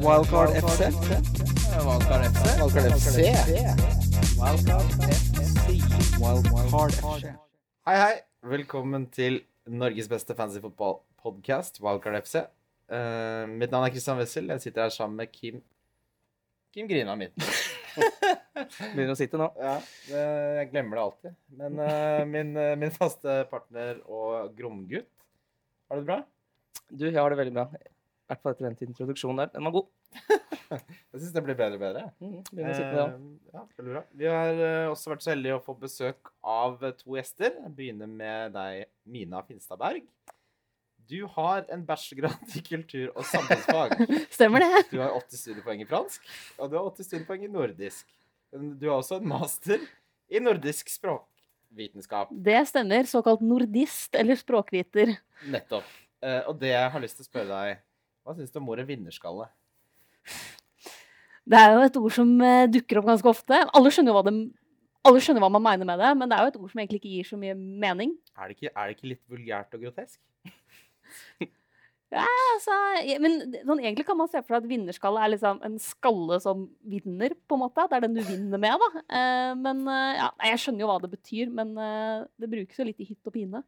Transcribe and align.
Wildcard 0.00 0.50
FC. 0.56 0.80
Wildcard 1.84 2.22
FC. 2.32 2.44
Wildcard 2.60 2.86
FC. 2.96 3.16
Wildcard 6.20 6.92
FC. 6.92 7.32
Hei, 7.84 7.96
hei. 8.00 8.14
Velkommen 8.54 9.04
til 9.12 9.42
Norges 9.68 10.08
beste 10.08 10.32
fantasy 10.38 10.62
fotball-podkast, 10.64 11.82
Wildcard 11.84 12.16
FC. 12.24 12.46
Uh, 12.88 13.44
mitt 13.52 13.68
navn 13.68 13.84
er 13.90 13.92
Christian 13.92 14.16
Wessel. 14.22 14.48
Jeg 14.54 14.64
sitter 14.64 14.86
her 14.86 14.96
sammen 14.96 15.20
med 15.20 15.28
Kim 15.36 15.60
Kim 16.72 16.88
Grina 16.88 17.18
mitt. 17.20 17.36
Begynner 18.96 19.12
å 19.12 19.20
sitte 19.20 19.36
nå. 19.36 19.52
Ja, 19.60 19.76
jeg 20.08 20.72
glemmer 20.72 20.96
det 20.96 21.04
alltid. 21.04 21.38
Men 21.60 21.76
uh, 21.76 22.24
min, 22.24 22.56
eh, 22.56 22.76
min 22.80 22.96
faste 22.96 23.42
partner 23.52 24.00
og 24.08 24.56
Gromgutt, 24.56 25.12
har 25.90 26.00
du 26.00 26.06
det 26.06 26.12
bra? 26.14 26.22
Du, 26.88 27.10
jeg 27.10 27.20
har 27.20 27.28
det 27.28 27.44
veldig 27.44 27.58
bra. 27.60 27.68
I 28.30 28.32
hvert 28.32 28.44
fall 28.44 28.52
etter 28.54 28.68
den 28.68 28.90
introduksjonen 28.92 29.40
der. 29.42 29.48
Den 29.50 29.66
var 29.66 29.72
god. 29.74 29.86
Jeg 30.70 31.16
syns 31.18 31.32
det 31.34 31.42
blir 31.42 31.56
bedre 31.58 31.74
og 31.74 31.82
bedre. 31.82 32.02
Mm, 32.22 32.34
begynner 32.46 32.70
å 32.70 32.76
sitte. 32.78 33.06
Eh, 33.06 33.54
ja, 33.56 33.62
veldig 33.80 33.94
bra. 33.96 34.02
Vi 34.20 34.28
har 34.30 34.60
eh, 34.66 34.90
også 34.92 35.10
vært 35.10 35.24
så 35.24 35.32
heldige 35.32 35.56
å 35.56 35.62
få 35.64 35.74
besøk 35.80 36.30
av 36.46 36.84
eh, 36.86 36.94
to 36.94 37.16
gjester. 37.18 37.56
Jeg 37.56 37.72
begynner 37.74 38.12
med 38.12 38.54
deg, 38.54 38.84
Mina 39.10 39.42
Finstadberg. 39.48 40.04
Du 41.10 41.24
har 41.34 41.66
en 41.74 41.82
bachelorgrad 41.88 42.54
i 42.54 42.62
kultur- 42.68 43.10
og 43.16 43.26
samfunnsfag. 43.26 43.96
Stemmer 44.36 44.62
det? 44.62 44.84
Du 44.92 45.00
har 45.02 45.16
80 45.18 45.42
studiepoeng 45.42 45.82
i 45.82 45.88
fransk, 45.90 46.30
og 46.54 46.70
du 46.70 46.78
har 46.78 46.86
80 46.92 47.08
studiepoeng 47.08 47.48
i 47.48 47.50
nordisk. 47.50 48.14
Du 48.54 48.86
har 48.86 49.00
også 49.00 49.18
en 49.18 49.26
master 49.34 49.82
i 50.30 50.38
nordisk 50.38 50.94
språkvitenskap. 50.94 52.30
Det 52.30 52.62
stemmer. 52.70 53.10
Såkalt 53.10 53.42
nordist 53.42 54.14
eller 54.14 54.38
språkviter. 54.38 55.16
Nettopp. 55.50 55.90
Eh, 56.22 56.42
og 56.46 56.58
det 56.60 56.76
jeg 56.76 56.90
har 56.94 57.02
lyst 57.02 57.18
til 57.18 57.26
å 57.26 57.30
spørre 57.30 57.58
deg, 57.58 57.84
hva 58.24 58.36
syns 58.36 58.52
du 58.52 58.60
om 58.60 58.70
ordet 58.72 58.86
vinnerskalle? 58.88 59.48
Det 61.50 61.58
er 61.58 61.74
jo 61.74 61.84
et 61.86 62.00
ord 62.00 62.14
som 62.14 62.32
eh, 62.46 62.66
dukker 62.70 63.00
opp 63.00 63.08
ganske 63.08 63.30
ofte. 63.30 63.60
Alle 63.76 63.92
skjønner 63.92 64.12
jo 64.12 64.18
hva, 64.18 64.24
de, 64.28 64.42
alle 65.08 65.22
skjønner 65.24 65.42
hva 65.42 65.52
man 65.56 65.64
mener 65.64 65.88
med 65.88 66.02
det, 66.02 66.10
men 66.18 66.30
det 66.30 66.36
er 66.36 66.44
jo 66.44 66.52
et 66.52 66.58
ord 66.60 66.72
som 66.72 66.82
egentlig 66.82 67.00
ikke 67.00 67.14
gir 67.14 67.30
så 67.30 67.38
mye 67.40 67.56
mening. 67.56 68.12
Er 68.36 68.50
det 68.50 68.58
ikke, 68.58 68.74
er 68.74 68.84
det 68.84 68.98
ikke 68.98 69.10
litt 69.14 69.24
vulgært 69.32 69.74
og 69.74 69.86
grotesk? 69.86 70.20
ja, 72.14 72.26
Altså, 72.50 72.76
men 73.22 73.36
sånn, 73.64 73.80
egentlig 73.80 74.04
kan 74.04 74.18
man 74.18 74.28
se 74.28 74.42
for 74.42 74.52
seg 74.52 74.62
at 74.62 74.70
vinnerskalle 74.70 75.24
er 75.24 75.32
liksom 75.32 75.60
en 75.64 75.76
skalle 75.80 76.38
som 76.44 76.68
vinner, 76.92 77.34
på 77.48 77.56
en 77.56 77.64
måte. 77.64 77.88
Det 77.88 77.98
er 77.98 78.04
den 78.04 78.18
du 78.18 78.22
vinner 78.26 78.60
med, 78.60 78.84
da. 78.84 79.04
Eh, 79.18 79.52
men 79.58 79.82
eh, 79.88 80.20
ja, 80.20 80.30
jeg 80.52 80.62
skjønner 80.62 80.84
jo 80.84 80.92
hva 80.92 81.00
det 81.02 81.12
betyr, 81.16 81.52
men 81.56 81.72
det 81.74 82.52
brukes 82.52 82.78
jo 82.78 82.86
litt 82.86 83.00
i 83.00 83.08
hytt 83.10 83.30
og 83.30 83.34
pine. 83.34 83.64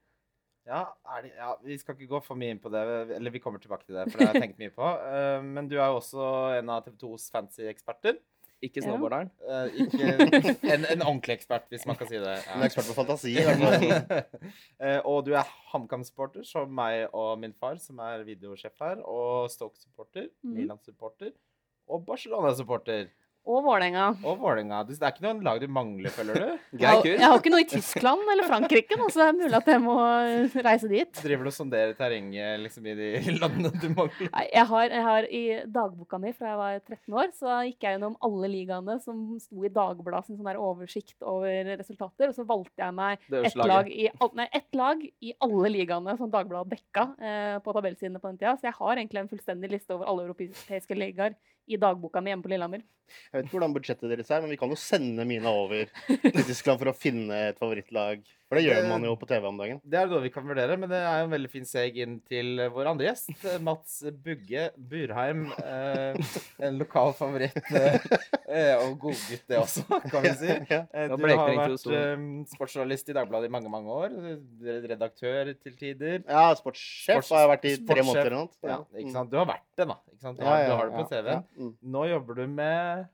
Ja, 0.66 0.84
er 1.16 1.22
det, 1.24 1.32
ja, 1.36 1.56
vi 1.66 1.74
skal 1.80 1.96
ikke 1.96 2.06
gå 2.12 2.20
for 2.22 2.38
mye 2.38 2.52
inn 2.54 2.60
på 2.62 2.70
det, 2.70 2.82
eller 3.16 3.32
vi 3.34 3.40
kommer 3.42 3.58
tilbake 3.58 3.84
til 3.88 3.96
det, 3.98 4.04
for 4.12 4.18
det 4.22 4.28
har 4.28 4.36
jeg 4.38 4.44
tenkt 4.44 4.60
mye 4.62 4.70
på. 4.74 4.82
Uh, 5.02 5.40
men 5.56 5.66
du 5.68 5.74
er 5.80 5.88
jo 5.90 5.96
også 5.98 6.26
en 6.60 6.70
av 6.70 6.84
TV 6.86 6.94
2s 7.02 7.30
fancy 7.34 7.66
eksperter. 7.70 8.20
Ikke 8.62 8.78
Ja. 8.78 8.84
snowboarderen. 8.92 9.26
Eh, 9.42 9.72
ikke 9.82 10.10
en, 10.70 10.84
en 10.86 11.00
ordentlig 11.02 11.34
ekspert, 11.34 11.64
hvis 11.72 11.82
man 11.84 11.96
kan 11.98 12.06
si 12.06 12.20
det. 12.22 12.34
En 12.54 12.62
ekspert 12.62 12.86
på 12.86 12.94
fantasi. 12.94 13.32
i 13.34 13.42
hvert 13.42 13.58
fall. 13.58 14.20
Eh, 14.78 15.00
og 15.02 15.24
du 15.26 15.32
er 15.34 15.48
HamKam-supporter, 15.72 16.44
som 16.46 16.70
meg 16.70 17.08
og 17.10 17.40
min 17.42 17.56
far, 17.58 17.74
som 17.82 17.98
er 18.06 18.22
videosjef 18.22 18.78
her, 18.78 19.02
og 19.02 19.50
Stoke-supporter, 19.50 20.28
Mhm. 20.44 20.54
Milan-supporter 20.60 21.32
og 21.90 22.06
Barcelona-supporter. 22.06 23.10
Og 23.42 23.64
Vålerenga. 23.64 24.04
Og 24.22 24.36
Vålerenga. 24.38 24.84
Det 24.86 24.94
er 25.00 25.10
ikke 25.10 25.24
noen 25.24 25.40
lag 25.42 25.58
du 25.58 25.66
mangler, 25.66 26.12
føler 26.14 26.36
du? 26.38 26.66
Geir 26.78 27.00
Jeg, 27.08 27.16
jeg 27.18 27.26
har 27.26 27.40
ikke 27.40 27.50
noe 27.50 27.64
i 27.64 27.66
Tyskland 27.66 28.28
eller 28.34 28.46
Frankrike, 28.46 28.98
nå, 29.00 29.08
så 29.10 29.18
det 29.18 29.26
er 29.26 29.38
mulig 29.40 29.58
at 29.58 29.70
jeg 29.72 29.82
må 29.82 29.96
reise 30.68 30.90
dit. 30.90 31.22
Driver 31.24 31.48
du 31.48 31.50
og 31.50 31.56
sonderer 31.56 31.96
terrenget 31.98 32.62
liksom, 32.62 32.86
i 32.86 32.94
de 32.98 33.08
landene 33.42 33.72
du 33.82 33.88
mangler? 33.96 34.30
Nei, 34.30 34.44
jeg 34.52 34.66
har, 34.70 34.94
jeg 34.94 35.06
har 35.08 35.26
I 35.26 35.42
dagboka 35.74 36.20
mi 36.22 36.34
fra 36.36 36.52
jeg 36.52 36.60
var 36.60 36.78
13 36.78 37.18
år, 37.18 37.32
så 37.40 37.58
gikk 37.66 37.88
jeg 37.88 37.96
gjennom 37.96 38.14
alle 38.28 38.52
ligaene 38.52 38.98
som 39.02 39.24
sto 39.42 39.66
i 39.66 39.72
Dagbladet 39.74 40.30
sin 40.30 40.38
sånn 40.38 40.50
der 40.52 40.62
oversikt 40.62 41.26
over 41.26 41.72
resultater. 41.82 42.30
Og 42.30 42.38
så 42.38 42.46
valgte 42.46 42.84
jeg 42.84 42.94
meg 42.94 43.26
ett 43.42 43.58
lag, 43.58 43.90
i 43.90 44.06
nei, 44.38 44.48
ett 44.54 44.78
lag 44.78 45.02
i 45.02 45.34
alle 45.42 45.72
ligaene 45.80 46.14
som 46.20 46.30
Dagbladet 46.30 46.76
dekka 46.76 47.08
eh, 47.18 47.56
på 47.64 47.74
tabellsidene 47.74 48.22
på 48.22 48.30
den 48.30 48.38
tida. 48.38 48.54
Så 48.60 48.70
jeg 48.70 48.78
har 48.78 48.94
egentlig 48.94 49.24
en 49.24 49.32
fullstendig 49.32 49.72
liste 49.74 49.96
over 49.96 50.06
alle 50.06 50.28
europeiske 50.30 50.98
ligaer 50.98 51.34
i 51.66 51.78
dagboka 51.80 52.22
mi 52.22 52.32
hjemme 52.32 52.44
på 52.44 52.52
Lillehammer. 52.52 52.82
Jeg 53.12 53.36
vet 53.36 53.46
ikke 53.46 53.58
hvordan 53.58 53.74
budsjettet 53.76 54.12
deres 54.12 54.30
er, 54.32 54.42
men 54.44 54.52
vi 54.52 54.58
kan 54.60 54.72
jo 54.72 54.78
sende 54.78 55.26
Mina 55.28 55.52
over 55.52 55.90
til 56.08 56.46
Tyskland 56.48 56.80
for 56.80 56.90
å 56.90 56.96
finne 56.96 57.42
et 57.50 57.60
favorittlag. 57.60 58.22
For 58.52 58.58
det 58.60 58.66
gjør 58.66 58.84
man 58.90 59.04
jo 59.06 59.14
på 59.16 59.24
TV 59.30 59.46
om 59.48 59.56
dagen. 59.56 59.78
Det 59.88 59.96
er 59.96 60.10
noe 60.10 60.20
vi 60.20 60.28
kan 60.34 60.44
vurdere, 60.44 60.74
men 60.76 60.90
det 60.92 60.98
er 61.00 61.22
jo 61.22 61.24
en 61.24 61.32
veldig 61.32 61.48
fin 61.48 61.64
seg 61.64 61.96
inn 62.04 62.18
til 62.28 62.60
vår 62.74 62.90
andre 62.90 63.06
gjest. 63.06 63.30
eh, 63.48 63.54
Mats 63.64 63.94
Bugge 64.26 64.66
Burheim. 64.76 65.46
Eh, 65.56 66.34
en 66.68 66.76
lokal 66.82 67.14
favoritt. 67.16 67.56
Eh, 67.72 67.96
eh, 68.52 68.74
og 68.82 68.98
godgutt, 69.00 69.46
det 69.48 69.56
også, 69.56 69.86
kan 70.12 70.26
vi 70.26 70.34
si. 70.42 70.50
Ja. 70.68 70.82
Eh, 70.92 71.08
du 71.08 71.16
har 71.16 71.54
vært 71.56 71.88
eh, 71.96 72.26
sportsjournalist 72.52 73.08
i 73.08 73.16
Dagbladet 73.16 73.48
i 73.48 73.54
mange, 73.56 73.72
mange 73.72 73.96
år. 74.04 74.18
eh, 74.20 74.84
Redaktør 74.92 75.54
til 75.56 75.78
tider. 75.80 76.20
Ja, 76.28 76.50
sportssjef 76.60 77.22
Sports- 77.22 77.32
har 77.32 77.46
jeg 77.46 77.52
vært 77.54 77.66
i 77.72 77.74
tre 77.88 78.04
måneder 78.04 78.28
eller 78.28 78.38
noe. 78.42 78.68
Ja, 78.68 78.78
ikke 79.00 79.16
sant? 79.16 79.32
Du 79.32 79.40
har 79.40 79.48
vært 79.48 79.64
det, 79.80 79.88
da. 79.88 79.96
Ikke 80.12 80.26
sant? 80.28 80.36
Du 80.38 80.44
har, 80.44 80.68
du 80.68 80.76
har 80.76 80.92
det 80.92 81.00
på 81.00 81.08
ja, 81.16 81.24
ja. 81.38 81.42
Mm. 81.56 81.72
Nå 81.96 82.04
jobber 82.12 82.42
du 82.42 82.46
med 82.60 83.08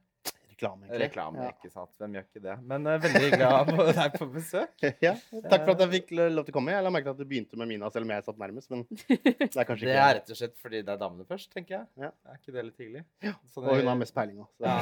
Reklame, 0.58 0.88
egentlig. 0.88 1.00
reklame, 1.06 1.38
Ja. 1.44 1.50
ikke 1.54 1.70
sant? 1.70 1.90
Hvem 2.02 2.14
gjør 2.16 2.24
ikke 2.26 2.40
det? 2.42 2.54
Men 2.66 2.86
uh, 2.90 2.96
veldig 2.98 3.20
hyggelig 3.22 3.46
å 3.46 3.50
ha 3.52 3.92
deg 3.94 4.16
på 4.18 4.26
besøk. 4.34 4.72
Ja. 5.06 5.12
Takk 5.46 5.62
for 5.68 5.70
at 5.76 5.82
jeg 5.84 5.90
fikk 5.92 6.10
lov 6.18 6.44
til 6.48 6.50
å 6.50 6.56
komme. 6.56 6.72
Jeg 6.74 6.82
la 6.82 6.90
merke 6.90 7.06
til 7.06 7.14
at 7.14 7.20
du 7.22 7.28
begynte 7.30 7.60
med 7.60 7.70
Mina, 7.70 7.90
selv 7.94 8.08
om 8.08 8.10
jeg 8.16 8.24
satt 8.26 8.40
nærmest. 8.42 8.70
Men 8.74 8.82
det 8.98 9.54
er 9.54 9.68
kanskje 9.68 9.86
Det 9.86 9.94
er 10.02 10.14
rett 10.18 10.32
og 10.34 10.40
slett 10.40 10.58
fordi 10.58 10.82
det 10.82 10.90
er 10.96 10.98
damene 11.04 11.28
først, 11.30 11.52
tenker 11.54 11.76
jeg. 11.78 11.86
Ja. 12.02 12.10
Er 12.26 12.40
ikke 12.42 12.56
det 12.58 12.64
litt 12.72 12.82
hyggelig? 12.82 13.04
Ja. 13.22 13.36
Sånn 13.54 13.68
Og 13.70 13.78
hun 13.78 13.92
har 13.92 14.00
mest 14.02 14.16
peiling 14.18 14.42
òg. 14.42 14.50
Ja. 14.66 14.80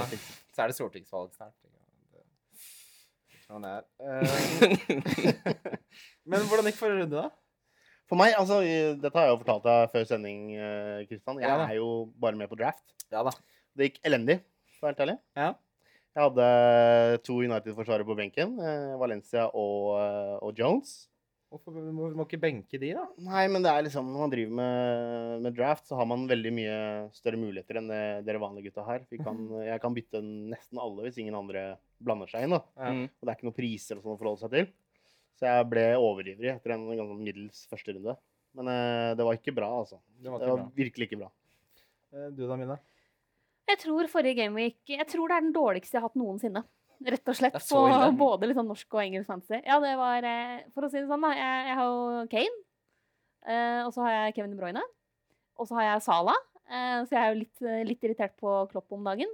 Så 0.56 0.64
er 0.64 0.72
det 0.72 0.78
stortingsvalg 0.80 1.36
snart. 1.36 1.52
Sånn 3.46 3.62
er 3.68 3.84
Eh, 4.02 5.36
Men 6.26 6.46
hvordan 6.48 6.66
gikk 6.70 6.80
forrige 6.80 7.04
runde, 7.04 7.20
da? 7.26 7.28
For 8.10 8.18
meg, 8.18 8.32
altså, 8.38 8.60
dette 9.02 9.18
har 9.18 9.28
jeg 9.28 9.34
jo 9.34 9.38
fortalt 9.42 9.64
deg 9.66 9.92
før 9.92 10.04
sending, 10.08 10.40
Kristian. 11.10 11.40
Jeg 11.42 11.50
Ja 11.50 11.64
er 11.66 11.76
jo 11.80 11.88
bare 12.22 12.38
med 12.38 12.48
på 12.50 12.58
draft. 12.58 12.82
Ja 13.10 13.22
da. 13.26 13.32
Det 13.76 13.90
gikk 13.90 14.00
elendig, 14.08 14.38
for 14.78 14.86
å 14.86 14.88
være 14.88 14.94
helt 14.94 15.02
ærlig. 15.04 15.16
Ja. 15.36 15.48
Jeg 16.16 16.24
hadde 16.30 17.18
to 17.26 17.34
United-forsvarere 17.44 18.06
på 18.08 18.16
benken. 18.16 18.54
eh, 18.62 18.94
Valencia 18.96 19.46
og, 19.52 19.98
eh, 20.00 20.38
og 20.46 20.54
Jones. 20.56 20.94
Hvorfor 21.52 21.76
må, 21.94 22.08
må 22.16 22.24
ikke 22.26 22.40
benke 22.42 22.80
de, 22.80 22.88
da? 22.96 23.04
Nei, 23.22 23.44
men 23.52 23.62
det 23.62 23.70
er 23.70 23.84
liksom, 23.86 24.08
når 24.10 24.22
man 24.24 24.32
driver 24.32 24.54
med, 24.58 25.42
med 25.44 25.54
draft, 25.54 25.84
så 25.86 25.94
har 26.00 26.08
man 26.10 26.24
veldig 26.28 26.50
mye 26.56 26.78
større 27.14 27.38
muligheter 27.38 27.78
enn 27.78 27.92
det 27.92 28.00
dere 28.26 28.40
vanlige 28.42 28.70
gutta 28.72 28.82
her. 28.88 29.04
Vi 29.12 29.20
kan, 29.22 29.38
jeg 29.70 29.80
kan 29.84 29.94
bytte 29.94 30.24
nesten 30.24 30.80
alle 30.82 31.04
hvis 31.06 31.20
ingen 31.22 31.36
andre 31.38 31.66
blander 32.02 32.32
seg 32.32 32.48
inn. 32.48 32.56
da. 32.56 32.62
Ja. 32.80 32.90
Mm. 32.96 33.04
Og 33.12 33.22
det 33.22 33.30
er 33.30 33.38
ikke 33.38 33.48
noen 33.50 33.58
priser 33.60 34.00
sånn 34.00 34.16
å 34.16 34.18
forholde 34.18 34.42
seg 34.42 34.56
til. 34.56 34.72
Så 35.36 35.46
jeg 35.52 35.68
ble 35.68 35.86
overivrig 36.00 36.48
etter 36.56 36.72
en 36.74 36.88
ganske 36.96 37.20
middels 37.20 37.62
første 37.70 37.92
runde. 37.94 38.16
Men 38.56 38.72
eh, 38.72 39.12
det 39.20 39.24
var 39.28 39.36
ikke 39.36 39.54
bra, 39.54 39.68
altså. 39.84 40.00
Det 40.16 40.32
var 40.32 40.40
Det 40.42 40.48
var 40.50 40.62
bra. 40.64 40.70
virkelig 40.80 41.10
ikke 41.12 41.20
bra. 41.20 41.30
Du 42.32 42.46
da, 42.48 42.56
Mina? 42.56 42.80
Jeg 43.66 43.78
tror 43.82 44.06
forrige 44.10 44.36
gameweek 44.38 44.76
Jeg 44.94 45.06
tror 45.10 45.28
det 45.30 45.36
er 45.36 45.44
den 45.46 45.54
dårligste 45.56 45.96
jeg 45.96 46.02
har 46.02 46.08
hatt 46.08 46.18
noensinne. 46.20 46.62
Rett 47.06 47.28
og 47.28 47.36
slett. 47.36 47.56
På 47.68 47.80
både 48.16 48.48
liksom 48.48 48.68
norsk 48.70 48.94
og 48.96 49.02
engelsk 49.02 49.28
fantasy. 49.28 49.58
Ja, 49.66 49.76
det 49.82 49.94
var 50.00 50.24
eh, 50.24 50.62
For 50.72 50.86
å 50.86 50.90
si 50.92 51.00
det 51.02 51.08
sånn, 51.10 51.24
da. 51.26 51.32
Jeg, 51.36 51.64
jeg 51.68 51.76
har 51.80 51.90
jo 51.90 52.26
Kane. 52.32 52.60
eh, 53.52 53.80
og 53.84 53.90
så 53.92 54.04
har 54.06 54.14
jeg 54.14 54.36
Kevin 54.38 54.54
De 54.54 54.60
Bruyne. 54.60 54.84
Og 55.60 55.68
så 55.68 55.76
har 55.76 55.88
jeg 55.90 56.04
Sala. 56.06 56.34
eh, 56.70 57.02
så 57.04 57.10
jeg 57.16 57.20
er 57.20 57.34
jo 57.34 57.40
litt, 57.42 57.64
litt 57.90 58.06
irritert 58.08 58.36
på 58.40 58.54
Klopp 58.72 58.92
om 58.96 59.04
dagen. 59.04 59.28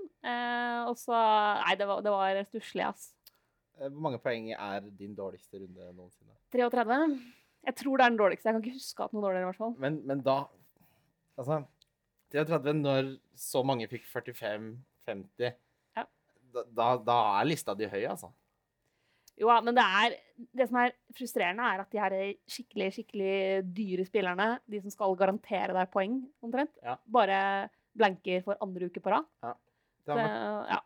Og 0.88 0.96
så 0.98 1.14
Nei, 1.14 1.76
det 1.78 1.86
var, 1.86 2.02
det 2.02 2.10
var 2.14 2.40
stusslig, 2.48 2.88
ass. 2.88 3.12
Hvor 3.78 4.02
mange 4.04 4.18
poeng 4.22 4.50
er 4.56 4.82
din 4.98 5.14
dårligste 5.18 5.60
runde 5.62 5.92
noensinne? 5.94 6.34
33. 6.52 6.98
Jeg 7.68 7.76
tror 7.78 7.96
det 7.98 8.04
er 8.04 8.10
den 8.10 8.18
dårligste. 8.20 8.48
Jeg 8.50 8.56
kan 8.58 8.64
ikke 8.66 8.80
huske 8.80 9.06
at 9.06 9.14
noe 9.14 9.22
dårligere, 9.22 9.46
i 9.46 9.50
hvert 9.52 9.60
fall. 9.62 9.76
Men, 9.78 10.00
men 10.08 10.20
da 10.26 10.40
Altså 11.38 11.62
33 12.32 12.74
når 12.80 13.10
så 13.38 13.62
mange 13.66 13.88
fikk 13.90 14.06
45-50 14.12 15.52
Ja. 15.96 16.04
da, 16.54 16.64
da, 16.68 16.86
da 17.04 17.18
er 17.40 17.48
lista 17.50 17.74
di 17.76 17.88
høy, 17.90 18.02
altså. 18.08 18.32
Jo, 19.40 19.48
ja, 19.48 19.60
men 19.64 19.74
det 19.74 19.82
er 19.82 20.16
Det 20.36 20.66
som 20.68 20.76
er 20.82 20.92
frustrerende, 21.16 21.64
er 21.64 21.80
at 21.84 21.92
de 21.92 22.00
her 22.00 22.14
skikkelig, 22.50 22.88
skikkelig 22.96 23.34
dyre 23.74 24.04
spillerne, 24.08 24.48
de 24.68 24.80
som 24.82 24.90
skal 24.92 25.14
garantere 25.16 25.72
deg 25.76 25.90
poeng, 25.92 26.18
omtrent, 26.42 26.72
Ja. 26.82 26.96
bare 27.06 27.70
blanker 27.96 28.42
for 28.42 28.56
andre 28.60 28.88
uke 28.90 29.00
på 29.00 29.12
rad. 29.12 29.24
Det 29.42 30.16
Så, 30.16 30.16
ja. 30.18 30.78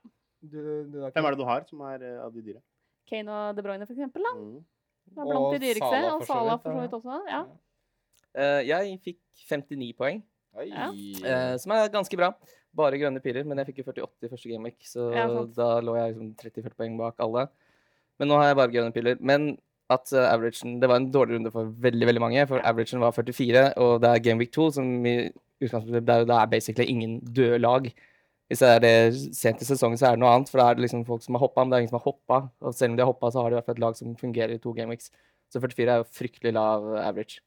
du, 0.42 0.58
du, 0.92 0.98
Hvem 1.10 1.24
er 1.24 1.30
det 1.30 1.38
du 1.40 1.44
har 1.48 1.64
som 1.64 1.80
er 1.88 2.02
eh, 2.04 2.18
av 2.22 2.34
de 2.34 2.42
dyre? 2.42 2.60
Kane 3.08 3.30
og 3.32 3.56
De 3.56 3.62
Bruyne, 3.62 3.86
for 3.86 3.94
eksempel. 3.94 4.22
Da. 4.26 4.32
Mm. 4.36 4.64
Det 5.06 5.22
er 5.22 5.30
blant 5.30 5.46
de 5.46 5.56
Og 5.56 5.62
dyreste. 5.62 5.88
Salah 5.88 6.12
Og 6.12 6.20
for 6.20 6.26
så 6.26 6.32
Salah 6.34 6.52
vidt, 6.52 6.62
for 6.62 6.70
så 6.70 6.80
vidt 6.82 6.96
også. 6.98 7.16
Ja. 7.30 7.42
Uh, 8.36 8.60
jeg 8.66 8.98
fikk 9.06 9.20
59 9.48 9.92
poeng. 9.96 10.22
Ja. 10.64 10.88
eh, 10.92 11.56
som 11.60 11.74
er 11.76 11.92
ganske 11.92 12.16
bra. 12.18 12.32
Bare 12.76 12.98
grønne 13.00 13.22
piler, 13.24 13.44
men 13.48 13.58
jeg 13.60 13.70
fikk 13.70 13.82
jo 13.82 13.88
48 13.92 14.26
i 14.26 14.32
første 14.32 14.50
gameweek, 14.50 14.76
så 14.84 15.12
Ja, 15.14 15.28
da 15.56 15.68
lå 15.80 15.94
jeg 15.96 16.14
liksom 16.14 16.34
30-40 16.42 16.76
poeng 16.76 16.98
bak 17.00 17.22
alle. 17.24 17.46
Men 18.18 18.28
nå 18.28 18.40
har 18.40 18.50
jeg 18.50 18.58
bare 18.60 18.72
grønne 18.72 18.92
piler. 18.92 19.16
Men 19.20 19.54
at 19.92 20.10
uh, 20.12 20.26
averagen 20.32 20.80
Det 20.80 20.88
var 20.90 20.96
en 20.98 21.12
dårlig 21.12 21.36
runde 21.36 21.52
for 21.54 21.70
veldig 21.70 22.06
veldig 22.08 22.20
mange, 22.20 22.46
for 22.50 22.58
averagen 22.58 23.00
var 23.00 23.14
44, 23.14 23.72
og 23.76 24.00
det 24.02 24.10
er 24.10 24.22
Gameweek 24.24 24.52
2 24.52 24.70
som 24.78 25.06
i 25.06 25.16
utgangspunktet 25.62 26.06
Det 26.06 26.14
er, 26.14 26.24
det 26.28 26.36
er 26.36 26.52
basically 26.52 26.88
ingen 26.90 27.20
døde 27.20 27.58
lag. 27.62 27.86
Hvis 28.48 28.62
det 28.62 28.68
er 28.68 28.82
det 28.82 29.34
sent 29.34 29.62
i 29.62 29.66
sesongen, 29.66 29.98
så 29.98 30.06
er 30.06 30.16
det 30.16 30.22
noe 30.22 30.30
annet. 30.34 30.50
For 30.50 30.60
da 30.60 30.68
er 30.70 30.78
det 30.78 30.84
liksom 30.84 31.04
folk 31.06 31.22
som 31.24 31.34
har 31.34 31.42
hoppa, 31.42 31.64
men 31.64 31.72
det 31.72 31.76
er 31.76 31.84
ingen 31.84 31.90
som 31.94 31.98
har 31.98 32.06
hoppa. 32.06 32.40
Og 32.60 32.74
selv 32.74 32.92
om 32.92 32.96
de 32.98 33.02
har 33.02 33.10
hoppa, 33.10 33.30
så 33.30 33.42
har 33.42 33.50
de 33.50 33.56
i 33.56 33.58
hvert 33.58 33.66
fall 33.70 33.78
et 33.78 33.82
lag 33.82 33.96
som 33.98 34.16
fungerer 34.20 34.54
i 34.54 34.62
to 34.62 34.74
gameweeks. 34.76 35.10
Så 35.50 35.62
44 35.62 35.92
er 35.94 36.02
jo 36.02 36.08
fryktelig 36.18 36.52
lav 36.54 36.86
average. 37.00 37.40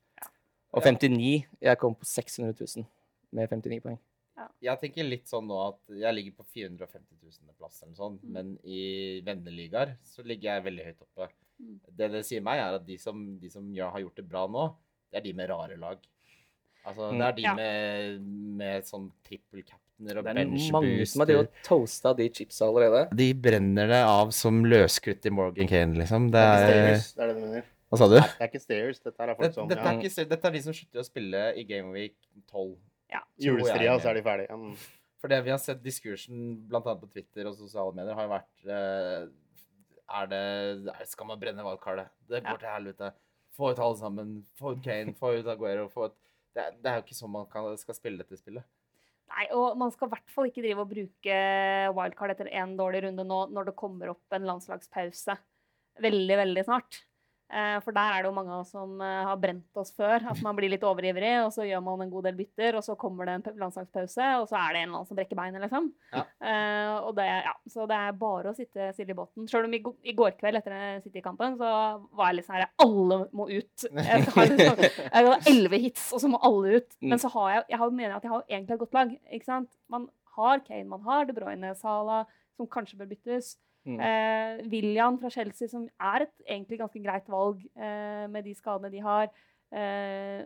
Og 0.74 0.84
59 0.84 1.46
Jeg 1.62 1.78
kom 1.82 1.96
på 1.96 2.06
600 2.06 2.54
000 2.60 2.86
med 3.32 3.50
59 3.50 3.82
poeng. 3.82 4.00
Jeg 4.64 4.80
tenker 4.80 5.04
litt 5.04 5.26
sånn 5.28 5.48
nå 5.48 5.58
at 5.68 5.80
jeg 6.00 6.16
ligger 6.16 6.32
på 6.38 6.46
450 6.48 7.18
000. 7.22 7.56
plass 7.60 7.82
eller 7.84 7.96
sånn, 7.96 8.20
Mm. 8.24 8.32
men 8.32 8.58
i 8.64 9.20
venneligaer 9.26 9.98
så 10.04 10.24
ligger 10.24 10.54
jeg 10.56 10.64
veldig 10.64 10.86
høyt 10.86 11.02
oppe. 11.02 11.28
Mm. 11.62 11.80
Det 11.98 12.12
det 12.12 12.26
sier 12.26 12.42
meg, 12.42 12.58
er 12.60 12.76
at 12.76 12.86
de 12.86 12.96
som, 12.98 13.38
de 13.38 13.50
som 13.50 13.68
har 13.76 14.00
gjort 14.00 14.16
det 14.16 14.30
bra 14.30 14.48
nå, 14.48 14.76
det 15.12 15.18
er 15.20 15.22
de 15.24 15.34
med 15.34 15.50
rare 15.50 15.76
lag. 15.78 15.98
Altså, 16.86 17.12
Mm. 17.12 17.18
det 17.20 17.28
er 17.28 17.32
de 17.36 17.42
Ja. 17.42 17.54
med, 17.56 18.22
med 18.22 18.84
sånn 18.86 19.12
trippelcaptener 19.28 20.18
og 20.18 20.24
Det 20.24 20.32
er 20.32 20.46
mange 20.46 20.60
som 21.06 21.20
har 21.20 21.28
benchbooster. 21.28 21.50
toasta 21.64 22.14
de 22.16 22.30
chipsa 22.30 22.66
allerede. 22.66 23.10
De 23.14 23.34
brenner 23.34 23.88
det 23.88 24.04
av 24.06 24.32
som 24.32 24.64
løskrutt 24.64 25.26
i 25.26 25.30
Morgan 25.30 25.68
Kane, 25.68 25.96
liksom. 26.00 26.32
Det 26.32 26.40
Det 26.40 26.40
er 26.40 26.64
ikke 26.64 26.72
er 26.72 26.96
det 26.96 27.20
er 27.20 27.28
det 27.28 27.36
du 27.36 27.42
mener. 27.48 27.64
Hva 27.92 27.98
sa 27.98 28.08
du? 28.08 28.16
Det 28.16 28.40
er 28.40 28.48
ikke 28.48 28.62
stairs. 28.62 29.00
Dette 29.04 29.20
er 29.20 29.36
folk 29.36 29.40
Dette, 29.42 29.54
som 29.54 29.68
dette, 29.68 29.84
ja, 29.84 29.92
er 29.92 30.00
ikke, 30.02 30.30
dette 30.30 30.46
er 30.46 30.52
de 30.52 30.62
som 30.62 30.74
slutter 30.74 31.00
å 31.00 31.06
spille 31.06 31.58
i 31.58 31.64
Game 31.66 31.92
Week 31.92 32.16
12. 32.48 32.78
Ja. 33.12 33.22
Julestria, 33.42 33.98
så 34.00 34.10
er 34.12 34.20
de 34.20 34.24
ferdige. 34.26 34.56
Mm. 34.56 34.76
For 35.20 35.28
det 35.32 35.42
vi 35.44 35.52
har 35.52 35.58
sett 35.60 35.82
diskursen 35.84 36.68
bl.a. 36.70 36.82
på 36.82 37.10
Twitter 37.12 37.48
og 37.50 37.56
sosiale 37.58 37.92
medier, 37.98 38.14
har 38.16 38.28
jo 38.28 38.34
vært 38.36 38.66
eh, 38.70 39.28
Er 40.10 40.26
det 40.32 40.40
er- 40.90 41.06
Skal 41.06 41.28
man 41.28 41.40
brenne 41.40 41.62
wildcardet? 41.66 42.08
Det 42.28 42.44
går 42.44 42.52
Ja. 42.52 42.58
til 42.58 42.70
helvete. 42.70 43.14
Få 43.58 43.72
ut 43.72 43.80
alle 43.80 43.98
sammen. 43.98 44.46
Få 44.58 44.72
ut 44.76 44.84
Kane, 44.84 45.14
få 45.14 45.34
ut 45.40 45.46
Aguero. 45.46 45.88
Få 45.90 46.06
ut 46.10 46.16
det, 46.56 46.82
det 46.82 46.86
er 46.90 46.96
jo 47.02 47.04
ikke 47.06 47.18
sånn 47.20 47.30
man 47.32 47.46
kan, 47.46 47.76
skal 47.78 47.94
spille 47.96 48.18
dette 48.18 48.38
spillet. 48.40 48.64
Nei, 49.30 49.46
og 49.54 49.78
man 49.78 49.92
skal 49.92 50.08
i 50.08 50.12
hvert 50.16 50.30
fall 50.34 50.46
ikke 50.50 50.64
drive 50.64 50.80
og 50.82 50.90
bruke 50.90 51.36
wildcard 51.94 52.32
etter 52.34 52.50
én 52.50 52.76
dårlig 52.76 53.04
runde 53.04 53.24
nå, 53.28 53.52
når 53.54 53.66
det 53.70 53.76
kommer 53.76 54.10
opp 54.10 54.34
en 54.34 54.48
landslagspause 54.50 55.38
veldig, 56.02 56.38
veldig 56.40 56.64
snart. 56.66 57.04
Eh, 57.50 57.78
For 57.82 57.96
der 57.96 58.14
er 58.14 58.22
det 58.22 58.30
jo 58.30 58.36
mange 58.36 58.54
av 58.54 58.62
oss 58.62 58.72
som 58.76 59.00
eh, 59.02 59.22
har 59.26 59.38
brent 59.42 59.80
oss 59.82 59.92
før. 59.98 60.22
At 60.32 60.42
man 60.46 60.58
blir 60.58 60.70
litt 60.70 60.86
overivrig, 60.86 61.32
og 61.42 61.52
så 61.56 61.66
gjør 61.66 61.82
man 61.86 62.04
en 62.06 62.12
god 62.12 62.28
del 62.30 62.38
bytter, 62.38 62.78
og 62.78 62.86
så 62.86 62.96
kommer 63.00 63.30
det 63.30 63.38
en 63.40 63.62
landslagspause, 63.64 64.28
og 64.42 64.46
så 64.52 64.60
er 64.60 64.76
det 64.76 64.84
en 64.84 64.90
eller 64.90 65.00
annen 65.00 65.10
som 65.10 65.18
brekker 65.18 65.40
beinet, 65.40 65.64
liksom. 65.66 65.90
Ja. 66.14 66.24
Uh, 66.40 67.10
det, 67.18 67.26
ja, 67.48 67.56
så 67.74 67.88
det 67.90 67.98
er 67.98 68.20
bare 68.22 68.52
å 68.52 68.58
sitte 68.58 68.92
stille 68.94 69.16
i 69.16 69.18
båten. 69.18 69.48
Selv 69.50 69.70
om 69.70 69.74
i, 69.74 69.82
i 70.06 70.16
går 70.18 70.36
kveld 70.40 70.62
etter 70.62 71.02
City-kampen, 71.04 71.58
så 71.60 71.72
var 72.18 72.30
jeg 72.30 72.40
litt 72.40 72.50
sånn 72.50 72.60
her 72.60 72.68
Alle 72.86 73.20
må 73.36 73.50
ut. 73.50 73.88
Jeg 74.10 74.28
skal 74.28 74.54
liksom, 74.54 74.84
har 75.14 75.50
elleve 75.50 75.82
hits, 75.82 76.10
og 76.14 76.22
så 76.22 76.30
må 76.32 76.40
alle 76.46 76.80
ut. 76.80 76.90
Mm. 77.02 77.10
Men 77.12 77.22
så 77.22 77.32
har 77.34 77.50
jeg, 77.52 77.64
jeg 77.74 77.80
har, 77.82 77.92
mener 77.96 78.16
at 78.16 78.26
jeg 78.26 78.32
har 78.32 78.44
egentlig 78.48 78.76
et 78.76 78.82
godt 78.82 78.96
lag. 78.98 79.12
ikke 79.34 79.48
sant? 79.48 79.70
Man 79.92 80.08
har 80.38 80.62
Kane, 80.66 80.88
man 80.90 81.04
har 81.08 81.28
De 81.28 81.36
Bruyne, 81.36 81.74
Salah, 81.78 82.30
som 82.58 82.70
kanskje 82.72 83.00
bør 83.00 83.10
byttes. 83.12 83.56
Mm. 83.90 84.00
Eh, 84.06 84.62
William 84.72 85.18
fra 85.22 85.32
Chelsea, 85.34 85.70
som 85.72 85.88
er 86.12 86.28
et 86.28 86.34
egentlig 86.46 86.80
ganske 86.82 87.02
greit 87.04 87.30
valg 87.32 87.62
eh, 87.76 88.26
med 88.32 88.46
de 88.46 88.56
skadene 88.58 88.92
de 88.94 89.04
har. 89.06 89.30
Eh, 89.74 90.44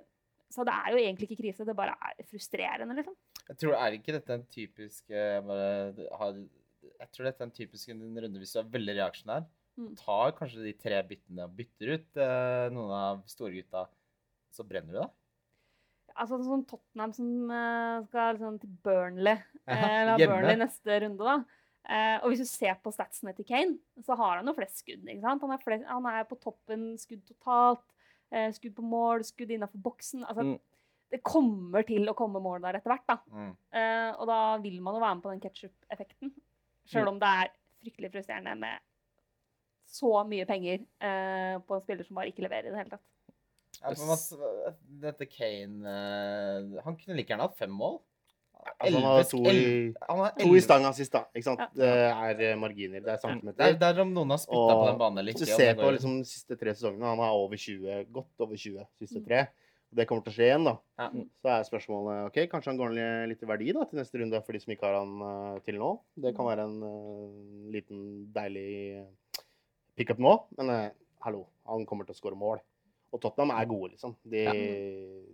så 0.54 0.66
det 0.68 0.74
er 0.76 0.94
jo 0.94 1.02
egentlig 1.02 1.30
ikke 1.30 1.42
krise, 1.42 1.66
det 1.66 1.76
bare 1.78 1.96
er 1.98 2.28
frustrerende, 2.30 2.96
liksom. 3.00 3.16
Jeg 3.50 3.60
tror 3.60 3.74
Er 3.76 3.96
ikke 3.98 4.14
dette 4.16 4.36
en 4.38 4.46
typisk 4.48 5.10
eh, 5.12 5.40
bare, 5.44 6.06
har, 6.20 6.38
Jeg 7.02 7.10
tror 7.12 7.28
dette 7.28 7.44
er 7.44 7.50
en 7.50 7.58
typisk 7.58 7.90
en 7.92 8.06
runde 8.06 8.40
hvis 8.40 8.54
du 8.56 8.60
er 8.62 8.70
veldig 8.78 8.96
reaksjonær. 9.02 9.50
Mm. 9.74 9.90
Tar 9.98 10.36
kanskje 10.38 10.68
de 10.68 10.76
tre 10.78 11.02
byttene 11.10 11.48
og 11.48 11.58
bytter 11.58 11.96
ut 11.96 12.22
eh, 12.22 12.70
noen 12.76 12.94
av 12.94 13.24
storgutta, 13.30 13.88
så 14.54 14.66
brenner 14.68 14.94
du 14.94 15.02
deg. 15.02 15.12
Altså 16.14 16.38
sånn 16.46 16.62
Tottenham 16.70 17.14
som 17.18 17.30
eh, 17.50 18.06
skal 18.06 18.36
liksom 18.38 18.60
til 18.62 18.74
Burnley, 18.86 19.42
Ja, 19.66 20.14
eh. 20.14 20.28
Burnley 20.28 20.60
neste 20.62 21.00
runde, 21.02 21.26
da. 21.26 21.63
Eh, 21.84 22.18
og 22.24 22.32
hvis 22.32 22.44
du 22.46 22.48
ser 22.48 22.78
på 22.80 22.94
statsene 22.96 23.34
til 23.36 23.48
Kane, 23.48 23.76
så 24.06 24.16
har 24.16 24.38
han 24.40 24.48
jo 24.48 24.56
flest 24.56 24.80
skudd. 24.84 25.04
Han 25.24 25.42
er, 25.52 25.64
flest, 25.64 25.88
han 25.90 26.06
er 26.08 26.28
på 26.30 26.40
toppen 26.40 26.94
skudd 27.02 27.26
totalt. 27.28 27.84
Eh, 28.32 28.50
skudd 28.56 28.76
på 28.78 28.86
mål, 28.88 29.26
skudd 29.28 29.52
innafor 29.52 29.82
boksen. 29.90 30.24
Altså, 30.24 30.54
Mm. 30.54 30.60
Det 31.14 31.20
kommer 31.22 31.84
til 31.86 32.10
å 32.10 32.16
komme 32.18 32.40
mål 32.42 32.64
der 32.64 32.80
etter 32.80 32.90
hvert. 32.90 33.06
da. 33.06 33.20
Mm. 33.30 33.52
Eh, 33.70 34.16
og 34.18 34.26
da 34.26 34.58
vil 34.58 34.82
man 34.82 34.96
jo 34.96 35.02
være 35.04 35.16
med 35.16 35.22
på 35.22 35.30
den 35.30 35.44
ketsjup-effekten. 35.44 36.32
Sjøl 36.90 37.08
om 37.12 37.20
det 37.22 37.30
er 37.30 37.52
fryktelig 37.84 38.10
frustrerende 38.16 38.56
med 38.58 38.80
så 39.86 40.24
mye 40.26 40.48
penger 40.50 40.82
eh, 41.06 41.60
på 41.62 41.76
en 41.76 41.84
spiller 41.84 42.08
som 42.08 42.18
bare 42.18 42.32
ikke 42.32 42.42
leverer 42.48 42.66
i 42.66 42.72
det 42.72 42.80
hele 42.80 42.96
tatt. 42.96 43.06
Ja, 43.78 43.94
men, 43.94 45.02
dette 45.04 45.26
Kane 45.30 45.94
Han 46.86 46.98
kunne 46.98 47.16
like 47.18 47.30
gjerne 47.30 47.46
hatt 47.46 47.58
fem 47.58 47.74
mål. 47.74 48.00
Altså, 48.64 49.00
han 49.00 49.06
har 49.08 49.26
to 49.30 49.40
i, 49.50 49.64
to 50.40 50.54
i 50.56 50.62
stanga 50.64 50.92
sist, 50.96 51.14
da. 51.16 51.24
Ikke 51.36 51.48
sant? 51.48 51.64
Ja. 51.64 51.68
Det 51.80 51.90
er 51.90 52.44
eh, 52.50 52.56
marginer. 52.60 53.02
Det 53.04 53.12
er 53.12 53.18
er, 53.18 53.22
centimeter. 53.24 53.76
det 53.80 53.90
er 53.90 54.02
om 54.04 54.14
noen 54.16 54.34
har 54.36 54.42
spytta 54.42 54.78
på 54.78 54.88
den 54.90 55.02
banen 55.02 55.22
eller 55.22 55.36
Hvis 55.36 55.46
du 55.46 55.52
ser 55.52 55.76
på 55.80 55.92
liksom, 55.96 56.18
de 56.22 56.30
siste 56.30 56.58
tre 56.60 56.74
sesongene, 56.76 57.12
han 57.14 57.22
har 57.24 57.36
over 57.40 57.60
20, 57.60 58.08
godt 58.14 58.46
over 58.48 58.60
20 58.60 58.88
siste 59.02 59.22
Mm. 59.22 59.28
tre. 59.28 59.44
Det 59.94 60.08
kommer 60.10 60.24
til 60.26 60.34
å 60.34 60.36
skje 60.36 60.48
igjen, 60.48 60.66
da. 60.66 60.74
Ja. 60.98 61.08
Så 61.38 61.50
er 61.54 61.68
spørsmålet 61.68 62.28
ok, 62.32 62.38
kanskje 62.50 62.72
han 62.72 62.80
går 62.80 62.94
ned 62.98 63.30
litt 63.30 63.44
i 63.46 63.50
verdi 63.50 63.74
da, 63.78 63.86
til 63.86 64.00
neste 64.02 64.18
runde 64.20 64.42
for 64.42 64.58
de 64.58 64.62
som 64.64 64.74
ikke 64.74 64.88
har 64.90 64.98
han 64.98 65.14
eh, 65.30 65.60
til 65.68 65.78
nå. 65.78 65.92
Det 66.26 66.34
kan 66.34 66.50
være 66.50 66.66
en 66.66 66.80
uh, 66.82 67.72
liten 67.74 68.00
deilig 68.34 69.06
pickup 69.94 70.18
nå, 70.18 70.34
men 70.58 70.72
uh, 70.74 70.88
hallo, 71.28 71.46
han 71.70 71.86
kommer 71.86 72.10
til 72.10 72.16
å 72.16 72.20
skåre 72.20 72.40
mål. 72.40 72.64
Og 73.14 73.22
Tottenham 73.22 73.54
er 73.54 73.70
gode, 73.70 73.92
liksom. 73.94 74.16
De, 74.26 74.48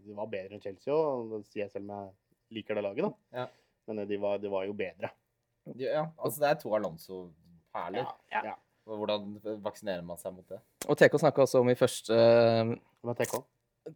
de 0.04 0.18
var 0.18 0.28
bedre 0.28 0.58
enn 0.58 0.64
Chelsea 0.64 0.92
òg, 0.92 1.30
det 1.32 1.46
sier 1.48 1.64
jeg 1.64 1.72
selv 1.72 1.88
om 1.88 1.94
jeg 1.96 2.10
liker 2.56 2.78
det 2.78 2.86
laget, 2.86 3.06
da. 3.06 3.42
Ja. 3.42 3.46
Men 3.90 4.04
eh, 4.04 4.10
de 4.10 4.18
var, 4.22 4.42
de 4.42 4.52
var 4.52 4.66
jo 4.68 4.74
bedre. 4.78 5.12
Ja, 5.78 6.08
altså 6.18 6.42
det 6.42 6.50
er 6.50 6.60
to 6.62 6.74
Alonso-perler. 6.76 8.10
Ja. 8.32 8.44
Ja. 8.52 8.58
Og 8.90 8.98
Hvordan 8.98 9.40
vaksinerer 9.62 10.02
man 10.02 10.18
seg 10.18 10.34
mot 10.34 10.46
det? 10.50 10.58
Og 10.90 10.98
TK 10.98 11.20
snakka 11.22 11.44
også 11.46 11.62
om 11.62 11.70
i 11.70 11.78
første 11.78 12.16
uh, 12.16 12.72
Hva 13.06 13.14
er 13.14 13.20
TK? 13.20 13.36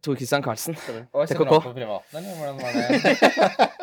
Tor 0.02 0.18
Christian 0.18 0.42
Carlsen. 0.42 0.76
Og 1.12 1.26
TKK. 1.26 1.34
Kjenner 1.34 1.50
han 1.50 1.64
på 1.66 1.72
privaten, 1.74 2.16
eller 2.18 2.38
hvordan 2.38 2.56
var 2.62 2.70
det? 2.78 3.70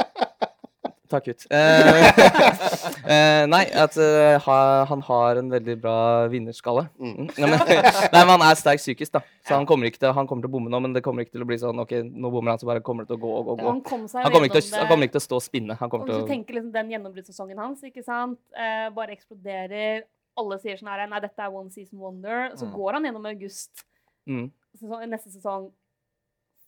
Takk 1.12 1.28
ut. 1.28 1.44
Eh, 1.52 2.06
eh, 3.14 3.44
nei, 3.52 3.62
at 3.84 3.98
eh, 4.00 4.38
ha, 4.46 4.58
han 4.88 5.02
har 5.10 5.42
en 5.42 5.50
veldig 5.52 5.76
bra 5.82 5.96
vinnerskalle. 6.32 6.86
Mm. 6.96 7.12
Mm. 7.12 7.28
Nei, 7.36 7.50
men, 7.52 7.64
nei, 8.14 8.22
men 8.22 8.32
han 8.32 8.46
er 8.48 8.60
sterk 8.60 8.80
psykisk, 8.82 9.12
da. 9.18 9.24
Så 9.44 9.58
han 9.58 9.68
kommer, 9.68 9.90
ikke 9.90 10.00
til, 10.00 10.14
han 10.16 10.30
kommer 10.30 10.46
til 10.46 10.52
å 10.52 10.56
bomme 10.56 10.72
nå, 10.72 10.80
men 10.86 10.96
det 10.96 11.04
kommer 11.06 11.26
ikke 11.26 11.36
til 11.36 11.44
å 11.44 11.50
bli 11.50 11.60
sånn 11.60 11.84
OK, 11.84 11.94
nå 12.08 12.32
bommer 12.32 12.54
han, 12.54 12.62
så 12.62 12.70
bare 12.70 12.84
kommer 12.86 13.04
det 13.04 13.12
til 13.12 13.20
å 13.20 13.24
gå 13.26 13.34
og 13.42 13.50
gå. 13.50 13.58
gå. 13.60 13.68
han 13.68 13.84
kom 13.90 14.08
seg 14.12 14.24
Han 14.24 14.36
kommer, 14.36 14.48
ikke 14.48 14.62
til, 14.62 14.72
han 14.78 14.90
kommer 14.92 15.10
ikke 15.10 15.18
til 15.18 15.24
å 15.24 15.28
stå 15.28 15.42
og 15.42 15.46
spinne. 15.50 15.78
Han 15.82 15.92
kommer 15.92 16.08
hvis 16.08 16.16
til 16.16 16.24
du 16.24 16.30
å 16.30 16.32
tenker 16.32 16.60
liksom 16.60 16.72
den 16.78 16.96
gjennombruddssesongen 16.96 17.62
hans, 17.66 17.84
ikke 17.92 18.06
sant? 18.08 18.40
Eh, 18.56 18.88
bare 18.96 19.18
eksploderer. 19.18 20.08
Alle 20.40 20.58
sier 20.64 20.80
sånn 20.80 20.92
her 20.94 21.04
Nei, 21.12 21.20
dette 21.24 21.44
er 21.44 21.52
one 21.52 21.74
season 21.74 22.00
wonder. 22.00 22.50
Så 22.56 22.70
Mm. 22.70 22.74
går 22.78 22.94
han 22.98 23.10
gjennom 23.10 23.30
august 23.34 23.86
mm. 24.30 24.48
sesong, 24.80 25.08
neste 25.12 25.34
sesong. 25.36 25.72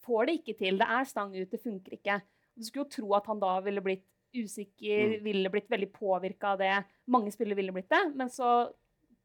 Får 0.04 0.28
det 0.28 0.40
ikke 0.42 0.58
til. 0.58 0.78
Det 0.78 0.88
er 0.98 1.04
stang 1.08 1.32
ut. 1.32 1.50
Det 1.50 1.62
funker 1.62 1.96
ikke. 1.96 2.20
Du 2.54 2.66
skulle 2.66 2.84
jo 2.84 2.92
tro 2.92 3.14
at 3.16 3.26
han 3.26 3.40
da 3.40 3.56
ville 3.64 3.82
blitt 3.82 4.04
usikker, 4.34 5.18
Mm. 5.18 5.22
ville 5.24 5.50
blitt 5.50 5.68
veldig 5.70 5.92
påvirka 5.92 6.52
av 6.54 6.58
det. 6.58 6.84
Mange 7.08 7.30
spillere 7.32 7.56
ville 7.56 7.72
blitt 7.72 7.88
det, 7.88 8.14
men 8.16 8.28
så 8.28 8.72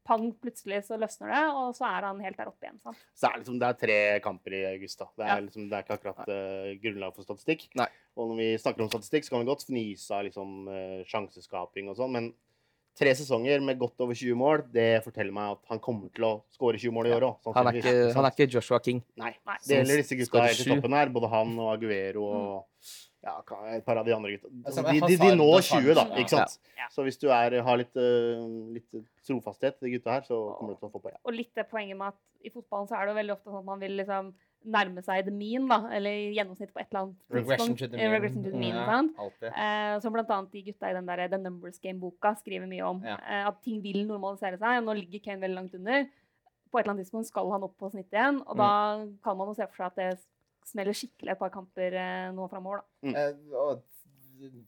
pang, 0.06 0.32
plutselig 0.42 0.84
så 0.86 0.96
løsner 0.98 1.28
det, 1.28 1.42
og 1.54 1.74
så 1.76 1.84
er 1.86 2.02
han 2.08 2.18
helt 2.24 2.36
der 2.36 2.46
oppe 2.48 2.64
igjen. 2.66 2.80
sant? 2.82 2.96
Så 3.14 3.28
er 3.28 3.32
det, 3.34 3.40
liksom, 3.44 3.58
det 3.60 3.68
er 3.68 3.78
tre 3.86 4.20
kamper 4.24 4.52
i 4.56 4.64
august. 4.74 4.98
da. 4.98 5.06
Det 5.16 5.24
er, 5.26 5.28
Ja. 5.36 5.40
liksom, 5.40 5.68
det 5.68 5.76
er 5.76 5.82
ikke 5.84 5.98
akkurat 6.00 6.28
uh, 6.28 6.74
grunnlag 6.82 7.14
for 7.14 7.22
statistikk. 7.22 7.68
Nei. 7.76 7.86
Og 8.16 8.30
når 8.30 8.36
vi 8.38 8.56
snakker 8.58 8.80
om 8.82 8.88
statistikk, 8.88 9.24
så 9.24 9.30
kan 9.30 9.40
vi 9.44 9.50
godt 9.52 9.66
fnise 9.68 10.10
av 10.10 10.24
liksom, 10.24 10.66
uh, 10.68 11.04
sjanseskaping 11.04 11.88
og 11.90 11.96
sånn, 11.96 12.10
men 12.12 12.34
tre 12.96 13.10
sesonger 13.14 13.62
med 13.62 13.78
godt 13.78 14.00
over 14.00 14.14
20 14.14 14.34
mål, 14.34 14.64
det 14.72 15.04
forteller 15.04 15.32
meg 15.32 15.52
at 15.52 15.64
han 15.68 15.78
kommer 15.78 16.10
til 16.12 16.24
å 16.24 16.42
skåre 16.50 16.76
20 16.80 16.90
mål 16.92 17.06
i 17.06 17.10
år 17.14 17.22
òg. 17.30 17.54
han, 17.54 17.66
er 17.68 17.72
ikke, 17.78 18.14
han 18.14 18.24
er 18.24 18.30
ikke 18.34 18.50
Joshua 18.50 18.80
King. 18.82 19.02
Nei. 19.16 19.36
Nei. 19.46 19.56
Det 19.66 19.76
gjelder 19.78 19.96
disse 20.02 20.16
gutta 20.18 20.42
helt 20.48 20.60
i 20.60 20.74
toppen 20.74 20.92
her. 20.92 21.06
Både 21.08 21.28
han 21.30 21.58
og 21.58 21.70
Aguero 21.78 22.24
og 22.24 22.66
ja, 23.22 23.34
et 23.76 23.84
par 23.84 23.98
av 24.00 24.06
de 24.06 24.14
andre 24.16 24.30
gutta. 24.32 24.48
De, 24.48 25.00
de, 25.04 25.16
de 25.20 25.30
når 25.36 25.60
20, 25.66 25.94
da. 25.98 26.04
ikke 26.22 26.32
sant? 26.32 26.54
Ja. 26.78 26.86
Så 26.94 27.04
hvis 27.04 27.18
du 27.20 27.26
er, 27.28 27.58
har 27.66 27.76
litt, 27.80 27.96
eh, 28.00 28.44
litt 28.78 29.02
trofasthet, 29.28 29.76
de 29.84 29.90
gutta 29.96 30.14
her, 30.14 30.22
så 30.28 30.38
kommer 30.58 30.72
du 30.76 30.80
til 30.80 30.88
å 30.88 30.92
få 30.94 31.02
på. 31.04 31.12
Ja. 31.12 31.18
Og 31.28 31.36
litt 31.36 31.50
det 31.58 31.66
poenget 31.68 31.98
med 32.00 32.14
at 32.14 32.46
i 32.46 32.52
fotballen 32.54 32.88
så 32.88 32.96
er 32.96 33.04
det 33.04 33.12
jo 33.12 33.18
veldig 33.20 33.34
ofte 33.36 33.50
sånn 33.50 33.60
at 33.60 33.68
man 33.68 33.82
vil 33.82 33.98
liksom 34.00 34.30
nærme 34.70 35.00
seg 35.04 35.24
the 35.24 35.32
mean, 35.32 35.68
da, 35.68 35.78
eller 35.96 36.16
gjennomsnitt 36.36 36.72
på 36.72 36.80
et 36.82 36.88
eller 36.90 37.06
annet 37.06 37.36
Regression 37.36 37.76
to 37.76 37.86
the 37.88 37.96
Eh, 37.96 38.00
mean. 38.02 38.12
Regression 38.12 38.42
to 38.44 38.50
the 38.50 38.58
mean, 38.60 38.74
Ja, 38.76 38.86
sant? 38.90 39.14
alltid. 39.24 39.46
Eh, 39.52 39.92
som 40.04 40.12
blant 40.16 40.32
annet 40.36 40.52
de 40.52 40.62
gutta 40.70 40.90
i 40.90 40.96
den 40.96 41.06
der 41.08 41.22
The 41.28 41.38
Numbers 41.40 41.78
Game-boka 41.80 42.34
skriver 42.40 42.68
mye 42.68 42.82
om. 42.88 43.00
Ja. 43.04 43.16
Eh, 43.20 43.46
at 43.48 43.60
ting 43.64 43.80
vil 43.84 44.02
normalisere 44.08 44.58
seg. 44.60 44.82
Nå 44.84 44.96
ligger 44.96 45.24
Kane 45.24 45.40
veldig 45.44 45.56
langt 45.60 45.74
under. 45.78 46.04
På 46.70 46.78
et 46.78 46.84
eller 46.84 46.92
annet 46.94 47.04
tidspunkt 47.06 47.26
skal 47.28 47.48
han 47.52 47.64
opp 47.66 47.76
på 47.80 47.88
snitt 47.90 48.12
igjen, 48.12 48.42
og 48.46 48.56
da 48.60 48.68
kan 49.24 49.36
man 49.36 49.48
jo 49.48 49.54
se 49.58 49.66
for 49.66 49.80
seg 49.80 49.86
at 49.90 49.96
det 49.96 50.10
smeller 50.68 50.96
skikkelig 50.96 51.32
et 51.34 51.40
par 51.40 51.52
kamper 51.54 51.96
eh, 51.98 52.28
nå 52.36 52.46
framover, 52.50 52.82
da. 53.02 53.14
Eh, 53.24 53.56
og 53.56 53.82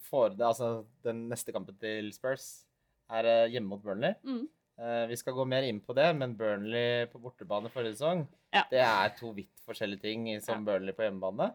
for 0.04 0.32
det, 0.36 0.44
altså, 0.44 0.84
den 1.04 1.26
neste 1.30 1.52
kampen 1.54 1.76
til 1.80 2.10
Spurs 2.12 2.64
er 3.12 3.28
eh, 3.28 3.46
hjemme 3.54 3.68
mot 3.72 3.82
Burnley. 3.84 4.14
Mm. 4.26 4.44
Eh, 4.82 5.04
vi 5.10 5.16
skal 5.20 5.36
gå 5.36 5.44
mer 5.48 5.66
inn 5.68 5.80
på 5.84 5.94
det, 5.96 6.08
men 6.16 6.34
Burnley 6.36 7.06
på 7.12 7.20
bortebane 7.22 7.70
forrige 7.72 7.96
sesong, 7.98 8.26
Ja. 8.52 8.64
det 8.70 8.80
er 8.84 9.12
to 9.18 9.32
vidt 9.36 9.62
forskjellige 9.66 10.00
ting 10.04 10.26
som 10.40 10.54
som 10.58 10.64
Burnley 10.68 10.92
på 10.96 11.04
hjemmebane. 11.06 11.52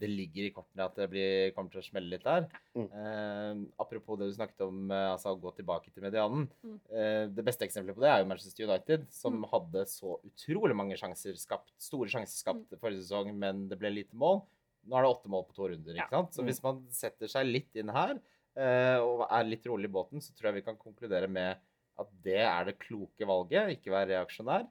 Det 0.00 0.08
ligger 0.10 0.46
i 0.48 0.52
kortene 0.56 0.86
at 0.88 0.96
det 0.96 1.06
blir, 1.12 1.50
kommer 1.56 1.70
til 1.74 1.82
å 1.82 1.84
smelle 1.84 2.08
litt 2.14 2.24
der. 2.24 2.46
Mm. 2.74 2.86
Eh, 2.88 3.60
apropos 3.84 4.16
det 4.20 4.30
du 4.30 4.34
snakket 4.38 4.64
om, 4.66 4.78
eh, 4.90 5.08
altså 5.12 5.34
å 5.34 5.40
gå 5.42 5.52
tilbake 5.58 5.92
til 5.92 6.02
medianen. 6.06 6.46
Mm. 6.64 6.78
Eh, 6.90 7.26
det 7.36 7.44
beste 7.44 7.66
eksempelet 7.68 7.94
på 7.98 8.04
det 8.04 8.10
er 8.14 8.22
jo 8.24 8.30
Manchester 8.30 8.64
United, 8.70 9.06
som 9.12 9.36
Mm. 9.42 9.48
hadde 9.52 9.84
så 9.92 10.16
utrolig 10.24 10.74
mange 10.76 10.96
sjanser 10.96 11.36
skapt, 11.36 11.70
store 11.78 12.08
sjanser 12.08 12.40
skapt 12.42 12.72
forrige 12.80 13.04
sesong, 13.04 13.34
men 13.38 13.68
det 13.68 13.78
ble 13.78 13.90
lite 13.92 14.16
mål. 14.16 14.42
Nå 14.88 14.96
er 14.96 15.02
det 15.04 15.12
åtte 15.12 15.28
mål 15.28 15.44
på 15.46 15.54
to 15.54 15.68
runder. 15.68 15.94
Ja. 15.94 16.04
ikke 16.06 16.16
sant? 16.16 16.32
Så 16.32 16.42
Mm. 16.42 16.46
hvis 16.48 16.62
man 16.62 16.86
setter 16.90 17.26
seg 17.28 17.46
litt 17.46 17.76
inn 17.76 17.88
her 17.92 18.18
eh, 18.56 18.98
og 18.98 19.26
er 19.30 19.44
litt 19.44 19.64
rolig 19.66 19.84
i 19.84 19.92
båten, 19.92 20.18
så 20.20 20.32
tror 20.34 20.48
jeg 20.50 20.54
vi 20.54 20.62
kan 20.66 20.76
konkludere 20.76 21.28
med 21.28 21.56
at 21.98 22.08
det 22.24 22.38
er 22.40 22.64
det 22.64 22.78
kloke 22.80 23.26
valget. 23.28 23.76
Ikke 23.76 23.92
være 23.92 24.08
reaksjonær. 24.16 24.66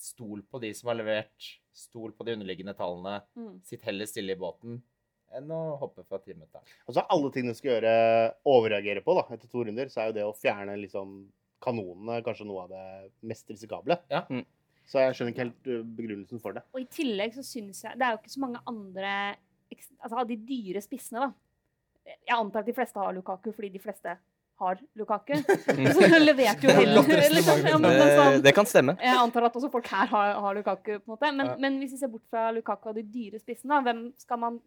Stol 0.00 0.42
på 0.50 0.60
de 0.62 0.72
som 0.76 0.90
har 0.90 0.98
levert. 0.98 1.52
Stol 1.74 2.12
på 2.14 2.26
de 2.26 2.34
underliggende 2.36 2.74
tallene. 2.78 3.20
Mm. 3.38 3.54
Sitt 3.66 3.86
heller 3.86 4.10
stille 4.10 4.36
i 4.36 4.40
båten 4.40 4.82
enn 5.34 5.50
å 5.50 5.60
hoppe 5.80 6.04
fra 6.06 6.20
timeteren. 6.22 6.66
Og 6.86 6.94
så 6.94 7.02
er 7.02 7.14
alle 7.14 7.30
ting 7.34 7.48
du 7.48 7.54
skal 7.58 7.72
gjøre, 7.72 7.94
overreagere 8.46 9.02
på 9.04 9.16
da, 9.18 9.24
etter 9.34 9.50
to 9.50 9.64
runder, 9.66 9.90
så 9.90 10.02
er 10.02 10.10
jo 10.10 10.16
det 10.18 10.26
å 10.28 10.36
fjerne 10.38 10.76
liksom 10.78 11.16
kanonene 11.64 12.20
kanskje 12.24 12.46
noe 12.48 12.66
av 12.66 12.74
det 12.74 12.84
mest 13.26 13.50
risikable. 13.50 13.98
Ja. 14.12 14.24
Mm. 14.30 14.44
Så 14.84 15.00
jeg 15.00 15.16
skjønner 15.16 15.32
ikke 15.32 15.46
helt 15.46 15.70
uh, 15.70 15.80
begrunnelsen 15.96 16.42
for 16.42 16.56
det. 16.56 16.64
Og 16.76 16.82
i 16.82 16.90
tillegg 16.92 17.32
så 17.36 17.44
syns 17.46 17.80
jeg 17.86 17.96
Det 17.96 18.04
er 18.04 18.12
jo 18.12 18.20
ikke 18.20 18.34
så 18.34 18.42
mange 18.42 18.60
andre 18.68 19.14
Altså 19.74 20.18
av 20.20 20.28
de 20.28 20.36
dyre 20.38 20.78
spissene, 20.84 21.24
da. 21.24 22.12
Jeg 22.28 22.36
antar 22.36 22.60
at 22.60 22.68
de 22.68 22.74
fleste 22.76 23.00
har 23.00 23.14
Lukaku 23.16 23.48
fordi 23.48 23.70
de 23.74 23.80
fleste 23.82 24.12
har 24.60 24.78
Lukaku. 24.94 25.34
Så 25.96 26.08
leverte 26.22 26.62
jo 26.66 26.70
er 26.70 26.78
heller 26.78 27.02
liksom, 27.34 27.64
ja, 27.66 27.78
sånn, 27.78 28.42
det 28.44 28.52
kan 28.54 28.68
stemme. 28.70 28.94
Jeg 29.02 29.18
antar 29.18 29.48
at 29.48 29.56
også 29.58 29.70
folk 29.72 29.88
her 29.90 30.06
har, 30.12 30.34
har 30.44 30.54
Lukaku, 30.58 30.92
på 31.00 31.02
en 31.08 31.14
måte. 31.16 31.32
Men, 31.34 31.46
Ja. 31.46 31.56
men 31.58 31.80
hvis 31.82 31.96
vi 31.96 32.02
ser 32.04 32.12
bort 32.12 32.26
fra 32.30 32.50
Lukaku 32.54 32.92
og 32.92 32.98
de 33.00 33.02
dyre 33.02 33.40
spissene, 33.42 33.80
hvem 33.86 34.04
skal 34.20 34.38
man 34.38 34.60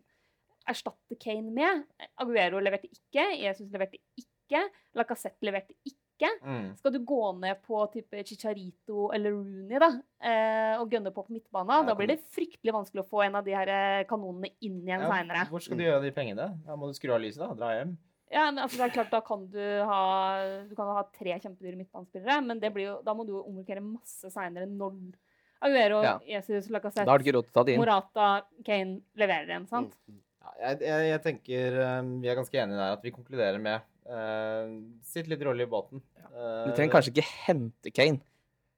erstatte 0.67 1.15
Kane 1.23 1.53
med? 1.55 1.85
Aguero 2.19 2.59
leverte 2.59 2.89
ikke. 2.91 3.23
Jesus 3.39 3.69
leverte 3.71 3.99
ikke. 4.19 4.65
Lacassette 4.97 5.47
leverte 5.47 5.73
ikke. 5.87 6.29
Mm. 6.41 6.71
Skal 6.79 6.91
du 6.95 6.99
gå 7.05 7.21
ned 7.37 7.59
på 7.61 7.79
type 7.93 8.23
Chicharito 8.25 9.11
eller 9.13 9.35
Rooney 9.35 9.77
da, 9.83 9.89
eh, 10.25 10.73
og 10.81 10.89
gønne 10.89 11.11
på 11.13 11.23
på 11.27 11.35
midtbana, 11.35 11.77
Ja, 11.83 11.85
da 11.91 11.93
blir 11.95 12.09
det 12.09 12.19
fryktelig 12.33 12.73
vanskelig 12.73 13.03
å 13.03 13.07
få 13.07 13.21
en 13.27 13.35
av 13.37 13.45
de 13.45 13.53
her 13.53 13.69
eh, 13.69 14.03
kanonene 14.09 14.49
inn 14.65 14.79
igjen 14.81 15.05
Ja, 15.05 15.11
seinere. 15.13 15.45
hvor 15.51 15.61
skal 15.61 15.77
du 15.77 15.83
gjøre 15.85 16.01
de 16.01 16.11
pengene? 16.11 16.47
Da 16.65 16.75
må 16.75 16.89
du 16.89 16.97
skru 16.97 17.13
av 17.13 17.21
lyset, 17.21 17.43
da. 17.45 17.53
Dra 17.53 17.69
hjem. 17.77 17.93
Ja, 18.31 18.45
men 18.51 18.59
altså, 18.59 18.77
det 18.81 18.85
er 18.89 18.93
klart, 18.97 19.11
da 19.13 19.21
kan 19.23 19.45
du 19.53 19.61
ha 19.87 20.01
Du 20.67 20.75
kan 20.75 20.89
ha 20.97 21.03
tre 21.15 21.37
kjempedyre 21.39 21.77
midtbanespillere, 21.79 22.41
men 22.43 22.59
det 22.59 22.73
blir 22.75 22.89
jo, 22.89 22.95
da 23.05 23.13
må 23.15 23.23
du 23.25 23.31
jo 23.37 23.43
omrokere 23.47 23.79
masse 23.81 24.27
seinere 24.33 24.67
når 24.67 24.97
Aguero, 25.63 26.03
Ja. 26.03 26.19
Jesus, 26.27 26.67
Lacassette. 26.69 27.05
Morata, 27.79 28.43
Kane 28.67 28.99
leverer 29.17 29.47
igjen, 29.49 29.67
sant? 29.71 29.95
Mm. 30.07 30.19
Ja, 30.43 30.51
jeg, 30.69 30.81
jeg, 30.85 31.07
jeg 31.09 31.21
tenker 31.23 31.77
um, 31.99 32.11
vi 32.21 32.29
er 32.29 32.35
ganske 32.37 32.59
enige 32.61 32.77
der 32.77 32.93
at 32.97 33.01
vi 33.07 33.11
konkluderer 33.15 33.57
med 33.59 33.81
uh, 34.05 34.75
Sitt 35.03 35.27
litt 35.31 35.41
rolig 35.47 35.65
i 35.65 35.71
båten. 35.71 36.03
Uh, 36.29 36.67
Du 36.67 36.75
trenger 36.77 36.93
kanskje 36.93 37.15
ikke 37.15 37.25
hente 37.47 37.91
Kane. 37.95 38.21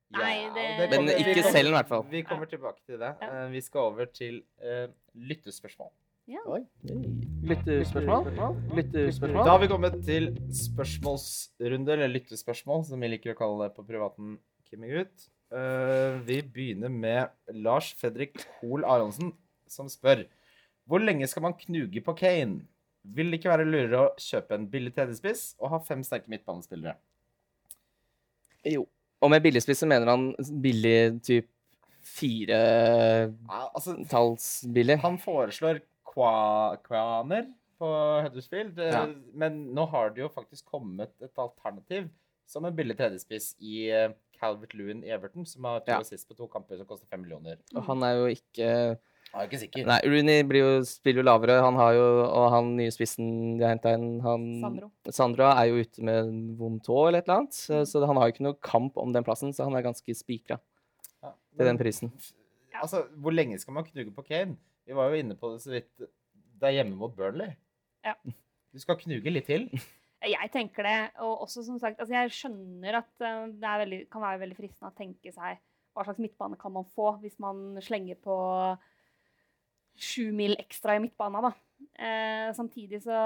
Nei, 0.09 0.47
det- 0.53 0.53
det 0.55 0.87
Men 0.89 0.89
kommer- 0.89 1.19
Men 1.19 1.33
ikke 1.35 1.51
selv, 1.51 1.67
i 1.69 1.75
hvert 1.75 1.87
fall. 1.91 2.03
Vi 2.09 2.23
kommer 2.23 2.45
tilbake 2.49 2.79
til 2.85 2.97
det. 2.97 3.11
Ja. 3.21 3.27
Uh, 3.43 3.49
vi 3.51 3.61
skal 3.61 3.81
over 3.91 4.05
til 4.05 4.39
uh, 4.63 4.87
lyttespørsmål. 6.29 6.65
Lyttespørsmål? 7.49 8.29
Lyttespørsmål? 8.77 9.45
Da 9.45 9.49
har 9.51 9.61
vi 9.63 9.69
kommet 9.71 9.97
til 10.05 10.29
spørsmålsrunde, 10.53 11.95
eller 11.95 12.11
lyttespørsmål, 12.13 12.85
som 12.85 13.01
vi 13.01 13.09
liker 13.15 13.33
å 13.33 13.39
kalle 13.39 13.67
det 13.67 13.75
på 13.77 13.85
privaten. 13.87 14.37
Kimming 14.69 14.93
ut. 15.01 15.29
Uh, 15.49 16.19
vi 16.27 16.43
begynner 16.45 16.91
med 16.93 17.31
Lars 17.57 17.89
Fredrik 17.97 18.37
Hoel 18.59 18.85
Aronsen, 18.85 19.31
som 19.65 19.87
spør 19.89 20.27
Hvor 20.85 21.01
lenge 21.01 21.25
skal 21.29 21.41
man 21.47 21.57
knuge 21.57 22.03
på 22.05 22.13
Kane? 22.17 22.67
Vil 23.01 23.31
det 23.31 23.39
ikke 23.39 23.49
være 23.55 23.65
lurere 23.65 24.01
å 24.03 24.11
kjøpe 24.21 24.57
en 24.57 24.67
billig 24.69 24.93
tredjespiss 24.93 25.55
og 25.57 25.71
ha 25.73 25.79
fem 25.85 26.03
sterke 26.05 26.29
midtbanespillere? 26.29 26.93
Jo. 28.67 28.83
Og 29.19 29.31
med 29.33 29.41
billigspiss 29.43 29.81
mener 29.89 30.11
han 30.11 30.29
billig 30.61 31.23
typ 31.25 31.49
Ja, 32.19 33.65
altså, 33.73 33.95
firetallsbillig. 33.97 34.99
han 35.01 35.17
foreslår 35.19 35.81
Kwa- 36.09 36.77
Kwaner 36.83 37.45
på 37.79 37.89
Huddersfield, 38.25 38.79
eh, 38.79 38.91
Ja. 38.91 39.05
men 39.33 39.59
nå 39.75 39.85
har 39.89 40.09
det 40.09 40.21
jo 40.25 40.29
faktisk 40.29 40.65
kommet 40.65 41.11
et 41.21 41.37
alternativ 41.37 42.09
som 42.49 42.65
en 42.65 42.75
billig 42.75 42.97
tredjespiss 42.97 43.55
i 43.61 43.89
eh, 43.91 44.09
Calvert 44.39 44.73
Lewin 44.73 45.03
i 45.03 45.11
Everton, 45.13 45.45
som 45.45 45.63
har 45.65 45.79
to 45.81 45.91
Ja. 45.91 45.99
assist 45.99 46.27
på 46.27 46.35
to 46.35 46.47
kamper 46.47 46.77
som 46.77 46.85
koster 46.87 47.07
fem 47.07 47.21
millioner. 47.21 47.57
Og 47.75 47.83
han 47.83 48.03
er 48.03 48.15
jo 48.17 48.25
ikke 48.33 48.97
han 49.31 49.41
er 49.43 49.47
ikke 49.47 49.59
sikker. 49.61 49.85
Nei, 49.85 49.99
Rooney 50.09 50.41
blir 50.43 50.59
jo, 50.63 50.83
spiller 50.89 51.21
jo 51.21 51.25
lavere. 51.27 51.61
Han 51.61 51.75
har 51.75 51.93
jo, 51.93 52.05
og 52.25 52.49
han 52.49 52.71
nye 52.75 52.89
spissen 52.89 53.59
de 53.59 53.63
har 53.63 53.75
henta 53.75 53.91
inn, 53.93 54.19
han 54.25 54.59
Sandro. 54.63 54.91
Sandro 55.11 55.43
er 55.51 55.67
jo 55.69 55.83
ute 55.83 56.01
med 56.01 56.23
en 56.25 56.55
vond 56.57 56.81
tå 56.81 57.07
eller 57.07 57.19
et 57.19 57.27
eller 57.29 57.37
annet. 57.43 57.53
Så, 57.53 57.83
så 57.85 58.01
han 58.07 58.17
har 58.17 58.25
jo 58.27 58.33
ikke 58.33 58.47
noe 58.47 58.57
kamp 58.59 58.97
om 58.97 59.13
den 59.13 59.23
plassen, 59.23 59.53
så 59.53 59.65
han 59.69 59.75
er 59.75 59.83
ganske 59.85 60.15
spikra 60.17 60.57
Ja, 61.21 61.31
til 61.55 61.65
den 61.67 61.77
prisen. 61.77 62.11
Altså, 62.81 63.03
hvor 63.21 63.31
lenge 63.31 63.59
skal 63.59 63.73
man 63.75 63.83
knuge 63.85 64.11
på 64.15 64.25
Kane? 64.25 64.57
Vi 64.89 64.95
var 64.97 65.11
jo 65.11 65.21
inne 65.21 65.35
på 65.37 65.51
det 65.53 65.61
så 65.61 65.69
vidt. 65.69 65.91
Det 66.33 66.65
er 66.65 66.79
hjemme 66.79 66.97
mot 66.97 67.13
Burnley. 67.13 67.53
Ja. 68.05 68.15
Du 68.73 68.81
skal 68.81 68.97
knuge 68.97 69.29
litt 69.29 69.45
til. 69.45 69.67
Jeg 70.35 70.49
tenker 70.51 70.83
det, 70.83 70.97
og 71.23 71.45
også 71.45 71.61
som 71.63 71.77
sagt, 71.79 72.01
altså 72.03 72.11
jeg 72.11 72.31
skjønner 72.35 72.97
at 72.97 73.23
eh, 73.23 73.45
det 73.55 73.75
veldig, 73.85 73.99
kan 74.11 74.19
være 74.19 74.41
veldig 74.41 74.57
fristende 74.57 74.89
å 74.91 74.97
tenke 74.97 75.31
seg 75.31 75.61
hva 75.95 76.03
slags 76.03 76.19
midtbane 76.19 76.57
kan 76.59 76.73
man 76.75 76.89
få 76.91 77.13
hvis 77.21 77.37
man 77.39 77.79
slenger 77.79 78.19
på 78.19 78.35
sju 79.95 80.33
mil 80.35 80.57
ekstra 80.59 80.97
i 80.97 81.03
midtbana, 81.05 81.45
da. 81.47 81.53
Eh, 82.03 82.49
samtidig 82.57 82.99
så 83.05 83.21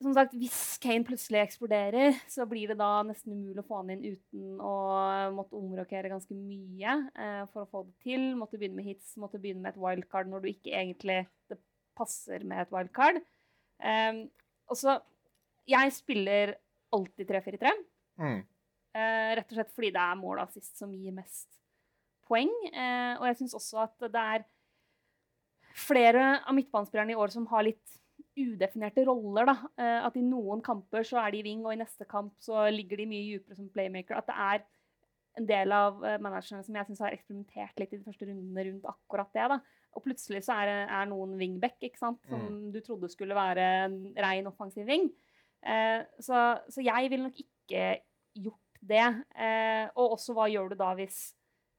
Som 0.00 0.14
sagt, 0.16 0.32
hvis 0.40 0.78
Kane 0.80 1.04
plutselig 1.04 1.42
eksploderer, 1.42 2.14
så 2.32 2.46
blir 2.48 2.70
det 2.70 2.78
da 2.80 3.02
nesten 3.04 3.34
umulig 3.36 3.60
å 3.60 3.66
få 3.68 3.82
han 3.82 3.90
inn 3.92 4.14
uten 4.14 4.60
å 4.64 4.72
måtte 5.36 5.58
omrokere 5.58 6.08
ganske 6.08 6.36
mye 6.36 6.94
eh, 7.12 7.42
for 7.52 7.66
å 7.66 7.68
få 7.68 7.82
det 7.84 8.06
til. 8.06 8.24
Måtte 8.40 8.56
begynne 8.56 8.80
med 8.80 8.88
hits, 8.88 9.12
måtte 9.20 9.40
begynne 9.42 9.60
med 9.66 9.74
et 9.74 9.82
wildcard 9.82 10.30
når 10.32 10.44
du 10.44 10.48
ikke 10.54 10.72
egentlig 10.72 11.18
det 11.52 11.60
passer 11.98 12.46
med 12.48 12.64
et 12.64 12.72
wildcard. 12.72 13.20
Um, 13.80 14.24
og 14.68 14.76
så 14.76 14.98
Jeg 15.68 15.92
spiller 15.94 16.56
alltid 16.96 17.28
3-4-3. 17.28 17.70
Mm. 18.18 18.40
Eh, 18.90 19.28
rett 19.38 19.52
og 19.52 19.58
slett 19.58 19.74
fordi 19.76 19.92
det 19.94 20.02
er 20.02 20.18
mål 20.18 20.40
og 20.40 20.48
assist 20.48 20.80
som 20.80 20.90
gir 20.96 21.14
mest 21.14 21.60
poeng. 22.26 22.50
Eh, 22.72 23.14
og 23.20 23.28
jeg 23.28 23.38
syns 23.38 23.54
også 23.58 23.84
at 23.84 24.08
det 24.08 24.24
er 24.34 24.46
flere 25.78 26.40
av 26.40 26.56
midtbanespillerne 26.56 27.14
i 27.14 27.20
år 27.20 27.30
som 27.34 27.46
har 27.52 27.68
litt 27.68 28.00
udefinerte 28.38 29.04
roller. 29.08 29.48
Da. 29.48 29.56
Eh, 29.80 29.98
at 30.06 30.18
i 30.18 30.24
noen 30.24 30.62
kamper 30.64 31.06
så 31.06 31.20
er 31.22 31.34
de 31.34 31.40
i 31.40 31.46
wing, 31.46 31.64
og 31.66 31.74
i 31.74 31.80
neste 31.80 32.06
kamp 32.10 32.36
så 32.42 32.68
ligger 32.72 33.00
de 33.00 33.08
mye 33.10 33.26
dypere 33.32 33.58
som 33.58 33.70
playmaker. 33.72 34.20
At 34.20 34.30
det 34.30 34.36
er 34.36 34.64
en 35.40 35.48
del 35.48 35.74
av 35.74 36.04
eh, 36.04 36.18
managerne 36.22 36.64
som 36.66 36.76
jeg 36.76 36.88
syns 36.88 37.02
har 37.04 37.16
eksperimentert 37.16 37.80
litt 37.80 37.94
i 37.94 38.00
de 38.00 38.06
første 38.06 38.28
rundene 38.28 38.66
rundt 38.68 38.88
akkurat 38.90 39.32
det. 39.36 39.48
da. 39.54 39.60
Og 39.98 40.04
plutselig 40.04 40.44
så 40.46 40.56
er, 40.62 40.84
er 40.86 41.08
noen 41.10 41.34
wingback, 41.38 41.80
ikke 41.82 41.98
sant, 41.98 42.20
som 42.30 42.68
du 42.70 42.78
trodde 42.84 43.10
skulle 43.10 43.34
være 43.34 43.64
en 43.88 43.96
rein 44.22 44.46
offensiv 44.46 44.86
wing. 44.86 45.08
Eh, 45.66 46.02
så, 46.22 46.60
så 46.70 46.84
jeg 46.84 47.10
ville 47.10 47.26
nok 47.26 47.40
ikke 47.42 47.86
gjort 48.38 48.84
det. 48.92 49.08
Eh, 49.34 49.86
og 49.96 50.16
også 50.16 50.36
hva 50.36 50.46
gjør 50.50 50.72
du 50.72 50.78
da 50.80 50.92
hvis, 50.98 51.18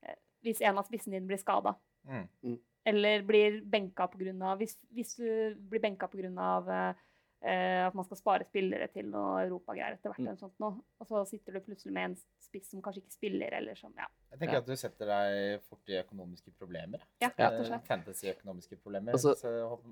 eh, 0.03 0.19
hvis 0.45 0.61
en 0.67 0.81
av 0.81 0.89
spissene 0.89 1.17
dine 1.17 1.29
blir 1.29 1.39
skada? 1.41 1.75
Mm. 2.07 2.59
Eller 2.85 3.21
blir 3.21 3.61
benka 3.63 4.07
pga. 4.07 4.55
Hvis, 4.57 4.77
hvis 4.93 5.15
du 5.17 5.55
blir 5.69 5.81
benka 5.81 6.07
pga. 6.07 6.95
Eh, 7.43 7.87
at 7.87 7.95
man 7.97 8.05
skal 8.05 8.17
spare 8.19 8.45
spillere 8.45 8.85
til 8.93 9.07
noe 9.09 9.39
europagreier 9.47 9.95
etter 9.95 10.11
hvert, 10.13 10.19
Mm. 10.29 10.37
sånt 10.37 10.59
noe, 10.61 10.75
og 11.01 11.07
så 11.09 11.23
sitter 11.25 11.53
du 11.53 11.59
plutselig 11.65 11.91
med 11.91 12.03
en 12.11 12.15
spiss 12.39 12.69
som 12.69 12.83
kanskje 12.83 13.01
ikke 13.01 13.15
spiller, 13.15 13.49
eller 13.57 13.73
som 13.75 13.91
Ja, 13.97 14.05
Jeg 14.29 14.39
tenker 14.39 14.53
Ja. 14.53 14.59
at 14.59 14.67
du 14.67 14.75
setter 14.75 15.05
deg 15.07 15.61
fort 15.63 15.79
i 15.89 15.97
økonomiske 16.03 16.51
problemer. 16.59 16.99
ja 17.19 17.29
rett 17.29 17.59
og 17.59 17.65
slett. 17.65 17.87
Fantasy-økonomiske 17.87 18.77
problemer, 18.83 19.13
Altså- 19.13 19.33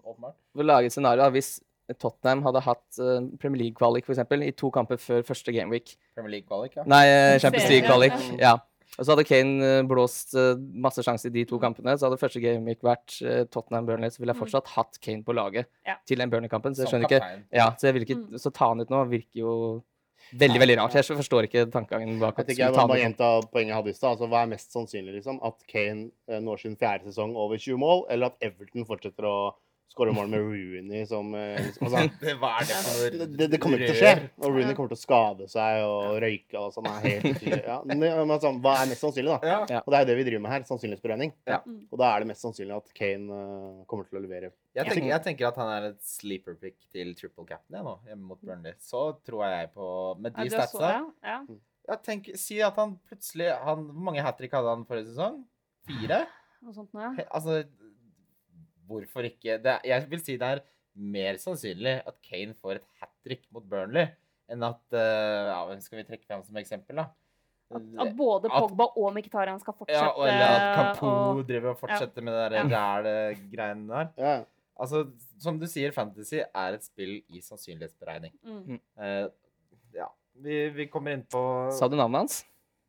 åpenbart. 0.05 0.35
For 0.53 0.61
å 0.61 0.65
lage 0.65 0.85
et 0.85 0.91
scenario, 0.91 1.27
hvis 1.31 1.59
Tottenham 1.97 2.43
hadde 2.43 2.61
hatt 2.61 2.99
eh, 2.99 3.37
Premier 3.39 3.63
League-kvalik 3.63 4.05
for 4.05 4.13
eksempel, 4.13 4.43
i 4.43 4.51
to 4.51 4.69
kamper 4.69 4.97
før 4.97 5.23
første 5.23 5.51
gameweek 5.51 5.97
Premier 6.13 6.29
League-kvalik, 6.41 6.75
ja. 6.75 6.83
Nei, 6.85 7.07
eh, 7.07 7.39
Champions 7.39 7.67
League-kvalik. 7.67 8.13
Ja. 8.39 8.57
Og 8.97 9.05
så 9.05 9.13
hadde 9.13 9.23
Kane 9.29 9.63
eh, 9.63 9.83
blåst 9.87 10.33
eh, 10.35 10.55
masse 10.73 11.03
sjanser 11.05 11.29
i 11.29 11.35
de 11.37 11.43
to 11.45 11.59
kampene. 11.61 11.93
Så 11.95 12.07
hadde 12.09 12.17
første 12.19 12.41
gameweek 12.41 12.81
vært 12.83 13.19
eh, 13.21 13.43
Tottenham-Burnley, 13.53 14.09
så 14.11 14.19
ville 14.19 14.33
jeg 14.33 14.39
Mm. 14.39 14.43
fortsatt 14.47 14.67
hatt 14.75 14.97
Kane 14.99 15.23
på 15.23 15.35
laget 15.37 15.67
Ja. 15.85 15.95
til 16.05 16.17
den 16.17 16.29
Burnley-kampen. 16.31 16.73
Så 16.75 16.83
jeg 16.83 16.89
skjønner 16.93 17.07
ikke. 17.07 17.43
Ja, 17.53 17.69
så 17.77 17.87
jeg 17.87 17.93
vil 17.93 18.05
ikke 18.07 18.17
Mm. 18.25 18.39
Så 18.39 18.51
ta 18.51 18.67
han 18.69 18.81
ut 18.81 18.89
nå 18.89 19.03
virker 19.07 19.39
jo 19.43 19.83
veldig, 20.35 20.59
veldig 20.59 20.77
rart. 20.77 20.93
Jeg 20.93 21.05
forstår 21.05 21.47
ikke 21.47 21.71
tankegangen 21.71 22.19
bak 22.19 22.39
at 22.39 22.47
jeg, 22.49 22.57
jeg 22.57 22.73
ta 22.73 22.85
bare 22.87 22.99
han 22.99 23.13
ut. 23.13 23.17
gjenta 23.17 23.51
poenget 23.53 23.67
jeg 23.71 23.75
hadde 23.77 23.89
i 23.89 23.93
stad. 23.93 24.09
Altså, 24.17 24.27
hva 24.27 24.43
er 24.43 24.47
mest 24.51 24.73
sannsynlig? 24.73 25.13
liksom? 25.21 25.39
At 25.43 25.55
Kane 25.67 26.11
når 26.27 26.59
sin 26.59 26.75
fjerde 26.75 27.05
sesong 27.05 27.35
over 27.35 27.55
20 27.57 27.77
mål, 27.77 28.05
eller 28.09 28.25
at 28.27 28.35
Everton 28.41 28.85
fortsetter 28.85 29.23
å 29.23 29.53
skårer 29.89 30.13
mål 30.15 30.29
med 30.31 30.43
Rooney 30.45 31.05
som 31.09 31.31
liksom, 31.33 31.87
altså, 31.87 32.03
Hva 32.41 32.51
er 32.59 32.67
det 32.69 32.79
for 32.85 33.17
noe 33.17 33.27
det, 33.33 33.47
det, 33.53 33.59
kommer 33.61 33.81
ikke 33.81 33.95
til 33.95 33.97
å 33.97 34.03
skje. 34.03 34.29
Og 34.37 34.53
Rooney 34.53 34.77
kommer 34.77 34.93
til 34.93 34.99
å 34.99 35.01
skade 35.01 35.47
seg 35.51 35.83
og 35.85 36.19
røyke 36.23 36.61
og 36.61 36.73
sånn. 36.75 36.89
er 36.91 37.07
helt 37.07 37.45
ja, 37.49 37.79
men, 37.89 38.05
altså, 38.25 38.53
Hva 38.61 38.75
er 38.81 38.91
mest 38.91 39.05
sannsynlig, 39.05 39.35
da? 39.35 39.53
Ja. 39.53 39.59
Ja. 39.77 39.81
Og 39.83 39.91
det 39.91 39.99
er 39.99 40.05
jo 40.05 40.09
det 40.11 40.17
vi 40.19 40.25
driver 40.29 40.45
med 40.45 40.53
her. 40.53 40.65
Sannsynlighetsberegning. 40.69 41.33
Ja. 41.49 41.59
Og 41.65 42.01
da 42.01 42.11
er 42.11 42.23
det 42.23 42.29
mest 42.31 42.45
sannsynlig 42.45 42.77
at 42.77 42.93
Kane 42.97 43.39
eh, 43.41 43.81
kommer 43.89 44.09
til 44.09 44.19
å 44.19 44.23
levere. 44.23 44.51
Jeg 44.77 44.85
tenker, 44.91 45.09
jeg 45.09 45.25
tenker 45.25 45.49
at 45.49 45.57
han 45.59 45.71
er 45.73 45.89
et 45.89 45.99
sleeper 46.05 46.57
pick 46.59 46.77
til 46.93 47.15
triple 47.17 47.47
cap'n 47.49 47.79
nå, 47.83 47.95
hjemme 48.07 48.33
mot 48.33 48.41
Burnley. 48.45 48.77
Så 48.83 49.09
tror 49.27 49.45
jeg 49.49 49.71
på 49.73 49.89
Med 50.21 50.35
de 50.35 50.45
du 50.47 50.53
statsa 50.53 50.91
ja, 50.93 51.01
ja. 51.25 51.37
ja, 51.89 51.97
tenk, 52.05 52.29
Si 52.39 52.59
at 52.63 52.77
han 52.79 52.95
plutselig 53.09 53.49
han, 53.65 53.87
Hvor 53.89 54.05
mange 54.09 54.23
hat 54.25 54.37
trick 54.39 54.53
hadde 54.55 54.71
han 54.71 54.85
forrige 54.87 55.09
sesong? 55.11 55.41
Fire? 55.89 56.23
Noe 56.63 56.75
sånt 56.75 56.93
ja. 56.95 57.11
He- 57.17 57.27
Altså 57.27 57.63
Hvorfor 58.89 59.27
ikke? 59.29 59.59
Det, 59.61 59.75
er- 59.77 59.85
jeg 59.91 60.09
vil 60.09 60.21
si 60.25 60.35
det 60.41 60.49
er 60.57 60.61
mer 60.99 61.37
sannsynlig 61.39 61.95
at 62.09 62.17
Kane 62.25 62.55
får 62.57 62.79
et 62.81 62.87
hat 62.99 63.11
trick 63.23 63.45
mot 63.53 63.63
Burnley, 63.69 64.07
enn 64.49 64.63
at 64.65 64.81
eh, 64.97 65.47
ja, 65.53 65.59
Hvem 65.69 65.81
skal 65.85 65.99
vi 66.01 66.07
trekke 66.09 66.25
fram 66.27 66.43
som 66.47 66.57
eksempel, 66.57 66.97
da? 67.03 67.07
At, 67.69 67.83
at 68.01 68.15
både 68.17 68.49
At- 68.49 68.63
Pogba 68.65 68.87
og 68.97 69.11
Mkhitaryan 69.13 69.59
skal 69.61 69.75
fortsette. 69.77 69.99
ja, 70.01 70.09
og 70.17 70.25
eller 70.25 70.55
at 70.57 70.77
Kampo 70.79 71.05
og- 71.37 71.43
driver 71.47 71.69
og 71.75 71.77
fortsetter 71.83 72.25
med 72.25 72.33
det 72.33 72.63
der 72.71 72.71
ræle 72.73 73.13
greiene 73.53 73.87
der. 73.93 74.07
Ja. 74.17 74.33
Altså, 74.79 75.03
som 75.39 75.59
du 75.59 75.67
sier, 75.67 75.91
Fantasy 75.91 76.39
er 76.39 76.73
et 76.73 76.83
spill 76.87 77.19
i 77.29 77.41
sannsynlighetsberegning. 77.45 78.31
Mm. 78.43 78.79
Uh, 78.97 79.27
ja, 79.93 80.07
vi, 80.39 80.69
vi 80.69 80.85
kommer 80.87 81.11
inn 81.13 81.25
på 81.29 81.41
Sa 81.77 81.87
du 81.91 81.97
navnet 81.99 82.23
hans? 82.23 82.37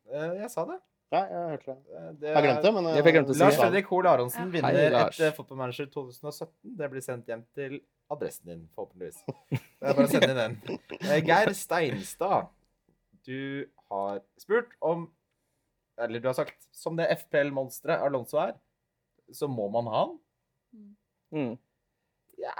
Uh, 0.09 0.33
Jeg 0.39 0.49
sa 0.49 0.63
det. 0.65 0.79
Ja, 1.11 1.21
jeg 1.27 1.47
hørte 1.51 1.73
det. 1.73 1.77
Eh, 1.99 2.11
det 2.21 2.27
Jeg 2.29 2.35
har 2.37 2.45
glemt 2.45 2.65
det, 2.65 2.71
men 2.75 2.85
jeg 2.91 3.03
glemt 3.15 3.31
å 3.31 3.35
si. 3.35 3.39
Lars. 3.43 3.57
Fredrik 3.59 3.89
Hoel 3.91 4.07
Aronsen 4.11 4.45
Ja. 4.45 4.51
vinner 4.53 4.77
Hei, 4.95 5.07
et 5.09 5.19
eh, 5.27 5.33
Fotballmanager 5.35 5.89
2017. 5.91 6.51
Det 6.79 6.89
blir 6.93 7.03
sendt 7.05 7.27
hjem 7.31 7.43
til 7.57 7.79
adressen 8.11 8.45
din, 8.51 8.61
forhåpentligvis. 8.75 9.19
Det 9.81 9.89
er 9.91 9.97
bare 9.97 10.07
å 10.07 10.11
sende 10.11 10.31
inn 10.31 10.39
den. 10.39 10.79
Eh, 11.01 11.19
Geir 11.27 11.51
Steinstad, 11.57 12.47
du 13.27 13.67
har 13.91 14.21
spurt 14.41 14.71
om 14.81 15.09
Eller 16.01 16.19
du 16.23 16.27
har 16.29 16.33
sagt 16.33 16.55
som 16.73 16.95
det 16.97 17.05
FPL-monsteret 17.19 18.01
Alonso 18.01 18.39
er, 18.41 18.55
så 19.31 19.47
må 19.51 19.67
man 19.69 19.85
ha 19.91 20.05
han. 20.05 20.15
Mm. 21.35 21.51
Ja, 22.41 22.53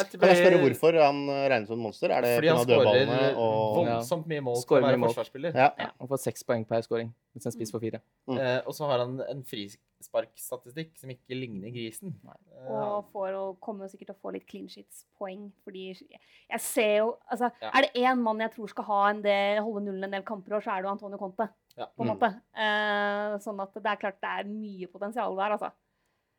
jeg 0.00 0.18
Kan 0.18 0.28
jeg 0.32 0.38
spørre 0.40 0.58
hvorfor 0.64 0.96
han 0.98 1.18
eh, 1.30 1.44
regnes 1.52 1.68
som 1.70 1.78
monster? 1.78 2.10
Er 2.10 2.24
det 2.24 2.32
Fordi 2.38 2.48
han 2.50 2.58
skårer 2.64 3.36
og 3.38 3.76
voldsomt 3.78 4.26
mye 4.26 4.42
mål 4.42 4.56
til 4.56 4.62
å 4.62 4.66
Skårer 4.66 4.86
være 4.88 5.00
forsvarsspiller. 5.04 5.54
Ja. 5.54 5.68
Ja, 5.78 5.90
han 6.00 6.08
får 6.10 6.20
seks 6.24 6.42
poeng 6.48 6.64
per 6.66 6.82
scoring, 6.82 7.12
hvis 7.36 7.46
han 7.46 7.54
spiser 7.54 7.76
for 7.76 7.84
fire. 7.84 8.00
Eh, 8.34 8.60
og 8.66 8.74
så 8.74 8.88
har 8.90 9.04
han 9.04 9.20
en 9.28 9.44
frisparkstatistikk 9.46 10.98
som 10.98 11.10
ikke 11.14 11.38
ligner 11.38 11.70
grisen. 11.74 12.14
Uh, 12.24 12.98
Og 12.98 13.08
får, 13.12 13.34
og 13.38 13.60
kommer 13.64 13.88
sikkert 13.90 14.10
til 14.12 14.16
å 14.16 14.22
få 14.22 14.32
litt 14.34 14.46
clean 14.50 14.68
sheets-poeng. 14.72 15.48
Fordi 15.64 15.86
jeg 15.94 16.60
ser 16.64 16.94
jo 16.98 17.08
altså, 17.30 17.50
Ja. 17.62 17.70
Er 17.74 17.86
det 17.86 17.92
én 18.02 18.18
mann 18.22 18.40
jeg 18.42 18.52
tror 18.56 18.68
skal 18.74 18.84
ha 18.90 19.00
en 19.10 19.22
del, 19.22 19.62
holde 19.62 19.84
nullen 19.86 20.04
en 20.04 20.16
del 20.18 20.22
kamper 20.26 20.52
i 20.52 20.58
år, 20.58 20.64
så 20.66 20.74
er 20.76 20.82
det 20.82 20.88
jo 20.90 20.94
Antonio 20.96 21.18
Conte. 21.18 21.48
Ja. 21.78 21.86
På 21.96 22.02
en 22.02 22.08
Mm. 22.08 22.16
måte. 22.18 22.30
Eh, 22.58 23.38
sånn 23.38 23.60
at 23.62 23.74
det 23.74 23.86
er 23.86 23.96
klart 24.02 24.20
det 24.20 24.30
er 24.40 24.44
mye 24.50 24.86
potensial 24.90 25.36
der, 25.36 25.52
altså. 25.58 25.70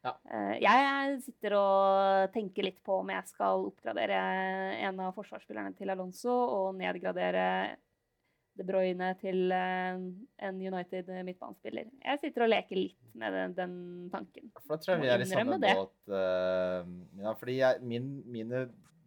Ja. 0.06 0.14
Eh, 0.32 0.56
jeg 0.64 1.18
sitter 1.26 1.54
og 1.60 2.32
tenker 2.34 2.64
litt 2.64 2.78
på 2.86 3.02
om 3.02 3.10
jeg 3.12 3.28
skal 3.28 3.66
oppgradere 3.68 4.16
en 4.88 5.00
av 5.04 5.14
forsvarsspillerne 5.18 5.74
til 5.76 5.92
Alonso 5.92 6.32
og 6.32 6.76
nedgradere 6.80 7.46
De 8.60 8.64
Bruyne 8.68 9.10
til 9.20 9.52
eh, 9.56 10.00
en 10.48 10.62
United 10.64 11.12
midtbanespiller. 11.28 11.90
Jeg 12.04 12.20
sitter 12.24 12.44
og 12.48 12.52
leker 12.54 12.80
litt 12.80 13.14
med 13.20 13.36
den, 13.36 13.54
den 13.60 13.76
tanken. 14.12 14.50
For 14.60 14.76
da 14.76 14.80
tror 14.84 14.96
jeg 14.98 15.04
vi 15.04 15.12
er 15.14 15.26
i 15.26 15.30
samme 15.30 15.60
båt. 15.64 15.94
eh, 16.12 16.90
Mina, 17.20 17.36
fordi 17.40 17.60
jeg, 17.60 17.84
min, 17.92 18.10
mine, 18.32 18.66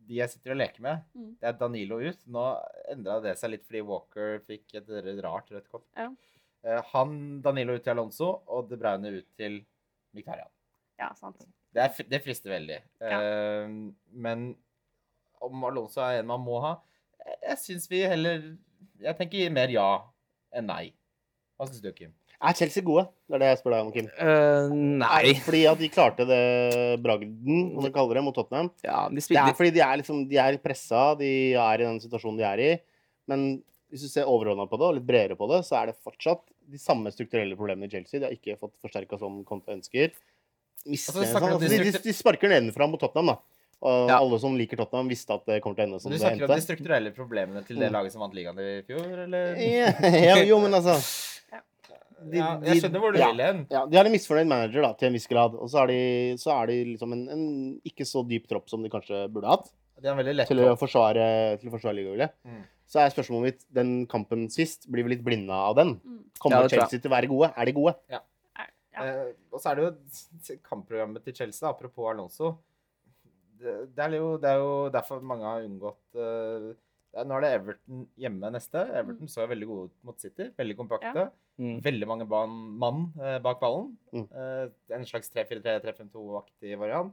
de 0.09 0.21
jeg 0.21 0.29
sitter 0.33 0.53
og 0.57 0.61
leker 0.61 0.85
med, 0.85 1.03
Mm. 1.17 1.35
det 1.41 1.49
er 1.53 1.59
Danilo 1.61 2.01
ut. 2.05 2.25
Nå 2.29 2.47
endra 2.93 3.19
det 3.25 3.37
seg 3.41 3.53
litt 3.57 3.65
fordi 3.69 3.81
Walker 3.89 4.41
fikk 4.49 4.75
et 4.81 4.89
rart 5.25 5.49
rødt 5.53 5.69
kort. 5.73 5.89
Ja. 5.97 6.11
Han, 6.93 7.41
Danilo 7.43 7.75
ut 7.77 7.83
til 7.85 7.93
Alonso, 7.97 8.43
og 8.47 8.69
De 8.71 8.77
Bruyne 8.81 9.09
ut 9.19 9.29
til 9.37 9.63
Mkhitaryan. 10.15 10.51
Ja, 11.01 11.11
sant. 11.19 11.41
Det, 11.73 11.85
er, 11.85 12.09
det 12.11 12.23
frister 12.25 12.53
veldig. 12.53 12.79
Eh, 13.09 13.77
men 14.25 14.49
om 15.43 15.69
Alonso 15.69 16.03
er 16.05 16.21
en 16.21 16.29
man 16.29 16.43
må 16.45 16.61
ha 16.63 16.77
Jeg, 17.19 17.39
jeg 17.49 17.61
syns 17.65 17.89
vi 17.91 18.03
heller 18.07 18.45
Jeg 19.03 19.17
tenker 19.19 19.55
mer 19.55 19.73
ja 19.73 19.87
enn 20.53 20.69
nei. 20.69 20.93
Hva 21.57 21.69
syns 21.69 21.83
du, 21.83 21.89
Kim? 21.97 22.13
Er 22.43 22.57
Chelsea 22.59 22.83
gode? 22.83 23.05
Det 23.31 23.37
er 23.37 23.43
det 23.43 23.49
jeg 23.53 23.59
spør 23.61 23.75
deg 23.75 23.85
om, 23.87 23.91
Kim. 23.95 24.09
Uh, 24.19 24.73
nei. 24.99 25.35
Fordi 25.45 25.61
at 25.71 25.79
de 25.79 25.89
klarte 25.95 26.25
det 26.27 26.41
bragden, 27.05 27.61
om 27.79 27.85
du 27.87 27.91
kaller 27.95 28.19
det, 28.19 28.25
mot 28.27 28.35
Tottenham. 28.35 28.73
Ja, 28.83 29.05
de 29.09 29.23
Det 29.23 29.39
er 29.39 29.55
fordi 29.55 29.71
de 29.77 29.85
er, 29.85 30.01
liksom, 30.01 30.25
de 30.29 30.41
er 30.43 30.59
pressa, 30.61 31.13
de 31.21 31.31
er 31.55 31.85
i 31.85 31.87
den 31.87 32.01
situasjonen 32.03 32.41
de 32.41 32.47
er 32.49 32.63
i. 32.65 32.73
Men 33.31 33.47
hvis 33.93 34.09
du 34.09 34.11
ser 34.11 34.29
overordna 34.29 34.67
på 34.67 34.81
det, 34.81 34.89
og 34.89 34.99
litt 34.99 35.07
bredere 35.07 35.39
på 35.39 35.47
det, 35.53 35.63
så 35.69 35.79
er 35.79 35.93
det 35.93 36.01
fortsatt 36.03 36.43
de 36.73 36.83
samme 36.83 37.13
strukturelle 37.15 37.57
problemene 37.59 37.87
i 37.87 37.95
Chelsea. 37.95 38.19
De 38.19 38.27
har 38.27 38.35
ikke 38.35 38.59
fått 38.59 38.75
forsterka 38.83 39.21
som 39.23 39.43
Conte 39.47 39.77
ønsker. 39.77 40.11
Mister, 40.87 41.21
Altså, 41.23 41.59
de 41.61 41.69
de, 41.69 41.91
de, 42.03 42.13
sparker 42.13 42.49
nedenfra 42.51 42.89
mot 42.91 42.99
Tottenham, 43.01 43.27
da. 43.27 43.39
Og 43.83 44.09
Ja. 44.11 44.19
alle 44.21 44.39
som 44.39 44.55
liker 44.57 44.77
Tottenham, 44.79 45.09
visste 45.11 45.35
at 45.35 45.45
det 45.47 45.61
kommer 45.63 45.75
til 45.77 45.85
å 45.85 45.89
ende 45.89 46.01
som 46.01 46.11
det 46.11 46.19
Men 46.21 46.21
du 46.21 46.25
snakker 46.25 46.45
om 46.45 46.49
de 46.49 46.55
endte. 46.55 46.67
strukturelle 46.69 47.11
problemene 47.15 47.65
til 47.67 47.77
det 47.79 47.91
Mm. 47.91 47.97
laget 47.97 48.13
som 48.13 48.21
vant 48.23 48.35
ligaen 48.35 48.59
i 48.59 48.83
fjor, 48.87 49.07
eller? 49.25 49.55
Ja, 49.59 50.37
ja, 50.37 50.37
jo, 50.45 50.59
men 50.61 50.73
altså 50.75 50.95
de- 52.31 52.39
ja, 52.39 52.61
jeg 52.63 52.83
skjønner 52.83 53.01
hvor 53.03 53.13
du 53.13 53.19
ja. 53.19 53.31
vil 53.33 53.41
hen. 53.43 53.67
Ja, 53.71 53.85
De 53.87 53.97
har 53.97 54.07
en 54.07 54.13
misfornøyd 54.13 54.47
manager 54.47 54.83
da, 54.83 54.93
til 54.95 55.09
en 55.09 55.13
viss 55.17 55.27
grad. 55.27 55.55
Og 55.59 55.69
så 55.69 55.83
er 55.83 55.87
de, 55.91 56.01
så 56.39 56.53
er 56.63 56.67
de 56.71 56.77
liksom 56.95 57.13
en, 57.13 57.29
en 57.35 57.81
ikke 57.85 58.07
så 58.07 58.23
dyp 58.29 58.47
tropp 58.51 58.69
som 58.71 58.83
de 58.83 58.89
kanskje 58.93 59.25
burde 59.33 59.51
hatt. 59.51 59.71
De 60.01 60.09
er 60.09 60.15
veldig 60.19 60.35
lett 60.37 60.49
til 60.51 60.59
å 60.63 60.77
forsvare, 60.79 61.59
til 61.61 61.71
å 61.71 61.75
forsvare 61.75 61.95
ligagullet. 61.99 62.31
Mm. 62.47 62.63
Så 62.93 63.01
er 63.01 63.11
spørsmålet 63.11 63.43
mitt 63.43 63.61
den 63.73 64.07
kampen 64.07 64.49
sist, 64.53 64.87
blir 64.91 65.03
vi 65.07 65.15
litt 65.17 65.25
blinda 65.25 65.55
av 65.71 65.77
den? 65.77 65.95
Mm. 66.05 66.19
Kommer 66.43 66.63
Ja. 66.63 66.69
Chelsea 66.69 66.99
til 67.01 67.11
å 67.11 67.15
være 67.15 67.29
gode? 67.31 67.53
Er 67.57 67.65
de 67.67 67.73
gode? 67.73 67.95
Ja. 68.11 68.21
Eh, 69.01 69.33
og 69.53 69.61
så 69.63 69.71
er 69.73 69.79
det 69.81 69.85
jo 69.87 70.57
kampprogrammet 70.69 71.25
til 71.25 71.35
Chelsea, 71.35 71.69
apropos 71.71 72.11
Alonso. 72.11 72.59
Det, 73.63 73.95
det, 73.95 74.05
er 74.05 74.17
jo, 74.19 74.33
det 74.43 74.51
er 74.51 74.59
jo 74.59 74.73
derfor 74.93 75.23
mange 75.23 75.47
har 75.47 75.63
unngått 75.65 76.17
eh, 76.19 76.73
er, 77.15 77.25
Nå 77.29 77.37
er 77.37 77.45
det 77.45 77.53
Everton 77.61 78.07
hjemme 78.19 78.51
neste. 78.53 78.83
Everton 78.99 79.29
så 79.31 79.47
veldig 79.49 79.69
gode 79.71 79.89
ut 79.91 79.97
mot 80.09 80.19
City. 80.21 80.49
Veldig 80.59 80.77
kompakte. 80.79 81.29
mm. 81.61 81.77
Veldig 81.85 82.09
mange 82.11 82.27
ban, 82.29 82.51
mann 82.83 83.03
eh, 83.21 83.39
bak 83.45 83.61
ballen. 83.63 83.93
Mm. 84.13 84.27
Eh, 84.33 84.65
en 84.97 85.05
slags 85.07 85.31
3-4-3-3-5-2-aktig 85.37 86.77
variant. 86.81 87.13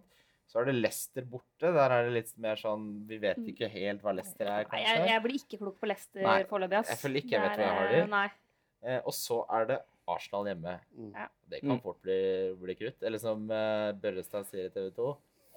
Så 0.49 0.57
er 0.63 0.65
det 0.71 0.79
Leicester 0.79 1.21
borte. 1.29 1.69
Der 1.75 1.93
er 1.93 2.07
det 2.07 2.13
litt 2.15 2.31
mer 2.41 2.57
sånn 2.57 3.05
Vi 3.07 3.19
vet 3.21 3.37
Mm. 3.37 3.49
ikke 3.53 3.67
helt 3.69 4.01
hva 4.01 4.15
Leicester 4.17 4.47
er, 4.49 4.65
Nei, 4.71 4.81
jeg, 4.81 5.03
jeg 5.11 5.21
blir 5.27 5.35
ikke 5.37 5.59
klok 5.61 5.75
på 5.79 5.87
Leicester 5.91 6.23
foreløpig. 6.49 6.79
jeg 6.89 6.97
føler 7.03 7.21
ikke 7.21 7.35
jeg 7.35 7.43
vet 7.43 7.59
hva 7.59 7.67
jeg 7.67 7.75
har 7.77 7.91
de. 7.93 7.99
eh, 8.01 8.37
Eh, 8.81 9.01
og 9.05 9.11
så 9.13 9.41
er 9.51 9.65
det 9.67 9.77
Arsenal 10.15 10.47
hjemme. 10.49 10.73
Mm. 10.97 11.11
Ja. 11.15 11.27
Det 11.49 11.59
kan 11.61 11.75
Mm. 11.77 11.81
fort 11.83 12.01
bli, 12.05 12.19
bli 12.61 12.75
krutt. 12.79 13.01
Eller 13.03 13.17
som 13.21 13.43
uh, 13.49 13.91
Børrestad 14.01 14.45
sier 14.49 14.65
i 14.69 14.73
TV 14.73 14.89
2 14.95 15.07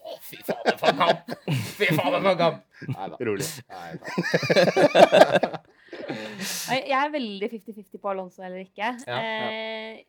Å, 0.02 0.16
fy 0.26 0.36
fader, 0.42 0.74
for 0.80 0.88
en 0.90 0.98
kamp! 0.98 1.28
Fy 1.78 1.86
fader, 1.94 2.16
for 2.24 2.30
en 2.32 2.38
kamp! 2.40 2.64
Nei 2.90 3.04
da. 3.12 3.18
Rolig. 3.28 3.46
Nei 3.70 3.92
da. 4.00 5.60
Jeg 6.72 6.96
er 6.96 7.12
veldig 7.12 7.48
50-50 7.52 8.00
på 8.02 8.10
Alonso 8.10 8.42
eller 8.42 8.64
ikke. 8.64 8.88
Ja, 9.06 9.18
ja. 9.20 9.46
Eh, 9.52 10.02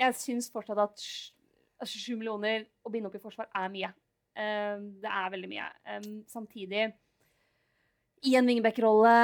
jeg 0.00 0.16
syns 0.18 0.48
fortsatt 0.50 0.80
at 0.82 0.98
sj- 0.98 1.30
altså, 1.78 2.00
7 2.00 2.16
millioner 2.18 2.64
å 2.82 2.90
binde 2.90 3.06
opp 3.10 3.14
i 3.18 3.22
forsvar 3.22 3.46
er 3.54 3.70
mye. 3.70 3.92
Eh, 4.34 4.82
det 5.04 5.10
er 5.12 5.30
veldig 5.36 5.50
mye. 5.52 5.68
Samtidig, 6.32 6.88
i 8.26 8.34
en 8.40 8.48
wingback-rolle, 8.50 9.14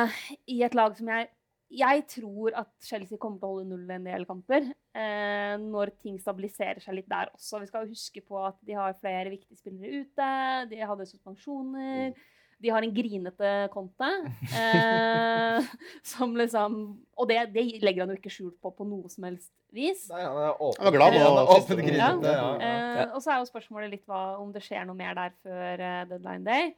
i 0.52 0.60
et 0.66 0.74
lag 0.78 0.94
som 0.98 1.08
jeg 1.10 1.30
Jeg 1.70 2.02
tror 2.10 2.56
at 2.58 2.70
Chelsea 2.82 3.18
kommer 3.20 3.38
til 3.38 3.46
å 3.46 3.52
holde 3.54 3.70
null 3.70 3.92
en 3.94 4.08
del 4.08 4.24
kamper. 4.26 4.66
Eh, 4.90 5.54
når 5.62 5.92
ting 6.02 6.16
stabiliserer 6.18 6.82
seg 6.82 6.96
litt 6.98 7.08
der 7.10 7.30
også. 7.30 7.60
Vi 7.62 7.70
skal 7.70 7.86
jo 7.86 7.94
huske 7.94 8.22
på 8.26 8.40
at 8.42 8.58
de 8.66 8.74
har 8.74 8.98
flere 8.98 9.30
viktige 9.30 9.60
spillere 9.60 10.02
ute. 10.02 10.30
De 10.72 10.82
hadde 10.82 11.06
suspensjoner. 11.06 12.16
De 12.60 12.68
har 12.74 12.84
en 12.84 12.94
grinete 12.94 13.52
Conte. 13.72 14.10
Eh, 14.60 15.70
som 16.06 16.34
liksom 16.36 16.74
Og 17.16 17.28
det, 17.28 17.38
det 17.54 17.62
legger 17.84 18.02
han 18.04 18.12
jo 18.12 18.18
ikke 18.18 18.32
skjult 18.32 18.58
på 18.62 18.72
på 18.74 18.86
noe 18.88 19.08
som 19.12 19.28
helst 19.28 19.52
vis. 19.74 20.08
Nei, 20.10 20.20
han 20.24 20.42
er 20.42 20.58
åpen. 20.58 20.92
Glad 20.96 21.16
er 21.16 21.54
åpen 21.54 21.80
grinete. 21.86 22.34
Ja. 22.34 22.50
Eh, 22.58 23.02
og 23.14 23.22
så 23.22 23.34
er 23.34 23.40
jo 23.40 23.48
spørsmålet 23.50 23.94
litt 23.94 24.06
hva, 24.10 24.40
om 24.42 24.50
det 24.54 24.64
skjer 24.66 24.86
noe 24.88 24.98
mer 24.98 25.14
der 25.18 25.34
før 25.44 25.86
eh, 25.86 26.04
deadline 26.10 26.46
day. 26.46 26.72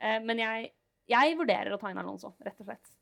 Eh, 0.00 0.18
men 0.24 0.40
jeg, 0.40 0.70
jeg 1.10 1.38
vurderer 1.38 1.74
å 1.74 1.80
ta 1.80 1.92
inn 1.92 2.00
Alonso, 2.00 2.32
rett 2.44 2.58
og 2.62 2.70
slett. 2.70 2.92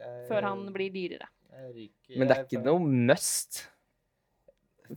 Jeg- 0.00 0.26
Før 0.30 0.48
han 0.48 0.64
blir 0.74 0.90
dyrere. 0.94 1.28
ryker- 1.74 2.18
Men 2.18 2.28
det 2.30 2.36
er 2.38 2.44
ikke 2.48 2.64
noe 2.64 2.80
must, 2.80 3.60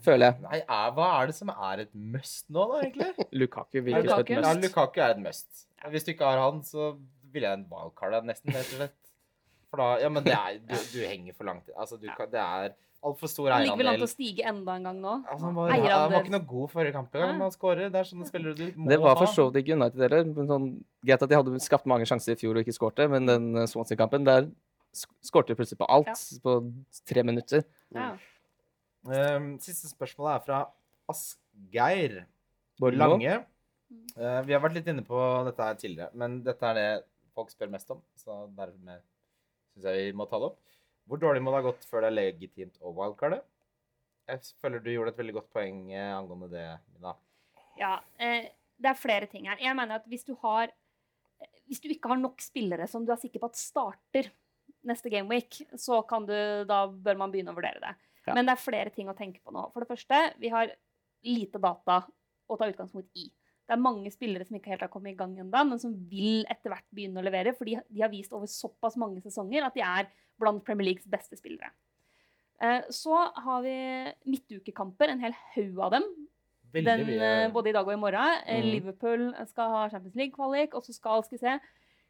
føler 0.03 0.31
jeg. 0.31 0.39
Nei, 0.45 0.59
er, 0.63 0.91
hva 0.97 1.07
er 1.21 1.27
det 1.29 1.35
som 1.37 1.51
er 1.53 1.83
et 1.85 1.93
must 1.93 2.45
nå, 2.53 2.63
da, 2.71 2.81
egentlig? 2.87 3.27
Lukaku 3.43 3.81
virker 3.83 4.09
som 4.09 4.19
et 4.23 4.29
must. 4.37 4.47
Ja. 4.47 4.53
Lukaku 4.67 5.01
er 5.03 5.15
et 5.17 5.23
must. 5.27 5.65
Hvis 5.93 6.05
du 6.07 6.13
ikke 6.13 6.29
har 6.29 6.39
han, 6.41 6.61
så 6.65 6.93
vil 7.33 7.43
jeg 7.45 7.59
en 7.59 7.65
wildcard 7.69 8.23
nesten, 8.29 8.53
rett 8.55 8.71
og 8.73 8.79
slett. 8.79 8.97
For 9.73 9.81
da 9.81 9.87
Ja, 10.03 10.09
men 10.13 10.23
det 10.23 10.33
er 10.37 10.59
Du, 10.61 10.75
du 10.77 10.99
henger 11.01 11.33
for 11.33 11.47
langt 11.49 11.65
Altså, 11.73 11.97
du 11.97 12.05
kan 12.13 12.27
Det 12.29 12.37
er 12.37 12.75
altfor 13.03 13.25
stor 13.31 13.49
Han 13.49 13.63
ligger 13.63 13.79
vel 13.79 13.87
an 13.89 13.95
til 13.97 14.05
å 14.05 14.09
stige 14.11 14.43
enda 14.45 14.75
en 14.77 14.83
gang 14.85 14.99
nå. 15.01 15.13
Altså, 15.25 15.45
han, 15.47 15.55
var, 15.57 15.71
han 15.73 16.11
var 16.13 16.21
ikke 16.21 16.33
noe 16.35 16.45
god 16.51 16.69
forrige 16.71 16.93
kamp 16.93 17.15
engang, 17.17 17.31
men 17.33 17.41
han 17.47 17.55
skårer. 17.55 17.89
Det 17.91 17.99
er 18.03 18.07
sånne 18.11 18.27
spillere 18.29 18.53
du 18.59 18.67
må 18.77 18.85
ha. 18.85 18.89
Det 18.93 18.99
var 19.01 19.17
for 19.17 19.31
så 19.33 19.47
vidt 19.49 19.63
ikke 19.65 19.75
United 19.79 20.05
heller. 20.05 20.29
Sånn, 20.53 20.67
greit 21.03 21.25
at 21.25 21.33
de 21.33 21.39
hadde 21.39 21.59
skapt 21.65 21.89
mange 21.89 22.05
sjanser 22.07 22.37
i 22.37 22.39
fjor 22.39 22.55
og 22.55 22.61
ikke 22.63 22.77
skårte, 22.77 23.09
men 23.11 23.25
den 23.27 23.49
eh, 23.59 23.65
Swansea-kampen, 23.73 24.23
der 24.29 24.45
sk- 24.45 24.53
skårte 24.93 25.56
plutselig 25.58 25.79
på 25.82 25.89
alt 25.89 26.12
Ja. 26.12 26.39
på 26.43 26.58
tre 27.10 27.23
minutter. 27.23 27.63
Ja. 27.93 28.12
Um, 29.03 29.58
siste 29.60 29.89
spørsmålet 29.91 30.36
er 30.36 30.45
fra 30.45 30.60
Asgeir. 31.12 32.25
Lange. 32.79 33.45
Uh, 34.17 34.41
vi 34.47 34.53
har 34.56 34.62
vært 34.63 34.77
litt 34.79 34.88
inne 34.89 35.03
på 35.06 35.19
dette 35.45 35.63
her 35.67 35.75
tidligere, 35.79 36.12
men 36.17 36.39
dette 36.43 36.65
er 36.65 36.77
det 36.79 36.88
folk 37.36 37.51
spør 37.51 37.71
mest 37.73 37.89
om, 37.93 38.01
så 38.17 38.43
dermed 38.58 39.01
syns 39.73 39.89
jeg 39.89 40.08
vi 40.10 40.17
må 40.17 40.25
ta 40.29 40.39
det 40.41 40.51
opp. 40.51 40.62
Hvor 41.10 41.19
dårlig 41.19 41.41
må 41.43 41.51
det 41.51 41.60
ha 41.62 41.67
gått 41.67 41.86
før 41.89 42.06
det 42.06 42.12
er 42.12 42.17
legitimt 42.17 42.77
å 42.82 42.93
wildcarde? 42.95 43.41
Jeg 44.29 44.53
føler 44.63 44.79
du 44.79 44.91
gjorde 44.93 45.12
et 45.12 45.19
veldig 45.19 45.36
godt 45.36 45.49
poeng 45.51 45.79
eh, 45.91 46.12
angående 46.15 46.47
det, 46.53 46.67
Mina. 46.93 47.12
Ja, 47.79 47.97
eh, 48.21 48.47
det 48.79 48.93
er 48.93 48.99
flere 48.99 49.27
ting 49.27 49.49
her. 49.49 49.60
Jeg 49.60 49.75
mener 49.75 49.99
at 49.99 50.08
hvis 50.08 50.23
du 50.23 50.32
har 50.45 50.69
eh, 50.69 51.49
Hvis 51.67 51.82
du 51.84 51.89
ikke 51.91 52.12
har 52.13 52.21
nok 52.21 52.39
spillere 52.43 52.88
som 52.88 53.03
du 53.03 53.12
er 53.12 53.19
sikker 53.19 53.43
på 53.43 53.49
at 53.51 53.60
starter 53.60 54.32
neste 54.87 55.11
gameweek, 55.11 55.61
så 55.79 56.01
kan 56.07 56.25
du, 56.27 56.35
da 56.69 56.85
bør 56.87 57.19
man 57.19 57.31
begynne 57.33 57.53
å 57.53 57.57
vurdere 57.57 57.81
det. 57.83 57.93
Ja. 58.27 58.33
Men 58.35 58.47
det 58.47 58.55
er 58.55 58.63
flere 58.63 58.91
ting 58.93 59.09
å 59.11 59.17
tenke 59.17 59.41
på 59.43 59.53
nå. 59.55 59.65
For 59.73 59.83
det 59.83 59.91
første, 59.91 60.19
vi 60.39 60.51
har 60.53 60.71
lite 61.27 61.59
data 61.61 62.01
å 62.47 62.59
ta 62.59 62.67
utgangspunkt 62.69 63.09
i. 63.19 63.29
Det 63.63 63.75
er 63.75 63.79
mange 63.79 64.11
spillere 64.11 64.43
som 64.47 64.57
ikke 64.57 64.73
helt 64.73 64.83
har 64.83 64.91
kommet 64.91 65.13
i 65.13 65.19
gang 65.19 65.37
ennå, 65.39 65.63
men 65.69 65.79
som 65.79 65.93
vil 66.09 66.43
etter 66.51 66.73
hvert 66.73 66.87
begynne 66.91 67.21
å 67.21 67.25
levere, 67.25 67.55
For 67.55 67.67
de 67.67 68.01
har 68.01 68.11
vist 68.11 68.33
over 68.35 68.49
såpass 68.51 68.97
mange 68.99 69.23
sesonger 69.23 69.63
at 69.63 69.75
de 69.77 69.83
er 69.87 70.11
blant 70.39 70.63
Premier 70.65 70.89
Leagues 70.89 71.07
beste 71.07 71.39
spillere. 71.39 71.71
Eh, 72.59 72.83
Så 72.89 73.15
har 73.15 73.61
vi 73.63 73.77
midtukekamper, 74.27 75.09
en 75.09 75.23
hel 75.23 75.35
haug 75.55 75.79
av 75.79 75.91
dem, 75.91 76.03
den, 76.73 77.07
eh, 77.09 77.51
både 77.51 77.69
i 77.69 77.71
dag 77.71 77.87
og 77.87 77.93
i 77.93 78.01
morgen. 78.01 78.43
Mm. 78.47 78.71
Liverpool 78.71 79.33
skal 79.47 79.69
ha 79.69 79.89
Champions 79.89 80.15
League-kvalik, 80.15 80.73
og 80.73 80.83
så 80.83 80.93
skal 80.93 81.23
skal 81.23 81.37
vi 81.37 81.43
se, 81.45 81.59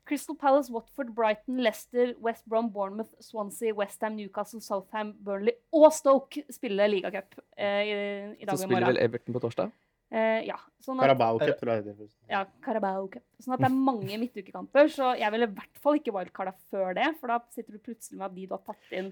Crystal 0.06 0.36
Palace, 0.36 0.72
Watford, 0.72 1.14
Brighton, 1.16 1.62
Leicester, 1.64 2.14
West 2.20 2.44
Brom, 2.50 2.70
Bournemouth, 2.74 3.14
Swansea, 3.24 3.74
Westham, 3.74 4.18
Newcastle, 4.18 4.62
Southam, 4.62 5.14
Burnley 5.24 5.56
og 5.72 5.88
Stoke 5.96 6.44
spiller 6.52 6.92
ligacup 6.92 7.40
eh, 7.56 7.82
i, 7.88 7.96
i 8.44 8.46
dag 8.46 8.52
Så 8.52 8.66
og 8.66 8.68
i 8.68 8.68
spiller 8.68 8.90
vel 8.92 9.02
Everton 9.06 9.38
på 9.38 9.44
torsdag. 9.46 9.72
Eh, 10.14 10.44
ja, 10.46 10.60
sånn 10.84 11.00
at, 11.00 11.08
Carabao 11.08 11.40
Cup, 11.42 11.56
tror 11.58 11.72
jeg 11.74 11.86
det 11.88 11.96
heter. 11.96 12.10
ja, 12.30 12.44
Carabao 12.62 13.08
Cup. 13.16 13.24
Sånn 13.42 13.56
at 13.56 13.64
det 13.64 13.70
er 13.72 13.80
mange 13.88 14.20
midtukekamper, 14.22 14.92
så 14.94 15.16
jeg 15.18 15.34
ville 15.34 15.48
i 15.50 15.56
hvert 15.56 15.80
fall 15.82 15.98
ikke 15.98 16.14
wildcarda 16.14 16.54
før 16.70 16.94
det, 17.00 17.08
for 17.18 17.34
da 17.34 17.40
sitter 17.56 17.74
du 17.74 17.82
plutselig 17.82 18.20
med 18.20 18.28
at 18.28 18.36
de 18.36 18.46
du 18.46 18.54
har 18.54 18.62
tatt 18.68 18.94
inn, 18.94 19.10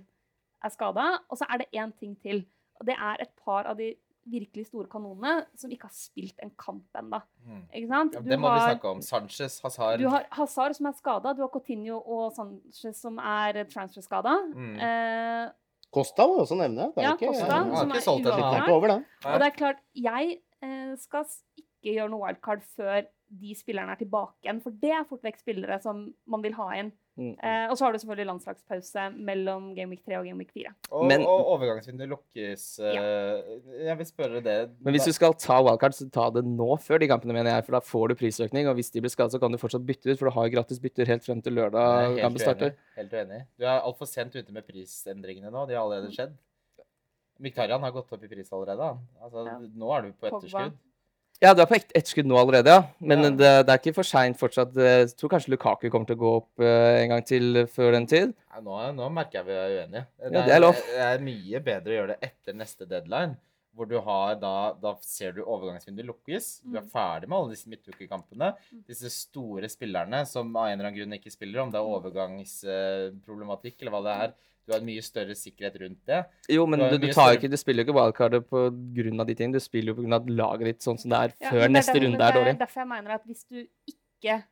er 0.61 0.73
skada. 0.75 1.07
Og 1.31 1.39
så 1.39 1.47
er 1.49 1.63
det 1.63 1.71
én 1.73 1.95
ting 1.97 2.13
til, 2.21 2.43
og 2.77 2.85
det 2.91 2.99
er 2.99 3.23
et 3.25 3.33
par 3.41 3.71
av 3.71 3.79
de 3.79 3.95
virkelig 4.29 4.67
store 4.67 4.89
kanonene 4.91 5.45
som 5.57 5.71
ikke 5.73 5.87
har 5.89 5.95
spilt 5.95 6.41
en 6.43 6.51
kamp 6.59 6.99
ennå. 6.99 7.21
Mm. 7.45 7.63
Ja, 7.73 8.03
det 8.21 8.37
må 8.39 8.51
vi 8.53 8.59
snakke 8.67 8.91
om. 8.91 9.01
Sanchez, 9.01 9.59
Hazard 9.63 9.99
Du 9.99 10.07
har 10.11 10.27
Hazard 10.37 10.77
som 10.77 10.89
er 10.91 10.97
skada, 10.97 11.33
du 11.33 11.41
har 11.41 11.49
Coutinho 11.53 11.97
og 11.99 12.35
Sanchez 12.35 13.01
som 13.01 13.17
er 13.17 13.63
transfer-skada. 13.71 14.35
Mm. 14.53 14.75
Eh, 14.77 15.49
Costa 15.91 16.27
må 16.27 16.37
vi 16.37 16.45
også 16.45 16.59
nevne. 16.59 16.91
Det 16.95 17.01
er 17.03 17.09
Ja, 17.09 17.15
ikke, 17.17 17.31
Costa, 17.33 17.51
har 17.51 17.75
som 17.75 17.89
ikke 17.89 17.97
er 17.97 18.05
solgt 18.05 18.27
ennå, 18.27 18.37
Det 18.37 18.45
er 18.45 18.61
ikke 18.61 18.77
over, 18.77 18.87
det. 18.93 18.99
Og 19.25 19.39
det 19.41 19.47
er 19.47 19.57
klart, 19.57 19.81
jeg 19.95 20.37
eh, 20.63 20.93
skal 21.01 21.25
ikke 21.57 21.95
gjøre 21.97 22.09
noe 22.13 22.21
wildcard 22.27 22.63
før 22.77 23.01
de 23.41 23.55
spillerne 23.55 23.91
er 23.95 23.99
tilbake 23.99 24.43
igjen, 24.43 24.61
for 24.63 24.75
det 24.75 24.91
er 24.91 25.07
fort 25.07 25.23
vekk 25.23 25.39
spillere 25.39 25.81
som 25.81 26.13
man 26.27 26.43
vil 26.43 26.55
ha 26.59 26.69
inn. 26.79 26.91
Mm. 27.19 27.33
Eh, 27.43 27.65
og 27.69 27.75
så 27.75 27.83
har 27.83 27.91
du 27.91 27.99
selvfølgelig 27.99 28.25
landslagspause 28.29 29.01
mellom 29.19 29.65
Game 29.75 29.91
Week 29.91 29.99
3 30.05 30.15
og 30.21 30.25
Game 30.25 30.39
Week 30.39 30.51
4. 30.55 30.71
Og, 30.95 31.05
Men- 31.09 31.25
og 31.27 31.49
overgangsvinduet 31.57 32.07
lukkes 32.09 32.79
eh, 32.79 33.41
Jeg 33.83 33.97
vil 33.99 34.05
spørre 34.07 34.39
det 34.41 34.55
Men 34.79 34.93
hvis 34.95 35.05
du 35.05 35.11
skal 35.11 35.33
ta 35.33 35.57
wildcard, 35.61 35.91
så 35.97 36.07
ta 36.09 36.29
det 36.31 36.45
nå 36.47 36.69
før 36.79 36.99
de 37.03 37.09
kampene, 37.11 37.33
mener 37.35 37.51
jeg. 37.51 37.65
For 37.67 37.75
da 37.75 37.81
får 37.83 38.07
du 38.09 38.15
prisøkning, 38.15 38.67
og 38.71 38.75
hvis 38.79 38.91
de 38.95 39.01
blir 39.03 39.11
skadet, 39.11 39.33
så 39.35 39.39
kan 39.43 39.51
du 39.51 39.57
fortsatt 39.59 39.85
bytte 39.85 40.07
ut, 40.13 40.17
for 40.19 40.29
du 40.31 40.35
har 40.39 40.49
gratis 40.55 40.79
bytter 40.79 41.05
helt 41.11 41.23
frem 41.27 41.41
til 41.43 41.53
lørdag 41.59 42.15
kampen 42.21 42.39
starter. 42.39 42.73
Helt 42.95 43.11
uenig. 43.11 43.41
Du 43.59 43.65
er 43.67 43.81
altfor 43.81 44.07
sent 44.07 44.33
ute 44.35 44.51
med 44.55 44.63
prisendringene 44.65 45.51
nå. 45.51 45.67
De 45.67 45.75
har 45.75 45.83
allerede 45.83 46.13
skjedd. 46.15 46.31
Miktarian 47.41 47.81
har 47.81 47.91
gått 47.91 48.11
opp 48.13 48.23
i 48.23 48.27
pris 48.29 48.51
allerede. 48.53 48.97
Altså, 49.21 49.45
Ja. 49.45 49.57
Nå 49.59 49.91
er 49.97 50.01
du 50.03 50.11
på 50.13 50.29
Pogba. 50.29 50.45
etterskudd. 50.47 50.77
Ja, 51.41 51.55
du 51.57 51.61
er 51.63 51.65
på 51.65 51.73
ett 51.73 51.89
et 51.97 52.05
skudd 52.05 52.27
nå 52.29 52.37
allerede, 52.37 52.69
ja. 52.69 52.83
Men 53.01 53.23
Ja. 53.23 53.29
det, 53.33 53.51
det 53.65 53.73
er 53.73 53.79
ikke 53.81 53.95
for 53.97 54.05
seint 54.05 54.37
fortsatt. 54.37 54.75
Jeg 54.77 55.07
tror 55.17 55.29
kanskje 55.33 55.49
Lukaku 55.55 55.87
kommer 55.89 56.05
til 56.05 56.15
å 56.19 56.21
gå 56.21 56.33
opp 56.37 56.59
eh, 56.61 57.01
en 57.01 57.09
gang 57.15 57.23
til 57.25 57.63
før 57.65 57.91
den 57.97 58.05
tid. 58.05 58.35
Ja, 58.53 58.61
nå, 58.61 58.75
nå 58.93 59.07
merker 59.09 59.39
jeg 59.41 59.47
vi 59.47 59.55
er 59.57 59.73
uenige. 59.79 60.03
Ja, 60.21 60.29
det 60.45 60.53
er 60.53 60.61
lov. 60.61 60.75
Det 60.85 60.99
er 61.07 61.23
mye 61.25 61.63
bedre 61.65 61.89
å 61.89 61.97
gjøre 61.97 62.13
det 62.13 62.19
etter 62.29 62.53
neste 62.59 62.85
deadline. 62.85 63.37
Hvor 63.73 63.87
du 63.87 63.95
har 64.03 64.35
da 64.35 64.73
Da 64.75 64.91
ser 65.01 65.31
du 65.31 65.41
overgangsvinduet 65.45 66.05
lukkes. 66.11 66.61
Du 66.61 66.75
er 66.77 66.81
Mm. 66.83 66.89
ferdig 66.91 67.27
med 67.31 67.37
alle 67.39 67.53
disse 67.55 67.69
midtukekampene. 67.71 68.51
Mm. 68.73 68.83
Disse 68.85 69.09
store 69.09 69.69
spillerne 69.71 70.25
som 70.27 70.53
av 70.55 70.67
en 70.67 70.77
eller 70.77 70.89
annen 70.91 70.99
grunn 70.99 71.17
ikke 71.17 71.31
spiller, 71.31 71.61
om 71.63 71.71
det 71.71 71.79
er 71.79 71.87
overgangsproblematikk 72.75 73.81
eller 73.81 73.91
hva 73.95 74.03
det 74.05 74.15
er. 74.27 74.33
Du 74.67 74.73
har 74.73 74.79
en 74.79 74.85
mye 74.85 75.01
større 75.01 75.33
sikkerhet 75.35 75.79
rundt 75.81 76.05
det. 76.05 76.19
Jo, 76.49 76.65
men 76.69 76.79
Du 76.79 76.89
du, 76.97 76.97
du, 77.07 77.07
tar 77.13 77.13
større- 77.33 77.37
ikke, 77.39 77.49
du 77.49 77.57
spiller 77.57 77.83
jo 77.83 77.87
ikke 77.91 77.97
wildcardet 77.97 78.41
av 79.19 79.27
de 79.27 79.35
tingene. 79.35 79.53
Du 79.53 79.59
spiller 79.59 79.91
jo 79.91 79.95
på 79.95 80.03
grunn 80.05 80.13
av 80.13 80.27
laget 80.27 80.65
ditt 80.65 80.79
sånn 80.85 80.99
som 81.01 81.09
det 81.09 81.17
er 81.19 81.33
Ja, 81.41 81.49
før 81.49 81.59
det 81.59 81.63
er 81.65 81.69
neste 81.75 81.93
derfor- 81.93 82.05
runde 82.05 82.21
er 82.27 82.31
dårlig. 82.37 82.45
Det 82.51 82.61
er 82.61 82.65
derfor 82.65 82.81
jeg 82.81 82.87
mener 82.87 83.11
at 83.11 83.25
hvis 83.25 83.43
du 83.49 83.67
ikke 83.89 84.43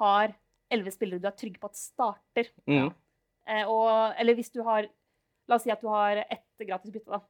har 0.00 0.34
elleve 0.70 0.92
spillere 0.92 1.20
du 1.20 1.26
er 1.28 1.36
trygg 1.38 1.58
på 1.60 1.64
at 1.70 1.76
starter, 1.76 2.48
Mm. 2.68 2.92
eh, 3.46 3.64
og, 3.64 4.14
eller 4.18 4.34
hvis 4.34 4.50
du 4.52 4.62
har 4.62 4.86
La 5.46 5.56
oss 5.56 5.62
si 5.64 5.70
at 5.70 5.80
du 5.82 5.88
har 5.88 6.16
ett 6.30 6.40
gratis 6.66 6.90
bytte, 6.90 7.04
da. 7.10 7.20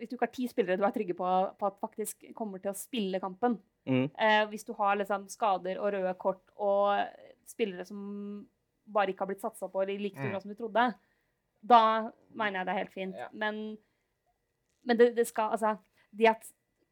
Hvis 0.00 0.08
du 0.08 0.16
ikke 0.16 0.24
har 0.26 0.32
ti 0.32 0.46
spillere 0.48 0.78
du 0.78 0.84
er 0.84 0.90
trygge 0.90 1.14
på, 1.14 1.26
på 1.58 1.66
at 1.66 1.78
faktisk 1.82 2.34
kommer 2.34 2.58
til 2.62 2.70
å 2.70 2.74
spille 2.74 3.20
kampen. 3.20 3.58
Mm. 3.86 4.10
Eh, 4.18 4.46
hvis 4.46 4.64
du 4.64 4.72
har 4.72 4.96
liksom 4.96 5.28
skader 5.28 5.76
og 5.78 5.92
røde 5.92 6.14
kort 6.16 6.40
og 6.56 7.04
spillere 7.46 7.84
som 7.84 8.46
bare 8.86 9.08
ikke 9.12 9.18
har 9.18 9.26
blitt 9.26 9.42
satsa 9.42 9.68
på 9.68 9.82
i 9.84 9.98
like 9.98 10.14
stor 10.16 10.24
Mm. 10.24 10.30
grad 10.32 10.42
som 10.42 10.50
du 10.50 10.56
trodde, 10.56 10.94
da 11.62 12.10
mener 12.34 12.60
jeg 12.60 12.66
det 12.68 12.72
er 12.74 12.78
helt 12.82 12.94
fint. 12.94 13.16
Ja. 13.18 13.28
Men, 13.32 13.76
men 14.84 14.96
det, 15.00 15.14
det 15.16 15.26
skal 15.26 15.54
Altså, 15.56 15.76
det 16.16 16.28
at 16.30 16.46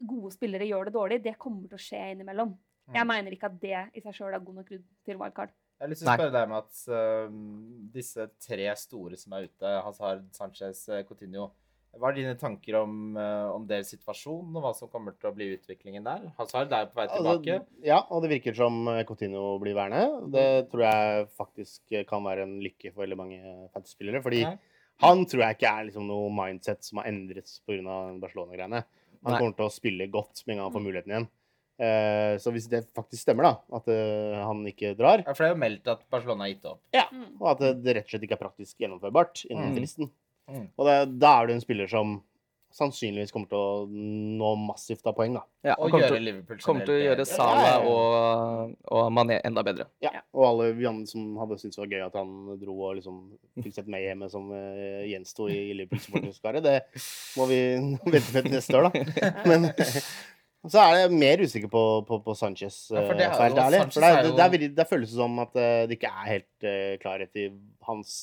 gode 0.07 0.33
spillere 0.35 0.67
gjør 0.69 0.85
det 0.91 0.95
dårlig, 0.95 1.23
det 1.25 1.39
kommer 1.41 1.69
til 1.71 1.79
å 1.79 1.83
skje 1.83 2.03
innimellom. 2.15 2.57
Jeg 2.93 3.03
Mm. 3.03 3.09
mener 3.09 3.33
ikke 3.35 3.49
at 3.51 3.61
det 3.61 3.79
i 3.99 4.01
seg 4.05 4.15
sjøl 4.15 4.35
er 4.37 4.39
god 4.45 4.55
nok 4.61 4.69
grunn 4.69 4.83
til 5.05 5.17
wildcard. 5.19 5.51
Jeg 5.79 5.85
har 5.85 5.91
lyst 5.91 6.03
til 6.05 6.09
å 6.09 6.15
spørre 6.17 6.33
deg 6.33 6.45
om 6.47 6.53
at 6.57 6.83
uh, 6.89 7.91
disse 7.93 8.27
tre 8.41 8.69
store 8.79 9.17
som 9.19 9.33
er 9.37 9.49
ute, 9.49 9.73
Hazard, 9.85 10.23
Sanchez, 10.33 10.89
eh, 10.89 11.03
Coutinho 11.05 11.49
Hva 11.97 12.11
er 12.11 12.17
dine 12.19 12.35
tanker 12.39 12.77
om, 12.83 13.17
eh, 13.17 13.47
om 13.55 13.65
deres 13.67 13.89
situasjon, 13.95 14.51
og 14.57 14.63
hva 14.65 14.73
som 14.77 14.89
kommer 14.93 15.15
til 15.17 15.31
å 15.31 15.35
bli 15.37 15.47
utviklingen 15.57 16.05
der? 16.05 16.27
Hazard 16.39 16.73
er 16.77 16.87
på 16.91 16.99
vei 17.01 17.07
tilbake. 17.09 17.55
Altså, 17.61 17.85
ja, 17.89 18.01
og 18.11 18.23
det 18.23 18.31
virker 18.35 18.55
som 18.59 18.83
eh, 18.93 19.03
Coutinho 19.09 19.59
blir 19.63 19.75
værende. 19.79 20.31
Det 20.35 20.69
tror 20.73 20.85
jeg 20.87 21.29
faktisk 21.39 21.81
eh, 21.97 22.05
kan 22.09 22.23
være 22.27 22.45
en 22.45 22.59
lykke 22.65 22.93
for 22.93 23.05
veldig 23.07 23.17
mange 23.21 23.41
fantasy-spillere. 23.73 24.21
Fordi 24.23 24.43
Nei. 24.45 24.59
han 25.07 25.25
tror 25.25 25.47
jeg 25.47 25.57
ikke 25.59 25.73
er 25.73 25.89
liksom 25.89 26.07
noe 26.11 26.29
mindset 26.37 26.85
som 26.85 27.01
har 27.01 27.09
endret 27.13 27.49
pga. 27.67 27.97
Barcelona-greiene. 28.21 28.85
Han 29.25 29.33
Nei. 29.33 29.41
kommer 29.41 29.57
til 29.57 29.67
å 29.67 29.73
spille 29.75 30.11
godt 30.13 30.45
med 30.47 30.55
en 30.57 30.61
gang 30.61 30.69
han 30.71 30.77
får 30.77 30.87
muligheten 30.87 31.15
igjen. 31.17 31.29
Eh, 31.77 32.35
så 32.41 32.53
hvis 32.55 32.69
det 32.73 32.85
faktisk 32.97 33.21
stemmer, 33.27 33.49
da, 33.51 33.55
at 33.81 33.89
han 34.47 34.63
ikke 34.69 34.95
drar, 34.97 35.25
Ja, 35.27 35.33
for 35.35 35.45
det 35.45 35.51
er 35.51 35.57
jo 35.57 35.61
meldt 35.65 35.89
at 35.93 36.05
Barcelona 36.13 36.45
har 36.47 36.53
gitt 36.55 36.65
opp. 36.71 36.81
Ja, 36.97 37.09
og 37.41 37.51
at 37.51 37.59
det, 37.65 37.73
det 37.85 37.97
rett 37.99 38.07
og 38.09 38.15
slett 38.15 38.25
ikke 38.29 38.39
er 38.39 38.45
praktisk 38.47 38.79
gjennomførbart 38.81 39.43
innen 39.51 39.73
Mm. 39.73 39.77
fristen. 39.81 40.11
Mm. 40.51 40.69
Og 40.77 40.87
det, 40.89 40.97
da 41.23 41.37
er 41.43 41.47
du 41.51 41.57
en 41.57 41.63
spiller 41.65 41.91
som 41.91 42.19
sannsynligvis 42.77 43.33
kommer 43.33 43.49
til 43.49 43.57
å 43.57 43.85
nå 43.89 44.51
massivt 44.67 45.07
av 45.09 45.15
poeng, 45.17 45.37
da. 45.39 45.43
Ja, 45.65 45.75
Og 45.79 45.89
kommer 45.95 46.11
gjøre 46.11 46.21
Liverpool 46.21 46.59
kommer 46.61 46.85
til 46.85 46.99
å 46.99 47.05
gjøre. 47.07 47.25
Salah 47.29 47.87
og, 47.89 48.75
og 48.93 49.09
Mané 49.17 49.39
enda 49.49 49.65
bedre. 49.65 49.87
Ja, 50.05 50.13
og 50.37 50.45
alle 50.51 50.67
vi 50.77 50.85
andre 50.89 51.09
som 51.09 51.39
hadde 51.41 51.57
syntes 51.63 51.79
det 51.79 51.83
var 51.87 51.95
gøy 51.95 52.05
at 52.05 52.19
han 52.21 52.35
dro 52.61 52.77
og 52.91 52.99
liksom 52.99 53.23
fikk 53.65 53.79
sett 53.79 53.89
meg 53.93 54.05
hjemme 54.05 54.29
som 54.33 54.51
uh, 54.53 55.03
gjensto 55.09 55.49
i 55.53 55.59
Liverpool-supporterskaret, 55.79 56.67
det 56.67 56.77
må 57.41 57.49
vi 57.49 57.61
vente 58.13 58.37
med 58.37 58.49
til 58.51 58.57
neste 58.59 58.77
år, 58.83 58.91
da. 58.91 59.33
Men 59.51 59.71
så 60.73 60.83
er 60.83 61.01
jeg 61.07 61.17
mer 61.17 61.45
usikker 61.47 61.73
på, 61.73 61.85
på, 62.09 62.21
på 62.27 62.35
Sanchez, 62.37 62.83
Ja, 62.93 63.07
for 63.07 63.15
eh, 63.15 63.21
det 63.23 63.29
er 63.31 63.39
helt 63.41 63.57
jo- 63.57 63.67
ærlig. 63.71 63.85
For 63.95 64.05
det, 64.05 64.11
er 64.11 64.19
er- 64.19 64.33
det, 64.37 64.67
er 64.69 64.75
det 64.83 64.89
føles 64.91 65.17
som 65.17 65.39
at 65.47 65.57
eh, 65.63 65.85
det 65.89 65.97
ikke 65.97 66.13
er 66.13 66.33
helt 66.35 66.67
uh, 66.69 66.97
klarhet 67.01 67.41
i 67.41 67.49
hans 67.89 68.19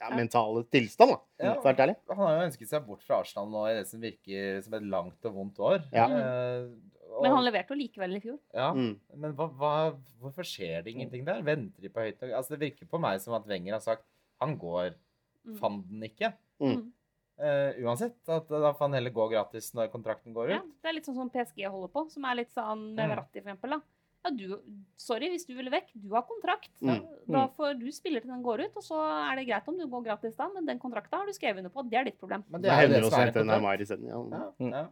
ja, 0.00 0.10
mentale 0.16 0.64
tilstand, 0.70 1.10
da. 1.10 1.20
Ja. 1.42 1.54
Ærlig. 1.72 1.96
Han 2.08 2.16
har 2.22 2.34
jo 2.36 2.46
ønsket 2.50 2.68
seg 2.68 2.86
bort 2.86 3.02
fra 3.06 3.20
Arsenal 3.22 3.48
nå 3.50 3.64
i 3.70 3.74
det 3.78 3.86
som 3.88 4.00
virker 4.00 4.62
som 4.64 4.74
et 4.74 4.82
langt 4.82 5.24
og 5.24 5.34
vondt 5.34 5.58
år. 5.58 5.82
Ja. 5.92 6.06
Eh, 6.06 6.68
og- 7.10 7.22
Men 7.22 7.32
han 7.32 7.44
leverte 7.44 7.70
jo 7.72 7.80
likevel 7.80 8.16
i 8.16 8.20
fjor. 8.20 8.38
ja. 8.54 8.72
Mm. 8.74 8.98
Men 9.16 9.32
hva, 9.34 9.48
hva, 9.56 9.72
hvorfor 10.20 10.44
skjer 10.44 10.82
det 10.84 10.92
ingenting 10.94 11.24
der? 11.24 11.40
Venter 11.42 11.80
de 11.80 11.88
på 11.88 12.00
høyt 12.04 12.20
nok? 12.20 12.32
Altså, 12.32 12.50
det 12.58 12.60
virker 12.60 12.86
på 12.90 13.00
meg 13.00 13.20
som 13.20 13.34
at 13.34 13.46
Wenger 13.46 13.72
har 13.72 13.80
sagt 13.80 14.04
han 14.40 14.58
går 14.58 14.94
Mm. 15.46 15.58
fanden 15.60 16.02
ikke. 16.02 16.32
Mm. 16.60 16.92
Uh, 17.38 17.72
uansett. 17.84 18.16
At 18.28 18.48
da 18.48 18.72
får 18.72 18.78
han 18.88 18.92
heller 18.94 19.10
gå 19.10 19.30
gratis 19.30 19.72
når 19.76 19.90
kontrakten 19.92 20.32
går 20.34 20.48
ut. 20.48 20.54
Ja, 20.56 20.60
det 20.82 20.88
er 20.88 20.92
litt 20.94 21.04
sånn 21.06 21.14
som 21.14 21.30
PSG 21.30 21.66
holder 21.70 21.88
på, 21.92 22.10
som 22.10 22.24
er 22.24 22.34
litt 22.34 22.50
sånn 22.52 22.94
med 22.96 23.08
Mm. 23.08 23.12
Verratti, 23.16 23.42
for 23.42 23.50
eksempel. 23.52 23.70
Da. 23.70 23.80
Ja, 24.24 24.30
du, 24.30 24.56
sorry 24.96 25.28
hvis 25.30 25.46
du 25.46 25.54
ville 25.54 25.70
vekk, 25.70 25.90
du 25.94 26.08
har 26.14 26.22
kontrakt. 26.26 26.70
Mm. 26.82 27.02
Da 27.30 27.46
får 27.56 27.78
du 27.78 27.86
spiller 27.92 28.20
til 28.20 28.30
den 28.30 28.42
går 28.42 28.64
ut, 28.66 28.76
og 28.76 28.82
så 28.82 28.98
er 29.32 29.36
det 29.36 29.46
greit 29.48 29.68
om 29.68 29.76
du 29.78 29.86
går 29.86 30.04
gratis 30.04 30.34
da, 30.36 30.48
men 30.54 30.66
den 30.66 30.78
kontrakta 30.82 31.16
har 31.20 31.26
du 31.26 31.32
skrevet 31.32 31.58
under 31.62 31.70
på. 31.70 31.84
Det 31.88 31.98
er 32.00 32.04
ditt 32.04 32.18
problem. 32.18 32.42
Men 32.50 32.62
Det 32.62 32.70
hender 32.72 33.00
som 33.02 33.10
også 33.10 33.20
er 33.20 33.26
hente 33.30 33.40
en 33.44 33.52
kontrakt. 33.54 33.80
Isteden. 33.86 34.06
Ja. 34.08 34.22
Ja, 34.38 34.52
Mm. 34.58 34.72
ja. 34.72 34.86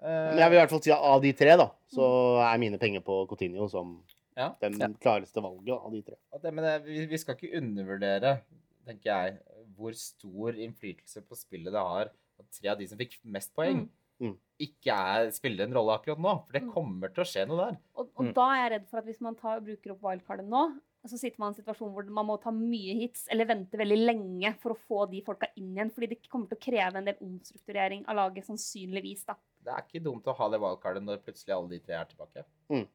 Men 0.00 0.38
jeg 0.38 0.50
vil 0.50 0.56
i 0.56 0.60
hvert 0.60 0.70
fall 0.70 0.82
si 0.82 0.90
at 0.94 0.98
av 1.02 1.20
de 1.22 1.32
tre, 1.32 1.56
da, 1.58 1.70
så 1.90 2.04
er 2.52 2.58
mine 2.62 2.78
penger 2.78 3.00
på 3.02 3.26
Coutinho 3.28 3.68
som 3.68 4.04
Ja. 4.36 4.52
den 4.60 4.78
Ja. 4.78 4.86
klareste 5.02 5.42
valget 5.42 5.74
av 5.74 5.90
de 5.90 6.02
tre. 6.02 6.14
Og 6.32 6.40
det, 6.42 6.54
men 6.54 6.62
det, 6.64 6.84
vi, 6.84 7.06
vi 7.06 7.16
skal 7.18 7.34
ikke 7.34 7.56
undervurdere, 7.58 8.40
tenker 8.86 9.02
jeg, 9.10 9.38
hvor 9.76 9.92
stor 9.94 10.52
innflytelse 10.54 11.20
på 11.26 11.34
spillet 11.36 11.72
det 11.72 11.82
har 11.82 12.10
at 12.38 12.46
tre 12.52 12.68
av 12.70 12.78
de 12.78 12.86
som 12.86 12.96
fikk 12.98 13.18
mest 13.24 13.52
poeng, 13.56 13.88
Mm. 14.20 14.28
Mm. 14.30 14.36
Ikke 14.58 14.90
er, 14.94 15.30
spiller 15.30 15.64
en 15.68 15.74
rolle 15.76 15.94
akkurat 15.98 16.18
nå. 16.18 16.32
For 16.46 16.52
det 16.58 16.62
Mm. 16.64 16.72
kommer 16.74 17.08
til 17.14 17.22
å 17.24 17.28
skje 17.28 17.46
noe 17.48 17.56
der. 17.64 17.78
Og, 17.96 18.08
og 18.16 18.24
Mm. 18.26 18.34
da 18.34 18.46
er 18.50 18.62
jeg 18.62 18.72
redd 18.72 18.88
for 18.88 18.98
at 18.98 19.04
hvis 19.06 19.20
man 19.20 19.34
tar, 19.36 19.60
bruker 19.60 19.92
opp 19.92 20.00
wildcardet 20.02 20.48
nå, 20.48 20.62
så 21.06 21.16
sitter 21.16 21.38
man 21.38 21.52
i 21.52 21.56
en 21.56 21.62
situasjon 21.64 21.92
hvor 21.94 22.04
man 22.10 22.26
må 22.26 22.36
ta 22.42 22.50
mye 22.50 22.94
hits, 23.00 23.28
eller 23.30 23.46
vente 23.46 23.78
veldig 23.78 23.98
lenge 24.04 24.50
for 24.60 24.74
å 24.74 24.78
få 24.88 25.08
de 25.10 25.22
folka 25.22 25.46
inn 25.56 25.74
igjen. 25.76 25.90
Fordi 25.94 26.08
det 26.08 26.28
kommer 26.28 26.48
til 26.48 26.58
å 26.58 26.64
kreve 26.66 26.96
en 26.96 27.04
del 27.04 27.14
omstrukturering 27.22 28.04
av 28.08 28.16
laget, 28.16 28.44
sannsynligvis, 28.44 29.24
da. 29.24 29.34
Det 29.64 29.72
er 29.72 29.82
ikke 29.86 30.02
dumt 30.04 30.24
å 30.26 30.34
ha 30.36 30.48
det 30.50 30.60
wildcardet 30.60 31.02
når 31.02 31.22
plutselig 31.22 31.54
alle 31.54 31.68
de 31.68 31.78
tre 31.78 31.94
er 31.94 32.04
tilbake. 32.04 32.44
Mm. 32.70 32.86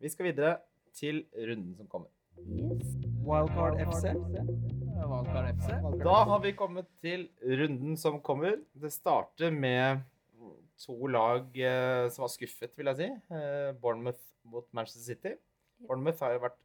Vi 0.00 0.08
skal 0.08 0.26
videre 0.32 0.60
til 0.94 1.24
runden 1.36 1.76
som 1.76 1.86
kommer. 1.86 2.08
Wildcard 3.26 3.80
FC. 3.82 4.14
Wildcard 4.14 5.48
FC. 5.58 6.02
Da 6.04 6.24
har 6.24 6.40
vi 6.40 6.52
kommet 6.52 6.86
til 7.02 7.28
runden 7.42 7.96
som 7.98 8.20
kommer. 8.20 8.60
Det 8.78 8.92
starter 8.94 9.50
med 9.52 10.02
to 10.78 11.10
lag 11.10 11.58
eh, 11.58 12.06
som 12.12 12.24
var 12.24 12.32
skuffet, 12.32 12.72
vil 12.78 12.90
jeg 12.92 13.00
si. 13.00 13.08
Eh, 13.34 13.70
Bournemouth 13.82 14.22
mot 14.48 14.66
Manchester 14.76 15.04
City. 15.04 15.34
Bournemouth 15.84 16.22
har 16.24 16.36
jo 16.36 16.44
vært 16.46 16.58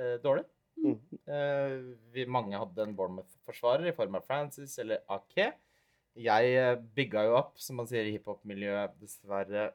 eh, 0.00 0.16
dårlig. 0.24 0.46
Mm. 0.76 0.98
Eh, 1.32 1.76
vi, 2.14 2.26
mange 2.30 2.58
hadde 2.58 2.84
en 2.84 2.96
Bournemouth-forsvarer 2.98 3.90
i 3.90 3.96
form 3.96 4.18
av 4.18 4.26
Francis 4.28 4.76
eller 4.82 5.04
Ake. 5.14 5.52
Jeg 6.16 6.76
bygga 6.96 7.26
jo 7.26 7.34
opp, 7.36 7.56
som 7.60 7.76
man 7.76 7.88
sier 7.90 8.06
i 8.08 8.14
hiphop-miljøet, 8.14 8.94
dessverre, 9.02 9.66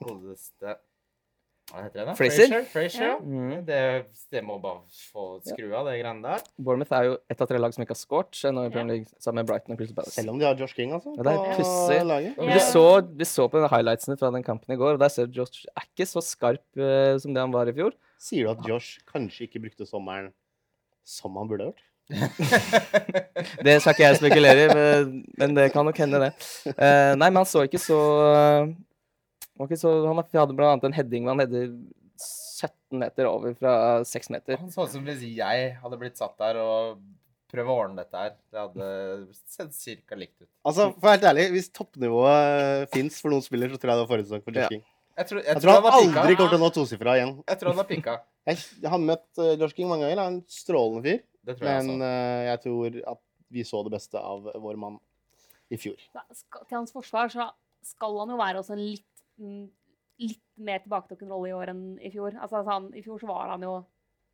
godeste 0.00 0.74
Hva 1.70 1.84
heter 1.84 2.00
det? 2.00 2.04
da? 2.08 2.14
Fraser? 2.18 2.64
Fraser, 2.68 3.04
ja. 3.06 3.12
Mm. 3.22 3.62
Det, 3.64 3.78
det 4.34 4.42
må 4.44 4.58
bare 4.60 4.82
få 5.12 5.38
skru 5.46 5.70
av, 5.70 5.86
det 5.86 5.94
greiene 6.00 6.24
der. 6.24 6.42
Bournemouth 6.58 6.96
er 6.98 7.06
jo 7.06 7.14
ett 7.32 7.44
av 7.44 7.48
tre 7.48 7.60
lag 7.62 7.76
som 7.76 7.84
ikke 7.84 7.94
har 7.94 8.00
scoret 8.00 8.40
i 8.40 8.52
Premier 8.74 8.90
League, 8.90 9.08
sammen 9.22 9.40
med 9.40 9.48
Brighton 9.48 9.76
og 9.76 9.80
Crystal 9.80 9.96
Palace. 10.00 10.16
Selv 10.18 10.34
om 10.34 10.40
de 10.42 10.48
har 10.48 10.58
Josh 10.58 10.76
King, 10.76 10.92
altså. 10.98 11.14
Ja, 11.16 11.24
det 11.28 11.36
er 11.36 11.56
pussig. 11.60 12.34
Vi, 12.50 12.58
så, 12.66 12.84
vi 13.22 13.30
så 13.30 13.48
på 13.52 13.62
highlightsene 13.62 14.18
fra 14.20 14.32
den 14.34 14.44
kampen 14.46 14.74
i 14.74 14.80
går, 14.80 14.98
og 14.98 15.04
der 15.04 15.14
ser 15.14 15.30
Josh 15.32 15.64
er 15.72 15.86
ikke 15.86 16.08
så 16.10 16.24
skarp 16.26 16.64
uh, 16.82 17.14
som 17.22 17.32
det 17.32 17.46
han 17.46 17.54
var 17.54 17.70
i 17.70 17.76
fjor. 17.78 17.96
Sier 18.20 18.50
du 18.50 18.52
at 18.52 18.68
Josh 18.68 19.00
kanskje 19.08 19.48
ikke 19.48 19.64
brukte 19.64 19.88
sommeren 19.88 20.32
som 21.08 21.40
han 21.40 21.48
burde 21.50 21.70
ha 21.70 21.72
gjort? 21.72 21.88
Det 23.64 23.78
skal 23.80 23.94
ikke 23.94 24.04
jeg 24.04 24.18
spekulere 24.18 24.64
i, 24.64 24.70
men, 24.74 25.12
men 25.38 25.54
det 25.56 25.68
kan 25.72 25.86
nok 25.86 25.98
hende, 26.02 26.20
det. 26.26 26.32
Uh, 26.74 27.14
nei, 27.16 27.28
men 27.30 27.40
han 27.40 27.48
så 27.48 27.64
ikke 27.66 27.80
så 27.80 27.98
eh, 28.28 28.72
ikke 29.60 29.78
så, 29.78 29.90
Han 30.08 30.16
hadde 30.16 30.54
blant 30.56 30.72
annet 30.82 30.84
en 30.88 30.92
heading 30.96 31.24
hvor 31.26 31.36
han 31.36 31.42
header 31.44 31.66
17 32.22 32.98
meter 33.00 33.26
over 33.28 33.54
fra 33.58 33.72
6 34.04 34.30
meter. 34.30 34.56
Han 34.60 34.70
så 34.70 34.84
ut 34.86 34.92
som 34.94 35.04
hvis 35.04 35.22
jeg 35.36 35.74
hadde 35.82 35.98
blitt 36.00 36.16
satt 36.20 36.36
der 36.38 36.56
og 36.62 37.00
prøvd 37.52 37.68
å 37.68 37.76
ordne 37.84 38.00
dette 38.00 38.16
her. 38.16 38.32
Det 38.52 38.60
hadde 38.62 38.88
sett 39.50 39.74
cirka 39.76 40.16
likt 40.16 40.38
ut. 40.40 40.48
Altså, 40.64 40.88
for 40.98 41.10
helt 41.12 41.26
ærlig, 41.28 41.50
Hvis 41.52 41.68
toppnivået 41.74 42.88
fins 42.94 43.18
for 43.20 43.34
noen 43.34 43.44
spiller, 43.44 43.68
så 43.72 43.76
tror 43.80 43.92
jeg 43.92 43.98
det 44.00 44.04
var 44.06 44.12
forrige 44.14 44.28
sesong 44.30 44.44
for 44.46 44.52
Ja. 44.56 44.62
Josh 44.62 44.72
King. 44.76 44.84
Jeg 45.18 45.26
tror, 45.28 45.38
jeg 45.42 45.46
Jeg 45.46 45.60
tror 45.60 45.62
tror 45.62 45.74
han 45.74 45.82
han 45.82 45.92
aldri 45.92 46.08
pika. 46.32 46.36
kommer 46.38 46.52
til 46.54 46.58
å 46.58 46.62
nå 46.64 46.70
tosifra 46.72 47.16
igjen. 47.18 47.32
Jeg 47.48 47.58
tror 47.60 47.68
han 47.74 47.76
har 47.82 47.90
pika. 47.90 48.14
Jeg 48.48 48.56
jeg 48.82 48.90
har 48.90 48.98
møtt 48.98 49.42
Josh 49.60 49.74
King 49.76 49.88
mange 49.88 50.02
ganger. 50.06 50.18
Han 50.22 50.32
er 50.32 50.36
en 50.38 50.44
strålende 50.50 51.02
fyr. 51.04 51.20
Det 51.46 51.54
tror 51.58 51.68
jeg 51.68 51.84
Men 51.84 51.90
også. 51.92 52.06
uh, 52.08 52.42
jeg 52.48 52.60
tror 52.64 52.96
at 53.12 53.20
vi 53.52 53.62
så 53.68 53.82
det 53.84 53.92
beste 53.92 54.18
av 54.18 54.48
vår 54.64 54.76
mann 54.80 54.96
i 55.70 55.76
fjor. 55.76 55.98
Da 56.16 56.22
skal, 56.32 56.64
til 56.66 56.76
hans 56.78 56.92
forsvar 56.94 57.28
så 57.30 57.50
skal 57.84 58.16
han 58.22 58.30
jo 58.32 58.38
være 58.40 58.58
også 58.62 58.72
en 58.72 58.82
litt, 58.82 59.11
litt 59.38 60.42
mer 60.62 60.78
tilbaketrukken 60.84 61.28
rolle 61.32 61.48
i 61.50 61.56
år 61.56 61.72
enn 61.72 61.82
i 62.00 62.10
fjor. 62.12 62.34
Altså, 62.36 62.60
altså 62.60 62.70
han, 62.70 62.90
I 62.94 63.02
fjor 63.02 63.18
så 63.22 63.26
var 63.30 63.48
han 63.54 63.62
jo 63.66 63.78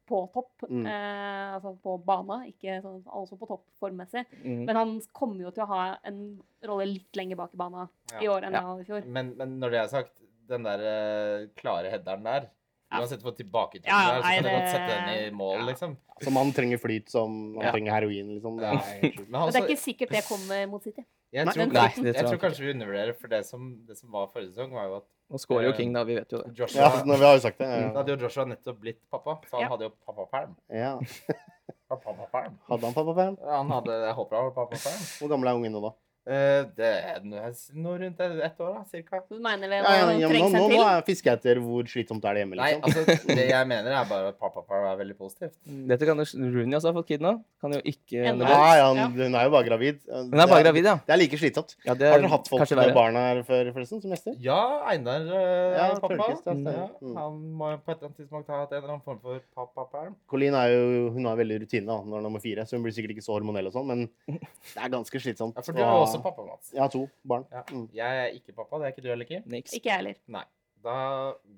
på 0.08 0.22
topp, 0.32 0.64
Mm. 0.70 0.86
eh, 0.88 1.54
altså 1.54 1.74
på 1.84 1.98
bana, 2.04 2.38
ikke 2.48 2.78
sånn, 2.82 3.02
altså 3.12 3.36
på 3.38 3.46
topp 3.46 3.66
formmessig. 3.78 4.24
Mm. 4.42 4.64
Men 4.64 4.76
han 4.76 5.00
kommer 5.12 5.42
jo 5.44 5.50
til 5.50 5.64
å 5.64 5.68
ha 5.68 5.98
en 6.08 6.40
rolle 6.64 6.86
litt 6.86 7.14
lenger 7.16 7.36
bak 7.36 7.52
i 7.52 7.56
bana 7.60 7.88
Ja. 8.14 8.20
i 8.22 8.26
år 8.28 8.44
enn 8.46 8.52
Ja. 8.54 8.60
han 8.60 8.70
hadde 8.70 8.80
i 8.80 8.88
fjor. 8.88 9.04
Men, 9.06 9.34
men 9.36 9.58
når 9.60 9.70
det 9.70 9.80
er 9.82 9.86
sagt, 9.88 10.22
den 10.48 10.62
der 10.64 10.80
eh, 10.80 11.46
klare 11.56 11.90
headeren 11.92 12.24
der. 12.24 12.48
Uansett 12.90 13.20
hvor 13.20 13.34
tilbaketrukket 13.36 13.90
Ja, 13.90 14.16
er, 14.16 14.22
så 14.22 14.30
kan 14.32 14.44
du 14.44 14.48
godt 14.48 14.70
sette 14.72 14.94
den 14.96 15.08
i 15.26 15.30
mål, 15.36 15.58
ja. 15.58 15.64
liksom. 15.68 15.96
Som 16.24 16.36
han 16.40 16.52
trenger 16.56 16.78
flyt 16.80 17.10
som 17.12 17.34
han 17.58 17.66
Ja. 17.66 17.72
trenger 17.72 17.92
heroin, 17.92 18.30
liksom. 18.34 18.56
Det 18.56 18.64
er 18.64 18.76
helt. 18.78 19.18
Men 19.18 19.26
Men 19.30 19.40
altså, 19.42 19.52
det 19.52 19.62
er 19.62 19.68
ikke 19.68 19.82
sikkert 19.82 20.08
det 20.16 20.24
kommer 20.24 20.66
mot 20.68 20.82
City. 20.82 21.04
jeg, 21.32 21.44
Nei. 21.44 21.52
tror, 21.52 21.66
Nei, 21.72 21.88
det 21.96 22.04
jeg 22.14 22.14
tror 22.16 22.30
tror 22.32 22.40
kanskje 22.48 22.64
vi 22.64 22.72
undervurderer, 22.72 23.12
for 23.20 23.28
det 23.28 23.44
som, 23.46 23.66
det 23.86 23.98
som 23.98 24.10
var 24.10 24.26
forrige 24.32 24.50
sesong, 24.54 24.72
var 24.72 24.84
jo 24.88 24.96
at 24.96 25.04
Nå 25.30 25.36
scorer 25.38 25.64
jo 25.68 25.72
King, 25.76 25.92
da. 25.92 26.02
Vi 26.08 26.14
vet 26.16 26.30
jo 26.32 26.38
det. 26.40 26.54
Joshua 26.56 26.80
Ja, 26.80 27.02
nå, 27.04 27.18
vi 27.20 27.24
har 27.28 27.34
jo 27.36 27.40
sagt 27.44 27.58
det. 27.58 27.66
Da 27.68 27.80
Ja. 27.80 27.92
hadde 28.00 28.08
jo 28.16 28.16
Joshua 28.24 28.44
nettopp 28.46 28.78
blitt 28.80 29.00
pappa, 29.12 29.38
så 29.44 29.52
han 29.58 29.60
Ja. 29.60 29.68
hadde 29.68 29.82
jo 29.84 29.92
pappaperm. 30.06 30.56
Ja. 30.72 30.98
Pappaperm. 31.88 32.58
Hadde 32.68 32.84
han 32.84 32.94
pappaperm? 32.94 33.36
Han 33.44 33.70
hadde, 33.70 33.92
jeg 34.06 34.14
håper 34.14 34.36
han 34.36 34.44
hadde 34.44 34.54
pappaperm. 34.56 35.00
Hvor 35.20 35.28
gammel 35.28 35.48
er 35.48 35.54
ungen 35.60 35.72
nå, 35.72 35.80
da? 35.84 35.92
Eh, 36.28 36.64
det 36.76 36.88
er 37.08 37.22
noe 37.24 37.94
rundt 38.02 38.18
ett 38.20 38.32
ett 38.44 38.58
år, 38.60 38.74
da, 38.74 38.82
cirka. 38.90 39.22
Du 39.30 39.38
mener 39.40 39.70
vel 39.70 39.80
Ja, 39.80 39.92
ja, 39.96 40.10
ja, 40.12 40.28
nå, 40.28 40.48
nå, 40.52 40.64
nå 40.74 40.80
er- 40.84 41.02
fisker 41.06 41.30
jeg 41.30 41.38
etter 41.38 41.60
hvor 41.64 41.86
slitsomt 41.88 42.24
er 42.28 42.34
det 42.36 42.42
hjemme, 42.42 42.56
Nei, 42.60 42.66
liksom. 42.74 42.84
altså, 42.84 43.30
det 43.32 43.46
jeg 43.54 43.66
mener, 43.70 43.88
er 43.96 44.04
bare 44.10 44.28
at 44.28 44.38
pappa 44.38 44.60
er 44.76 44.98
veldig 45.00 45.16
positivt. 45.16 45.54
Dette 45.64 46.04
kan 46.04 46.20
jo 46.20 46.26
Rooney 46.52 46.76
også 46.76 46.90
ha 46.92 46.96
fått 46.98 47.08
kid 47.08 47.24
nå. 47.24 47.32
Kan 47.64 47.72
jo 47.72 47.80
ikke 47.80 48.20
Nei. 48.28 48.34
Nei, 48.44 48.76
han, 48.84 48.96
Ja. 49.00 49.06
hun 49.08 49.34
er 49.40 49.46
jo 49.48 49.52
bare 49.56 49.64
gravid. 49.70 50.02
Hun 50.04 50.34
er 50.44 50.46
bare 50.52 50.62
gravid, 50.66 50.84
ja. 50.90 50.96
Det 51.08 51.14
er 51.16 51.20
like 51.22 51.38
slitsomt. 51.40 51.74
ja 51.86 51.94
det 51.94 52.10
Har 52.12 52.18
er 52.18 52.26
dere 52.26 52.30
hatt 52.36 52.48
folk 52.52 52.60
med 52.76 52.76
barna 52.76 52.94
barn 52.98 53.14
her 53.16 53.42
før, 53.48 53.72
forresten, 53.72 54.02
som 54.04 54.10
gjester? 54.12 54.36
Ja, 54.44 54.60
Einar 54.92 55.24
eh, 55.24 55.78
Ja, 55.78 55.88
er 55.94 56.00
pappa. 56.04 56.18
Tørkest, 56.18 56.44
ja, 56.44 56.76
Ja. 56.76 56.86
Mm. 57.00 57.16
han 57.16 57.40
må 57.56 57.70
jo 57.72 57.80
på 57.80 57.90
et 57.94 57.96
eller 57.96 58.10
annet 58.12 58.20
tidspunkt 58.20 58.48
ha 58.52 58.60
hatt 58.66 58.72
en 58.76 58.82
eller 58.82 58.92
annen 58.98 59.04
form 59.08 59.18
for 59.24 59.40
pappaperm. 59.56 60.14
Colleen 60.28 60.54
er 60.54 60.68
jo 60.76 61.10
hun 61.16 61.24
har 61.24 61.36
veldig 61.40 61.60
rutine 61.64 61.86
da, 61.88 61.96
når 62.04 62.04
hun 62.04 62.18
er 62.20 62.26
nummer 62.28 62.40
fire, 62.44 62.68
så 62.68 62.76
hun 62.76 62.84
blir 62.84 62.92
sikkert 62.92 63.16
ikke 63.16 63.24
så 63.24 63.32
hormonell 63.38 63.66
og 63.72 63.72
sånn, 63.72 63.86
men 63.86 64.08
det 64.28 64.76
er 64.84 64.92
ganske 64.92 65.16
slitsomt. 65.24 65.56
Ja, 65.56 65.62
for 65.64 65.72
du 65.72 65.80
er 65.80 65.88
jo 65.88 66.04
Og- 66.04 66.17
også 66.18 66.26
pappa, 66.28 66.44
Mats. 66.46 66.70
Jeg 66.74 66.82
har 66.84 66.92
to 66.92 67.02
barn. 67.32 67.44
Ja. 67.54 67.64
Mm. 67.72 67.88
Jeg 67.96 68.22
er 68.22 68.36
ikke 68.36 68.54
pappa, 68.56 68.78
det 68.78 68.88
er 68.88 68.94
ikke 68.94 69.04
du 69.06 69.10
heller, 69.12 69.28
Kim. 69.28 69.42
Niks. 69.50 69.74
Ikke 69.78 69.90
jeg 69.92 70.02
heller. 70.02 70.18
Nei. 70.38 70.44
Da 70.84 70.96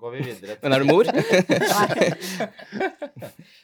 går 0.01 0.15
vi 0.15 0.21
videre 0.25 0.55
til 0.57 0.63
Men 0.65 0.73
er 0.73 0.79
du 0.81 0.87
mor? 0.89 1.05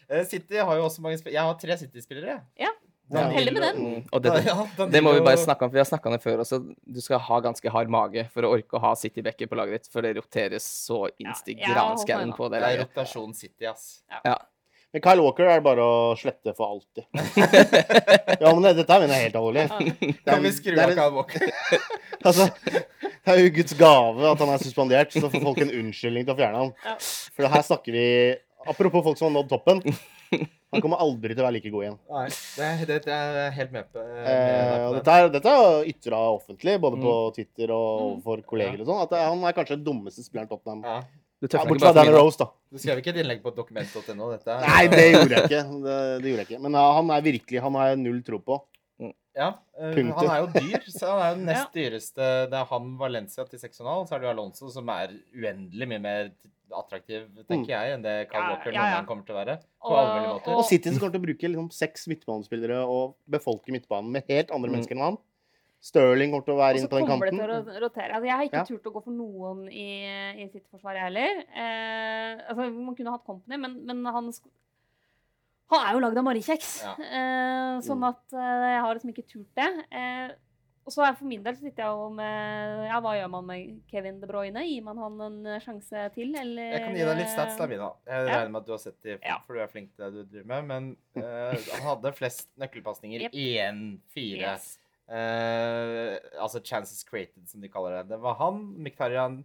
Eh, 0.07 0.23
City 0.23 0.55
har 0.55 0.75
jo 0.79 0.85
også 0.87 1.01
mange 1.03 1.17
spillere. 1.19 1.35
Jeg 1.35 1.43
har 1.43 1.55
tre 1.59 1.75
City-spillere. 1.81 2.37
Ja. 2.59 2.69
Ja. 3.11 3.23
Heldig 3.31 3.53
med 3.55 3.63
den. 3.63 3.77
Mm. 3.83 4.03
Og 4.11 4.23
det, 4.23 4.31
Ja, 4.45 4.85
det 4.91 5.01
må 5.03 5.13
vi 5.15 5.23
bare 5.23 5.39
snakke 5.39 5.65
om, 5.65 5.71
for 5.71 5.75
vi 5.75 5.81
har 5.83 5.87
snakka 5.89 6.09
om 6.09 6.15
det 6.15 6.21
før 6.23 6.43
også. 6.43 6.59
Du 6.95 6.99
skal 7.03 7.19
ha 7.23 7.39
ganske 7.43 7.71
hard 7.71 7.91
mage 7.91 8.23
for 8.33 8.47
å 8.47 8.51
orke 8.57 8.79
å 8.79 8.83
ha 8.83 8.93
City-backer 8.99 9.47
på 9.51 9.59
laget 9.59 9.81
ditt, 9.81 9.91
for 9.91 10.03
det 10.03 10.13
roteres 10.19 10.67
så 10.67 11.05
innst 11.19 11.51
Ja, 11.55 11.87
på 12.37 12.49
Det 12.51 12.61
det 12.63 12.71
er 12.73 12.83
rotasjon 12.85 13.35
City, 13.35 13.67
ass. 13.67 14.01
Men 14.95 15.01
Kyle 15.03 15.21
Walker 15.21 15.43
er 15.51 15.59
det 15.59 15.65
bare 15.65 15.83
å 15.83 16.15
slette 16.17 16.53
for 16.55 16.71
alltid. 16.77 17.03
ja, 18.41 18.51
men 18.55 18.63
dette 18.77 18.87
er 18.87 19.01
mener 19.03 19.13
jeg 19.17 19.27
helt 19.27 19.35
alvorlig. 19.39 19.65
Det 19.67 20.09
er- 20.15 20.19
Kan 20.31 20.43
vi 20.45 20.51
skru 20.55 20.77
av 20.79 20.93
Kyle 20.95 21.13
Walker? 21.17 21.47
Altså, 22.27 22.47
det 22.65 23.29
er 23.29 23.37
jo 23.43 23.51
Guds 23.55 23.75
gave 23.77 24.25
at 24.31 24.39
han 24.41 24.49
er 24.49 24.57
suspendert, 24.63 25.11
så 25.13 25.29
får 25.29 25.43
folk 25.43 25.59
en 25.63 25.69
unnskyldning 25.77 26.25
til 26.25 26.33
å 26.33 26.37
fjerne 26.39 26.63
ham. 26.63 26.71
Ja. 26.83 26.95
For 27.37 27.51
her 27.53 27.63
snakker 27.67 27.93
vi 27.95 28.05
Apropos 28.67 29.03
folk 29.05 29.19
som 29.19 29.29
har 29.29 29.35
nådd 29.37 29.51
toppen. 29.53 29.79
Han 30.73 30.81
kommer 30.83 30.99
aldri 30.99 31.31
til 31.31 31.39
å 31.39 31.45
være 31.45 31.55
like 31.55 31.69
god 31.71 31.83
igjen. 31.85 31.93
Nei, 32.11 32.23
det, 32.57 32.71
det, 32.89 32.97
det 33.05 33.13
er 33.15 33.53
helt 33.55 33.71
med 33.71 33.85
på. 33.93 34.01
eh, 34.01 34.25
Eh, 34.27 34.71
med 34.73 34.81
på 34.89 34.95
dette 34.97 35.13
er, 35.21 35.29
dette 35.37 35.53
er 35.53 35.85
ytra 35.93 36.19
offentlig, 36.33 36.73
både 36.83 36.99
på 36.99 37.13
Mm. 37.13 37.35
Twitter 37.37 37.71
og 37.77 38.17
for 38.25 38.41
kolleger 38.49 38.81
og 38.83 38.89
sånn, 38.89 39.03
at 39.05 39.15
han 39.21 39.45
er 39.47 39.55
kanskje 39.55 39.77
den 39.77 39.85
dummeste 39.87 40.25
spilleren 40.25 40.49
Tottenham. 40.51 40.81
Ja. 40.83 40.97
Du 41.37 41.45
Ja, 41.45 41.51
tøffer 41.53 41.69
Bortsett 41.69 41.89
ikke 41.89 41.93
fra 41.93 42.03
Danny. 42.03 42.15
Rose, 42.17 42.37
da. 42.41 42.47
Du 42.73 42.77
skrev 42.81 42.97
ikke 43.01 43.11
et 43.13 43.19
innlegg 43.21 43.43
på 43.43 43.51
dokument.no? 43.53 44.31
Nei, 44.65 44.87
det 44.89 45.03
gjorde 45.13 45.35
jeg 45.35 45.43
ikke. 45.45 45.61
Det, 45.85 45.97
det 46.23 46.31
gjorde 46.31 46.41
jeg 46.41 46.47
ikke. 46.49 46.59
Men 46.63 46.73
ja, 46.79 46.85
han 46.97 47.11
er 47.13 47.21
virkelig 47.27 47.61
Han 47.61 47.77
har 47.77 47.91
jeg 47.91 47.99
null 48.01 48.23
tro 48.25 48.39
på. 48.41 48.57
Ja, 49.37 49.51
eh, 49.77 49.91
Punktum. 49.93 50.17
han 50.17 50.31
er 50.33 50.39
jo 50.41 50.47
dyr, 50.55 50.85
så 50.89 51.11
han 51.13 51.21
er 51.21 51.35
jo 51.35 51.45
nest 51.51 51.75
dyreste. 51.77 52.27
Det 52.49 52.57
er 52.57 52.65
han 52.71 52.87
Valencia 52.97 53.43
til 53.45 53.59
6,5, 53.61 54.07
så 54.09 54.15
er 54.15 54.23
det 54.23 54.25
jo 54.25 54.31
Alonso 54.33 54.69
som 54.73 54.89
er 54.89 55.13
uendelig 55.37 55.87
mye 55.91 56.01
mer 56.01 56.31
attraktiv, 56.73 57.27
tenker 57.47 57.69
jeg, 57.69 57.93
enn 57.93 58.01
det 58.03 58.15
Carl 58.31 58.41
Ja, 58.41 58.55
Walker 58.55 58.73
ja, 58.73 58.87
ja. 58.95 59.03
kommer 59.05 59.23
til 59.27 59.35
å 59.35 59.37
være. 59.37 59.59
På 59.77 59.93
Og- 59.93 59.99
alle 60.01 60.23
måter. 60.33 60.55
Og 60.57 60.65
City 60.65 60.89
som 60.89 60.97
kommer 60.99 61.13
til 61.13 61.21
å 61.21 61.25
bruke 61.27 61.51
liksom 61.53 61.69
seks 61.71 62.07
midtbanespillere 62.09 62.81
og 62.89 63.13
befolke 63.29 63.71
midtbanen 63.77 64.09
med 64.11 64.25
helt 64.27 64.49
andre 64.49 64.67
Mm. 64.71 64.73
mennesker 64.79 64.97
enn 64.97 65.05
han. 65.05 65.17
Sterling 65.87 66.31
kommer 66.33 66.45
til 66.47 66.53
å 66.53 66.57
Og 66.57 66.63
være 66.63 66.75
så 66.75 66.81
inne 66.83 66.91
på 66.91 66.99
den 66.99 67.07
kommer 67.07 67.29
det 67.31 67.35
til 67.37 67.47
å 67.47 67.81
rotere. 67.85 68.11
Altså, 68.17 68.27
jeg 68.27 68.35
har 68.35 68.47
ikke 68.49 68.61
Ja. 68.61 68.63
turt 68.67 68.87
å 68.89 68.93
gå 68.97 69.03
for 69.05 69.11
noen 69.15 69.67
i, 69.71 69.87
i 70.43 70.47
sitt 70.51 70.65
forsvar, 70.71 70.97
jeg 70.99 71.07
heller. 71.07 71.43
Eh, 71.55 72.41
altså, 72.49 72.71
man 72.73 72.95
kunne 72.97 73.13
hatt 73.15 73.23
Company, 73.25 73.57
men, 73.57 73.77
men 73.85 74.03
han 74.05 74.31
Han 75.69 75.83
er 75.83 75.93
jo 75.97 75.99
lagd 75.99 76.17
av 76.17 76.23
marikjeks. 76.23 76.69
Ja. 76.85 76.93
Eh, 76.95 77.79
sånn 77.83 77.99
Mm. 77.99 78.07
at 78.09 78.33
eh, 78.33 78.67
jeg 78.71 78.81
har 78.85 78.93
liksom 78.95 79.09
ikke 79.13 79.27
turt 79.27 79.55
det. 79.55 79.71
Eh, 79.91 80.35
Og 80.87 80.93
så 80.95 81.03
er 81.03 81.15
for 81.19 81.25
min 81.27 81.41
del 81.43 81.53
så 81.57 81.65
sitter 81.67 81.83
jeg 81.83 81.91
jo 81.99 82.09
med 82.15 82.87
Ja, 82.87 83.01
hva 83.03 83.11
gjør 83.19 83.29
man 83.29 83.45
med 83.45 83.81
Kevin 83.91 84.21
De 84.21 84.27
Bruyne? 84.29 84.61
Gir 84.63 84.81
man 84.85 84.95
han 84.97 85.19
en 85.19 85.45
eh, 85.45 85.59
sjanse 85.59 86.05
til, 86.15 86.31
eller 86.39 86.71
Jeg 86.71 86.79
kan 86.85 86.95
gi 86.95 87.03
deg 87.03 87.17
litt 87.19 87.27
stats, 87.33 87.59
Lavina. 87.59 87.89
Jeg 88.07 88.27
Ja. 88.29 88.37
regner 88.37 88.51
med 88.53 88.61
at 88.61 88.65
du 88.65 88.71
har 88.71 88.79
sett 88.79 89.01
dem, 89.03 89.19
for 89.45 89.53
du 89.53 89.59
er 89.59 89.67
flink 89.67 89.89
til 89.97 90.05
det 90.05 90.13
du 90.13 90.23
driver 90.31 90.47
med. 90.47 90.63
Men 90.71 90.97
eh, 91.17 91.59
han 91.73 91.83
hadde 91.89 92.13
flest 92.15 92.47
nøkkelpasninger. 92.57 93.27
Én, 93.33 93.99
1-4. 94.15 94.39
Yes. 94.39 94.77
Eh, 95.07 96.17
altså 96.41 96.59
chances 96.63 97.03
created, 97.07 97.45
som 97.47 97.61
de 97.63 97.69
kaller 97.71 98.01
det. 98.01 98.09
Det 98.15 98.19
var 98.21 98.35
han, 98.41 98.57
Miktarian, 98.83 99.37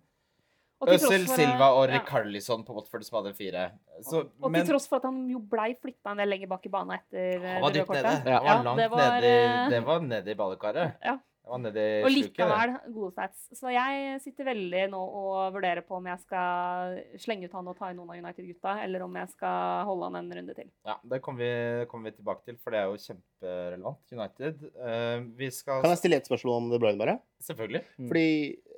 Og 0.83 0.89
Øzil, 0.91 1.29
Silva 1.31 1.69
og 1.79 1.85
ja. 1.87 2.01
Rikarlison 2.01 2.65
på 2.67 2.75
Watford, 2.75 3.05
som 3.07 3.21
hadde 3.21 3.35
fire. 3.39 3.69
Så, 4.03 4.25
Og 4.43 4.51
men 4.51 4.65
til 4.65 4.73
tross 4.75 4.89
for 4.91 4.99
at 4.99 5.05
han 5.07 5.21
jo 5.31 5.39
blei 5.39 5.77
flytta 5.79 6.11
en 6.11 6.19
del 6.19 6.33
lenger 6.35 6.51
bak 6.51 6.67
i 6.67 6.73
banen 6.75 6.97
etter 6.99 7.37
eh, 7.39 7.53
han 7.55 7.63
var 7.63 7.71
det 7.77 7.85
røde 7.85 7.87
kortet. 7.93 8.09
nede. 8.25 8.33
Ja. 8.33 8.41
Han 8.41 8.43
var 8.43 8.57
Ja, 8.57 8.63
langt 8.67 8.81
det 8.83 8.89
var, 8.91 9.21
nede, 9.21 9.31
eh, 9.45 9.69
det 9.71 9.81
var 9.87 10.01
nede 10.09 10.31
i 10.35 10.35
badekaret. 10.35 10.97
Ja. 11.07 11.19
Det 11.43 11.51
var 11.51 11.59
nede 11.59 11.83
i 11.83 12.03
Og 12.07 12.13
likevel 12.13 12.73
gode 12.95 13.09
stats. 13.17 13.41
Så 13.59 13.73
jeg 13.75 14.19
sitter 14.23 14.47
veldig 14.47 14.83
nå 14.93 15.01
og 15.03 15.57
vurderer 15.57 15.83
på 15.83 15.97
om 15.99 16.07
jeg 16.07 16.23
skal 16.23 17.01
slenge 17.19 17.49
ut 17.49 17.57
han 17.59 17.71
og 17.73 17.77
ta 17.79 17.91
inn 17.91 17.99
noen 17.99 18.13
av 18.13 18.21
United-gutta, 18.21 18.77
eller 18.85 19.03
om 19.03 19.19
jeg 19.19 19.33
skal 19.33 19.89
holde 19.89 20.09
han 20.09 20.21
en 20.21 20.31
runde 20.39 20.57
til. 20.57 20.71
Ja, 20.87 20.97
det 21.11 21.19
kommer 21.25 21.43
vi, 21.43 21.89
kommer 21.91 22.11
vi 22.11 22.17
tilbake 22.21 22.47
til, 22.47 22.61
for 22.63 22.75
det 22.75 22.83
er 22.83 22.93
jo 22.93 23.03
kjemperelevant. 23.03 24.01
United. 24.15 24.63
Uh, 24.79 25.27
vi 25.43 25.51
skal 25.55 25.83
Kan 25.83 25.97
jeg 25.97 26.03
stille 26.05 26.23
et 26.23 26.31
spørsmål 26.31 26.61
om 26.61 26.71
De 26.71 26.81
Bruyne, 26.83 27.01
bare? 27.03 27.19
Selvfølgelig. 27.43 27.83
Mm. 27.99 28.09
Fordi 28.13 28.27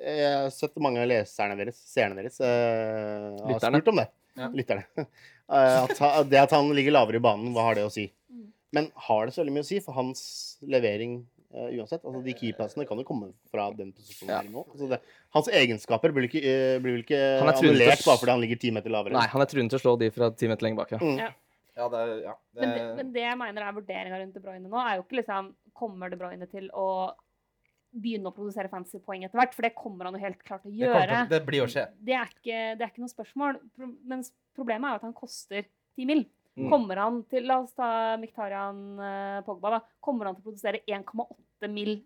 jeg 0.00 0.32
har 0.32 0.50
sett 0.56 0.84
mange 0.88 1.04
av 1.04 1.10
leserne 1.12 1.60
deres, 1.60 1.84
seerne 1.92 2.22
deres, 2.22 2.40
uh, 2.40 3.44
har 3.44 3.60
spurt 3.60 3.92
om 3.92 4.00
det. 4.00 4.08
Ja. 4.40 4.50
Lytterne. 4.56 4.88
Eh, 5.44 5.82
at, 5.84 5.98
det 6.24 6.38
at 6.40 6.52
han 6.56 6.70
ligger 6.72 6.94
lavere 6.94 7.18
i 7.18 7.20
banen, 7.20 7.50
hva 7.52 7.66
har 7.66 7.76
det 7.76 7.82
å 7.84 7.90
si? 7.92 8.06
Mm. 8.32 8.46
Men 8.72 8.86
har 9.06 9.26
det 9.26 9.34
så 9.34 9.42
veldig 9.42 9.52
mye 9.52 9.64
å 9.66 9.68
si 9.68 9.80
for 9.84 9.92
hans 9.92 10.22
levering 10.64 11.18
eh, 11.54 11.70
uansett? 11.78 12.02
Altså, 12.02 12.20
De 12.24 12.34
keypassene 12.38 12.86
kan 12.88 13.00
jo 13.00 13.06
komme 13.08 13.30
fra 13.50 13.70
den 13.76 13.92
posisjonen 13.94 14.32
Ja. 14.34 14.42
her 14.42 14.50
nå. 14.50 14.66
Altså, 14.66 14.90
det, 14.90 15.00
hans 15.36 15.48
egenskaper 15.62 16.12
blir, 16.16 16.28
ikke, 16.28 16.42
uh, 16.42 16.82
blir 16.82 16.98
vel 16.98 17.06
ikke 17.06 17.22
er 17.22 17.54
annullert 17.54 18.04
bare 18.04 18.20
fordi 18.20 18.34
han 18.34 18.44
ligger 18.44 18.60
ti 18.60 18.74
meter 18.74 18.92
lavere? 18.92 19.16
Nei, 19.16 19.26
han 19.32 19.44
er 19.44 19.50
truende 19.50 19.74
til 19.74 19.80
å 19.80 19.84
slå 19.86 19.96
de 20.02 20.10
fra 20.14 20.30
ti 20.34 20.50
meter 20.50 20.66
lenger 20.66 20.82
bak. 20.82 20.94
Ja. 20.96 21.02
Mm. 21.02 21.18
Ja. 21.22 21.32
Ja, 21.74 21.88
det 21.90 22.22
ja, 22.22 22.36
det, 22.54 22.60
Men 22.60 22.70
det, 22.70 22.82
men 22.96 23.12
det 23.14 23.22
jeg 23.24 23.38
mener 23.38 23.64
er 23.66 23.74
vurderinga 23.74 24.18
rundt 24.20 24.36
De 24.36 24.42
Bruyne 24.42 24.68
nå, 24.70 24.78
er 24.78 24.98
jo 24.98 25.02
ikke 25.02 25.16
liksom 25.18 25.48
Kommer 25.74 26.12
De 26.12 26.18
Bruyne 26.20 26.46
til 26.46 26.68
å 26.70 26.86
begynne 27.94 28.30
å 28.30 28.34
produsere 28.34 28.70
fancy 28.70 28.98
poeng 29.02 29.24
etter 29.26 29.38
hvert? 29.38 29.54
For 29.54 29.66
det 29.66 29.74
kommer 29.78 30.08
han 30.08 30.16
jo 30.16 30.22
helt 30.22 30.40
klart 30.42 30.64
til 30.64 30.72
å 30.72 30.74
det, 30.74 30.80
gjøre. 30.82 31.18
til, 31.18 31.28
det 31.30 31.40
blir 31.46 31.62
å 31.62 31.68
skje. 31.70 31.84
Det 32.02 32.16
er 32.18 32.30
ikke, 32.30 32.62
det 32.78 32.86
er 32.86 32.90
ikke 32.90 33.04
noe 33.04 33.12
spørsmål. 33.12 33.60
Pro 33.76 33.90
mens 34.10 34.32
problemet 34.54 34.88
er 34.88 34.96
jo 34.96 35.00
at 35.00 35.06
han 35.06 35.14
koster 35.18 35.66
10 35.98 36.08
mill. 36.10 36.24
Mm. 36.56 36.68
Kommer 36.70 36.96
han 37.02 37.22
til 37.30 37.46
La 37.48 37.56
oss 37.64 37.72
ta 37.74 38.16
Miktarian 38.22 38.82
eh, 39.02 39.38
Pogba, 39.46 39.70
da. 39.74 39.80
Kommer 40.04 40.26
han 40.30 40.36
til 40.36 40.44
å 40.44 40.48
produsere 40.52 40.80
1,8 40.86 41.70
mill. 41.72 41.96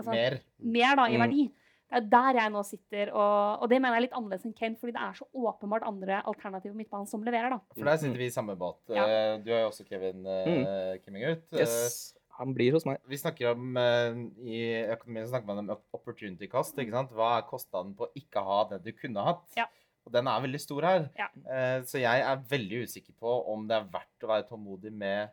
Altså, 0.00 0.10
mer. 0.10 0.40
Mer. 0.58 0.96
da, 0.96 1.04
i 1.06 1.16
Mm. 1.18 1.22
verdi? 1.26 1.44
Det 1.92 1.98
er 2.00 2.08
der 2.08 2.36
jeg 2.40 2.50
nå 2.54 2.62
sitter, 2.64 3.10
og, 3.12 3.60
og 3.62 3.68
det 3.68 3.76
mener 3.82 3.98
jeg 3.98 4.00
er 4.00 4.04
litt 4.06 4.14
annerledes 4.16 4.46
enn 4.48 4.54
Kane, 4.56 4.78
fordi 4.80 4.94
det 4.96 5.02
er 5.04 5.12
så 5.18 5.26
åpenbart 5.36 5.84
andre 5.84 6.22
alternativer 6.24 6.74
midtbanen 6.74 7.06
som 7.06 7.20
leverer, 7.22 7.50
da. 7.52 7.58
For 7.76 7.84
der 7.84 7.98
sitter 8.00 8.16
vi 8.16 8.30
i 8.30 8.32
samme 8.32 8.56
båt. 8.56 8.78
Ja. 8.88 9.04
Eh, 9.04 9.34
Du 9.44 9.50
har 9.52 9.60
jo 9.66 9.68
også 9.68 9.84
Kevin 9.86 10.24
uh, 10.24 10.96
Kimming-ut. 11.04 11.44
Yes. 11.52 12.14
Han 12.38 12.54
blir 12.56 12.72
hos 12.72 12.86
meg. 12.88 12.96
Vi 13.06 13.18
snakker 13.20 13.50
om 13.52 13.76
eh, 13.76 14.16
I 14.40 14.62
økonomien 14.96 15.26
så 15.28 15.34
snakker 15.34 15.50
man 15.52 15.60
om 15.68 15.76
opportunity 15.92 16.48
cost. 16.48 16.78
ikke 16.80 16.96
sant? 16.96 17.12
Hva 17.12 17.36
er 17.36 17.44
kostnaden 17.50 17.92
på 17.94 18.08
å 18.08 18.12
ikke 18.16 18.40
ha 18.40 18.62
det 18.72 18.80
du 18.86 18.90
kunne 18.96 19.20
hatt? 19.28 19.44
Ja. 19.60 19.68
Og 20.06 20.12
den 20.16 20.26
er 20.26 20.40
veldig 20.42 20.60
stor 20.60 20.82
her. 20.88 21.04
Ja. 21.18 21.28
Eh, 21.46 21.82
så 21.86 22.00
jeg 22.02 22.24
er 22.26 22.40
veldig 22.50 22.82
usikker 22.88 23.14
på 23.22 23.34
om 23.52 23.68
det 23.70 23.76
er 23.78 23.90
verdt 23.92 24.26
å 24.26 24.30
være 24.32 24.48
tålmodig 24.48 24.90
med 24.92 25.30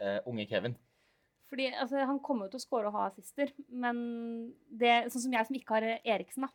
eh, 0.00 0.20
unge 0.30 0.46
Kevin. 0.50 0.76
Fordi 1.48 1.70
altså, 1.72 2.02
Han 2.06 2.18
kommer 2.20 2.46
jo 2.46 2.52
til 2.54 2.60
å 2.60 2.66
score 2.66 2.90
og 2.90 2.96
ha 2.98 3.06
assister, 3.08 3.50
men 3.72 4.00
det, 4.68 5.08
sånn 5.12 5.24
som 5.26 5.32
jeg 5.38 5.48
som 5.48 5.56
ikke 5.56 5.78
har 5.78 5.86
Eriksen, 6.04 6.44
da. 6.44 6.50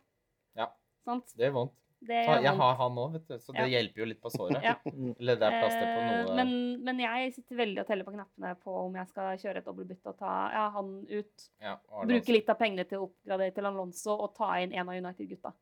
Ja. 0.63 0.67
Sant? 1.03 1.33
Det 1.35 1.49
gjør 1.49 1.55
vondt. 1.63 1.79
Jeg 2.03 2.27
vondt. 2.27 2.59
har 2.59 2.73
han 2.81 2.97
òg, 2.99 3.13
vet 3.15 3.27
du, 3.31 3.35
så 3.39 3.53
det 3.55 3.63
Ja. 3.63 3.79
hjelper 3.79 4.01
jo 4.03 4.05
litt 4.09 4.19
på 4.21 4.29
såret. 4.31 4.59
Ja. 4.63 4.73
Eller 4.91 5.37
det 5.39 5.47
er 5.47 5.55
plaster 5.61 5.85
på 5.87 5.99
Eh, 6.03 6.25
noe 6.27 6.35
Men, 6.35 6.51
men 6.83 6.99
jeg 6.99 7.33
sitter 7.33 7.55
veldig 7.61 7.79
og 7.79 7.87
teller 7.87 8.03
på 8.03 8.11
knappene 8.13 8.51
på 8.59 8.73
om 8.85 8.95
jeg 8.99 9.07
skal 9.07 9.37
kjøre 9.39 9.57
et 9.61 9.65
dobbeltbytte 9.69 10.11
og 10.11 10.17
ta 10.19 10.33
ja, 10.51 10.65
han 10.75 10.89
ut. 11.09 11.45
ja, 11.63 11.77
Bruke 12.03 12.35
litt 12.35 12.49
av 12.51 12.59
pengene 12.59 12.85
til 12.87 12.99
å 12.99 13.07
oppgradere 13.07 13.55
til 13.55 13.65
Alonso 13.71 14.17
og 14.19 14.35
ta 14.35 14.51
inn 14.59 14.73
en 14.75 14.89
av 14.91 14.99
United-gutta. 14.99 15.53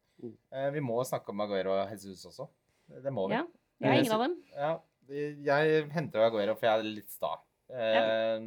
Eh, 0.52 0.70
vi 0.76 0.82
må 0.84 1.00
snakke 1.08 1.30
om 1.34 1.42
Aguero 1.46 1.74
og 1.76 1.92
Jesus 1.94 2.26
også. 2.30 2.48
Det 3.04 3.14
må 3.14 3.28
vi. 3.32 3.36
Ja, 3.40 3.46
jeg 3.82 3.90
er 3.92 4.04
ingen 4.04 4.16
av 4.18 4.24
dem. 4.26 4.36
Ja, 4.56 4.72
jeg 5.62 5.88
henter 5.92 6.26
Aguero 6.28 6.56
for 6.60 6.68
jeg 6.70 6.80
er 6.80 6.90
litt 7.00 7.10
sta. 7.12 7.34
Eh, 7.72 8.38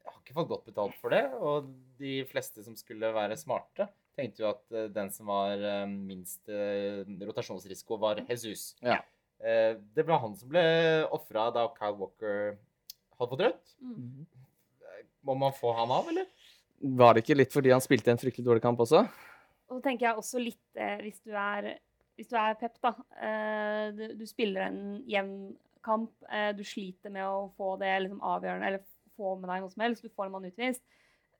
Jeg 0.00 0.14
har 0.14 0.20
ikke 0.24 0.34
fått 0.40 0.48
godt 0.50 0.64
betalt 0.66 0.96
for 1.00 1.12
det, 1.14 1.22
og 1.38 1.68
de 2.00 2.24
fleste 2.30 2.64
som 2.64 2.74
skulle 2.76 3.10
være 3.14 3.36
smarte, 3.38 3.86
tenkte 4.16 4.42
jo 4.42 4.48
at 4.50 4.64
eh, 4.74 4.88
den 4.92 5.10
som 5.14 5.26
var 5.30 5.60
minst 5.86 6.48
rotasjonsrisiko, 6.50 7.98
var 8.00 8.22
Jesus. 8.28 8.74
Ja. 8.82 8.98
Eh, 9.40 9.76
Det 9.94 10.06
var 10.08 10.20
han 10.24 10.34
som 10.36 10.48
ble 10.52 10.62
ofra 11.12 11.50
da 11.54 11.68
Kyle 11.76 11.96
Walker 12.00 12.56
hadde 13.18 13.30
fått 13.30 13.44
rødt. 13.46 13.74
Mm. 13.84 14.26
Må 15.28 15.34
man 15.36 15.52
få 15.52 15.74
han 15.76 15.90
av, 15.92 16.08
eller? 16.08 16.26
Var 16.80 17.14
det 17.14 17.22
ikke 17.24 17.36
litt 17.36 17.52
fordi 17.52 17.70
han 17.74 17.82
spilte 17.84 18.08
en 18.12 18.20
fryktelig 18.20 18.46
dårlig 18.46 18.62
kamp 18.64 18.80
også? 18.80 19.02
Og 19.70 19.78
så 19.78 19.84
tenker 19.86 20.08
jeg 20.08 20.18
også 20.18 20.42
litt 20.42 20.80
eh, 20.82 20.98
hvis 21.06 21.22
du 21.22 21.32
er 21.38 21.72
hvis 22.20 22.28
du 22.28 22.36
er 22.36 22.56
Pep, 22.60 22.74
da. 22.84 22.90
Eh, 23.16 23.86
du, 23.96 24.02
du 24.20 24.26
spiller 24.28 24.66
en 24.66 24.80
jevn 25.08 25.54
kamp. 25.80 26.12
Eh, 26.28 26.50
du 26.52 26.60
sliter 26.68 27.12
med 27.12 27.24
å 27.24 27.46
få 27.56 27.78
det 27.80 27.94
liksom, 28.04 28.20
avgjørende, 28.20 28.66
eller 28.68 28.82
få 29.16 29.36
med 29.40 29.48
deg 29.48 29.62
noe 29.64 29.72
som 29.72 29.84
helst. 29.86 30.04
Du 30.04 30.12
får 30.12 30.28
en 30.28 30.34
mann 30.34 30.48
utvist. 30.50 30.82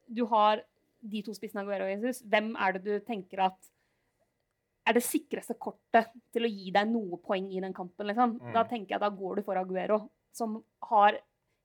Du 0.09 0.25
har 0.31 0.63
de 1.01 1.23
to 1.25 1.35
spissene 1.37 1.67
Aguero 1.67 1.85
og 1.85 1.93
Jesus. 1.93 2.23
Hvem 2.25 2.55
er 2.57 2.77
det 2.77 2.83
du 2.87 2.95
tenker 3.05 3.45
at 3.51 3.71
er 4.89 4.97
det 4.97 5.05
sikreste 5.05 5.55
kortet 5.61 6.09
til 6.33 6.49
å 6.49 6.51
gi 6.51 6.73
deg 6.75 6.89
noe 6.89 7.21
poeng 7.23 7.51
i 7.53 7.61
den 7.63 7.77
kampen? 7.77 8.09
Liksom? 8.09 8.39
Mm. 8.41 8.55
Da 8.57 8.65
tenker 8.69 8.97
jeg 8.97 9.05
da 9.05 9.13
går 9.13 9.41
du 9.41 9.45
for 9.47 9.61
Aguero, 9.61 10.01
som 10.33 10.63
har 10.89 11.21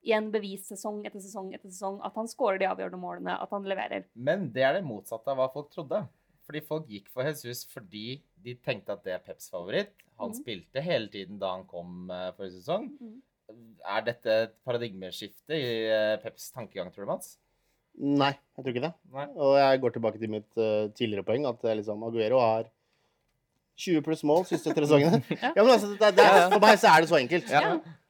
igjen 0.06 0.28
bevist 0.34 0.70
sesong 0.70 1.00
etter 1.08 1.24
sesong 1.24 1.50
etter 1.56 1.72
sesong 1.72 1.98
at 2.06 2.20
han 2.20 2.28
skårer 2.30 2.60
de 2.62 2.68
avgjørende 2.70 3.00
målene, 3.02 3.40
at 3.42 3.56
han 3.56 3.66
leverer. 3.66 4.06
Men 4.14 4.50
det 4.54 4.68
er 4.68 4.78
det 4.78 4.86
motsatte 4.86 5.32
av 5.32 5.40
hva 5.40 5.48
folk 5.56 5.72
trodde. 5.74 6.04
Fordi 6.46 6.62
folk 6.66 6.90
gikk 6.92 7.08
for 7.14 7.26
Jesus 7.26 7.64
fordi 7.72 8.20
de 8.46 8.54
tenkte 8.66 8.94
at 8.94 9.06
det 9.06 9.16
er 9.16 9.24
Peps 9.24 9.50
favoritt. 9.54 9.96
Han 10.22 10.32
mm. 10.32 10.38
spilte 10.38 10.84
hele 10.86 11.10
tiden 11.12 11.40
da 11.42 11.56
han 11.56 11.66
kom 11.70 12.12
eh, 12.14 12.30
forrige 12.38 12.60
sesong. 12.60 12.92
Mm. 13.02 13.18
Er 13.96 14.06
dette 14.06 14.38
et 14.46 14.54
paradigmeskifte 14.66 15.58
i 15.58 15.74
eh, 15.90 16.14
Peps 16.22 16.52
tankegang, 16.54 16.94
tror 16.94 17.08
du, 17.08 17.12
Mats? 17.16 17.36
Nei, 17.96 18.34
jeg 18.36 18.62
tror 18.62 18.74
ikke 18.74 18.86
det. 18.86 18.94
Nei. 19.16 19.28
Og 19.40 19.58
jeg 19.58 19.82
går 19.82 19.94
tilbake 19.96 20.20
til 20.20 20.32
mitt 20.34 20.50
uh, 20.60 20.92
tidligere 20.98 21.24
poeng, 21.24 21.46
at 21.48 21.62
liksom, 21.80 22.02
Aguero 22.04 22.42
har 22.44 22.66
20 23.80 24.04
pluss 24.04 24.24
mål 24.28 24.44
siste 24.50 24.74
tre 24.76 24.84
sesongene. 24.84 25.22
Ja. 25.32 25.52
ja, 25.58 25.64
men 25.64 25.72
altså, 25.78 25.94
det, 25.94 26.10
det. 26.18 26.26
For 26.54 26.64
meg 26.64 26.82
så 26.82 26.92
er 26.92 27.04
det 27.04 27.12
så 27.12 27.20
enkelt. 27.22 27.48
Ja. 27.52 27.62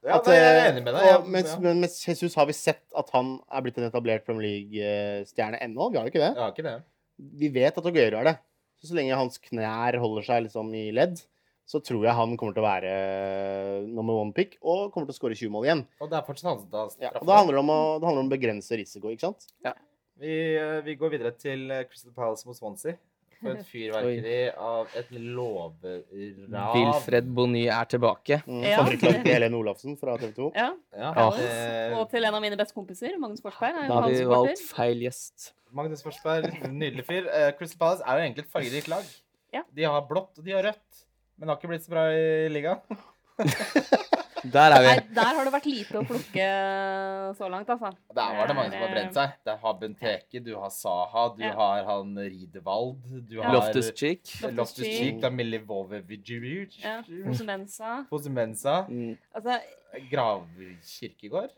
Ja, 0.06 0.18
At, 0.18 0.28
nei, 0.28 0.34
jeg 0.38 0.50
er 0.58 0.68
enig 0.72 0.82
med 0.86 0.94
deg. 0.94 1.06
Og, 1.12 1.30
mens, 1.34 1.54
men 1.62 1.80
mens 1.82 1.96
Jesus 2.02 2.36
har 2.38 2.46
vi 2.46 2.54
sett 2.54 2.84
at 2.98 3.08
han 3.14 3.32
er 3.50 3.64
blitt 3.64 3.78
en 3.80 3.88
etablert 3.88 4.26
Premier 4.26 4.46
League-stjerne 4.46 5.58
ennå. 5.64 5.88
Vi 5.90 5.98
har 5.98 6.06
jo 6.06 6.14
ikke 6.14 6.22
det. 6.22 6.30
Jeg 6.30 6.44
har 6.44 6.52
ikke 6.54 6.66
det. 6.66 6.76
Vi 7.16 7.48
vet 7.52 7.78
at 7.78 7.88
Aguero 7.88 8.20
er 8.20 8.30
det. 8.30 8.36
Så, 8.80 8.90
så 8.90 8.98
lenge 8.98 9.16
hans 9.16 9.40
knær 9.40 9.96
holder 10.02 10.26
seg 10.26 10.44
liksom 10.46 10.72
i 10.76 10.90
ledd, 10.94 11.18
så 11.66 11.80
tror 11.82 12.04
jeg 12.06 12.14
han 12.14 12.36
kommer 12.38 12.54
til 12.54 12.62
å 12.62 12.66
være 12.68 12.90
nummer 13.88 14.20
one 14.20 14.34
pick 14.36 14.54
og 14.60 14.92
kommer 14.94 15.08
til 15.08 15.16
å 15.16 15.18
skåre 15.18 15.38
20 15.38 15.52
mål 15.54 15.66
igjen. 15.66 15.82
Og 15.98 16.12
det 16.12 16.18
er 16.20 16.26
fortsatt 16.28 16.50
han 16.52 16.60
som 16.60 16.70
tar 16.70 16.92
Ja, 17.02 17.10
og 17.16 17.26
da 17.26 17.40
handler 17.40 17.58
det 17.58 17.62
om 17.64 17.72
å, 17.74 17.80
det 17.98 18.08
handler 18.08 18.22
om 18.26 18.30
å 18.30 18.34
begrense 18.36 18.78
risiko, 18.78 19.10
ikke 19.10 19.26
sant? 19.26 19.48
vi, 20.20 20.36
eh, 20.60 20.78
vi 20.86 20.94
går 21.00 21.16
videre 21.16 21.32
til 21.36 21.66
eh, 21.72 21.84
Crystal 21.88 22.14
Palace 22.16 22.46
mot 22.48 22.56
Swansea. 22.58 22.96
For 23.42 23.52
et 23.52 23.66
fyrverkeri 23.68 24.36
av 24.56 24.88
et 24.96 25.10
låverav. 25.10 26.72
Wilfred 26.74 27.28
Bonny 27.36 27.66
er 27.68 27.84
tilbake. 27.90 28.38
Mm, 28.46 28.62
Ja. 28.64 28.84
Til 28.88 29.18
Helene 29.26 29.56
Olafsen 29.58 29.96
fra 30.00 30.16
TV 30.18 30.32
2. 30.34 30.52
Ja. 30.56 30.70
Ja, 30.96 31.12
Ja. 31.12 31.26
eh, 31.36 31.98
Og 31.98 32.08
til 32.10 32.24
en 32.24 32.34
av 32.34 32.40
mine 32.42 32.56
beste 32.56 32.74
kompiser, 32.74 33.18
Magnus 33.18 33.40
Forsberg. 33.44 33.74
er 33.84 33.88
Da 33.88 34.00
har 34.00 34.08
vi 34.08 34.24
valgt 34.24 34.58
feil 34.72 35.00
gjest. 35.04 35.52
Magnus 35.72 36.02
Forsberg, 36.02 36.48
nydelig 36.72 37.04
fyr. 37.04 37.26
Uh, 37.28 37.50
Crystal 37.58 37.78
Palace 37.78 38.02
er 38.06 38.16
jo 38.18 38.24
egentlig 38.24 38.44
et 38.46 38.52
fargerikt 38.52 38.88
lag. 38.88 39.04
Ja. 39.52 39.62
De 39.74 39.82
har 39.84 40.00
blått 40.08 40.38
og 40.38 40.44
de 40.44 40.52
har 40.52 40.62
rødt, 40.62 41.04
men 41.38 41.48
har 41.48 41.56
ikke 41.56 41.68
blitt 41.68 41.84
så 41.84 41.90
bra 41.90 42.06
i 42.12 42.48
ligaen. 42.48 42.80
Der 44.52 44.70
er 44.76 44.82
Nei, 44.84 44.94
vi. 45.00 45.14
der 45.16 45.30
har 45.34 45.44
det 45.44 45.52
vært 45.54 45.66
lite 45.66 45.98
å 46.00 46.04
plukke 46.06 46.46
så 47.38 47.48
langt, 47.50 47.68
altså. 47.72 47.90
Der 48.14 48.36
var 48.36 48.46
det 48.50 48.56
mange 48.56 48.70
som 48.72 48.82
har 48.84 48.92
brent 48.94 49.14
seg. 49.16 49.32
Det 49.48 49.54
har 49.62 49.74
Benteke, 49.80 50.42
du 50.44 50.52
har 50.60 50.70
Saha, 50.70 51.24
du 51.36 51.42
Ja. 51.42 51.52
har 51.56 51.84
han 51.88 52.14
Riedewald, 52.16 53.00
du 53.28 53.36
Ja. 53.36 53.42
har 53.48 53.54
Loftus 53.54 53.92
Cheek. 53.96 54.22
Loftus-Cheek, 54.52 55.20
du 55.20 55.26
har 55.26 55.30
Milivojevic, 55.34 56.78
Ja. 56.84 57.02
Fosumensa. 57.02 58.06
Posimensa, 58.10 58.86
Mm. 58.88 59.16
Altså, 59.34 59.60
Gravkirkegård. 60.10 61.50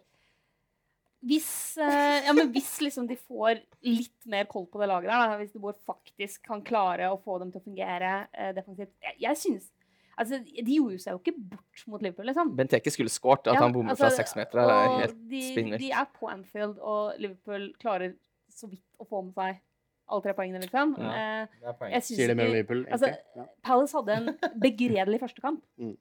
hvis, 1.24 1.76
eh, 1.78 2.24
ja, 2.26 2.32
men 2.32 2.52
hvis 2.52 2.78
liksom 2.80 3.06
de 3.08 3.16
får 3.16 3.60
litt 3.82 4.26
mer 4.26 4.44
koll 4.44 4.66
på 4.66 4.78
det 4.78 4.86
laget 4.88 5.10
der, 5.10 5.28
da, 5.32 5.38
hvis 5.40 5.52
de 5.52 5.58
faktisk 5.84 6.42
kan 6.46 6.62
klare 6.62 7.08
å 7.10 7.18
få 7.20 7.38
dem 7.40 7.50
til 7.50 7.60
å 7.60 7.64
fungere 7.64 8.28
eh, 8.32 8.52
defensivt 8.52 8.92
Jeg, 9.02 9.16
jeg 9.18 9.36
synes 9.36 9.70
Altså, 10.18 10.40
de 10.42 10.74
gjorde 10.74 10.98
seg 10.98 11.14
jo 11.14 11.20
ikke 11.22 11.34
bort 11.52 11.82
mot 11.86 12.02
Liverpool, 12.02 12.26
liksom. 12.26 12.48
Benteke 12.58 12.90
skulle 12.90 13.12
skåret. 13.12 13.46
At 13.46 13.54
Ja, 13.54 13.60
han 13.62 13.72
bommer 13.76 13.94
altså, 13.94 14.08
fra 14.08 14.16
seks 14.16 14.34
meter, 14.38 14.58
Det 14.58 14.74
er 14.74 14.96
helt 15.04 15.16
de, 15.30 15.42
spinnvilt. 15.52 15.80
de 15.84 15.90
er 15.94 16.08
på 16.18 16.30
Anfield, 16.32 16.78
og 16.82 17.14
Liverpool 17.22 17.68
klarer 17.78 18.14
så 18.50 18.66
vidt 18.70 18.82
å 18.98 19.06
få 19.06 19.22
med 19.28 19.34
seg 19.38 19.60
alle 20.08 20.24
tre 20.24 20.32
poengene, 20.34 20.60
liksom. 20.64 20.96
Ja. 20.98 21.12
Eh, 21.12 21.46
Det 21.60 21.68
er 21.70 21.76
poeng. 21.78 21.92
jeg 21.92 22.02
synes 22.02 22.18
Sier 22.18 22.28
det 22.32 22.36
med 22.36 22.46
ikke 22.48 22.56
Liverpool, 22.56 22.84
altså. 22.96 23.10
Ja. 23.36 23.44
Palace 23.68 23.96
hadde 23.98 24.16
en 24.16 24.60
begredelig 24.66 25.20
førstekamp. 25.24 25.62
Mm. 25.78 25.94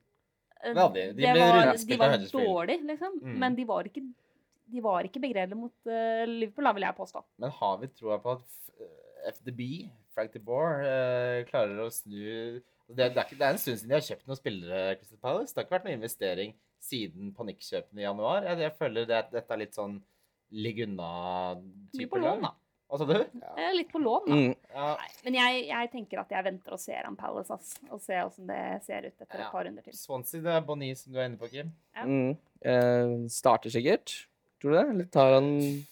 Eh, 0.63 0.73
Det 0.73 0.81
hadde 0.81 0.93
de. 0.95 1.21
De 1.21 1.27
var, 1.37 1.75
de 1.77 1.97
var 2.01 2.17
dårlige, 2.31 2.87
liksom. 2.87 3.19
Mm. 3.21 3.35
Men 3.43 3.55
de 3.55 3.65
var 3.69 3.83
ikke, 3.85 4.01
de 4.73 4.81
var 4.81 5.03
ikke 5.05 5.21
begredelige 5.21 5.59
mot 5.59 5.75
uh, 5.85 6.23
Liverpool, 6.25 6.65
da, 6.65 6.73
vil 6.73 6.87
jeg 6.87 6.95
påstå. 6.97 7.21
Men 7.37 7.51
har 7.59 7.77
vi 7.83 7.87
troa 7.93 8.17
på 8.23 8.31
at 8.33 9.35
FDB, 9.35 9.61
Frank 10.15 10.33
de 10.33 10.39
Boer, 10.41 10.81
uh, 10.81 11.43
klarer 11.51 11.77
å 11.85 11.91
snu 11.93 12.57
det 12.87 12.95
det, 13.13 13.17
er 13.17 13.25
ikke, 13.25 13.37
det 13.39 13.45
er 13.47 13.55
en 13.55 13.59
stund 13.61 13.77
siden 13.81 13.89
de 13.91 13.97
har 13.97 14.05
kjøpt 14.07 14.27
noen 14.29 14.39
spillere. 14.39 14.83
Crystal 14.99 15.19
Palace. 15.23 15.51
Det 15.53 15.59
har 15.61 15.65
ikke 15.67 15.75
vært 15.77 15.87
noen 15.89 15.97
investering 15.99 16.53
siden 16.87 17.33
panikkjøpene 17.35 17.99
i 17.99 18.05
januar. 18.05 18.45
Jeg, 18.47 18.59
jeg 18.63 18.75
føler 18.77 19.09
det, 19.09 19.23
dette 19.33 19.53
er 19.53 19.61
litt 19.63 19.75
sånn 19.75 19.97
ligg 20.55 20.79
unna-type 20.85 22.09
på 22.13 22.21
lån, 22.21 22.45
da. 22.47 22.53
Hva 22.87 22.99
sa 23.01 23.03
du? 23.09 23.17
Ja. 23.19 23.71
litt 23.75 23.89
på 23.91 23.99
lån, 23.99 24.29
da. 24.29 24.35
Mm. 24.37 24.53
Ja, 24.71 24.85
Nei, 25.01 25.09
men 25.25 25.35
jeg, 25.35 25.63
jeg 25.67 25.89
tenker 25.91 26.21
at 26.21 26.29
jeg 26.31 26.45
venter 26.45 26.75
og 26.77 26.79
ser 26.79 27.09
an 27.09 27.17
Palace, 27.19 27.51
ass. 27.57 27.73
Og 27.91 27.99
ser 28.03 28.21
åssen 28.23 28.47
det 28.47 28.61
ser 28.85 29.09
ut 29.09 29.11
etter 29.25 29.41
Ja. 29.41 29.49
et 29.49 29.51
par 29.57 29.67
runder 29.67 29.83
til. 29.83 29.97
Swansea, 29.99 30.39
det 30.45 30.53
er 30.55 30.63
Bonnie 30.69 30.95
som 30.95 31.11
du 31.11 31.19
er 31.19 31.27
inne 31.27 31.41
på, 31.41 31.49
Kim. 31.51 31.73
Ja. 31.97 32.05
Mm. 32.07 32.37
Eh, 32.63 33.15
starter 33.33 33.73
sikkert, 33.75 34.15
tror 34.61 34.71
du 34.71 34.77
det? 34.79 34.85
Eller 34.93 35.09
tar 35.17 35.35
han 35.35 35.51
eh, 35.59 35.83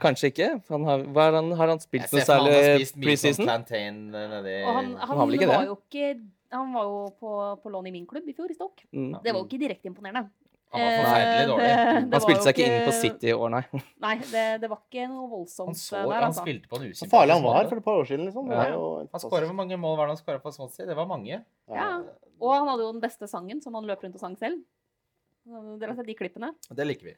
Kanskje 0.00 0.30
ikke. 0.32 0.48
Han 0.72 0.84
har, 0.88 1.04
hva 1.14 1.26
har, 1.28 1.36
han, 1.40 1.50
har 1.58 1.68
han 1.74 1.80
spilt 1.82 2.08
noe 2.12 2.22
han 2.22 2.26
særlig 2.28 2.86
sånn 2.90 3.02
preseason? 3.04 3.44
plantain 3.46 4.00
eh, 4.14 4.64
Og 4.66 4.72
han, 4.74 4.90
han, 4.96 5.12
har 5.18 5.26
vel 5.26 5.38
ikke 5.38 5.48
var 5.52 5.62
det? 5.62 5.68
jo 5.70 5.76
ikke 5.82 6.08
Han 6.56 6.72
var 6.74 6.84
jo 6.90 6.98
på, 7.20 7.30
på 7.62 7.70
lån 7.74 7.86
i 7.90 7.92
min 7.94 8.06
klubb 8.06 8.26
i 8.28 8.34
fjor, 8.34 8.50
i 8.50 8.54
Stoke. 8.58 8.84
Mm. 8.92 9.14
Det 9.22 9.32
var 9.32 9.40
jo 9.40 9.46
ikke 9.48 9.58
direkte 9.62 9.90
imponerende. 9.90 10.28
Han 10.74 10.82
var 10.82 10.96
forferdelig 10.98 11.42
Eh, 11.42 11.48
dårlig. 11.48 11.66
det- 11.66 12.10
det 12.10 12.12
Han 12.16 12.20
spilte 12.24 12.42
seg 12.42 12.54
ikke 12.56 12.66
inn 12.66 12.86
på 12.88 12.92
City 13.00 13.28
i 13.30 13.32
år, 13.32 13.50
nei. 13.54 13.62
Nei, 14.06 14.14
det, 14.32 14.44
det 14.60 14.68
var 14.70 14.80
ikke 14.82 15.04
noe 15.08 15.28
voldsomt 15.30 15.68
Han, 15.70 15.78
så, 15.78 15.96
der, 16.02 16.12
han 16.16 16.24
altså. 16.30 16.42
spilte 16.42 16.68
på 16.68 16.80
en 16.82 16.94
Så 16.98 17.06
farlig 17.10 17.36
han 17.36 17.44
var 17.46 17.68
for 17.70 17.76
et 17.80 17.84
par 17.86 18.00
år 18.02 18.08
siden, 18.10 18.24
liksom. 18.26 18.50
Ja. 18.50 18.64
Han 19.14 19.22
skåra 19.22 19.46
Hvor 19.46 19.54
mange 19.62 19.78
mål 19.78 19.96
var 20.00 20.06
det 20.10 20.16
han 20.16 20.22
skåra 20.24 20.42
på 20.42 20.52
Swansea? 20.52 20.86
Det 20.90 20.96
var 20.98 21.06
mange. 21.06 21.38
Ja. 21.70 21.90
Og 22.42 22.52
han 22.52 22.66
hadde 22.68 22.82
jo 22.82 22.92
den 22.92 23.00
beste 23.00 23.28
sangen, 23.30 23.62
som 23.62 23.74
han 23.78 23.86
løp 23.88 24.02
rundt 24.04 24.18
og 24.18 24.20
sang 24.20 24.34
selv. 24.36 24.58
Dere 25.46 25.92
har 25.92 25.96
sett 26.00 26.10
de 26.10 26.14
klippene? 26.18 26.50
Det 26.74 26.86
liker 26.86 27.12
vi. 27.12 27.16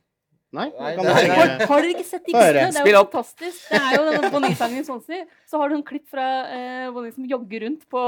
Nei, 0.57 0.71
Nei, 0.73 0.93
du 0.97 1.03
er- 1.05 1.67
Har, 1.69 1.83
dere 1.83 1.91
ikke 1.93 2.05
sett 2.09 2.25
de 2.25 2.33
klippene? 2.33 2.71
Det 2.73 2.81
er 2.81 2.95
jo 2.95 3.03
fantastisk. 3.05 3.67
Det 3.69 3.81
er 3.83 3.97
jo 3.99 4.05
denne 4.09 4.31
Bonnie-sangen 4.33 4.81
i 4.81 4.85
Swansea. 4.87 5.27
Så 5.51 5.59
har 5.61 5.69
du 5.69 5.75
en 5.77 5.83
klipp 5.85 6.07
fra 6.09 6.25
eh, 6.55 6.87
Bonnie 6.95 7.13
som 7.13 7.27
jogger 7.29 7.67
rundt 7.67 7.85
på, 7.93 8.01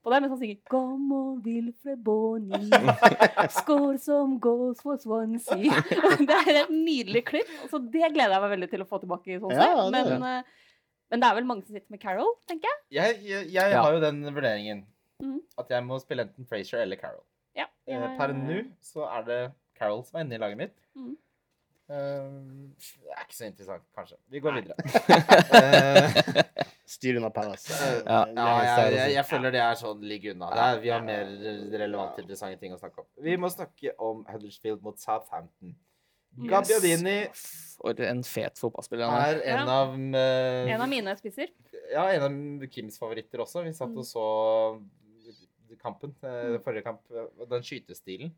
på 0.00 0.12
der 0.14 0.22
mens 0.24 0.32
han 0.32 0.40
synger 0.40 0.58
Come 0.72 1.18
on, 1.18 1.42
Wilfred 1.44 2.00
Bonnie, 2.06 2.70
score 3.52 3.98
some 4.00 4.38
goals 4.40 4.80
for 4.80 4.96
Swansea. 5.02 5.82
det 6.30 6.38
er 6.46 6.62
et 6.64 6.72
nydelig 6.72 7.24
klipp. 7.28 7.52
Så 7.68 7.82
det 7.84 8.14
gleder 8.16 8.38
jeg 8.38 8.44
meg 8.46 8.54
veldig 8.56 8.70
til 8.72 8.86
å 8.86 8.88
få 8.88 9.02
tilbake 9.04 9.36
i 9.36 9.38
Swansea. 9.42 9.68
Ja, 9.68 9.86
det 9.92 10.02
er 10.06 10.10
men, 10.16 10.26
eh, 10.40 10.74
men 11.12 11.20
det 11.24 11.28
er 11.30 11.38
vel 11.42 11.50
mange 11.52 11.66
som 11.68 11.76
sitter 11.76 11.92
med 11.92 12.00
Carol, 12.00 12.32
tenker 12.48 12.72
jeg. 12.72 12.80
Jeg, 12.96 13.20
jeg, 13.28 13.52
jeg 13.60 13.76
Ja. 13.76 13.84
har 13.84 13.92
jo 13.96 14.00
den 14.08 14.24
vurderingen 14.24 14.82
mm. 15.20 15.38
at 15.60 15.76
jeg 15.76 15.84
må 15.84 16.00
spille 16.00 16.24
enten 16.24 16.48
Frazier 16.48 16.80
eller 16.88 16.96
Carol. 17.00 17.24
Ja, 17.56 17.68
Eh, 17.88 17.92
jeg- 17.96 18.16
Per 18.18 18.32
nå 18.36 18.58
så 18.84 19.04
er 19.08 19.22
det 19.28 19.38
Carol 19.78 20.02
som 20.04 20.16
er 20.20 20.24
inne 20.24 20.36
i 20.40 20.46
laget 20.48 20.56
mitt. 20.64 20.74
Mhm. 20.96 21.16
Eh, 21.88 22.24
det 23.04 23.12
er 23.14 23.22
ikke 23.24 23.36
så 23.38 23.46
interessant, 23.48 23.84
kanskje. 23.96 24.16
Vi 24.28 24.40
går 24.44 24.58
videre. 24.58 24.76
Eh, 25.56 26.42
Styr 26.88 27.16
unna 27.20 27.28
Palace. 27.30 27.72
Ja. 28.06 28.22
ja, 28.32 28.46
jeg, 28.64 28.92
jeg, 28.96 29.12
jeg 29.18 29.24
føler 29.28 29.52
det 29.52 29.60
er 29.60 29.74
sånn 29.80 30.00
ligg 30.08 30.24
unna. 30.32 30.48
Er, 30.56 30.78
vi 30.80 30.88
har 30.92 31.02
mer 31.04 31.28
relevant 31.72 32.16
interessante 32.22 32.60
ting 32.62 32.72
å 32.72 32.78
snakke 32.80 33.02
om. 33.04 33.08
Vi 33.24 33.36
må 33.40 33.50
snakke 33.52 33.92
om 34.04 34.22
Huddersfield 34.28 34.80
mot 34.84 34.96
Southampton. 35.00 35.74
Yes. 36.38 36.48
Gabbiadini 36.52 37.16
For 37.34 37.98
en 38.06 38.20
fet 38.22 38.60
fotballspiller 38.60 39.08
han 39.10 39.20
er. 39.24 39.40
en 39.48 39.58
Ja. 39.58 39.76
av 39.82 39.94
eh, 39.96 40.72
En 40.74 40.80
av 40.84 40.88
mine 40.92 41.14
spisser. 41.18 41.50
Ja, 41.92 42.04
en 42.12 42.22
av 42.28 42.66
Kims 42.72 42.98
favoritter 43.00 43.40
også. 43.44 43.64
Vi 43.64 43.72
satt 43.76 43.88
Mm. 43.90 43.98
og 43.98 44.06
så 44.06 44.24
kampen, 45.82 46.14
eh, 46.24 46.58
forrige 46.64 46.84
kamp. 46.84 47.00
Den 47.50 47.62
skytestilen, 47.62 48.32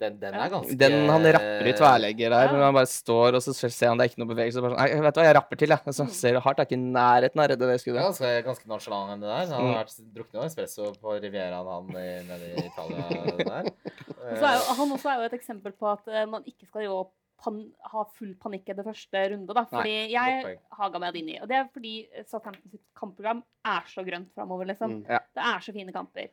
den, 0.00 0.18
den 0.18 0.34
er 0.34 0.50
ganske 0.50 0.76
Den 0.78 1.08
han 1.08 1.22
rapper 1.36 1.66
i 1.70 1.72
tverlegger 1.78 2.30
der, 2.34 2.44
Ja. 2.46 2.52
når 2.52 2.62
han 2.64 2.74
bare 2.74 2.90
står 2.90 3.34
og 3.38 3.42
så 3.44 3.54
ser 3.54 3.88
han 3.88 3.98
det 3.98 4.04
er 4.04 4.10
ikke 4.10 4.22
noe 4.24 4.30
bevegelse. 4.34 4.60
Bare 4.60 4.74
sånn, 4.74 4.80
«Nei, 4.80 5.00
vet 5.06 5.14
du 5.14 5.20
hva, 5.20 5.26
jeg 5.28 5.36
rapper 5.36 5.56
til, 5.60 5.68
jeg. 5.68 5.80
Og 5.86 5.94
så 5.94 6.04
Mm. 6.04 6.10
ser 6.10 6.32
du 6.34 6.40
hardt, 6.40 6.58
er 6.58 6.64
ikke 6.66 6.78
i 6.78 6.84
nærheten 6.98 7.38
av 7.38 7.44
å 7.44 7.50
redde 7.50 7.66
det 7.70 7.80
skuddet. 7.80 8.02
skuddet. 8.02 8.04
ganske, 8.08 8.44
ganske 8.44 8.66
nonchalant 8.66 9.10
enn 9.14 9.20
det 9.20 9.28
der. 9.30 9.54
Han 9.54 9.64
Mm. 9.64 9.74
har 9.74 9.84
vært 9.84 10.14
drukket 10.14 10.34
noe 10.34 10.44
espresso 10.50 10.92
på 11.00 11.20
Rivieraen 11.22 11.66
han 11.66 11.88
i- 11.94 12.24
nede 12.26 12.44
i 12.52 12.66
Italia 12.66 13.44
der. 13.44 13.64
Og 14.30 14.38
så 14.38 14.44
er 14.44 14.54
jo, 14.58 14.74
han 14.74 14.90
også 14.98 15.08
er 15.10 15.16
jo 15.20 15.24
et 15.30 15.38
eksempel 15.40 15.72
på 15.78 15.92
at 15.92 16.08
eh, 16.08 16.24
man 16.26 16.42
ikke 16.44 16.66
skal 16.66 16.82
jo 16.82 17.10
pan 17.44 17.72
ha 17.92 18.04
full 18.04 18.34
panikk 18.40 18.68
i 18.70 18.72
det 18.72 18.84
første 18.86 19.12
runde. 19.30 19.52
Da. 19.52 19.64
Fordi 19.66 20.08
Nei, 20.08 20.12
jeg 20.14 20.58
haga 20.72 20.98
meg 20.98 21.14
inn 21.16 21.28
i. 21.28 21.38
Og 21.42 21.48
det 21.48 21.56
er 21.58 21.68
fordi 21.74 22.08
Southampton 22.26 22.70
sitt 22.70 22.80
kampprogram 22.96 23.42
er 23.66 23.82
så 23.86 24.02
grønt 24.06 24.32
framover, 24.34 24.64
liksom. 24.66 25.02
Mm. 25.04 25.06
Ja. 25.10 25.18
Det 25.34 25.44
er 25.44 25.58
så 25.60 25.72
fine 25.74 25.92
kamper. 25.92 26.28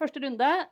Første 0.00 0.20
runde 0.20 0.66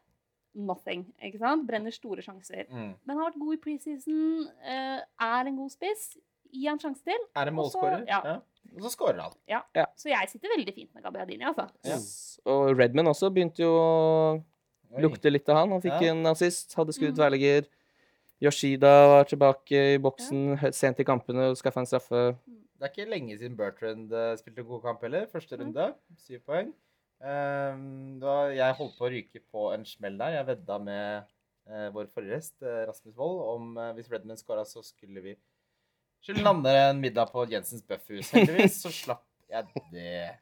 nothing. 0.54 1.06
ikke 1.22 1.38
sant? 1.38 1.66
Brenner 1.66 1.90
store 1.94 2.22
sjanser. 2.22 2.66
Mm. 2.70 2.94
Men 3.06 3.16
har 3.16 3.30
vært 3.30 3.38
god 3.40 3.54
i 3.54 3.60
preseason, 3.64 4.48
eh, 4.64 5.00
er 5.20 5.46
en 5.46 5.56
god 5.56 5.70
spiss. 5.70 6.16
Gi 6.52 6.66
han 6.66 6.78
sjanse 6.78 7.04
til. 7.04 7.18
Er 7.36 7.46
en 7.46 7.54
målskårer? 7.54 8.06
ja. 8.08 8.40
Og 8.76 8.82
så 8.82 8.90
skårer 8.96 9.20
han. 9.20 9.32
Så 9.96 10.08
jeg 10.10 10.28
sitter 10.28 10.48
veldig 10.56 10.74
fint 10.74 10.94
med 10.94 11.02
Gabbiadini, 11.02 11.44
altså. 11.44 11.68
Ja. 11.84 11.96
Og 12.52 12.76
Redman 12.78 13.06
også 13.06 13.30
begynte 13.32 13.58
jo 13.64 13.70
å 13.72 14.44
lukte 15.00 15.30
litt 15.30 15.48
av 15.48 15.56
han. 15.56 15.70
Han 15.70 15.80
fikk 15.80 16.00
Ja. 16.02 16.10
en 16.12 16.26
assist, 16.26 16.74
hadde 16.74 16.92
skudd 16.92 17.14
Mm. 17.14 17.16
tverrligger. 17.16 17.66
Yoshida 18.42 19.06
var 19.08 19.24
tilbake 19.24 19.94
i 19.94 19.98
boksen 19.98 20.58
sent 20.72 21.00
i 21.00 21.04
kampene 21.04 21.50
og 21.50 21.56
skaffa 21.56 21.78
en 21.80 21.86
straffe. 21.86 22.36
Det 22.80 22.86
er 22.86 22.88
ikke 22.88 23.10
lenge 23.10 23.36
siden 23.38 23.56
Bertrand 23.56 24.12
eh, 24.12 24.36
spilte 24.36 24.58
en 24.62 24.66
god 24.70 24.82
kamp 24.82 25.02
heller. 25.02 25.26
Første 25.26 25.56
Mm. 25.58 25.60
runde, 25.74 25.94
syv 26.16 26.40
poeng. 26.48 26.72
Ehm, 27.20 28.16
da 28.20 28.48
jeg 28.54 28.76
holdt 28.78 28.96
på 28.96 29.04
å 29.06 29.12
ryke 29.12 29.42
på 29.52 29.68
en 29.74 29.84
smell 29.88 30.16
der. 30.20 30.38
Jeg 30.38 30.48
vedda 30.54 30.78
med 30.82 31.26
uh, 31.68 31.88
vår 31.94 32.08
forrige 32.14 32.38
gjest, 32.38 32.56
uh, 32.64 32.84
Rasmus 32.88 33.16
Wold, 33.18 33.40
om 33.54 33.72
uh, 33.76 33.90
hvis 33.96 34.08
Redman 34.12 34.40
scora, 34.40 34.64
så 34.68 34.84
skulle 34.84 35.24
vi 35.24 35.36
skulle 36.20 36.44
lande 36.44 36.72
en 36.76 37.00
middag 37.00 37.30
på 37.32 37.46
Jensens 37.48 37.84
Bøffhus. 37.88 38.32
Heldigvis 38.34 38.80
så 38.82 38.92
slapp 38.92 39.26
jeg 39.50 39.84
det. 39.92 40.36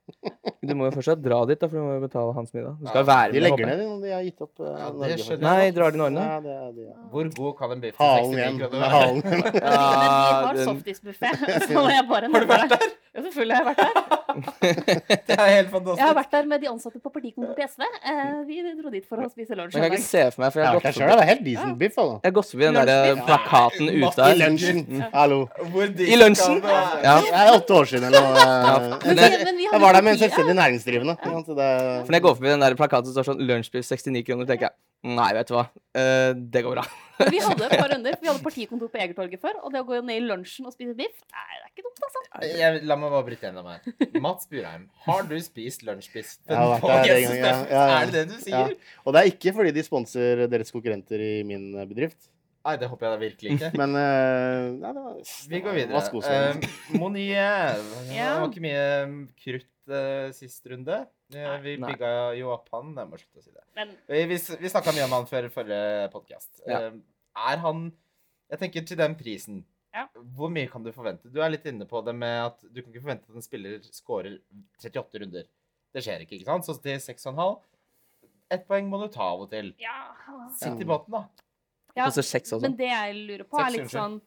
Du 0.61 0.73
må 0.75 0.89
jo 0.89 0.91
fortsatt 0.91 1.21
dra 1.23 1.37
dit, 1.47 1.55
da, 1.61 1.69
for 1.71 1.79
du 1.79 1.83
må 1.87 1.93
jo 1.95 2.01
betale 2.03 2.33
hans 2.35 2.51
middag. 2.53 2.73
Du 2.81 2.87
Ja, 2.87 2.91
skal 2.91 3.05
være 3.07 3.31
De 3.33 3.39
med, 3.39 3.43
legger 3.47 3.67
ned 3.69 3.79
når 3.87 4.01
de 4.03 4.11
har 4.11 4.23
gitt 4.27 4.41
opp. 4.43 4.55
eh, 4.59 4.67
Ja, 4.75 4.89
det 5.07 5.19
skjønner. 5.23 5.45
Nei, 5.47 5.71
drar 5.77 5.91
de 5.95 5.99
Norge? 6.01 6.19
Ja, 6.19 6.41
det 6.41 6.87
ja. 6.89 6.95
Hvor 7.13 7.29
god 7.37 7.53
kan 7.61 7.71
en 7.77 7.81
biff 7.85 7.97
til 7.97 8.35
igjen. 8.35 8.59
69 8.59 8.59
Med 8.59 8.71
kroner 8.71 8.89
halen. 8.91 9.23
Men 9.29 9.43
vi 9.53 9.61
Ja, 9.63 9.77
har 10.49 10.55
den- 10.55 10.67
softisbuffé, 10.67 11.31
så 11.71 11.85
jeg 11.95 12.09
bare 12.11 12.27
Har 12.35 12.41
du 12.41 12.47
vært 12.51 12.69
der? 12.75 12.89
Ja, 13.15 13.23
selvfølgelig 13.23 13.57
har 13.57 13.65
jeg 13.65 13.71
vært 13.71 13.81
der. 13.85 13.95
Det 15.29 15.37
er 15.39 15.49
helt 15.49 15.71
fantastisk. 15.71 15.99
Jeg 15.99 16.07
har 16.07 16.15
vært 16.19 16.33
der 16.35 16.45
med 16.51 16.61
de 16.63 16.69
ansatte 16.71 16.99
på 17.03 17.11
partikontoret 17.15 17.57
til 17.57 17.69
SV. 17.71 17.83
Eh, 18.11 18.35
vi 18.47 18.59
dro 18.83 18.91
dit 18.93 19.07
for 19.09 19.23
å 19.25 19.31
spise 19.31 19.55
lunsj. 19.59 19.75
Jeg 19.79 19.83
kan 19.83 19.95
ikke 19.97 20.05
se 20.05 20.23
for 20.35 20.43
meg, 20.43 20.53
for 20.53 20.61
Jeg 20.61 20.69
har 20.69 20.75
gått 20.75 20.99
forbi, 20.99 21.09
Det 21.09 21.23
er 21.23 21.31
helt 21.31 21.45
decent 21.47 21.79
biff. 21.79 21.97
altså. 21.99 22.19
jeg 22.23 22.29
har 22.29 22.37
gått 22.41 22.51
forbi 22.51 22.65
den 22.69 22.75
der 22.75 23.23
plakaten 23.31 23.87
ute 23.95 24.17
der. 24.19 24.35
I 24.35 24.39
lunsjen. 24.43 24.79
Mm. 24.89 25.03
Hallo. 25.15 25.41
I 26.13 26.19
lunsjen? 26.21 26.61
Ja. 27.07 27.17
Det 27.23 27.33
er 27.43 27.55
åtte 27.57 27.79
år 27.81 27.89
siden 27.95 28.05
eller 28.11 28.27
noe. 28.29 28.45
Ja. 28.45 28.99
Men 29.07 29.17
Nei, 29.23 29.31
men 29.45 29.57
vi 29.57 29.67
Jeg 29.73 29.81
var 29.81 29.93
der 29.99 30.03
med 30.03 30.13
en 30.13 30.19
selvstendig 30.49 30.57
næringsdrivende. 30.59 31.15
Ja, 31.23 31.43
det- 31.47 32.07
For 32.07 32.13
når 32.13 32.19
jeg 32.19 32.23
går 32.23 32.35
forbi 32.39 32.49
den 32.49 32.61
der 32.61 32.75
plakaten 32.75 33.05
som 33.07 33.15
står 33.15 33.33
sånn 33.33 33.43
'Lunsjpris 33.45 33.89
69 33.93 34.25
kroner, 34.27 34.47
tenker 34.47 34.69
jeg 34.69 34.75
nei, 35.05 35.33
vet 35.33 35.47
du 35.47 35.55
hva, 35.55 35.69
uh, 35.71 36.33
det 36.35 36.65
går 36.65 36.75
bra. 36.75 36.85
Vi 37.19 37.39
hadde 37.43 37.65
et 37.67 37.79
par 37.79 37.91
runder. 37.91 38.15
Vi 38.21 38.27
hadde 38.29 38.43
partikontor 38.43 38.89
på 38.91 38.99
Egertorget 39.03 39.41
før, 39.43 39.59
og 39.65 39.73
det 39.73 39.81
å 39.83 39.87
gå 39.87 39.99
ned 40.05 40.23
i 40.23 40.25
lunsjen 40.27 40.67
og 40.67 40.73
spise 40.75 40.95
biff, 40.99 41.19
nei, 41.35 41.59
det 41.59 41.65
er 41.67 41.71
ikke 41.73 41.85
dumt, 41.87 42.03
altså. 42.07 42.23
Jeg, 42.59 42.83
la 42.87 42.97
meg 42.97 43.11
bare 43.11 43.27
bryte 43.27 43.47
gjennom 43.47 43.67
her. 43.67 43.81
Mats 44.23 44.47
Burheim, 44.51 44.89
har 45.07 45.23
du 45.27 45.37
spist 45.43 45.83
lunsjbiff 45.87 46.37
gang, 46.47 46.81
ja. 46.83 47.19
Ja, 47.27 47.55
ja. 47.67 47.85
Er 48.03 48.07
det 48.07 48.13
det 48.15 48.27
du 48.29 48.51
Ja. 48.51 48.65
sier? 48.67 48.77
Og 49.05 49.15
det 49.15 49.23
er 49.23 49.31
ikke 49.33 49.55
fordi 49.55 49.75
de 49.75 49.83
sponser 49.87 50.47
deres 50.51 50.71
konkurrenter 50.75 51.19
i 51.23 51.43
min 51.47 51.75
eh, 51.75 51.87
bedrift. 51.87 52.31
Nei, 52.69 52.77
det 52.77 52.89
håper 52.91 53.07
jeg 53.07 53.13
da 53.15 53.21
virkelig 53.23 53.51
ikke. 53.55 53.71
Men 53.79 53.95
uh, 53.97 54.65
nei, 54.83 54.93
det 54.93 55.03
var, 55.03 55.15
Vi 55.49 55.61
går 55.65 55.77
videre. 55.79 56.03
Uh, 56.13 56.99
Monie. 56.99 57.49
Det 58.11 58.19
var 58.19 58.49
ikke 58.51 58.65
mye 58.67 58.87
krutt 59.41 59.69
eh, 59.95 60.29
sist 60.37 60.67
runde. 60.71 60.99
Uh, 61.35 61.57
vi 61.65 61.77
Nei. 61.81 61.93
bygga 61.93 62.11
jo 62.39 62.51
opp 62.55 62.69
han. 62.73 62.95
Jeg 62.97 63.11
må 63.11 63.19
slutte 63.21 63.41
å 63.43 63.45
si 63.45 63.53
det. 63.53 63.65
Men 63.79 63.95
Vi, 64.09 64.21
vi, 64.33 64.39
vi 64.63 64.71
snakka 64.73 64.95
mye 64.97 65.07
om 65.09 65.17
han 65.19 65.27
før 65.31 65.49
forrige 65.53 66.09
podkast. 66.15 66.63
Ja. 66.67 66.89
er 67.49 67.65
han 67.65 67.89
Jeg 68.49 68.59
tenker 68.63 68.87
til 68.89 68.97
den 69.01 69.15
prisen. 69.19 69.65
Ja. 69.93 70.07
Hvor 70.37 70.49
mye 70.53 70.69
kan 70.71 70.85
du 70.85 70.93
forvente? 70.93 71.29
Du 71.33 71.41
er 71.45 71.51
litt 71.53 71.67
inne 71.69 71.85
på 71.89 72.01
det 72.05 72.15
med 72.17 72.37
at 72.47 72.63
du 72.65 72.81
kan 72.83 72.93
ikke 72.93 73.03
forvente 73.05 73.29
at 73.29 73.37
en 73.41 73.45
spiller 73.45 73.81
scorer 73.93 74.39
38 74.85 75.21
runder. 75.25 75.49
Det 75.93 76.05
skjer 76.05 76.25
ikke, 76.25 76.39
ikke 76.39 76.49
sant? 76.49 76.65
Så 76.69 76.77
til 76.85 77.01
6,5 77.01 77.59
Ett 78.53 78.65
poeng 78.69 78.87
må 78.89 79.01
du 79.03 79.11
ta 79.13 79.27
av 79.35 79.43
og 79.45 79.51
til. 79.53 79.75
ja, 79.83 79.99
Sitt 80.57 80.81
i 80.81 80.87
båten, 80.89 81.13
da. 81.13 81.25
ja. 81.97 82.07
Men 82.63 82.77
det 82.79 82.89
jeg 82.89 83.17
lurer 83.19 83.45
på, 83.45 83.59
er 83.61 83.75
litt 83.75 83.85
unnskyld. 83.85 83.99
sånn 83.99 84.21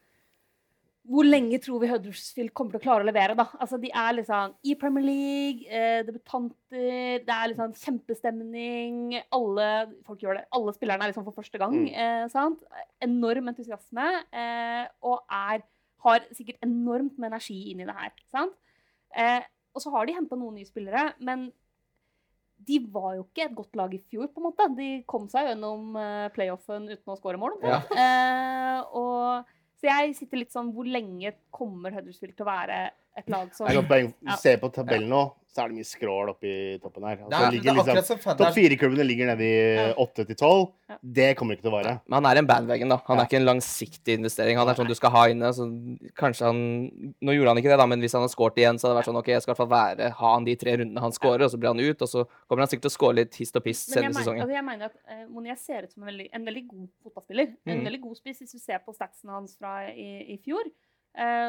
Hvor 1.01 1.25
lenge 1.25 1.57
tror 1.63 1.79
vi 1.81 1.89
Huddersfield 1.89 2.51
kommer 2.53 2.75
til 2.75 2.81
å 2.81 2.83
klare 2.83 3.01
å 3.01 3.07
levere, 3.07 3.33
da? 3.37 3.47
Altså, 3.57 3.79
de 3.81 3.89
er 3.89 4.11
liksom 4.19 4.53
i 4.69 4.75
Premier 4.77 5.05
League, 5.07 5.65
eh, 5.65 6.03
debutanter, 6.05 7.23
det 7.25 7.33
er 7.35 7.49
liksom 7.49 7.73
kjempestemning. 7.73 9.15
Alle 9.33 9.69
folk 10.05 10.21
gjør 10.21 10.37
det. 10.37 10.45
Alle 10.53 10.73
spillerne 10.75 11.07
er 11.07 11.11
liksom 11.11 11.25
for 11.25 11.39
første 11.39 11.57
gang. 11.61 11.73
Mm. 11.73 11.87
Eh, 11.89 12.27
sant? 12.29 12.61
Enorm 13.01 13.49
entusiasme. 13.49 14.09
Eh, 14.29 14.85
og 15.01 15.25
er, 15.25 15.65
har 16.05 16.29
sikkert 16.37 16.61
enormt 16.67 17.17
med 17.17 17.31
energi 17.31 17.57
i 17.71 17.79
det 17.81 17.97
her. 17.97 18.13
Sant? 18.29 18.53
Eh, 19.17 19.41
og 19.73 19.81
så 19.81 19.91
har 19.95 20.05
de 20.05 20.15
henta 20.15 20.37
noen 20.37 20.59
nye 20.59 20.69
spillere, 20.69 21.13
men 21.23 21.49
de 22.61 22.77
var 22.93 23.15
jo 23.17 23.25
ikke 23.25 23.47
et 23.47 23.55
godt 23.57 23.77
lag 23.79 23.93
i 23.95 24.01
fjor, 24.11 24.29
på 24.29 24.41
en 24.41 24.47
måte. 24.49 24.67
De 24.77 24.89
kom 25.09 25.25
seg 25.31 25.49
gjennom 25.49 25.95
eh, 25.97 26.27
playoffen 26.35 26.85
uten 26.91 27.13
å 27.13 27.17
skåre 27.17 27.39
mål. 27.41 27.57
Ja. 27.65 27.81
Eh, 27.89 28.97
og, 28.97 29.49
så 29.81 29.89
jeg 29.89 30.15
sitter 30.17 30.43
litt 30.43 30.53
sånn 30.53 30.71
Hvor 30.75 30.85
lenge 30.85 31.33
kommer 31.53 31.95
Huddersfield 31.97 32.35
til 32.37 32.45
å 32.45 32.51
være 32.51 32.81
et 33.17 33.29
lag 33.29 33.53
som 33.55 33.67
Det 33.67 33.73
er 33.73 33.81
godt 33.81 33.91
poeng. 33.91 34.11
Ja. 34.27 34.39
Se 34.39 34.57
på 34.61 34.69
tabellen 34.73 35.09
nå, 35.11 35.21
så 35.51 35.65
er 35.65 35.71
det 35.71 35.81
mye 35.81 35.87
skrål 35.87 36.29
oppi 36.31 36.51
toppen 36.79 37.03
her. 37.03 37.17
Altså, 37.25 37.39
det 37.43 37.57
ligger 37.57 37.71
er 37.73 37.97
liksom, 37.97 38.19
Topp 38.23 38.39
det 38.39 38.51
fire-klubbene 38.55 39.03
ligger 39.03 39.31
nede 39.33 39.47
i 39.47 39.87
åtte 39.99 40.23
til 40.29 40.37
tolv. 40.39 40.69
Det 41.03 41.33
kommer 41.39 41.57
ikke 41.57 41.65
til 41.65 41.71
å 41.71 41.73
vare. 41.73 41.93
Men 42.05 42.17
han 42.21 42.27
er 42.29 42.39
en 42.39 42.47
bandwagon, 42.47 42.93
da. 42.93 42.97
Han 43.09 43.19
er 43.19 43.27
ikke 43.27 43.39
en 43.41 43.47
langsiktig 43.49 44.15
investering. 44.15 44.59
Han 44.59 44.71
er 44.71 44.79
sånn 44.79 44.87
du 44.87 44.95
skal 44.95 45.11
ha 45.11 45.25
inne. 45.31 45.51
Så 45.55 45.67
kanskje 46.19 46.47
han 46.47 46.61
Nå 47.19 47.35
gjorde 47.35 47.51
han 47.51 47.59
ikke 47.59 47.71
det, 47.73 47.79
da, 47.81 47.87
men 47.91 48.03
hvis 48.03 48.15
han 48.15 48.23
hadde 48.23 48.33
skåret 48.33 48.61
igjen, 48.61 48.79
så 48.79 48.87
hadde 48.87 48.95
det 48.95 49.01
vært 49.01 49.09
sånn 49.09 49.19
OK, 49.19 49.31
jeg 49.33 49.43
skal 49.43 49.51
i 49.51 49.53
hvert 49.53 49.61
fall 49.63 49.73
være, 49.73 50.11
ha 50.21 50.31
han 50.37 50.47
de 50.47 50.55
tre 50.61 50.77
rundene 50.79 51.03
han 51.03 51.15
skårer, 51.15 51.43
og 51.45 51.51
så 51.51 51.59
blir 51.59 51.73
han 51.73 51.83
ut, 51.83 52.05
og 52.05 52.11
så 52.13 52.23
kommer 52.47 52.63
han 52.63 52.71
sikkert 52.71 52.87
til 52.87 52.93
å 52.93 52.95
skåre 52.95 53.17
litt 53.19 53.41
hist 53.41 53.59
og 53.59 53.65
piss 53.65 53.83
jeg, 53.83 53.97
senere 53.97 54.13
i 54.13 54.19
sesongen. 54.21 54.45
altså 54.45 54.55
jeg 54.55 54.67
mener 54.69 54.87
at 54.87 54.95
uh, 55.11 55.25
Monier 55.31 55.59
ser 55.59 55.87
ut 55.87 55.91
som 55.91 56.05
en 56.05 56.11
veldig, 56.13 56.29
en 56.31 56.47
veldig 56.47 56.63
god 56.69 56.87
fotballspiller. 57.03 57.51
En 57.67 57.81
mm. 57.81 57.83
veldig 57.89 58.01
god 58.07 58.21
spiss. 58.21 58.39
Hvis 58.45 58.55
du 58.55 58.63
ser 58.63 58.81
på 58.85 58.95
statsene 58.95 59.35
hans 59.35 59.57
fra 59.59 59.75
i, 59.91 60.09
i 60.31 60.39
fjor, 60.45 60.63
eh, 60.63 60.90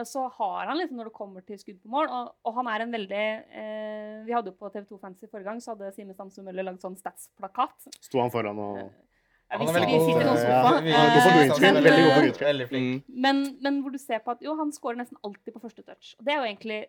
så 0.05 0.25
har 0.39 0.67
han 0.67 0.77
liksom 0.81 0.97
når 0.99 1.05
det 1.11 1.15
kommer 1.15 1.45
til 1.47 1.59
skudd 1.61 1.79
på 1.83 1.89
mål, 1.93 2.09
og, 2.11 2.33
og 2.49 2.55
han 2.59 2.67
er 2.73 2.83
en 2.83 2.93
veldig 2.93 3.23
eh, 3.63 4.25
Vi 4.27 4.35
hadde 4.35 4.51
jo 4.51 4.57
på 4.59 4.71
TV2 4.75 4.99
Fancy 5.01 5.29
forrige 5.31 5.47
gang, 5.51 5.61
så 5.63 5.77
hadde 5.77 5.93
Simen 5.95 6.15
Stamsund 6.17 6.49
Møller 6.49 6.67
lagd 6.67 6.83
sånn 6.83 6.97
stats-plakat. 6.99 7.89
Sto 8.03 8.19
han 8.23 8.33
foran 8.35 8.59
og 8.59 8.81
Ja, 8.81 9.59
Han 9.59 9.67
vi, 9.67 9.69
er 9.69 9.77
veldig 9.77 9.91
god, 9.93 10.09
eh, 10.09 10.49
ja, 10.49 10.63
Han 10.65 10.87
er 10.87 10.89
Eh, 10.89 11.83
veldig 11.83 11.93
god 12.09 12.63
eh, 12.63 12.67
flink. 12.73 13.05
Mm. 13.07 13.21
men, 13.27 13.43
men 13.61 13.81
hvor 13.85 13.93
du 13.95 13.99
ser 14.01 14.19
på 14.25 14.33
at 14.35 14.43
jo, 14.43 14.57
han 14.57 14.73
scorer 14.73 14.99
nesten 15.03 15.21
alltid 15.23 15.53
på 15.55 15.61
første 15.63 15.85
touch. 15.87 16.15
Og 16.19 16.25
det 16.27 16.33
er 16.35 16.41
jo 16.41 16.49
egentlig 16.49 16.81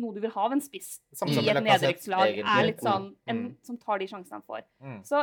noe 0.00 0.14
du 0.14 0.20
vil 0.24 0.32
ha 0.32 0.44
av 0.46 0.54
en 0.54 0.62
spiss 0.64 0.94
i 1.26 1.48
et 1.50 1.58
nedrykkslag. 1.66 2.38
Er 2.40 2.64
litt 2.68 2.80
sånn 2.80 3.10
en 3.28 3.42
Mm. 3.42 3.56
som 3.66 3.76
tar 3.76 3.98
de 3.98 4.06
sjansene 4.08 4.38
han 4.38 4.46
får. 4.46 4.62
Mm. 4.80 5.00
Så 5.04 5.20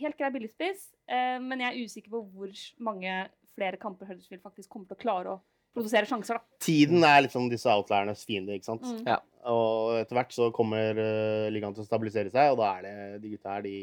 helt 0.00 0.16
grei 0.16 0.30
billigspiss, 0.30 0.94
eh, 1.08 1.38
men 1.40 1.60
jeg 1.60 1.68
er 1.74 1.84
usikker 1.84 2.10
på 2.14 2.22
hvor 2.32 2.54
mange 2.78 3.28
flere 3.56 3.76
kamper 3.76 4.06
Huddersfield 4.06 4.42
faktisk 4.42 4.70
kommer 4.70 4.86
til 4.88 4.96
å 4.96 5.02
klare 5.02 5.34
å 5.34 5.40
produsere 5.78 6.08
sjanser, 6.10 6.38
da. 6.38 6.58
Tiden 6.64 7.04
er 7.06 7.22
liksom 7.24 7.48
disse 7.50 7.70
outliernes 7.72 8.24
fiende, 8.28 8.54
ikke 8.58 8.68
sant. 8.72 8.82
Mm. 8.84 9.00
Ja. 9.06 9.20
Og 9.48 9.94
etter 10.02 10.18
hvert 10.18 10.34
så 10.34 10.50
kommer 10.52 10.98
uh, 10.98 11.46
ligaen 11.54 11.74
til 11.76 11.84
å 11.84 11.88
stabilisere 11.88 12.30
seg, 12.34 12.52
og 12.52 12.58
da 12.60 12.74
er 12.78 12.82
det 12.88 13.22
de 13.22 13.30
gutta 13.36 13.54
her, 13.56 13.62
de 13.64 13.76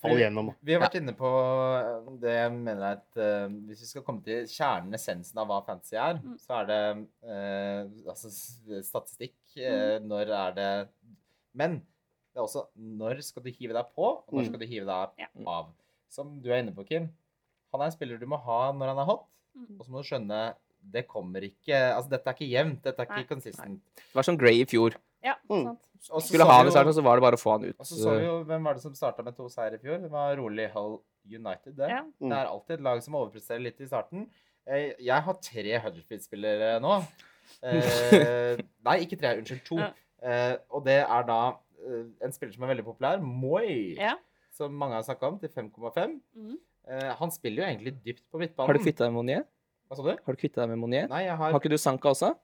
faller 0.00 0.22
gjennom. 0.22 0.46
Vi 0.64 0.72
har 0.72 0.80
vært 0.80 0.94
inne 0.96 1.12
på 1.12 1.28
eh, 1.28 2.06
det 2.22 2.32
jeg 2.38 2.52
mener 2.56 2.80
er 2.86 2.94
at 3.02 3.18
uh, 3.20 3.50
hvis 3.68 3.82
vi 3.84 3.88
skal 3.90 4.04
komme 4.06 4.22
til 4.24 4.46
kjernen, 4.48 4.94
essensen 4.96 5.36
av 5.42 5.50
hva 5.50 5.58
fantasy 5.66 5.98
er, 6.00 6.22
Mm. 6.24 6.38
så 6.40 6.54
er 6.62 6.70
det 6.70 6.78
uh, 7.28 7.82
altså 8.08 8.30
statistikk. 8.86 9.36
Mm. 9.58 10.06
når 10.06 10.30
er 10.30 10.52
det 10.54 10.70
Men 11.58 11.80
det 12.30 12.38
er 12.38 12.44
også 12.46 12.62
når 12.78 13.18
skal 13.26 13.42
du 13.42 13.50
hive 13.50 13.74
deg 13.74 13.88
på, 13.96 14.06
og 14.22 14.30
når 14.32 14.44
Mm. 14.44 14.48
skal 14.52 14.60
du 14.62 14.66
hive 14.70 14.86
deg 14.86 15.08
Ja. 15.18 15.26
av. 15.46 15.72
Som 16.08 16.40
du 16.40 16.48
er 16.52 16.62
inne 16.62 16.72
på, 16.72 16.86
Kim. 16.86 17.10
Han 17.72 17.80
er 17.82 17.90
en 17.90 17.92
spiller 17.92 18.18
du 18.18 18.26
må 18.30 18.38
ha 18.40 18.72
når 18.72 18.94
han 18.94 18.98
er 19.02 19.08
hot, 19.10 19.26
Mm. 19.58 19.76
og 19.80 19.84
så 19.84 19.90
må 19.90 20.00
du 20.00 20.08
skjønne 20.08 20.54
det 20.82 21.06
kommer 21.08 21.40
ikke 21.46 21.76
Altså, 21.94 22.10
dette 22.10 22.26
er 22.30 22.34
ikke 22.38 22.50
jevnt. 22.50 22.82
Dette 22.82 23.00
er 23.04 23.06
ikke 23.20 23.28
consistent. 23.34 23.80
Det 23.96 24.14
var 24.14 24.22
som 24.26 24.36
Gray 24.38 24.62
i 24.62 24.66
fjor. 24.66 24.96
Ja, 25.22 25.34
Mm. 25.50 25.64
sant. 26.00 26.24
Skulle 26.24 26.44
ha 26.48 26.56
han 26.58 26.66
i 26.66 26.70
starten, 26.70 26.94
så 26.96 27.02
var 27.04 27.16
det 27.16 27.22
bare 27.22 27.36
å 27.36 27.40
få 27.42 27.52
han 27.58 27.64
ut. 27.68 27.76
Og 27.78 27.84
så 27.86 27.94
så 28.00 28.18
vi 28.18 28.24
jo 28.24 28.44
hvem 28.48 28.64
var 28.64 28.74
det 28.74 28.82
som 28.82 28.94
starta 28.94 29.22
med 29.22 29.36
to 29.36 29.48
seier 29.52 29.74
i 29.74 29.78
fjor. 29.78 29.98
Det 30.00 30.10
var 30.10 30.36
rolig 30.36 30.70
Hull 30.72 30.98
United. 31.28 31.76
Det. 31.76 31.88
Ja. 31.90 32.00
Mm. 32.20 32.30
det 32.30 32.38
er 32.38 32.46
alltid 32.46 32.74
et 32.78 32.80
lag 32.86 33.02
som 33.02 33.14
overpresterer 33.14 33.60
litt 33.62 33.80
i 33.80 33.86
starten. 33.86 34.28
Eh, 34.66 34.94
Jeg 34.98 35.22
har 35.22 35.34
tre 35.34 35.78
Huddersfield-spillere 35.84 36.80
nå. 36.80 37.02
Eh, 37.62 38.56
nei, 38.86 38.96
ikke 39.04 39.18
tre. 39.20 39.34
Unnskyld, 39.40 39.62
to. 39.66 39.76
Ja. 39.78 39.90
Eh, 40.22 40.56
og 40.70 40.84
det 40.86 40.98
er 41.04 41.22
da 41.28 41.38
eh, 41.84 42.04
en 42.24 42.32
spiller 42.32 42.52
som 42.56 42.64
er 42.64 42.74
veldig 42.74 42.84
populær, 42.86 43.20
Moi, 43.22 43.94
Ja. 43.98 44.14
som 44.52 44.72
mange 44.72 44.94
har 44.94 45.02
snakka 45.06 45.28
om, 45.28 45.38
til 45.38 45.48
5,5. 45.52 46.20
Mm. 46.36 46.56
Eh, 46.88 47.14
han 47.20 47.30
spiller 47.30 47.62
jo 47.64 47.68
egentlig 47.70 47.94
dypt 48.04 48.24
på 48.32 48.38
midtbanen. 48.40 48.66
Har 48.66 48.72
du 48.78 48.84
kvitta 48.84 49.04
deg 49.04 49.12
med 49.12 49.18
Monier? 49.20 49.44
Hva 49.90 49.98
sa 49.98 50.06
du? 50.06 50.12
Har 50.14 50.36
du 50.36 50.38
kvittet 50.38 50.60
deg 50.62 50.70
med 50.70 50.78
Monier? 50.78 51.08
Nei, 51.10 51.24
jeg 51.26 51.34
Har 51.36 51.50
har, 51.50 51.58
ikke 51.60 51.72
du 51.72 51.78
Sanka 51.82 52.12
også? 52.14 52.34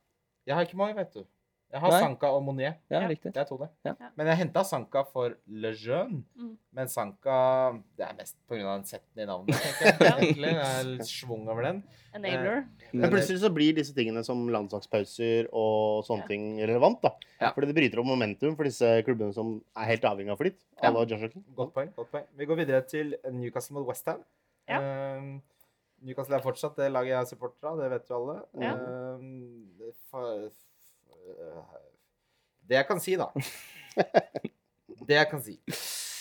jeg 0.47 0.55
har 0.57 0.67
ikke 0.67 0.77
Moi, 0.79 0.93
vet 0.95 1.13
du. 1.15 1.25
Jeg 1.73 1.81
har 1.83 1.91
Nei. 1.91 1.99
Sanka 2.01 2.29
og 2.31 2.43
Monier. 2.47 2.77
Ja, 2.89 3.01
Ja. 3.03 3.09
riktig. 3.11 3.33
Det 3.35 3.41
er 3.43 3.45
to, 3.45 3.57
det. 3.59 3.69
Ja. 3.85 3.93
Men 4.17 4.27
jeg 4.29 4.37
henta 4.39 4.63
Sanka 4.65 5.03
for 5.05 5.35
Le 5.49 5.73
Jeune. 5.75 6.23
Mm. 6.39 6.53
Men 6.73 6.87
Sanka 6.89 7.73
Det 7.99 8.07
er 8.07 8.15
mest 8.19 8.37
pga. 8.49 8.77
den 8.77 8.85
setten 8.85 9.19
i 9.19 9.27
navnet, 9.27 9.55
tenker 9.59 10.05
jeg. 10.05 10.13
egentlig. 10.23 10.53
Det 10.55 10.67
er 10.67 10.85
litt 10.85 11.07
schwung 11.11 11.49
over 11.49 11.63
den. 11.67 11.83
Enabler. 12.15 12.67
Men 12.95 13.11
plutselig 13.11 13.41
så 13.43 13.51
blir 13.53 13.75
disse 13.75 13.93
tingene 13.95 14.23
som 14.25 14.47
landslagspauser 14.49 15.49
og 15.53 16.05
sånne 16.07 16.23
Ja. 16.23 16.27
ting 16.29 16.59
relevant. 16.63 17.03
da. 17.03 17.11
Ja. 17.41 17.51
Fordi 17.53 17.67
det 17.67 17.75
bryter 17.75 17.99
opp 17.99 18.07
momentum 18.07 18.55
for 18.57 18.65
disse 18.65 19.03
klubbene 19.05 19.35
som 19.35 19.61
er 19.77 19.85
helt 19.91 20.03
avhengig 20.03 20.31
av 20.31 20.39
flyt. 20.39 20.57
Ja. 20.83 20.91
Godt 20.93 21.75
poeng. 21.75 21.93
godt 21.97 22.11
poeng. 22.13 22.25
Vi 22.37 22.47
går 22.47 22.57
videre 22.63 22.83
til 22.87 23.15
Newcastle 23.31 23.75
mot 23.75 23.87
Westham. 23.87 24.23
Ja. 24.69 24.79
Uh, 24.79 25.41
Newcastle 26.05 26.37
er 26.37 26.45
fortsatt 26.45 26.77
det 26.77 26.91
laget 26.93 27.15
jeg 27.15 27.21
er 27.23 27.29
supporter 27.31 27.71
av, 27.71 27.79
det 27.81 27.89
vet 27.95 28.11
jo 28.11 28.19
alle. 28.21 28.37
Ja. 28.61 28.73
Eh, 28.77 29.91
f- 29.91 30.17
det 32.67 32.77
jeg 32.81 32.87
kan 32.89 33.01
si, 33.03 33.15
da 33.19 33.29
Det 35.07 35.15
jeg 35.17 35.29
kan 35.31 35.41
si 35.43 35.55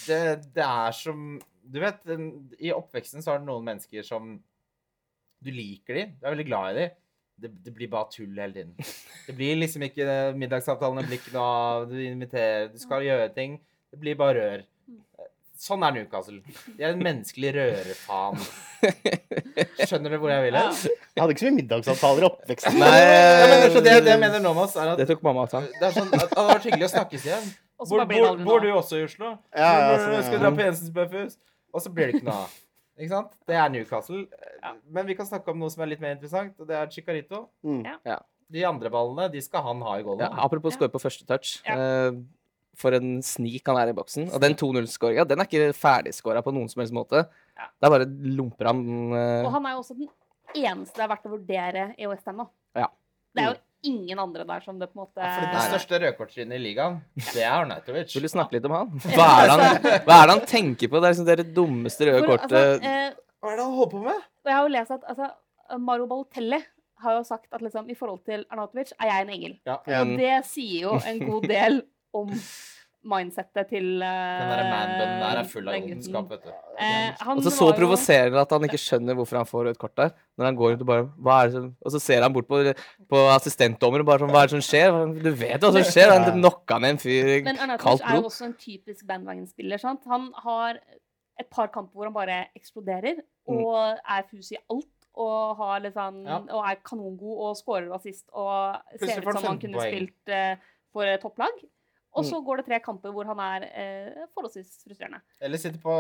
Det, 0.06 0.20
det 0.56 0.64
er 0.66 0.92
som 0.96 1.40
Du 1.66 1.80
vet, 1.82 2.02
i 2.62 2.72
oppveksten 2.74 3.22
så 3.26 3.34
er 3.36 3.42
det 3.42 3.48
noen 3.50 3.66
mennesker 3.66 4.06
som 4.06 4.36
Du 5.44 5.50
liker 5.54 5.98
dem, 6.00 6.14
du 6.20 6.26
er 6.28 6.36
veldig 6.36 6.48
glad 6.48 6.72
i 6.72 6.80
dem. 6.80 6.96
Det, 7.36 7.50
det 7.66 7.74
blir 7.76 7.90
bare 7.92 8.08
tull 8.14 8.38
hele 8.40 8.54
tiden. 8.56 8.76
Det 9.28 9.34
blir 9.36 9.58
liksom 9.60 9.84
ikke 9.84 10.06
Middagsavtalene 10.40 11.04
blir 11.06 11.20
ikke 11.20 11.34
noe 11.36 11.50
av, 11.52 11.88
du 11.92 11.98
inviterer, 12.00 12.70
du 12.72 12.78
skal 12.80 13.04
gjøre 13.04 13.28
ting. 13.36 13.58
Det 13.92 14.00
blir 14.00 14.16
bare 14.22 14.38
rør. 14.40 14.64
Sånn 15.56 15.84
er 15.88 15.94
Newcastle. 15.96 16.42
De 16.76 16.84
er 16.84 16.92
en 16.94 17.00
menneskelig 17.04 17.52
rørefaen. 17.56 18.42
Skjønner 19.88 20.12
du 20.12 20.18
hvor 20.20 20.32
jeg 20.34 20.44
vil 20.48 20.58
hen? 20.60 20.74
Jeg 21.16 21.22
hadde 21.24 21.36
ikke 21.36 21.44
så 21.44 21.48
mye 21.50 21.58
middagsavtaler 21.62 22.26
i 22.26 22.28
oppveksten. 22.28 22.80
Nei, 22.82 22.90
Jeg 23.00 23.48
mener, 23.54 23.70
så 23.72 23.84
det, 23.86 23.94
det 24.06 24.12
jeg 24.14 24.22
mener 24.26 24.44
nå, 24.44 24.52
Mads, 24.58 24.76
er 24.76 24.92
at 24.94 25.00
Det 25.02 25.08
tok 25.14 25.24
mamma 25.26 25.46
også. 25.48 25.62
det 25.80 25.88
er 25.90 25.96
sånn 25.96 26.12
at 26.12 26.26
det 26.26 26.28
hadde 26.36 26.50
vært 26.52 26.68
hyggelig 26.70 26.88
å 26.90 26.92
snakkes 26.96 27.26
igjen. 27.30 27.50
Bor, 27.86 28.06
bor, 28.12 28.44
bor 28.48 28.62
du 28.64 28.70
også 28.72 29.00
i 29.00 29.08
Oslo? 29.08 29.34
Ja, 29.56 29.72
ja, 29.80 29.98
sånn, 30.04 30.20
skal 30.28 30.44
dra 30.44 30.52
på 30.56 30.64
Jensens 30.68 30.94
Buffhus? 30.96 31.40
Og 31.76 31.84
så 31.84 31.92
blir 31.92 32.08
det 32.12 32.20
ikke 32.20 32.30
noe 32.30 32.46
av. 32.46 32.54
Ikke 32.96 33.12
sant? 33.12 33.34
Det 33.50 33.58
er 33.60 33.72
Newcastle. 33.74 34.22
Ja. 34.62 34.72
Men 34.96 35.10
vi 35.10 35.18
kan 35.20 35.28
snakke 35.28 35.52
om 35.52 35.60
noe 35.60 35.72
som 35.74 35.84
er 35.84 35.92
litt 35.92 36.04
mer 36.04 36.16
interessant, 36.16 36.54
og 36.60 36.70
det 36.70 36.78
er 36.80 36.92
Chicarito. 36.94 37.46
Mm. 37.68 37.82
Ja. 38.08 38.20
De 38.56 38.64
andre 38.68 38.92
ballene, 38.94 39.28
de 39.34 39.42
skal 39.44 39.64
han 39.66 39.82
ha 39.84 39.98
i 40.00 40.06
Ja, 40.06 40.30
apropos 40.46 40.76
Ja. 40.76 40.78
score 40.78 40.92
på 40.94 41.02
første 41.04 41.26
touch. 41.28 41.58
Ja. 41.68 41.76
eh, 41.76 42.12
for 42.80 42.96
en 42.98 43.18
snik 43.26 43.66
han 43.70 43.80
er 43.82 43.92
i 43.92 43.98
boksen. 43.98 44.30
Og 44.34 44.42
den 44.44 44.58
2-0-skåringa 44.60 45.26
den 45.30 45.42
er 45.42 45.50
ikke 45.50 45.76
ferdigskåra 45.78 46.44
på 46.46 46.54
noen 46.56 46.70
som 46.72 46.84
helst 46.84 46.96
måte. 46.96 47.26
Ja. 47.56 47.70
Det 47.72 47.88
er 47.88 47.96
bare 47.96 48.10
lumper 48.40 48.72
han 48.72 48.84
uh... 49.14 49.46
Og 49.46 49.54
han 49.56 49.70
er 49.70 49.78
jo 49.78 49.84
også 49.84 49.98
den 49.98 50.10
eneste 50.56 51.00
det 51.00 51.06
er 51.06 51.12
verdt 51.12 51.30
å 51.30 51.34
vurdere 51.36 51.88
i 52.00 52.10
OSM 52.10 52.44
nå. 52.44 52.50
Ja. 52.78 52.90
Det 53.36 53.44
er 53.44 53.50
jo 53.52 53.58
ingen 53.86 54.20
andre 54.20 54.46
der 54.48 54.64
som 54.66 54.78
det 54.80 54.88
på 54.90 54.98
en 54.98 55.04
måte 55.06 55.22
Ja, 55.22 55.32
for 55.36 55.54
det 55.54 55.64
største 55.70 56.00
rødkortsynet 56.02 56.58
i 56.58 56.62
ligaen, 56.62 57.00
det 57.20 57.44
er 57.44 57.52
Arnautovic. 57.52 58.14
Vil 58.16 58.26
du 58.26 58.32
snakke 58.32 58.58
litt 58.58 58.68
om 58.68 58.76
han? 58.76 58.94
Hva 59.16 59.28
er 59.32 59.50
det 59.50 59.56
han, 59.56 59.90
hva 60.08 60.20
er 60.20 60.30
det 60.30 60.36
han 60.36 60.46
tenker 60.50 60.92
på? 60.92 61.02
Det 61.02 61.10
er 61.10 61.16
liksom 61.16 61.28
det 61.30 61.48
dummeste 61.56 62.08
røde 62.10 62.22
For, 62.22 62.32
kortet 62.32 62.56
altså, 62.62 62.94
eh, 62.94 63.18
Hva 63.44 63.52
er 63.52 63.60
det 63.60 63.68
han 63.68 63.76
holder 63.80 63.92
på 63.92 64.06
med? 64.06 64.24
Og 64.46 64.52
jeg 64.52 64.58
har 64.58 64.70
jo 64.70 64.74
lest 64.78 64.96
at 64.96 65.12
altså, 65.14 65.30
Maro 65.82 66.08
Balotelli 66.10 66.62
har 67.04 67.18
jo 67.18 67.26
sagt 67.28 67.52
at 67.54 67.62
liksom, 67.62 67.90
i 67.92 67.98
forhold 67.98 68.24
til 68.26 68.46
Arnautovic 68.50 68.94
er 68.96 69.12
jeg 69.12 69.26
en 69.26 69.34
engel. 69.36 69.58
Ja. 69.68 69.78
Ja. 69.86 70.02
Og 70.02 70.16
det 70.22 70.34
sier 70.48 70.88
jo 70.88 70.96
en 71.02 71.22
god 71.26 71.50
del 71.52 71.82
om 72.22 72.32
mindsettet 73.06 73.68
til 73.70 74.02
uh, 74.02 74.08
Den 74.42 74.50
der 74.50 74.64
man-bunnen 74.66 75.20
der 75.22 75.40
er 75.44 75.48
full 75.50 75.68
av 75.70 75.76
ondskap, 75.78 76.32
vet 76.34 76.46
du. 76.48 76.54
Eh, 76.82 77.12
han 77.22 77.38
Og 77.38 77.44
så 77.46 77.52
så 77.54 77.68
jo- 77.70 77.76
provoserende 77.78 78.42
at 78.42 78.54
han 78.56 78.66
ikke 78.66 78.80
skjønner 78.82 79.18
hvorfor 79.20 79.38
han 79.38 79.46
får 79.50 79.68
rødt 79.68 79.78
kort 79.84 79.94
der. 80.00 80.10
Når 80.40 80.46
han 80.50 80.58
går 80.58 80.72
rundt 80.72 80.82
Og 80.82 80.88
bare 80.90 81.06
hva 81.22 81.36
er 81.44 81.52
det 81.52 81.54
som 81.60 81.68
Og 81.86 81.94
så 81.94 82.02
ser 82.02 82.26
han 82.26 82.34
bort 82.34 82.48
på, 82.50 82.62
på 83.14 83.22
assistentdommer 83.36 84.02
og 84.02 84.10
bare 84.10 84.24
sånn 84.24 84.34
Hva 84.34 84.42
er 84.42 84.50
det 84.50 84.56
som 84.56 84.66
skjer? 84.66 84.98
Du 85.22 85.30
vet 85.32 85.62
hva 85.62 85.72
som 85.76 85.86
skjer. 85.86 86.16
Han 86.16 86.40
knocka 86.40 86.80
ned 86.82 86.96
en 86.96 87.02
fyr 87.06 87.30
i 87.36 87.38
Men 87.46 87.62
Arnautovic 87.62 87.86
kaldt 87.86 88.10
er 88.10 88.18
jo 88.18 88.26
også 88.32 88.46
en 88.50 88.58
typisk 88.66 89.06
bandwagon-spiller. 89.06 89.78
sant? 89.86 90.02
Han 90.10 90.32
har 90.48 90.82
et 91.40 91.50
par 91.52 91.68
kamper 91.68 91.94
hvor 91.94 92.10
han 92.10 92.16
bare 92.16 92.40
eksploderer 92.58 93.22
og 93.46 94.00
er 94.02 94.26
fus 94.32 94.52
i 94.56 94.58
alt. 94.66 94.90
Og, 95.16 95.56
har 95.62 95.80
liksom, 95.80 96.26
Ja. 96.26 96.42
og 96.42 96.66
er 96.68 96.76
kanongod 96.84 97.38
og 97.46 97.56
scorer 97.56 97.94
assist 97.96 98.26
og 98.34 98.82
ser 99.00 99.22
ut 99.22 99.38
som 99.38 99.46
han 99.46 99.60
kunne 99.62 99.80
spilt 99.80 100.34
uh, 100.34 100.58
for 100.92 101.08
topplag. 101.22 101.62
Og 102.16 102.26
så 102.28 102.40
går 102.44 102.62
det 102.62 102.66
tre 102.70 102.80
kamper 102.84 103.12
hvor 103.12 103.28
han 103.28 103.40
er 103.44 103.66
eh, 103.68 104.28
forholdsvis 104.36 104.86
frustrerende. 104.86 105.20
Eller 105.44 105.60
sitter 105.60 105.82
på 105.84 105.96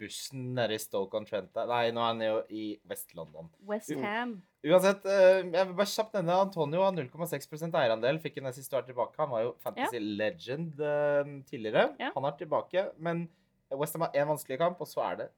bussen 0.00 0.48
nede 0.56 0.74
i 0.74 0.80
Stoke-on-Trent. 0.82 1.54
Nei, 1.70 1.84
nå 1.94 2.02
er 2.02 2.08
han 2.08 2.24
jo 2.26 2.40
i 2.50 2.64
Vest-London. 2.90 3.50
West 3.68 3.92
Ham. 4.02 4.40
Uansett, 4.66 5.06
eh, 5.06 5.42
jeg 5.44 5.68
vil 5.70 5.76
bare 5.78 5.92
kjapt 5.92 6.18
nevne 6.18 6.38
Antonio 6.48 6.82
har 6.82 6.96
0,6% 6.96 7.78
eierandel. 7.78 8.18
Fikk 8.22 8.40
en 8.42 8.50
siste 8.54 8.78
år 8.78 8.86
tilbake. 8.88 9.18
Han 9.22 9.30
var 9.32 9.46
jo 9.46 9.54
Fantasy 9.62 10.02
Legend 10.02 10.82
eh, 10.82 11.32
tidligere. 11.50 11.88
Ja. 12.02 12.10
Han 12.16 12.26
er 12.26 12.38
tilbake, 12.38 12.88
men 12.98 13.28
Westham 13.72 14.06
har 14.06 14.18
én 14.18 14.28
vanskelig 14.28 14.58
kamp, 14.60 14.82
og 14.82 14.90
så 14.90 15.04
er 15.06 15.22
det 15.22 15.28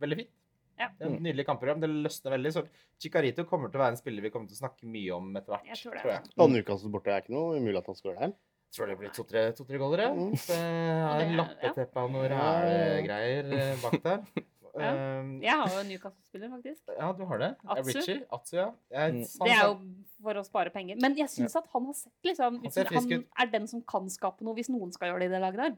veldig 0.00 0.22
fint. 0.22 0.36
Ja. 0.80 0.88
Det 0.96 1.06
er 1.06 1.14
et 1.14 1.24
nydelig 1.28 1.44
kampprogram. 1.46 1.80
Det 1.82 1.90
løsner 1.92 2.32
veldig. 2.38 2.52
Så 2.56 2.62
Chicarito 3.02 3.44
kommer 3.48 3.68
til 3.70 3.80
å 3.80 3.84
være 3.84 3.94
en 3.96 4.00
spiller 4.00 4.24
vi 4.24 4.30
kommer 4.32 4.48
til 4.50 4.56
å 4.56 4.62
snakke 4.64 4.88
mye 4.88 5.16
om 5.16 5.30
etter 5.36 5.52
hvert. 5.54 5.66
Jeg 5.68 5.82
tror 5.82 5.98
det. 5.98 6.04
Tror 6.04 6.14
jeg. 6.16 6.30
Og 6.40 6.54
Newcastle 6.54 6.92
borte 6.94 7.12
er 7.12 7.24
ikke 7.24 7.34
noe 7.36 7.58
umulig 7.60 7.82
at 7.82 7.90
han 7.92 7.98
skårer 7.98 8.22
der. 8.26 8.32
tror 8.70 8.86
det 8.86 8.98
blir 9.00 9.10
to-tre 9.10 9.40
to, 9.58 9.64
goller, 9.66 9.98
ja. 9.98 10.12
Mm. 10.14 10.30
Det- 10.46 11.36
lappeteppe 11.36 11.96
av 12.04 12.10
noe 12.14 12.28
Ja, 12.28 12.30
ja, 12.30 12.38
ja. 12.38 12.70
rælegreier 12.70 13.52
eh, 13.58 13.76
bak 13.82 14.02
der. 14.02 14.24
Ja. 14.78 14.92
Um, 15.20 15.40
Jeg 15.42 15.50
har 15.50 15.66
jo 15.74 15.78
en 15.80 15.88
Newcastle-spiller, 15.90 16.48
faktisk. 16.52 16.82
ja, 16.96 17.08
du 17.12 17.24
har 17.26 17.38
det. 17.42 17.48
Atsu. 17.66 17.88
Richie. 17.90 18.20
Atsu, 18.30 18.52
ja. 18.56 18.68
Jeg, 18.94 19.12
Mm. 19.12 19.24
Det 19.44 19.50
er 19.50 19.64
jo 19.66 19.72
for 20.22 20.34
å 20.38 20.44
spare 20.46 20.70
penger. 20.70 20.96
Men 21.02 21.16
jeg 21.18 21.26
syns 21.28 21.56
at 21.58 21.66
han 21.72 21.86
har 21.86 21.92
sett 21.98 22.12
liksom, 22.24 22.60
frisk 22.62 22.94
han 22.94 23.24
er 23.36 23.50
den 23.50 23.66
som 23.66 23.82
kan 23.82 24.06
skape 24.08 24.42
noe, 24.46 24.54
hvis 24.54 24.70
noen 24.70 24.92
skal 24.94 25.10
gjøre 25.10 25.24
det 25.24 25.30
i 25.30 25.34
det 25.34 25.40
laget 25.42 25.56
der. 25.64 25.76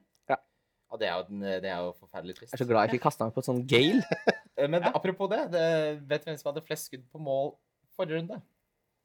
Ja, 0.92 0.98
det 1.00 1.08
er 1.08 1.14
jo, 1.16 1.40
det 1.64 1.70
er 1.72 1.78
jo 1.80 1.92
forferdelig 1.96 2.34
trist. 2.36 2.52
Jeg 2.52 2.58
er 2.60 2.64
så 2.64 2.68
glad 2.68 2.84
jeg 2.84 2.94
ikke 2.98 3.06
kasta 3.08 3.24
meg 3.24 3.32
på 3.34 3.40
et 3.40 3.48
sånt 3.48 3.68
Gale. 3.70 4.02
Eh, 4.60 4.66
Men 4.68 4.82
Ja. 4.84 4.90
apropos 4.94 5.30
det, 5.32 5.38
det, 5.54 5.62
vet 6.10 6.20
du 6.20 6.28
hvem 6.28 6.36
som 6.36 6.50
hadde 6.52 6.60
flest 6.66 6.90
skudd 6.90 7.06
på 7.10 7.18
mål 7.24 7.54
forrige 7.96 8.18
runde? 8.20 8.36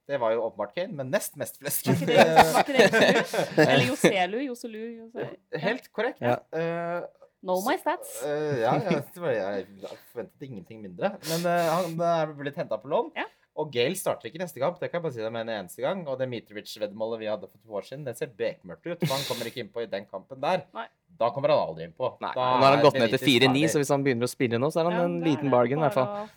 Det 0.08 0.18
var 0.20 0.34
jo 0.36 0.42
åpenbart 0.44 0.74
Kane, 0.76 0.92
men 1.00 1.08
nest 1.12 1.38
mest 1.40 1.56
flest 1.62 1.88
Var 1.88 1.96
skudd. 1.96 2.10
ikke 2.10 2.18
det, 2.20 2.36
var 2.36 2.68
ikke 2.68 3.56
det 3.56 3.68
Eller 3.72 3.86
Joselu? 3.88 4.38
Joselu? 4.50 4.82
Joselu. 5.00 5.32
Helt 5.64 5.88
korrekt. 5.96 6.20
Ja. 6.22 6.36
Uh, 6.52 7.08
Know 7.48 7.62
my 7.64 7.78
stats. 7.80 8.12
Uh, 8.26 8.60
ja, 8.60 8.74
jeg, 8.90 9.66
jeg 9.80 9.98
forventet 10.12 10.46
ingenting 10.50 10.82
mindre. 10.84 11.14
Men 11.32 11.48
uh, 11.48 11.72
han 11.78 12.00
er 12.12 12.32
blitt 12.44 12.60
henta 12.60 12.80
på 12.82 12.92
lån. 12.92 13.12
Ja. 13.16 13.24
Og 13.58 13.72
Gale 13.74 13.98
starter 13.98 14.30
ikke 14.30 14.40
neste 14.42 14.62
kamp, 14.62 14.78
det 14.78 14.92
kan 14.92 15.00
jeg 15.00 15.06
bare 15.08 15.16
si 15.16 15.24
deg 15.24 15.32
med 15.34 15.48
en 15.48 15.54
eneste 15.64 15.82
gang. 15.82 16.04
Og 16.06 16.20
det 16.20 16.28
Mitrovic-veddemålet 16.30 17.22
vi 17.24 17.30
hadde 17.32 17.48
for 17.50 17.58
to 17.58 17.78
år 17.80 17.88
siden, 17.88 18.04
det 18.06 18.14
ser 18.20 18.30
bekmørkt 18.38 18.86
ut. 18.86 19.02
For 19.02 19.14
han 19.16 19.26
kommer 19.26 19.50
ikke 19.50 19.64
innpå 19.64 19.82
i 19.82 19.90
den 19.90 20.06
kampen 20.06 20.42
der. 20.44 20.66
Nei. 20.78 20.86
Da 21.18 21.32
kommer 21.34 21.50
han 21.50 21.64
aldri 21.64 21.88
innpå. 21.88 22.12
Nei, 22.22 22.30
Da 22.38 22.46
Nå 22.60 22.66
har 22.68 22.76
han 22.76 22.84
gått 22.86 23.00
ned 23.02 23.16
til 23.16 23.24
4-9, 23.26 23.64
så 23.74 23.82
hvis 23.82 23.90
han 23.90 24.04
begynner 24.06 24.30
å 24.30 24.30
spille 24.30 24.60
nå, 24.62 24.70
så 24.70 24.84
er 24.84 24.92
han 24.92 24.98
Ja, 25.00 25.06
en 25.10 25.18
liten 25.26 25.50
bargain, 25.50 25.82
i 25.82 25.88
hvert 25.88 25.98
fall. 25.98 26.28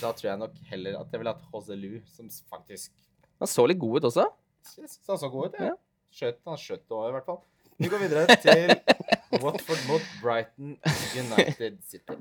Da 0.00 0.10
tror 0.18 0.26
jeg 0.32 0.40
nok 0.42 0.56
heller 0.72 0.98
at 1.04 1.14
jeg 1.14 1.22
ville 1.22 1.34
hatt 1.36 1.46
Hozelu, 1.52 1.86
Lu, 1.94 2.00
som 2.10 2.26
faktisk 2.50 2.90
Han 3.38 3.48
så 3.48 3.68
litt 3.70 3.78
god 3.80 4.00
ut 4.00 4.08
også. 4.10 4.26
Jeg 4.66 4.90
synes 4.90 4.98
han 5.14 5.22
så 5.22 5.30
god 5.30 5.46
ut. 5.54 5.60
Ja. 5.60 5.70
Ja. 5.70 5.78
Skjøt, 6.10 6.40
han 6.50 6.58
skjøt 6.58 6.82
det 6.82 6.96
også, 6.98 7.08
i 7.08 7.14
hvert 7.14 7.28
fall. 7.30 7.38
Vi 7.80 7.88
går 7.88 8.02
videre 8.02 8.34
til 8.42 8.74
Watford 9.40 9.80
mot 9.88 10.04
Brighton 10.20 10.74
United 11.16 11.78
City. 11.88 12.16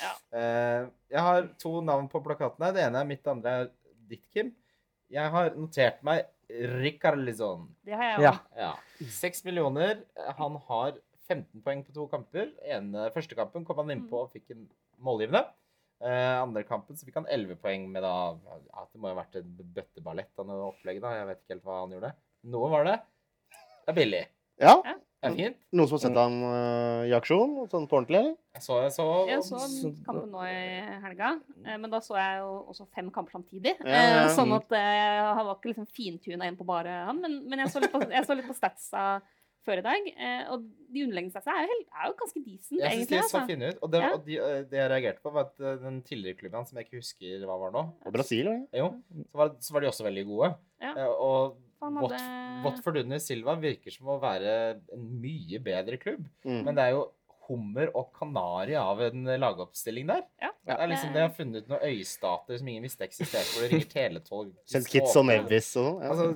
Ja. 0.00 0.12
Uh, 0.32 0.86
jeg 1.12 1.24
har 1.26 1.48
to 1.60 1.72
navn 1.84 2.08
på 2.08 2.22
plakaten 2.24 2.64
her. 2.64 2.72
Det 2.72 2.84
ene 2.86 3.02
er 3.02 3.08
mitt, 3.10 3.20
det 3.26 3.32
andre 3.34 3.52
er 3.60 3.68
ditt, 4.08 4.24
Kim. 4.32 4.54
Jeg 5.12 5.34
har 5.34 5.52
notert 5.58 6.00
meg 6.06 6.24
Rikarlison. 6.48 7.66
Det 7.84 7.92
har 7.96 8.14
jeg 8.14 8.24
Ja. 8.24 8.32
òg. 8.32 8.56
Ja. 8.56 8.72
Seks 9.12 9.44
millioner. 9.44 10.00
Han 10.40 10.56
har 10.68 10.96
15 11.28 11.60
poeng 11.64 11.84
på 11.84 11.92
to 11.92 12.06
kamper. 12.08 12.48
Ene, 12.64 13.10
første 13.12 13.36
kampen 13.36 13.64
kom 13.68 13.76
han 13.84 13.92
innpå 13.98 14.24
og 14.24 14.32
fikk 14.32 14.50
en 14.56 14.64
målgivende. 15.00 15.44
Uh, 16.02 16.40
andre 16.42 16.64
kampen 16.66 16.96
så 16.96 17.04
fikk 17.06 17.20
han 17.20 17.28
11 17.30 17.60
poeng 17.62 17.84
med 17.92 18.02
da 18.02 18.32
ja, 18.34 18.88
Det 18.90 18.98
må 18.98 19.12
ha 19.12 19.20
vært 19.20 19.36
en 19.38 19.52
bøtteballett 19.76 20.40
av 20.40 20.48
noe 20.48 20.72
opplegg, 20.72 21.04
da. 21.04 21.12
Jeg 21.20 21.28
vet 21.28 21.42
ikke 21.44 21.54
helt 21.58 21.68
hva 21.68 21.80
han 21.84 21.92
gjorde. 21.98 22.14
Noe 22.56 22.70
var 22.72 22.88
det. 22.88 22.96
Det 23.84 23.92
er 23.92 24.00
billig. 24.00 24.24
Ja. 24.62 24.74
Det 25.22 25.30
er 25.30 25.36
fint. 25.38 25.58
Noen 25.78 25.86
som 25.88 25.94
har 25.96 26.02
sett 26.02 26.16
ham 26.18 26.36
uh, 26.42 27.02
i 27.06 27.12
aksjon, 27.14 27.52
sånn 27.70 27.84
på 27.86 27.98
ordentlig? 28.00 28.22
Jeg 28.56 28.62
så, 28.64 28.78
jeg 28.82 28.92
så, 28.96 29.04
Jeg 29.30 29.44
så 29.46 29.60
kampen 30.06 30.32
nå 30.34 30.40
i 30.48 30.80
helga, 31.04 31.28
eh, 31.64 31.76
men 31.78 31.92
da 31.92 32.00
så 32.02 32.16
jeg 32.18 32.40
jo 32.42 32.48
også 32.72 32.88
fem 32.92 33.10
kamper 33.14 33.36
samtidig. 33.38 33.76
Ja, 33.86 33.92
ja. 34.02 34.24
Eh, 34.24 34.32
Sånn 34.34 34.50
at 34.56 34.74
eh, 34.74 35.20
han 35.38 35.46
var 35.46 35.54
ikke 35.60 35.70
liksom 35.72 35.86
fintuna 35.94 36.50
inn 36.50 36.58
på 36.58 36.66
bare 36.66 37.04
han, 37.06 37.22
men, 37.22 37.38
men 37.48 37.62
jeg, 37.62 37.70
så 37.72 37.80
litt 37.84 37.94
på, 37.94 38.02
jeg 38.10 38.26
så 38.26 38.34
litt 38.36 38.50
på 38.50 38.58
statsa 38.58 39.06
før 39.62 39.78
i 39.78 39.86
dag. 39.86 40.06
eh, 40.18 40.42
Og 40.50 40.66
de 40.90 41.04
underleggende 41.06 41.30
statsa 41.36 41.54
er 41.54 41.68
jo, 41.68 41.70
helt, 41.76 41.88
er 41.94 42.08
jo 42.10 42.18
ganske 42.18 42.40
decent, 42.42 42.80
Jeg 42.82 42.82
syns 42.82 42.90
de 42.90 42.98
egentlig. 42.98 43.18
så 43.22 43.38
Altså. 43.38 43.46
fine 43.54 43.68
ut. 43.70 43.78
Og, 43.86 43.90
det, 43.94 44.00
Ja. 44.02 44.12
og 44.18 44.24
de, 44.26 44.38
det 44.74 44.80
jeg 44.82 44.90
reagerte 44.90 45.22
på, 45.22 45.30
var 45.38 45.46
at 45.52 45.66
den 45.86 46.02
tidligere 46.02 46.40
klubben 46.42 46.66
som 46.66 46.76
jeg 46.82 46.88
ikke 46.90 46.98
husker 46.98 47.46
hva 47.46 47.60
var 47.62 47.70
nå, 47.78 47.84
Og 48.04 48.12
Brasil, 48.18 48.50
ja. 48.50 48.82
jo, 48.82 48.90
så 49.30 49.38
var, 49.44 49.54
så 49.62 49.72
var 49.78 49.80
de 49.86 49.92
også 49.94 50.08
veldig 50.10 50.26
gode. 50.34 50.50
Ja. 50.82 51.06
Og 51.14 51.54
Han 51.82 51.96
hadde- 51.98 52.20
Watford 52.64 53.00
under 53.02 53.18
Silva 53.22 53.56
virker 53.58 53.90
som 53.94 54.06
å 54.12 54.20
være 54.22 54.80
en 54.94 55.08
mye 55.22 55.58
bedre 55.62 55.98
klubb. 55.98 56.24
Mm. 56.46 56.62
Men 56.64 56.74
det 56.78 56.84
er 56.84 56.96
jo 56.96 57.08
hummer 57.48 57.90
og 57.98 58.12
kanari 58.16 58.76
av 58.78 59.00
en 59.02 59.24
lagoppstilling 59.42 60.06
der. 60.06 60.22
Ja. 60.40 60.50
Det 60.64 60.76
er 60.78 60.90
liksom, 60.92 61.12
De 61.12 61.22
har 61.24 61.32
funnet 61.34 61.68
noen 61.70 61.82
øystater 61.88 62.58
som 62.60 62.68
ingen 62.70 62.84
visste 62.86 63.02
eksisterte, 63.06 63.50
hvor 63.54 63.64
det 63.66 63.72
ringer 63.72 63.90
teletog. 63.90 64.52
St. 64.64 64.84
Kitz 64.88 65.16
og 65.18 65.26
Nevis 65.26 65.72
og 65.76 65.88
sånn. 65.88 65.98
Ja. 66.02 66.12
Altså, 66.12 66.28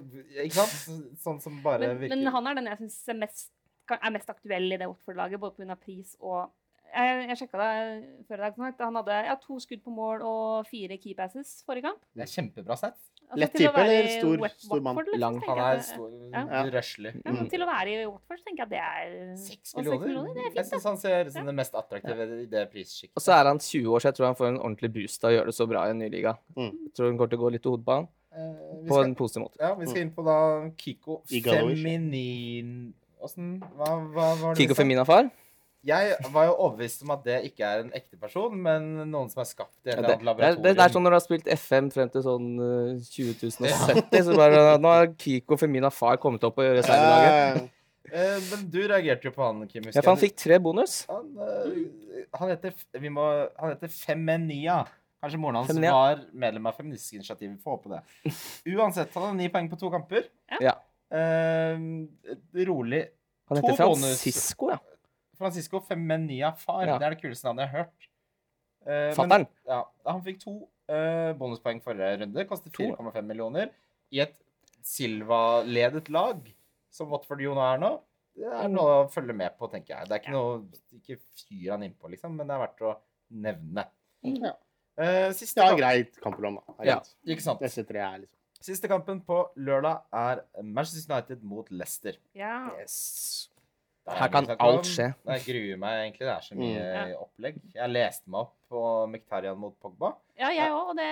ikke 0.44 0.59
sant? 0.59 1.16
Sånn 1.22 1.40
som 1.44 1.61
bare 1.62 1.92
men, 1.92 2.01
virker 2.03 2.18
men 2.18 2.32
han 2.34 2.51
er 2.51 2.59
den 2.59 2.70
jeg 2.72 2.80
syns 2.82 2.99
er 3.14 3.20
mest, 3.22 3.51
er 3.97 4.14
mest 4.18 4.32
aktuell 4.34 4.72
i 4.74 4.80
det 4.82 4.88
Watford-laget, 4.90 5.42
både 5.42 5.62
pga. 5.62 5.78
pris 5.78 6.16
og 6.20 6.51
Jeg, 6.97 7.28
jeg 7.28 7.36
sjekka 7.40 7.59
det 7.61 8.26
før 8.28 8.38
i 8.38 8.42
dag. 8.47 8.76
Han 8.80 8.94
hadde 8.97 9.16
ja, 9.26 9.34
to 9.42 9.57
skudd 9.61 9.82
på 9.84 9.92
mål 9.92 10.22
og 10.24 10.68
fire 10.70 10.97
keypasses 11.03 11.59
forrige 11.66 11.90
kamp. 11.90 11.99
Det 12.14 12.22
er 12.24 12.30
kjempebra 12.30 12.76
sett. 12.78 12.97
Altså, 13.27 13.39
Lett 13.43 13.53
type, 13.59 13.74
eller 13.83 14.07
stor- 14.09 14.49
stor 14.57 14.81
mann? 14.81 14.97
Liksom, 14.97 15.18
Lang. 15.20 15.41
Han 15.47 15.59
er 15.59 15.81
stor, 15.83 16.11
Ja. 16.33 16.62
røslig. 16.70 17.12
Ja, 17.24 17.31
Mm. 17.33 17.49
Til 17.51 17.61
å 17.61 17.66
være 17.66 17.89
i 17.89 18.07
Watford 18.07 18.39
tenker 18.47 18.57
jeg 18.57 18.66
at 18.66 18.70
det 18.70 18.79
er 18.79 19.37
Seks 19.37 19.74
millioner. 19.77 20.07
millioner? 20.07 20.35
Det 20.35 20.47
er 20.47 20.55
Jeg 20.55 20.64
syns 20.66 20.85
han 20.85 20.97
ser 20.97 21.31
som 21.31 21.47
det 21.47 21.55
mest 21.55 21.72
attraktive 21.74 22.43
i 22.43 22.47
det 22.47 22.70
prissjiktet. 22.72 23.16
Og 23.16 23.22
så 23.22 23.33
er 23.41 23.45
han 23.45 23.59
20 23.59 23.87
år, 23.91 23.99
så 24.01 24.03
jeg 24.11 24.14
tror 24.14 24.27
han 24.27 24.35
får 24.37 24.47
en 24.49 24.59
ordentlig 24.59 24.93
boost 24.95 25.24
av 25.24 25.31
å 25.31 25.35
gjøre 25.35 25.47
det 25.47 25.55
så 25.55 25.66
bra 25.68 25.85
i 25.87 25.91
en 25.91 25.99
ny 25.99 26.09
liga. 26.09 26.39
Mm. 26.57 26.70
Jeg 26.87 26.95
tror 26.95 27.07
han 27.11 27.18
kommer 27.18 27.31
til 27.31 27.39
å 27.39 27.43
gå 27.43 27.53
litt 27.53 27.62
til 27.62 27.83
han, 27.87 28.09
Eh, 28.37 28.87
på 28.87 28.93
skal- 28.95 29.05
en 29.05 29.14
positiv 29.16 29.43
måte. 29.43 29.57
Ja, 29.61 29.74
vi 29.74 29.87
skal 29.87 30.03
inn 30.03 30.11
på 30.12 30.24
da 30.24 30.70
Kiko 30.77 31.22
Feminin 31.27 32.93
Åssen 33.22 33.61
Hva, 33.77 33.89
hva 34.12 34.27
var 34.41 34.55
det 34.55 34.61
Kiko? 34.68 34.74
Femina-far. 34.77 35.31
Jeg 35.87 36.16
var 36.34 36.49
jo 36.49 36.55
overbevist 36.57 37.03
om 37.05 37.12
at 37.14 37.20
det 37.26 37.37
ikke 37.51 37.62
er 37.68 37.84
en 37.84 37.93
ekte 37.95 38.18
person, 38.18 38.55
men 38.59 38.89
noen 39.12 39.28
som 39.30 39.43
er 39.45 39.47
skapt 39.47 39.76
i 39.84 39.93
et 39.93 39.95
Ja, 39.95 39.99
eller 40.01 40.09
det, 40.16 40.26
laboratorium. 40.26 40.62
det, 40.64 40.70
er, 40.72 40.78
det 40.80 40.84
er 40.87 40.95
sånn 40.97 41.05
når 41.07 41.14
du 41.14 41.16
har 41.18 41.24
spilt 41.24 41.51
FM 41.55 41.91
frem 41.95 42.11
til 42.11 42.24
sånn 42.26 42.49
uh, 42.59 43.07
2070, 43.07 44.26
så 44.26 44.37
bare 44.39 44.64
Nå 44.82 44.93
har 44.97 45.09
Kiko 45.22 45.59
Femina-far 45.61 46.18
kommet 46.22 46.43
opp 46.49 46.59
og 46.59 46.66
gjør 46.66 46.80
i 46.82 46.87
laget. 46.91 47.68
Uh, 48.07 48.37
men 48.51 48.66
du 48.70 48.80
reagerte 48.87 49.30
jo 49.30 49.34
på 49.34 49.43
han, 49.47 49.62
Kim. 49.70 49.87
husker 49.87 49.99
Ja, 49.99 50.03
for 50.03 50.12
han 50.14 50.20
fikk 50.22 50.37
tre 50.43 50.59
bonus. 50.62 50.99
han, 51.11 51.30
uh, 51.39 52.26
han 52.41 52.53
heter, 52.55 52.74
vi 53.03 53.11
må, 53.14 53.24
han 53.59 53.76
heter 53.76 53.91
Femenia. 53.95 54.80
Kanskje 55.22 55.41
moren 55.41 55.57
hans 55.62 55.70
Femenia. 55.70 55.95
var 55.97 56.20
medlem 56.34 56.66
av 56.70 56.76
Feministisk 56.76 57.16
initiativ. 57.20 57.55
Vi 57.55 57.62
får 57.62 57.78
håpe 57.78 57.95
det. 57.95 58.34
Uansett, 58.74 59.14
han 59.14 59.28
har 59.30 59.39
ni 59.39 59.49
poeng 59.55 59.70
på 59.70 59.78
to 59.80 59.91
kamper. 59.95 60.26
Ja. 60.62 60.74
Uh, 61.14 61.78
rolig. 62.66 63.05
Han 63.51 63.62
To 63.62 63.70
heter 63.70 63.87
bonus. 63.87 64.18
Francisco, 64.18 64.70
ja. 64.74 64.78
Francisco 65.39 65.80
Femenia 65.84 66.53
far. 66.59 66.84
Ja. 66.87 66.99
Det 67.01 67.09
er 67.09 67.16
det 67.16 67.22
kuleste 67.22 67.49
navnet 67.49 67.66
jeg 67.66 67.72
har 67.72 67.84
hørt. 67.84 68.09
Uh, 68.87 69.12
Fatter'n? 69.16 69.47
Ja, 69.66 69.80
han 70.07 70.22
fikk 70.26 70.43
to 70.43 70.57
uh, 70.62 71.32
bonuspoeng 71.39 71.82
forrige 71.84 72.20
runde. 72.22 72.47
Kostet 72.49 72.76
4,5 72.76 73.16
millioner. 73.26 73.72
I 74.14 74.22
et 74.26 74.37
Silva-ledet 74.87 76.12
lag, 76.14 76.45
som 76.95 77.11
Watford 77.11 77.43
jo 77.43 77.57
nå 77.57 77.64
er 77.66 77.80
nå. 77.82 77.97
Det 78.37 78.53
er 78.53 78.68
noe 78.70 79.01
å 79.01 79.09
følge 79.11 79.34
med 79.34 79.57
på, 79.59 79.66
tenker 79.72 79.97
jeg. 79.97 80.09
Det 80.09 80.14
er 80.14 80.20
ikke 80.20 80.34
noe 80.34 80.99
Ikke 80.99 81.16
fyr 81.41 81.72
han 81.72 81.87
innpå, 81.87 82.11
liksom, 82.12 82.37
men 82.37 82.47
det 82.47 82.55
er 82.55 82.62
verdt 82.66 82.84
å 82.84 82.95
nevne. 83.47 83.87
Ja. 84.28 84.55
Uh, 84.97 85.28
siste, 85.37 85.61
ja, 85.61 85.72
kamp, 85.72 85.80
greit 85.80 86.20
kampprogram, 86.22 86.61
da. 86.61 86.76
Ja. 86.87 87.01
ikke 87.28 87.45
sant? 87.45 87.61
Disse 87.64 87.84
tre 87.89 88.01
er 88.01 88.22
liksom 88.22 88.37
siste 88.66 88.89
kampen 88.91 89.20
på 89.26 89.43
lørdag 89.62 90.07
er 90.16 90.43
Manchester 90.62 91.12
United 91.12 91.45
mot 91.47 91.68
Leicester. 91.70 92.16
Ja. 92.34 92.70
Yes. 92.80 93.51
Er 94.07 94.14
Her 94.20 94.28
kan 94.28 94.46
alt 94.61 94.84
skje. 94.86 95.14
Jeg 95.26 95.40
gruer 95.48 95.78
meg 95.82 95.96
egentlig. 96.04 96.26
Det 96.28 96.34
er 96.36 96.44
så 96.46 96.54
mye 96.54 96.84
Mm. 97.07 97.16
opplegg. 97.24 97.57
Jeg 97.74 97.90
leste 97.90 98.28
meg 98.28 98.40
opp 98.40 98.54
på 98.70 99.09
Miktarian 99.11 99.59
mot 99.59 99.74
Pogba. 99.82 100.14
ja, 100.38 100.48
jeg 100.50 100.70
òg, 100.70 100.90
og 100.90 100.96
det 100.96 101.04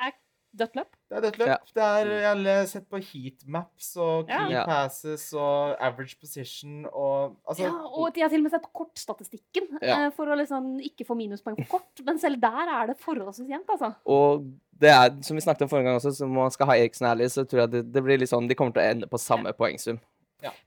er 0.00 0.12
dødt 0.56 0.74
løp. 0.76 0.86
Det 1.10 1.16
er 1.18 1.20
dødt 1.20 1.38
løp. 1.38 1.46
Ja. 1.48 1.56
Det 1.74 1.82
er, 1.84 2.12
jeg 2.22 2.56
har 2.56 2.66
sett 2.66 2.88
på 2.88 2.98
heatmaps 3.04 3.96
og 4.00 4.26
key 4.28 4.50
Ja. 4.54 4.64
passes 4.64 5.32
og 5.34 5.76
average 5.78 6.16
position 6.18 6.86
og 6.86 7.36
Altså 7.46 7.64
Ja, 7.64 7.70
og 7.70 8.14
de 8.14 8.20
har 8.22 8.28
til 8.30 8.38
og 8.40 8.42
med 8.44 8.52
sett 8.52 8.72
kortstatistikken 8.72 9.78
Ja. 9.82 10.06
eh, 10.06 10.10
for 10.10 10.24
å 10.26 10.36
liksom 10.36 10.80
ikke 10.80 11.06
få 11.06 11.14
minuspoeng 11.16 11.56
for 11.66 11.78
kort. 11.78 12.04
Men 12.04 12.18
selv 12.18 12.40
der 12.40 12.66
er 12.80 12.86
det 12.88 12.96
forholdsvis 12.98 13.48
jevnt, 13.48 13.68
altså. 13.68 13.94
Og 14.06 14.44
det 14.78 14.88
er, 14.90 15.22
som 15.22 15.36
vi 15.36 15.40
snakket 15.42 15.62
om 15.62 15.68
forrige 15.68 15.84
gang 15.84 15.96
også, 16.00 16.12
så 16.16 16.26
må 16.26 16.40
man 16.42 16.50
skal 16.50 16.66
ha 16.66 16.72
Eriksen 16.74 17.06
ærlig, 17.06 17.26
så 17.30 17.44
tror 17.46 17.60
jeg 17.66 17.70
det, 17.70 17.92
det 17.92 18.02
blir 18.02 18.18
litt 18.18 18.30
sånn 18.30 18.48
De 18.48 18.54
kommer 18.54 18.72
til 18.72 18.82
å 18.82 18.90
ende 18.90 19.06
på 19.06 19.18
samme 19.18 19.52
poengsum. 19.52 20.00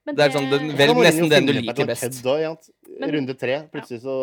Men 0.05 0.15
Det 0.15 0.25
er 0.25 0.29
sånn, 0.35 0.49
den- 0.51 0.67
det- 0.67 0.77
Velg 0.77 0.97
nesten 0.97 1.29
den 1.29 1.45
du 1.45 1.53
liker 1.53 1.85
best. 1.87 2.03
Men- 2.99 3.11
Runde 3.15 3.33
tre, 3.39 3.55
plutselig 3.71 4.01
så 4.03 4.15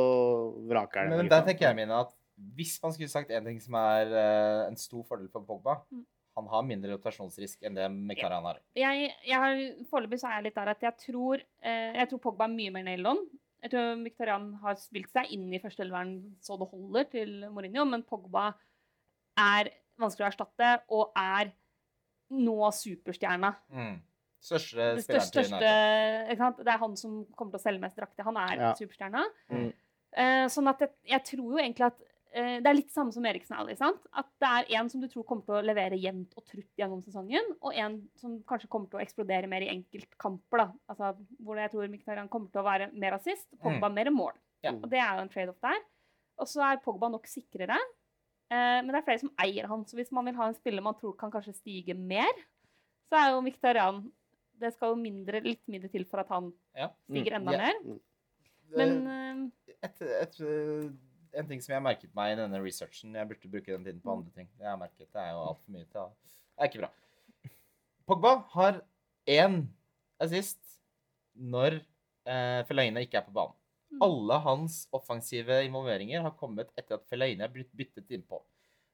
vraker 0.68 1.08
det. 1.08 1.16
Men 1.16 1.28
der 1.28 1.42
tenker 1.42 1.66
jeg 1.68 1.76
mine 1.76 2.00
at 2.00 2.12
hvis 2.54 2.78
man 2.82 2.92
skulle 2.92 3.08
sagt 3.08 3.30
en 3.30 3.44
ting 3.44 3.58
som 3.60 3.74
er 3.74 4.06
uh, 4.12 4.68
en 4.68 4.76
stor 4.76 5.02
fordel 5.04 5.28
for 5.28 5.40
Pogba 5.42 5.80
Mm. 5.90 6.04
Han 6.36 6.46
har 6.46 6.62
mindre 6.62 6.92
rotasjonsrisk 6.94 7.64
enn 7.66 7.74
det 7.74 7.90
Miktarian 7.90 8.44
har. 8.44 8.60
jeg, 8.76 9.12
jeg 9.26 9.34
har, 9.34 9.56
Foreløpig 9.90 10.20
så 10.20 10.28
er 10.28 10.34
jeg 10.36 10.44
litt 10.44 10.54
der 10.54 10.68
at 10.68 10.80
jeg 10.80 10.94
tror, 10.98 11.34
uh, 11.64 11.92
jeg 11.98 12.08
tror 12.08 12.18
Pogba 12.20 12.44
er 12.44 12.54
mye 12.54 12.70
mer 12.70 12.84
nail 12.84 13.06
on. 13.06 13.18
Jeg 13.60 13.70
tror 13.72 13.96
Mkhitaryan 13.98 14.60
har 14.62 14.76
spilt 14.76 15.10
seg 15.10 15.32
inn 15.32 15.52
i 15.52 15.58
førsteelveren 15.58 16.36
så 16.40 16.56
det 16.56 16.68
holder 16.70 17.10
til 17.10 17.50
Mourinho, 17.50 17.84
men 17.90 18.04
Pogba 18.04 18.54
er 19.36 19.70
vanskelig 19.98 20.28
å 20.28 20.30
erstatte 20.30 20.80
og 20.94 21.10
er 21.16 21.50
nå 22.30 22.70
superstjerna. 22.70 23.56
Mm. 23.72 24.00
Største 24.40 24.76
Det 24.96 25.04
største, 25.04 25.42
største 25.42 25.70
ikke 26.30 26.42
sant? 26.44 26.60
Det 26.62 26.72
er 26.72 26.78
han 26.82 26.94
som 26.96 27.16
kommer 27.36 27.54
til 27.54 27.60
å 27.60 27.64
selge 27.64 27.82
mest 27.82 27.96
drakter. 27.98 28.24
Han 28.28 28.36
er 28.36 28.56
Ja. 28.60 28.74
superstjerna. 28.78 29.24
Mm. 29.50 29.72
Uh, 30.18 30.46
sånn 30.48 30.70
at 30.70 30.80
jeg, 30.80 30.92
jeg 31.10 31.24
tror 31.24 31.50
jo 31.52 31.58
egentlig 31.60 31.84
at 31.84 31.98
uh, 32.00 32.56
Det 32.62 32.68
er 32.70 32.76
litt 32.78 32.92
samme 32.94 33.12
som 33.12 33.26
Eriksen 33.28 33.56
Alley. 33.58 33.76
sant? 33.76 34.06
At 34.16 34.30
det 34.40 34.48
er 34.48 34.78
en 34.80 34.88
som 34.88 35.02
du 35.02 35.08
tror 35.08 35.26
kommer 35.28 35.44
til 35.44 35.58
å 35.58 35.64
levere 35.66 35.98
jevnt 36.00 36.32
og 36.38 36.46
trutt 36.48 36.70
gjennom 36.80 37.02
sesongen, 37.04 37.44
og 37.60 37.74
en 37.74 37.98
som 38.16 38.38
kanskje 38.48 38.70
kommer 38.72 38.88
til 38.88 39.00
å 39.00 39.04
eksplodere 39.04 39.50
mer 39.50 39.66
i 39.66 39.72
enkeltkamper. 39.74 40.62
da. 40.62 40.68
Altså, 40.88 41.12
Hvor 41.42 41.56
jeg 41.60 41.70
tror 41.74 41.88
Mkhitaryan 41.92 42.28
kommer 42.32 42.50
til 42.52 42.62
å 42.62 42.68
være 42.68 42.90
mer 42.94 43.18
assist, 43.18 43.48
Pogba 43.60 43.90
mer 43.92 44.10
mål. 44.14 44.32
Ja. 44.62 44.72
Og 44.72 44.88
det 44.90 44.98
er 44.98 45.16
jo 45.16 45.22
en 45.26 45.28
trade-off 45.34 45.60
der. 45.60 45.82
Og 46.38 46.46
så 46.46 46.62
er 46.62 46.80
Pogba 46.84 47.08
nok 47.10 47.26
sikrere. 47.26 47.76
Uh, 48.48 48.80
men 48.80 48.88
det 48.94 49.02
er 49.02 49.08
flere 49.10 49.20
som 49.20 49.34
eier 49.44 49.66
han, 49.68 49.84
så 49.84 49.98
hvis 49.98 50.12
man 50.14 50.24
vil 50.24 50.38
ha 50.38 50.46
en 50.48 50.54
spiller 50.56 50.80
man 50.82 50.96
tror 50.96 51.16
kan 51.18 51.30
kanskje 51.30 51.52
stige 51.58 51.92
mer, 51.94 52.32
så 53.10 53.18
er 53.18 53.34
jo 53.34 53.42
Mkhitaryan 53.44 54.06
Det 54.58 54.72
skal 54.74 54.94
jo 54.94 54.98
mindre, 55.00 55.40
litt 55.44 55.62
mindre 55.70 55.90
til 55.92 56.04
for 56.08 56.22
at 56.24 56.30
han 56.34 56.52
Ja. 56.76 56.88
stiger 57.08 57.36
enda 57.38 57.52
Ja. 57.52 57.58
mer. 57.58 57.98
Men 58.76 59.06
eh, 59.06 59.74
et, 59.82 60.02
et, 60.02 60.40
øh, 60.40 60.90
en 61.38 61.48
ting 61.48 61.60
som 61.62 61.72
jeg 61.72 61.80
har 61.80 61.84
merket 61.86 62.14
meg 62.14 62.32
i 62.34 62.40
denne 62.40 62.58
researchen 62.62 63.14
Jeg 63.14 63.28
burde 63.28 63.50
bruke 63.52 63.66
den 63.72 63.84
tiden 63.84 64.00
på 64.02 64.12
andre 64.12 64.30
ting. 64.34 64.48
Det 64.58 64.64
jeg 64.64 64.70
har 64.72 64.80
merket, 64.80 65.06
det 65.12 65.20
er 65.22 65.30
jo 65.32 65.44
altfor 65.46 65.70
mye 65.76 65.86
til 65.92 66.00
å 66.02 66.08
Det 66.18 66.64
er 66.64 66.68
ikke 66.72 66.82
bra. 66.82 66.90
Pogba 68.08 68.32
har 68.54 68.80
én 69.28 69.66
assist 70.20 70.58
når 71.36 71.78
eh, 72.26 72.64
Fellaini 72.68 73.04
ikke 73.06 73.20
er 73.20 73.26
på 73.28 73.32
banen. 73.36 73.54
Mm. 73.92 74.02
Alle 74.04 74.38
hans 74.44 74.86
offensive 74.92 75.62
involveringer 75.64 76.20
har 76.24 76.34
kommet 76.36 76.72
etter 76.76 76.98
at 76.98 77.06
Fellaini 77.08 77.44
er 77.44 77.52
blitt 77.52 77.70
byttet 77.76 78.10
innpå. 78.12 78.40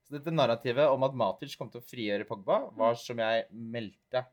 Så 0.05 0.19
dette 0.19 0.31
narrativet 0.35 0.91
om 0.93 1.03
at 1.07 1.15
Matic 1.17 1.57
kom 1.57 1.71
til 1.73 1.81
å 1.81 1.87
frigjøre 1.89 2.27
Pogba, 2.29 2.71
var 2.77 2.95
som 3.01 3.19
jeg 3.19 3.47
meldte 3.51 4.25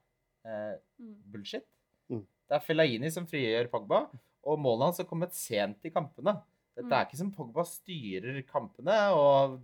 eh, 0.46 0.76
mm. 1.00 1.16
bullshit. 1.34 1.66
Mm. 2.12 2.24
Det 2.50 2.58
er 2.58 2.66
Fellaini 2.66 3.12
som 3.14 3.28
frigjør 3.30 3.70
Pogba, 3.72 4.06
og 4.44 4.60
målet 4.60 4.90
hans 4.90 5.02
har 5.04 5.10
kommet 5.10 5.36
sent 5.38 5.86
i 5.86 5.94
kampene. 5.94 6.38
Dette 6.76 6.88
Mm. 6.88 6.94
er 6.98 7.06
ikke 7.06 7.20
som 7.20 7.32
Pogba 7.36 7.64
styrer 7.68 8.42
kampene 8.48 8.96
og 9.14 9.60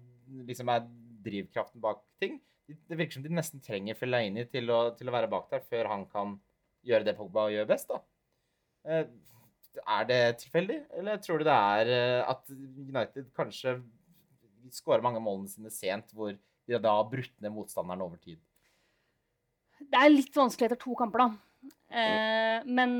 liksom 0.47 0.69
er 0.69 0.85
drivkraften 1.23 1.81
bak 1.81 2.03
ting. 2.19 2.39
Det 2.67 2.97
virker 2.99 3.13
som 3.13 3.23
de 3.23 3.29
nesten 3.31 3.61
trenger 3.63 3.95
Fellaini 3.95 4.43
til 4.51 4.67
å, 4.69 4.91
til 4.97 5.07
å 5.07 5.15
være 5.15 5.29
bak 5.31 5.49
der 5.49 5.63
før 5.63 5.87
han 5.87 6.05
kan 6.11 6.35
gjøre 6.83 7.07
det 7.07 7.15
Pogba 7.17 7.47
gjør 7.51 7.67
best. 7.69 7.87
da. 7.87 8.01
Eh, 8.85 9.07
Er 9.87 10.05
det 10.09 10.39
tilfeldig, 10.41 10.77
eller 10.97 11.17
tror 11.21 11.37
du 11.37 11.43
det 11.45 11.53
er 11.53 11.89
eh, 11.93 12.29
at 12.29 12.49
United 12.49 13.27
kanskje 13.37 13.75
skårer 14.73 15.03
mange 15.05 15.19
av 15.21 15.23
målene 15.27 15.51
sine 15.51 15.69
sent, 15.69 16.11
hvor 16.17 16.33
de 16.33 16.79
da 16.81 16.95
har 16.97 17.09
brutt 17.11 17.35
ned 17.39 17.53
motstanderen 17.53 18.01
over 18.01 18.17
tid? 18.17 18.39
Det 19.87 19.99
er 19.99 20.13
litt 20.13 20.35
vanskelig 20.35 20.69
etter 20.69 20.79
to 20.81 20.95
kamper, 20.99 21.23
da. 21.23 21.71
Eh, 21.87 22.65
men, 22.67 22.91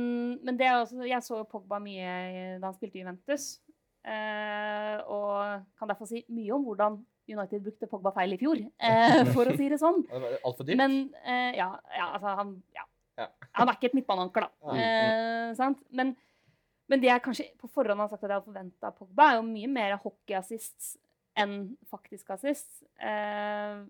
men 0.46 0.60
det 0.60 0.68
er 0.68 0.80
også, 0.80 1.04
jeg 1.08 1.24
så 1.26 1.42
Pogba 1.50 1.80
mye 1.84 2.58
da 2.62 2.70
han 2.70 2.76
spilte 2.78 3.00
i 3.00 3.04
Juventus. 3.04 3.58
Eh, 4.08 4.96
og 5.12 5.66
kan 5.80 5.92
derfor 5.92 6.08
si 6.08 6.24
mye 6.32 6.54
om 6.56 6.64
hvordan 6.68 7.00
United 7.28 7.66
brukte 7.66 7.90
Pogba 7.92 8.14
feil 8.16 8.38
i 8.38 8.40
fjor, 8.40 8.62
eh, 8.90 9.24
for 9.34 9.50
å 9.50 9.56
si 9.58 9.68
det 9.72 9.82
sånn. 9.82 10.06
Altfor 10.38 10.64
dyrt? 10.64 10.80
Men 10.80 11.02
eh, 11.26 11.58
ja, 11.60 11.74
ja, 11.92 12.14
altså 12.14 12.38
han 12.40 12.56
ja. 12.76 12.88
Ja. 13.18 13.26
Han 13.58 13.72
er 13.72 13.78
ikke 13.80 13.90
et 13.90 13.98
midtbaneanker, 13.98 14.46
da. 14.46 14.78
Eh, 14.78 15.52
sant? 15.58 15.80
Men, 15.90 16.14
men 16.88 17.02
det 17.02 17.10
jeg 17.10 17.24
kanskje 17.26 17.48
på 17.58 17.70
forhånd 17.74 18.04
har 18.04 18.12
sagt 18.12 18.22
at 18.22 18.30
jeg 18.30 18.36
hadde 18.36 18.46
forventa 18.52 18.92
Pogba, 18.94 19.32
er 19.32 19.40
jo 19.40 19.48
mye 19.48 19.72
mer 19.74 19.96
hockeyassist 20.04 20.94
enn 21.38 21.56
faktisk 21.90 22.30
assist. 22.38 22.70
Eh, 23.02 23.82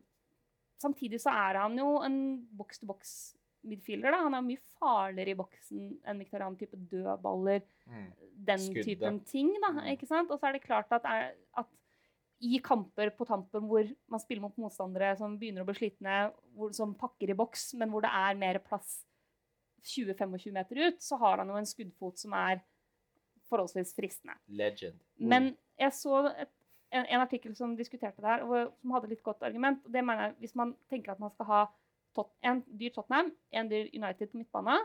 samtidig 0.82 1.19
så 1.23 1.30
er 1.34 1.59
han 1.61 1.78
jo 1.78 1.88
en 2.05 2.17
boks-til-boks-midfielder. 2.57 4.13
Han 4.23 4.34
er 4.38 4.41
mye 4.45 4.61
farligere 4.80 5.34
i 5.34 5.38
boksen 5.39 5.88
enn 6.05 6.19
Mkhitaryan-type 6.21 6.78
dødballer 6.91 7.61
Mm. 7.88 8.11
den 8.45 8.59
Skudde. 8.59 8.84
typen 8.84 9.19
ting. 9.25 9.53
da, 9.61 9.71
Mm. 9.71 9.88
ikke 9.95 10.07
sant? 10.07 10.30
Og 10.32 10.39
så 10.39 10.47
er 10.49 10.53
det 10.53 10.63
klart 10.63 10.91
at, 10.91 11.05
er, 11.05 11.34
at 11.57 11.65
i 12.41 12.59
kamper 12.59 13.09
på 13.17 13.25
tampen 13.25 13.63
hvor 13.67 13.88
man 14.09 14.19
spiller 14.19 14.41
mot 14.41 14.55
motstandere 14.57 15.17
som 15.17 15.38
begynner 15.39 15.63
å 15.63 15.65
bli 15.65 15.73
slitne, 15.73 16.32
hvor, 16.55 16.71
som 16.73 16.93
pakker 16.93 17.30
i 17.32 17.34
boks, 17.34 17.73
men 17.75 17.89
hvor 17.89 18.01
det 18.01 18.11
er 18.13 18.36
mer 18.36 18.59
plass 18.59 19.03
20-25 19.84 20.51
meter 20.53 20.75
ut, 20.88 20.99
så 21.01 21.17
har 21.17 21.38
han 21.38 21.47
jo 21.47 21.55
en 21.55 21.65
skuddfot 21.65 22.17
som 22.19 22.34
er 22.34 22.61
forholdsvis 23.49 23.95
fristende. 23.95 24.36
Legend. 24.49 24.99
Men 25.17 25.55
jeg 25.80 25.91
så 25.91 26.28
et, 26.38 26.49
en, 26.91 27.05
en 27.05 27.23
artikkel 27.23 27.55
som 27.55 27.75
diskuterte 27.77 28.21
det 28.21 28.29
her, 28.29 28.45
og 28.45 28.71
som 28.81 28.93
hadde 28.95 29.09
litt 29.11 29.23
godt 29.23 29.43
argument. 29.43 29.83
og 29.85 29.93
det 29.93 30.03
mener 30.05 30.27
jeg, 30.27 30.35
Hvis 30.39 30.55
man 30.55 30.75
tenker 30.89 31.11
at 31.11 31.19
man 31.19 31.33
skal 31.33 31.45
ha 31.45 31.65
tot, 32.15 32.31
en 32.43 32.63
dyr 32.79 32.93
Tottenham, 32.95 33.31
en 33.51 33.69
dyr 33.69 33.89
United 33.93 34.31
på 34.31 34.38
midtbane, 34.38 34.77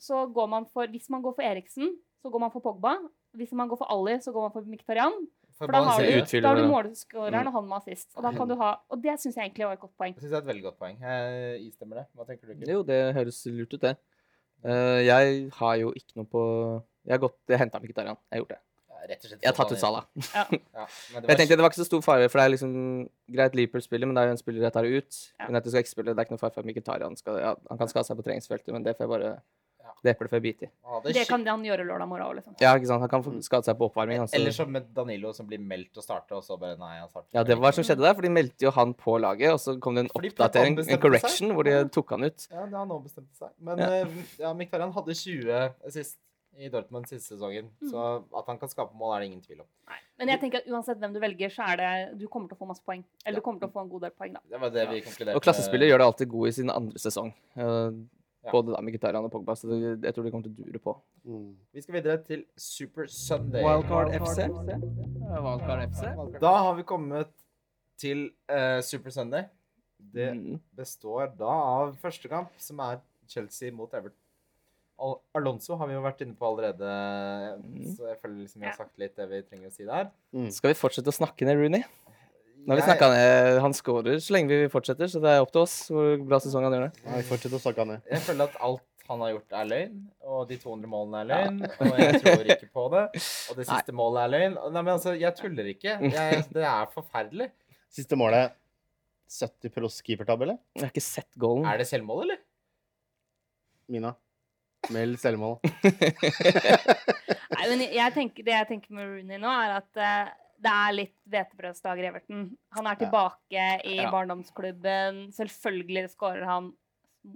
så 0.00 0.26
går 0.26 0.48
man 0.48 0.66
for 0.72 0.86
Hvis 0.86 1.10
man 1.10 1.22
går 1.22 1.34
for 1.36 1.42
Eriksen, 1.42 1.96
så 2.22 2.30
går 2.30 2.38
man 2.38 2.50
for 2.50 2.60
Pogba. 2.60 2.96
Hvis 3.32 3.52
man 3.52 3.68
går 3.68 3.76
for 3.76 3.92
Ali, 3.92 4.20
så 4.20 4.32
går 4.32 4.48
man 4.48 4.52
for 4.52 4.60
Mkhitaryan. 4.60 5.14
For 5.52 5.66
For 5.66 5.72
da 5.72 5.82
har 5.84 6.00
du, 6.00 6.40
da 6.40 6.48
har 6.48 6.56
du 6.56 6.68
målskåreren 6.68 7.46
og 7.46 7.52
han 7.52 7.68
med 7.68 7.76
assist. 7.76 8.08
Og, 8.16 8.22
da 8.24 8.32
kan 8.32 8.48
du 8.48 8.54
ha, 8.56 8.70
og 8.88 9.02
det 9.02 9.18
syns 9.20 9.36
jeg 9.36 9.44
egentlig 9.44 9.66
var 9.66 9.76
et 9.76 9.80
godt 9.80 9.96
poeng. 10.00 10.14
Jeg 10.14 10.22
synes 10.22 10.32
det 10.32 10.38
er 10.38 10.44
et 10.44 10.50
veldig 10.50 10.64
godt 10.64 10.78
poeng. 10.78 10.96
Jeg 11.00 11.60
istemmer 11.66 12.00
det. 12.00 12.06
Hva 12.16 12.26
tenker 12.28 12.48
du? 12.48 12.52
Ikke? 12.56 12.70
Jo, 12.72 12.82
det 12.88 12.98
høres 13.14 13.40
lurt 13.46 13.76
ut, 13.76 13.80
det. 13.84 13.94
Eh, 14.64 15.00
jeg 15.06 15.50
har 15.58 15.74
jo 15.80 15.92
ikke 15.98 16.20
noe 16.20 16.28
på 16.30 16.42
Jeg 17.02 17.16
har 17.16 17.18
gått 17.18 17.50
Jeg 17.50 17.58
henta 17.58 17.80
Mkhitaryan. 17.82 18.18
Jeg 18.30 18.36
har 18.36 18.44
gjort 18.44 18.54
det. 18.54 18.60
Ja, 19.02 19.08
Rett 19.10 19.24
og 19.24 19.32
slett 19.32 19.42
Jeg 19.42 19.50
har 19.50 19.56
tatt 19.58 19.72
ut 19.74 19.80
Sala 19.82 20.04
Salah. 20.06 20.52
inn. 20.54 20.60
Ja, 20.78 20.84
Jeg 21.26 21.38
tenkte 21.40 21.56
det 21.58 21.64
var 21.66 21.72
ikke 21.72 21.82
så 21.82 21.88
stor 21.88 22.02
fare, 22.06 22.28
for 22.30 22.38
det 22.38 22.44
er 22.46 22.52
liksom 22.54 22.74
greit 23.34 23.56
Leaper 23.58 23.82
spiller, 23.82 24.06
men 24.06 24.14
det 24.14 24.22
er 24.22 24.30
jo 24.30 24.36
en 24.36 24.42
spiller 24.44 24.68
jeg 24.68 24.76
tar 24.78 24.86
ut. 24.86 25.18
Ja. 25.40 25.48
Men 25.48 25.58
at 25.58 25.66
du 25.66 25.72
skal 25.74 25.82
ikke 25.82 25.90
spille, 25.96 26.14
det 26.14 26.22
er 26.22 26.28
ikke 26.30 26.36
noe 26.38 26.44
fare 26.44 26.54
for 26.54 26.62
at 26.62 26.70
Mkhitaryan 26.70 27.18
skal 27.18 27.40
ja, 27.42 27.56
Han 27.72 27.80
kan 27.82 27.90
skade 27.90 28.06
seg 28.06 28.20
på 28.20 28.24
treningsfeltet, 28.30 28.70
men 28.76 28.86
det 28.86 28.94
får 28.96 29.08
jeg 29.08 29.12
bare 29.16 29.32
Det 30.02 30.10
eplet 30.16 30.30
får 30.32 30.38
jeg 30.38 30.42
bite 30.42 30.66
i. 30.66 30.70
Det 31.14 31.22
kan 31.28 31.44
han 31.46 31.62
gjøre 31.62 31.84
lørdag 31.86 32.08
morgen 32.10 32.24
òg, 32.26 32.32
liksom. 32.40 32.54
Ja, 32.62 32.72
ikke 32.78 32.88
sant. 32.90 33.02
Han 33.04 33.10
kan 33.12 33.22
få 33.22 33.34
skade 33.46 33.66
seg 33.68 33.76
på 33.78 33.86
oppvarming. 33.86 34.18
Altså. 34.24 34.34
Eller 34.38 34.54
som 34.56 34.70
med 34.74 34.88
Danilo, 34.96 35.30
som 35.36 35.46
blir 35.46 35.60
meldt 35.62 35.94
å 35.98 36.02
starte, 36.02 36.34
og 36.34 36.42
så 36.42 36.56
bare 36.58 36.74
Nei, 36.80 36.96
han 36.98 37.06
starter 37.10 37.30
Ja, 37.38 37.44
det 37.46 37.54
var 37.54 37.68
hva 37.68 37.72
som 37.76 37.86
skjedde 37.86 38.02
der, 38.02 38.16
for 38.18 38.26
de 38.26 38.32
meldte 38.34 38.66
jo 38.66 38.72
han 38.74 38.94
på 38.98 39.14
laget, 39.22 39.52
og 39.54 39.60
så 39.62 39.76
kom 39.78 39.94
det 39.94 40.06
en 40.08 40.10
Fordi 40.14 40.32
oppdatering, 40.34 40.78
en 40.82 41.02
correction, 41.04 41.52
seg. 41.52 41.54
hvor 41.54 41.68
de 41.70 41.76
tok 41.94 42.10
han 42.16 42.26
ut. 42.26 42.48
Ja, 42.50 42.64
det 42.66 42.74
har 42.74 42.82
han 42.82 42.90
nå 42.90 42.98
bestemt 43.04 43.30
seg. 43.38 43.54
Men 43.62 43.78
Ja. 43.78 43.90
ja. 44.02 44.08
ja, 44.42 44.52
Mkhitaryan 44.58 44.94
hadde 44.98 45.14
20 45.22 45.92
sist 45.94 46.18
i 46.58 46.68
Dortmund 46.68 47.06
siste 47.08 47.34
sesongen, 47.36 47.70
Mm. 47.80 47.90
så 47.90 48.24
at 48.38 48.46
han 48.46 48.58
kan 48.58 48.68
skape 48.68 48.94
mål, 48.94 49.16
er 49.16 49.20
det 49.20 49.26
ingen 49.30 49.40
tvil 49.40 49.60
om. 49.60 49.66
Nei. 49.88 49.96
Men 50.18 50.28
jeg 50.28 50.40
tenker 50.40 50.58
at 50.58 50.66
uansett 50.68 50.98
hvem 50.98 51.12
du 51.14 51.20
velger, 51.20 51.48
så 51.50 51.62
er 51.72 51.76
det 51.76 52.18
Du 52.18 52.26
kommer 52.28 52.48
til 52.48 52.56
å 52.56 52.60
få 52.60 52.66
masse 52.68 52.82
poeng. 52.86 53.04
Eller 53.26 53.36
Ja. 53.36 53.40
du 53.40 53.40
kommer 53.42 53.60
til 53.60 53.68
å 53.68 53.72
få 53.72 53.80
en 53.82 53.88
god 53.88 54.00
del 54.02 54.10
poeng, 54.10 54.32
da. 54.34 54.40
Det 54.50 54.60
var 54.60 54.70
det 54.70 54.88
vi 54.88 55.00
konkluderte 55.00 55.34
Og 55.36 55.42
klassespillere 55.42 55.88
gjør 55.90 55.98
det 55.98 56.06
alltid 56.06 56.28
gode 56.28 56.48
i 56.48 56.52
sin 56.52 56.70
andre 56.70 56.98
sesong. 56.98 57.32
Eh, 57.56 57.90
Ja. 58.44 58.50
Både 58.50 58.72
da 58.74 58.80
Mkhitaryan 58.82 59.24
og 59.24 59.30
Pogba, 59.30 59.54
så 59.54 59.68
det, 59.70 60.02
jeg 60.02 60.14
tror 60.14 60.24
de 60.24 60.30
kommer 60.32 60.42
til 60.42 60.50
å 60.52 60.66
dure 60.66 60.78
på. 60.80 60.96
Mm. 61.24 61.54
Vi 61.72 61.80
skal 61.80 61.92
videre 61.94 62.18
til 62.26 62.44
Super 62.56 63.06
Sunday. 63.06 63.62
Wildcard 63.62 64.10
FC. 64.20 64.48
Wildcard 64.48 65.92
FC. 65.92 66.40
Da 66.40 66.52
har 66.58 66.74
vi 66.74 66.82
kommet 66.82 67.28
til 67.96 68.30
uh, 68.50 68.80
Super 68.80 69.10
Sunday. 69.10 69.44
Det 70.12 70.32
Mm. 70.34 70.60
består 70.74 71.28
da 71.38 71.44
av 71.46 71.96
første 72.02 72.28
kamp, 72.28 72.48
som 72.58 72.80
er 72.80 73.00
Chelsea 73.28 73.70
mot 73.70 73.88
Everton. 73.94 74.18
Al 75.02 75.16
Alonso 75.34 75.76
har 75.80 75.88
vi 75.88 75.94
jo 75.96 76.02
vært 76.04 76.20
inne 76.22 76.36
på 76.38 76.46
allerede, 76.46 76.90
Mm. 77.62 77.96
så 77.96 78.08
jeg 78.10 78.18
føler 78.20 78.36
liksom 78.44 78.60
vi 78.60 78.66
har 78.68 78.76
sagt 78.76 78.98
litt 78.98 79.16
det 79.16 79.28
vi 79.28 79.42
trenger 79.42 79.68
å 79.68 79.72
si 79.72 79.84
der. 79.84 80.10
Mm. 80.34 80.50
Skal 80.52 80.70
vi 80.74 80.78
fortsette 80.78 81.08
å 81.10 81.16
snakke 81.16 81.44
ned 81.48 81.56
Rooney? 81.58 81.82
Nå 82.62 82.70
har 82.70 82.78
vi 82.78 82.84
snakker 82.86 83.10
ned, 83.10 83.60
Han 83.60 83.72
scorer 83.74 84.20
så 84.22 84.32
lenge 84.36 84.48
vi 84.54 84.68
fortsetter, 84.70 85.08
så 85.10 85.18
det 85.20 85.30
er 85.34 85.40
opp 85.42 85.50
til 85.50 85.62
oss 85.64 85.88
hvor 85.90 86.16
bra 86.22 86.38
sesong 86.38 86.62
han 86.62 86.72
gjør 86.76 86.84
det. 86.92 87.02
Ja, 87.04 87.16
vi 87.16 87.22
fortsetter 87.26 87.58
å 87.58 87.62
snakke 87.64 87.86
ned. 87.88 88.02
Jeg 88.06 88.22
føler 88.22 88.44
at 88.46 88.56
alt 88.60 88.84
han 89.08 89.18
har 89.20 89.32
gjort, 89.32 89.52
er 89.58 89.66
løgn. 89.66 89.96
Og 90.22 90.44
de 90.48 90.56
200 90.62 90.86
målene 90.92 91.18
er 91.24 91.26
løgn. 91.32 91.58
Og 91.82 91.98
jeg 91.98 92.20
tror 92.22 92.46
ikke 92.54 92.68
på 92.72 92.84
det. 92.94 93.02
Og 93.50 93.56
det 93.58 93.66
siste 93.66 93.92
målet 93.98 94.22
er 94.22 94.30
løgn. 94.36 94.54
Nei, 94.72 94.82
men 94.86 94.92
altså, 94.94 95.16
jeg 95.18 95.34
tuller 95.40 95.72
ikke. 95.74 95.96
Jeg, 96.06 96.44
det 96.54 96.62
er 96.62 96.86
forferdelig. 96.94 97.50
Siste 97.90 98.14
målet 98.16 98.54
70 99.32 99.72
pros 99.74 99.98
keepertabbe, 100.06 100.46
eller? 100.46 100.58
Jeg 100.76 100.84
har 100.86 100.92
ikke 100.94 101.02
sett 101.04 101.28
goalen. 101.40 101.66
Er 101.66 101.82
det 101.82 101.88
selvmål, 101.90 102.22
eller? 102.28 102.40
Mina. 103.90 104.14
Meld 104.90 105.18
selvmål. 105.22 105.58
Nei, 107.52 107.64
men 107.70 107.82
jeg 107.86 108.14
tenker, 108.16 108.46
det 108.46 108.54
jeg 108.56 108.68
tenker 108.70 108.96
med 108.96 109.06
Rooney 109.10 109.38
nå, 109.40 109.50
er 109.52 109.76
at 109.78 110.00
uh, 110.00 110.32
det 110.62 110.72
er 110.72 110.96
litt 110.96 111.14
hvetebrødsdager 111.30 112.06
i 112.06 112.08
Everton. 112.10 112.48
Han 112.76 112.88
er 112.90 112.98
tilbake 113.00 113.66
i 113.88 113.96
Ja. 114.00 114.10
barndomsklubben. 114.14 115.24
Selvfølgelig 115.34 116.08
skårer 116.14 116.46
han 116.48 116.72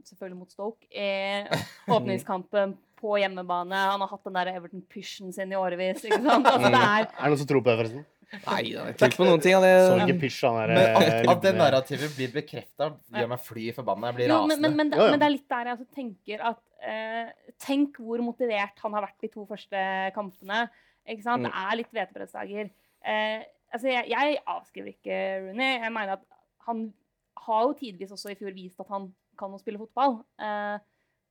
selvfølgelig 0.06 0.38
mot 0.40 0.50
Stoke 0.50 0.86
i 0.90 1.44
åpningskampen 1.94 2.74
på 2.98 3.16
hjemmebane. 3.20 3.76
Han 3.92 4.02
har 4.02 4.10
hatt 4.10 4.26
den 4.26 4.38
der 4.38 4.50
Everton-pysjen 4.56 5.32
sin 5.34 5.52
i 5.52 5.58
årevis. 5.58 6.04
ikke 6.06 6.22
sant? 6.22 6.46
Altså, 6.46 6.70
det 6.72 6.82
er, 6.82 7.06
Er 7.06 7.24
det 7.26 7.32
noen 7.34 7.42
som 7.42 7.50
tror 7.50 7.62
på 7.62 7.70
det, 7.70 7.78
forresten? 7.82 8.06
Nei, 8.26 8.62
jeg 8.72 8.94
tror 8.98 9.12
ikke 9.12 9.20
på 9.20 9.26
noen 9.28 9.42
ting 9.44 9.54
det. 9.62 9.72
ikke 10.02 10.16
pysj, 10.24 10.38
han 10.48 10.56
Men 10.72 10.80
at, 10.82 11.04
eh, 11.04 11.28
at 11.30 11.42
det 11.44 11.52
narrativet 11.54 12.16
blir 12.16 12.32
bekrefta, 12.34 12.88
gjør 13.14 13.28
meg 13.30 13.42
fly 13.46 13.66
forbanna. 13.76 14.08
Jeg 14.10 14.16
blir 14.18 14.32
jo, 14.32 14.38
men, 14.50 14.64
men, 14.64 14.74
men, 14.80 14.90
det, 14.90 14.98
Ja, 14.98 15.04
ja. 15.04 15.12
men 15.14 15.22
det 15.22 15.28
er 15.28 15.34
litt 15.36 15.46
der 15.52 15.68
jeg 15.70 15.76
altså 15.76 15.86
tenker 15.94 16.42
at 16.50 16.58
Tenk 17.58 17.96
hvor 18.02 18.20
motivert 18.24 18.78
han 18.82 18.92
har 18.96 19.06
vært 19.06 19.20
de 19.24 19.28
to 19.32 19.46
første 19.48 19.84
kampene. 20.14 20.66
Ikke 21.08 21.22
sant? 21.22 21.42
Mm. 21.44 21.48
Det 21.48 21.52
er 21.62 21.76
litt 21.80 21.92
hvetebrødsdager. 21.94 22.70
Eh, 23.06 23.44
altså, 23.72 23.88
jeg, 23.88 24.08
jeg 24.10 24.38
avskriver 24.46 24.90
ikke 24.92 25.20
Rooney. 25.46 25.78
Jeg 25.82 25.92
mener 25.94 26.12
at 26.18 26.24
han 26.66 26.92
har 27.46 27.62
jo 27.68 27.72
tidvis 27.78 28.10
også 28.12 28.32
i 28.32 28.38
fjor 28.38 28.52
vist 28.56 28.80
at 28.82 28.88
han 28.90 29.12
kan 29.38 29.52
å 29.54 29.60
spille 29.62 29.78
fotball. 29.78 30.20
Eh, 30.40 30.76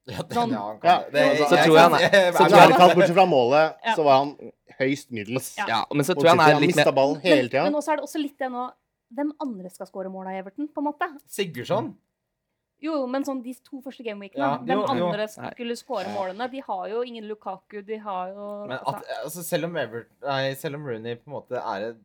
Ja, 0.06 0.22
det, 0.22 0.36
Sånn. 0.38 0.52
ja, 0.54 0.64
Ja, 0.86 0.96
det. 1.10 1.22
så 1.40 1.56
jeg- 1.58 1.66
tror 1.66 1.76
jeg 1.80 1.82
han 1.82 1.94
er- 1.98 2.32
Så 2.38 2.46
jeg- 2.46 2.96
bortsett 2.96 3.16
fra 3.16 3.24
målet, 3.26 3.74
Ja. 3.84 3.96
så 3.98 4.04
var 4.06 4.20
han 4.20 4.52
høyst 4.80 5.10
middels. 5.12 5.48
Ja. 5.58 5.66
Ja, 5.68 5.80
men 5.92 6.06
så 6.06 6.14
tror 6.14 6.26
jeg 6.30 6.38
han 6.38 6.56
er 6.56 6.60
litt 6.62 6.76
mer 6.78 6.92
ballen 6.94 7.20
hele 7.24 7.50
tida. 7.50 7.64
Men 7.64 7.74
også 7.74 7.92
er 7.94 7.96
det 7.98 8.04
også 8.06 8.22
litt 8.22 8.38
det 8.38 8.52
nå 8.52 8.68
Hvem 9.16 9.32
andre 9.42 9.70
skal 9.70 9.88
score 9.88 10.10
mål 10.10 10.28
av 10.28 10.34
Everton, 10.46 10.68
på 10.68 10.78
en 10.82 10.86
måte? 10.92 11.08
Sigurdsson? 11.30 11.96
Jo, 12.86 12.98
men 13.12 13.26
sånn 13.28 13.42
de 13.46 13.54
to 13.66 13.82
første 13.86 14.06
gameweekene, 14.06 14.40
Ja, 14.46 14.58
jo, 14.62 14.82
jo. 14.82 15.08
andre 15.10 15.28
som 15.32 15.48
skulle 15.52 15.78
skåre 15.80 16.12
målene? 16.16 16.50
De 16.52 16.62
har 16.68 16.84
jo 16.92 17.02
ingen 17.08 17.26
Lukaku, 17.30 17.80
de 17.88 17.98
har 18.04 18.34
jo 18.36 18.50
Men 18.70 18.78
at, 18.80 18.86
altså, 18.94 19.22
altså, 19.24 19.46
selv 19.54 19.70
om 19.72 19.78
Ever, 19.82 20.06
Nei, 20.26 20.54
selv 20.60 20.76
om 20.80 20.86
Rooney 20.92 21.16
på 21.20 21.28
en 21.32 21.38
måte 21.40 21.62
er 21.64 21.96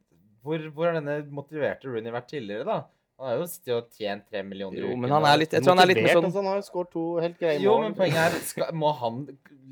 hvor, 0.43 0.63
hvor 0.73 0.89
har 0.89 0.97
denne 0.97 1.19
motiverte 1.37 1.85
Rooney 1.91 2.11
vært 2.15 2.31
tidligere, 2.33 2.65
da? 2.65 2.79
Han 3.21 3.29
har 3.29 3.35
jo 3.43 3.47
sittet 3.53 3.75
og 3.77 3.89
tjent 3.93 4.23
tre 4.33 4.41
millioner 4.49 4.79
i 4.79 4.81
Jo, 4.87 4.95
men 4.97 5.11
han 5.13 5.27
er 5.29 5.37
litt 5.43 5.53
Jeg 5.53 5.61
tror 5.67 5.75
han 5.77 5.83
er 5.83 5.89
litt 5.91 5.99
mer 6.01 6.07
Motivert, 6.09 6.17
sånn 6.17 6.29
altså, 6.31 6.41
Han 6.41 6.47
har 6.49 6.57
jo 6.57 6.65
skåret 6.71 6.91
to 6.95 7.03
helt 7.21 7.35
greie 7.43 7.59
mål. 7.59 7.65
Jo, 7.67 7.75
men 7.83 7.97
poenget 7.99 8.21
er 8.23 8.39
skal, 8.49 8.71
Må 8.81 8.93
han 8.97 9.19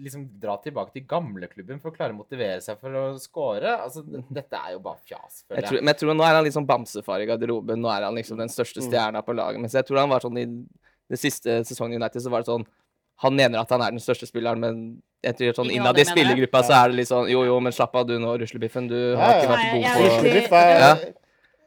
liksom 0.05 0.27
dra 0.43 0.59
tilbake 0.67 0.93
til 0.99 1.07
gamleklubben 1.09 1.81
for 1.81 1.89
å 1.89 1.97
klare 1.97 2.13
å 2.13 2.19
motivere 2.19 2.61
seg 2.61 2.77
for 2.83 2.93
å 3.01 3.07
score? 3.19 3.73
Altså, 3.87 4.05
dette 4.29 4.61
er 4.61 4.75
jo 4.77 4.83
bare 4.85 5.01
fjas, 5.09 5.41
jeg 5.41 5.49
føler 5.49 5.65
tror, 5.71 5.79
jeg. 5.79 5.87
Men 5.89 5.95
jeg 5.95 6.01
tror 6.03 6.15
nå 6.21 6.27
er 6.29 6.37
han 6.37 6.45
litt 6.45 6.59
sånn 6.59 6.69
bamsefar 6.69 7.25
i 7.25 7.31
garderoben. 7.33 7.81
Nå 7.81 7.89
er 7.97 8.05
han 8.11 8.21
liksom 8.21 8.37
den 8.45 8.53
største 8.53 8.85
Mm. 8.85 8.91
stjerna 8.91 9.25
på 9.25 9.35
laget. 9.41 9.65
Mens 9.65 9.73
jeg 9.81 9.89
tror 9.89 10.03
han 10.05 10.13
var 10.13 10.21
sånn 10.21 10.39
i 10.39 10.45
det 11.11 11.19
siste 11.19 11.61
sesongen 11.65 11.95
i 11.97 12.01
United, 12.03 12.21
så 12.23 12.31
var 12.31 12.43
det 12.45 12.51
sånn 12.53 12.67
Han 13.19 13.35
mener 13.35 13.59
at 13.59 13.71
han 13.75 13.83
er 13.83 13.91
den 13.91 13.99
største 13.99 14.29
spilleren, 14.29 14.61
men 14.63 15.03
jeg 15.25 15.35
tror 15.37 15.57
sånn 15.59 15.73
innad 15.75 15.99
i 15.99 16.05
spillergruppa 16.07 16.61
så 16.63 16.77
er 16.85 16.89
det 16.93 16.97
litt 17.01 17.09
sånn 17.11 17.27
Jo, 17.33 17.41
jo, 17.49 17.57
men 17.61 17.73
slapp 17.75 17.97
av 17.99 18.07
du 18.07 18.15
nå, 18.23 18.37
ruslebiffen. 18.39 18.87
Du 18.89 19.17
har 19.19 19.41
ikke 19.41 19.49
vært 19.51 19.73
god 19.73 19.89
på 19.89 20.05
Ruslebiff 20.07 20.53
er 20.53 20.79
Ja. 20.79 20.93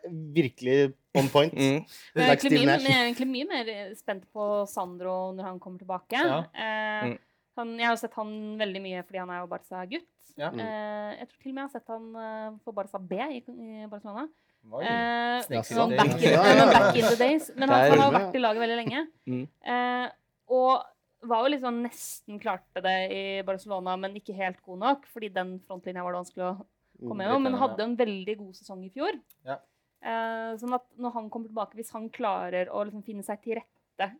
virkelig 0.09 0.93
on 1.15 1.27
point. 1.29 1.53
mm. 1.53 1.81
Jeg 2.15 2.23
er, 2.23 2.27
Like 2.29 2.47
egentlig 2.47 2.61
mye, 2.65 2.77
jeg 2.79 2.95
er 2.95 3.05
egentlig 3.09 3.27
mye 3.31 3.47
mer 3.49 3.95
spent 3.99 4.23
på 4.33 4.45
Sandro 4.67 5.33
når 5.35 5.43
han 5.43 5.59
kommer 5.59 5.79
tilbake. 5.83 6.15
Ja. 6.17 6.39
Eh, 6.55 7.09
Mm. 7.11 7.17
han, 7.57 7.77
jeg 7.77 7.87
har 7.87 7.95
sett 7.97 8.13
han 8.15 8.57
veldig 8.57 8.81
mye 8.81 9.03
fordi 9.03 9.19
han 9.19 9.29
er 9.29 9.41
jo 9.41 9.47
Barca-gutt. 9.47 10.07
Ja. 10.37 10.49
Mm. 10.51 10.59
Eh, 10.59 11.17
jeg 11.19 11.27
tror 11.27 11.37
til 11.43 11.51
og 11.51 11.55
med 11.55 11.61
jeg 11.61 11.67
har 11.67 11.73
sett 11.75 11.87
han 11.87 12.13
på 12.13 12.63
for 12.63 12.71
Barca 12.73 12.97
B 12.97 13.15
i, 13.19 13.43
i 13.43 13.87
Barcelona. 13.91 14.27
Eh, 14.61 15.61
sånn 15.65 15.95
back, 15.97 16.13
in, 16.15 16.29
Ja, 16.31 16.43
ja, 16.45 16.55
ja. 16.55 16.65
back 16.71 16.95
in 16.95 17.05
the 17.05 17.15
days. 17.19 17.49
Men 17.55 17.69
han, 17.69 17.89
han 17.91 17.99
har 17.99 18.11
jo 18.11 18.17
vært 18.19 18.35
i 18.37 18.41
laget 18.43 18.61
veldig 18.63 18.77
lenge. 18.79 19.01
Mm. 19.27 19.41
Eh, 19.65 20.11
og 20.51 21.27
var 21.27 21.43
jo 21.45 21.51
liksom 21.55 21.81
nesten 21.83 22.39
klarte 22.41 22.81
det 22.85 22.95
i 23.13 23.23
Barcelona, 23.47 23.97
men 23.99 24.15
ikke 24.17 24.35
helt 24.37 24.61
god 24.65 24.79
nok. 24.85 25.05
Fordi 25.13 25.29
den 25.33 25.59
frontlinja 25.67 26.03
var 26.05 26.13
det 26.15 26.21
vanskelig 26.23 26.47
å 26.47 26.53
komme 27.01 27.23
Mm, 27.23 27.25
gjennom. 27.25 27.43
Men 27.43 27.59
hadde 27.59 27.83
en 27.83 27.95
veldig 27.97 28.37
god 28.37 28.55
sesong 28.55 28.83
i 28.85 28.89
fjor. 28.93 29.19
Ja. 29.45 29.57
Eh, 30.01 30.51
sånn 30.61 30.73
at 30.77 30.85
når 30.97 31.13
han 31.13 31.29
kommer 31.29 31.47
tilbake, 31.49 31.75
hvis 31.77 31.91
han 31.93 32.09
klarer 32.09 32.69
å 32.69 32.83
liksom 32.85 33.03
finne 33.05 33.23
seg 33.25 33.41
til 33.41 33.57
rette 33.59 34.11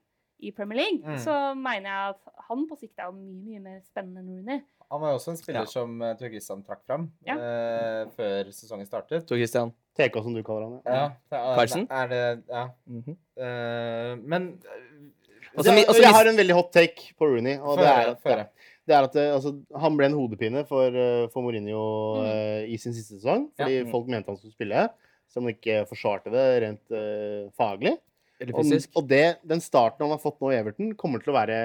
i 0.42 0.52
Premier 0.52 0.78
League, 0.82 1.02
Mm. 1.06 1.18
så 1.24 1.34
mener 1.56 1.90
jeg 1.90 2.10
at 2.16 2.46
han 2.50 2.68
på 2.70 2.78
sikt 2.80 3.00
er 3.00 3.12
mye 3.12 3.42
mye 3.46 3.60
mer 3.62 3.80
spennende 3.86 4.20
enn 4.20 4.30
Rooney. 4.38 4.62
Han 4.92 5.00
var 5.02 5.12
jo 5.14 5.16
også 5.20 5.32
en 5.32 5.38
spiller 5.38 5.62
Ja. 5.62 5.66
som 5.72 6.02
uh, 6.02 6.14
Tor 6.20 6.28
Christian 6.34 6.64
trakk 6.64 6.82
fram 6.86 7.12
Ja. 7.28 7.36
uh, 7.36 8.10
før 8.18 8.50
sesongen 8.52 8.86
startet. 8.86 9.26
Tor 9.28 9.38
Christian. 9.38 9.72
TK, 9.96 10.22
som 10.24 10.34
du 10.34 10.42
kaller 10.44 10.64
han. 10.68 10.82
Ja. 10.86 11.12
Ja, 11.32 11.56
det 11.56 11.72
er, 11.76 11.88
Er 11.92 12.08
det, 12.08 12.44
ja. 12.50 12.66
Mm 12.88 13.04
-hmm. 13.04 13.16
uh, 13.38 14.18
men 14.28 14.60
eh, 14.66 15.58
Og 15.58 15.66
så 15.66 15.72
mi- 15.72 15.76
Det- 15.84 15.90
og 15.90 15.96
jeg 15.96 16.14
har 16.14 16.26
en 16.28 16.38
veldig 16.38 16.54
hot 16.56 16.72
take 16.74 17.14
på 17.20 17.26
Rooney. 17.26 17.58
Og 17.60 17.78
det 17.78 17.86
er, 17.86 18.12
at, 18.12 18.52
det 18.88 18.96
er 18.96 19.04
at 19.04 19.16
eh, 19.16 19.34
altså, 19.36 19.62
han 19.80 19.98
ble 19.98 20.06
en 20.06 20.14
hodepine 20.14 20.66
for, 20.68 20.88
eh, 20.88 21.28
for 21.34 21.42
Mourinho 21.42 22.16
Mm. 22.16 22.26
uh, 22.26 22.74
i 22.74 22.78
sin 22.78 22.94
siste 22.94 23.20
sesong. 23.20 23.50
Ja. 23.60 23.66
Fordi 23.66 23.84
Mm. 23.84 23.92
folk 23.92 24.08
mente 24.08 24.28
han 24.28 24.38
skulle 24.38 24.54
spille, 24.54 24.90
som 25.30 25.44
ikke 25.48 25.86
forsvarte 25.88 26.32
det 26.32 26.64
rent 26.64 26.92
uh, 26.92 27.50
faglig. 27.58 27.98
Eller 28.42 28.56
Og, 28.58 28.64
fysisk. 28.66 28.90
og 28.98 29.06
det, 29.08 29.38
den 29.46 29.62
starten 29.62 30.02
han 30.02 30.10
har 30.16 30.22
fått 30.24 30.40
nå 30.42 30.50
i 30.52 30.58
Everton, 30.58 30.96
kommer 30.98 31.22
til 31.22 31.30
å 31.32 31.38
være 31.38 31.58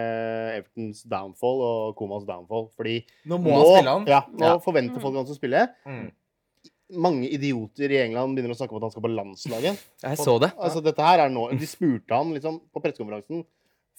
Evertons 0.58 1.02
downfall 1.08 1.62
og 1.64 1.96
Komas 1.96 2.26
downfall. 2.28 2.68
Fordi 2.76 2.98
Nå 3.26 3.38
må 3.40 3.48
nå, 3.54 3.56
han 3.56 3.72
spille 3.78 3.94
han. 3.96 4.06
Ja, 4.12 4.20
nå 4.30 4.44
Ja. 4.50 4.58
forventer 4.58 4.98
Mm. 4.98 5.02
folk 5.02 5.14
han 5.16 5.26
skal 5.30 5.36
spille. 5.40 5.62
Mm. 5.86 6.06
Mange 7.02 7.26
idioter 7.34 7.90
i 7.90 7.98
England 8.04 8.36
begynner 8.36 8.54
å 8.54 8.58
snakke 8.60 8.70
om 8.76 8.78
at 8.78 8.86
han 8.86 8.90
skal 8.94 9.02
på 9.02 9.14
landslaget. 9.16 9.80
Jeg 10.04 10.18
så 10.22 10.36
det. 10.38 10.52
Altså, 10.60 10.82
dette 10.84 11.02
her 11.02 11.24
er 11.24 11.28
nå, 11.32 11.48
De 11.58 11.66
spurte 11.66 12.14
han 12.14 12.30
liksom, 12.36 12.60
på 12.72 12.82
pressekonferansen 12.84 13.44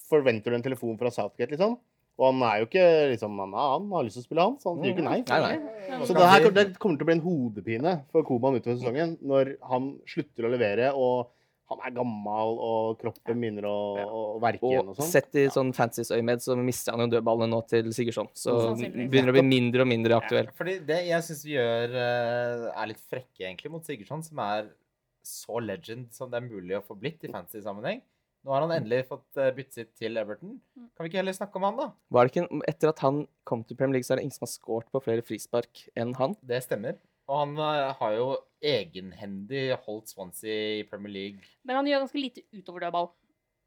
Forventer 0.08 0.50
du 0.50 0.56
en 0.56 0.62
telefon 0.64 0.96
fra 0.96 1.10
Southgate. 1.12 1.50
liksom? 1.52 1.74
Og 2.18 2.32
han 2.32 2.40
er 2.48 2.60
jo 2.62 2.66
ikke 2.66 2.84
liksom, 3.12 3.36
han, 3.38 3.52
han 3.52 3.90
har 3.92 4.02
lyst 4.06 4.16
til 4.16 4.22
å 4.24 4.26
spille, 4.26 4.42
han, 4.42 4.54
så 4.58 4.72
han 4.72 4.78
sier 4.80 4.90
jo 4.90 4.94
ikke 4.96 5.04
nei. 5.06 5.18
Nei, 5.28 5.38
nei. 5.38 5.98
Så 6.08 6.14
det 6.16 6.24
her 6.26 6.40
kommer- 6.40 6.54
det 6.56 6.78
kommer 6.80 6.96
til 6.98 7.04
å 7.04 7.10
bli 7.10 7.14
en 7.18 7.26
hodepine 7.26 7.92
for 8.10 8.22
Koman 8.26 8.56
utover 8.58 8.78
sesongen 8.80 9.12
når 9.22 9.52
han 9.68 9.98
slutter 10.08 10.48
å 10.48 10.50
levere 10.50 10.88
og 10.96 11.28
han 11.68 11.82
er 11.84 11.94
gammel 11.98 12.58
og 12.64 12.98
kroppen 13.00 13.42
begynner 13.42 13.66
å, 13.68 13.76
å 14.08 14.20
verke 14.40 14.64
igjen 14.64 14.86
Og 14.86 14.94
og 14.94 15.00
sånn. 15.02 15.10
sett 15.12 15.36
i 15.36 15.44
sånn 15.52 15.72
fancies 15.76 16.10
øyemed, 16.14 16.40
så 16.44 16.56
mister 16.56 16.96
han 16.96 17.04
jo 17.04 17.10
dødballene 17.12 17.50
nå 17.52 17.60
til 17.68 17.90
Sigurdsson. 17.92 18.30
Så 18.32 18.54
begynner 18.78 19.10
begynner 19.12 19.34
å 19.34 19.36
bli 19.36 19.46
mindre 19.50 19.84
og 19.84 19.90
mindre 19.90 20.16
aktuell. 20.16 20.48
Ja, 20.48 20.56
fordi 20.56 20.78
det 20.88 21.00
jeg 21.10 21.26
syns 21.26 21.42
vi 21.44 21.56
gjør, 21.58 21.96
eh, 22.00 22.68
er 22.72 22.92
litt 22.92 23.02
frekke 23.04 23.44
egentlig 23.44 23.72
mot 23.74 23.84
Sigurdsson, 23.84 24.24
som 24.24 24.40
er 24.46 24.70
så 25.28 25.60
legend 25.60 26.08
som 26.16 26.30
det 26.32 26.40
er 26.40 26.48
mulig 26.48 26.78
å 26.78 26.84
få 26.86 26.96
blitt 26.96 27.26
i 27.28 27.32
fantasy-sammenheng. 27.32 28.00
Nå 28.46 28.54
har 28.54 28.64
han 28.64 28.72
endelig 28.72 29.02
fått 29.10 29.26
uh, 29.36 29.50
byttet 29.52 29.76
sitt 29.76 29.90
til 29.98 30.16
Everton. 30.20 30.56
Kan 30.96 31.04
vi 31.04 31.10
ikke 31.10 31.20
heller 31.20 31.36
snakke 31.36 31.58
om 31.58 31.66
han, 31.66 31.76
da? 31.76 31.88
Var 32.14 32.28
det 32.28 32.32
ikke, 32.32 32.60
etter 32.70 32.92
at 32.94 33.02
han 33.04 33.24
kom 33.48 33.64
til 33.66 33.76
Premier 33.76 33.98
League, 33.98 34.06
så 34.08 34.14
er 34.14 34.20
det 34.20 34.28
ingen 34.28 34.36
som 34.36 34.46
har 34.46 34.52
scoret 34.54 34.88
på 34.94 35.02
flere 35.04 35.24
frispark 35.26 35.82
enn 35.98 36.14
han. 36.16 36.36
Det 36.48 36.62
stemmer. 36.64 36.96
Og 37.28 37.38
han 37.42 37.56
eh, 37.60 37.92
har 38.00 38.12
jo 38.16 38.28
egenhendig 38.64 39.76
holdt 39.84 40.08
Swansea 40.10 40.78
i 40.80 40.84
Premier 40.88 41.12
League. 41.12 41.40
Men 41.68 41.76
han 41.80 41.86
gjør 41.90 42.04
ganske 42.06 42.20
lite 42.22 42.42
utover 42.56 42.86
dødball. 42.86 43.10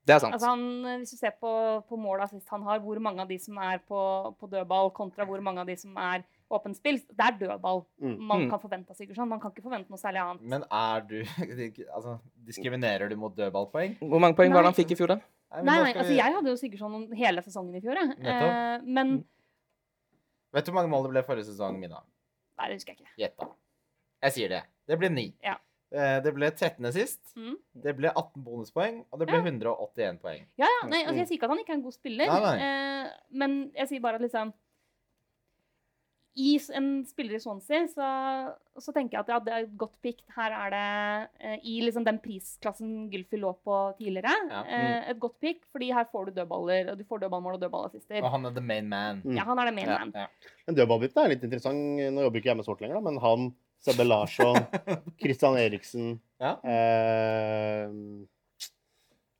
Det 0.01 0.15
er 0.15 0.21
sant. 0.23 0.33
Altså 0.33 0.49
han, 0.49 0.61
hvis 1.03 1.11
du 1.13 1.17
ser 1.19 1.35
på, 1.37 1.49
på 1.85 1.97
måla 2.01 2.25
sist 2.27 2.49
han 2.49 2.63
har, 2.65 2.79
hvor 2.81 2.97
mange 3.05 3.21
av 3.21 3.29
de 3.29 3.37
som 3.37 3.59
er 3.61 3.77
på, 3.85 3.99
på 4.39 4.47
dødball, 4.49 4.89
kontra 4.97 5.27
hvor 5.29 5.43
mange 5.45 5.61
av 5.61 5.69
de 5.69 5.75
som 5.77 5.93
er 6.01 6.23
åpent 6.51 6.75
spill, 6.79 6.97
det 7.13 7.21
er 7.27 7.37
dødball 7.43 7.83
Mm. 8.01 8.15
man 8.17 8.41
Mm. 8.41 8.49
kan 8.49 8.59
forvente 8.59 8.89
av 8.89 8.97
Sigurdsson. 8.97 9.29
Man 9.29 9.39
kan 9.39 9.51
ikke 9.53 9.61
forvente 9.61 9.93
noe 9.93 10.01
særlig 10.01 10.23
annet. 10.23 10.41
Men 10.41 10.63
er 10.71 11.05
du 11.05 11.19
Altså, 11.95 12.17
diskriminerer 12.49 13.09
du 13.09 13.15
mot 13.15 13.35
dødballpoeng? 13.37 13.99
Hvor 14.01 14.19
mange 14.19 14.35
poeng 14.35 14.51
var 14.51 14.65
det 14.65 14.71
han 14.73 14.79
fikk 14.81 14.95
i 14.95 14.97
fjor, 14.97 15.13
da? 15.13 15.19
Nei, 15.51 15.61
Nei, 15.67 15.77
nei, 15.83 15.93
altså 15.93 16.15
jeg 16.17 16.33
hadde 16.33 16.49
jo 16.49 16.57
Sigurdsson 16.57 17.05
hele 17.21 17.43
sesongen 17.45 17.75
i 17.77 17.81
fjor, 17.85 17.93
jeg. 18.01 18.17
Eh, 18.25 18.81
men 18.87 19.19
Vet 20.51 20.65
du 20.65 20.71
hvor 20.71 20.81
mange 20.81 20.89
mål 20.91 21.05
det 21.05 21.11
ble 21.13 21.23
forrige 21.29 21.45
sesong, 21.51 21.77
Mina? 21.79 22.01
Nei, 22.61 22.69
det 22.69 22.77
husker 22.79 22.93
jeg 22.93 23.01
ikke. 23.01 23.13
Gjett, 23.17 23.35
da. 23.41 23.49
Jeg 24.27 24.35
sier 24.37 24.49
det. 24.53 24.61
Det 24.87 24.97
ble 25.01 25.09
ni. 25.09 25.27
Ja. 25.43 25.55
Eh, 25.91 26.19
Det 26.23 26.31
ble 26.35 26.47
13. 26.53 26.91
sist. 26.95 27.19
Mm. 27.35 27.55
Det 27.83 27.95
ble 27.97 28.11
18 28.13 28.43
bonuspoeng, 28.45 29.01
og 29.11 29.19
det 29.19 29.27
ble 29.27 29.39
Ja. 29.41 29.43
181 29.49 30.19
poeng. 30.21 30.45
Ja, 30.61 30.67
ja. 30.69 30.87
Nei, 30.87 31.01
altså 31.03 31.17
jeg 31.17 31.27
sier 31.27 31.37
ikke 31.39 31.49
at 31.49 31.55
han 31.55 31.59
ikke 31.63 31.73
er 31.73 31.79
en 31.79 31.83
god 31.87 31.95
spiller, 31.97 32.27
Nei, 32.31 32.39
nei. 32.45 32.57
Eh, 32.61 33.09
men 33.31 33.71
jeg 33.75 33.87
sier 33.89 33.99
bare 34.05 34.15
at 34.21 34.21
liksom 34.21 34.53
I 36.39 36.53
en 36.77 36.85
spiller 37.05 37.35
i 37.35 37.39
Swansea 37.43 37.87
så, 37.91 38.05
så 38.79 38.93
tenker 38.95 39.17
jeg 39.17 39.23
at 39.25 39.31
ja, 39.33 39.39
det 39.43 39.51
er 39.51 39.65
et 39.65 39.73
godt 39.77 39.97
pick. 40.01 40.21
Her 40.31 40.53
er 40.55 40.69
det 40.71 41.29
eh, 41.43 41.57
i 41.67 41.73
liksom 41.83 42.05
den 42.07 42.19
prisklassen 42.23 43.09
Gylfi 43.11 43.35
lå 43.41 43.51
på 43.67 43.79
tidligere, 43.97 44.31
Ja. 44.49 44.61
eh, 44.63 45.09
et 45.11 45.19
godt 45.19 45.35
pick, 45.43 45.65
fordi 45.75 45.89
her 45.91 46.07
får 46.11 46.29
du 46.29 46.31
dødballer, 46.39 46.91
og 46.93 46.97
du 46.97 47.03
får 47.09 47.25
dødballmål 47.25 47.57
og 47.57 47.61
dødballassister. 47.65 48.21
Og 48.23 48.31
han 48.31 48.45
er 48.47 48.55
the 48.55 48.63
main 48.63 48.87
man. 48.87 49.19
Mm. 49.25 49.35
Ja, 49.35 49.43
han 49.43 49.59
er 49.59 49.65
det 49.71 49.75
main 49.75 49.91
Ja. 49.91 49.99
man. 50.05 50.27
Men 50.67 50.75
dødballbiten 50.79 51.19
er 51.25 51.33
litt 51.35 51.43
interessant. 51.43 51.83
Nå 52.15 52.21
jobber 52.23 52.39
ikke 52.39 52.51
jeg 52.53 52.57
med 52.61 52.65
sort 52.69 52.79
lenger, 52.81 52.95
da, 53.01 53.05
men 53.11 53.19
han, 53.19 53.51
Sebbe 53.81 54.03
Larsson, 54.07 54.55
Christian 55.21 55.57
Eriksen 55.57 56.19
Ja. 56.39 56.55
eh, 56.63 57.89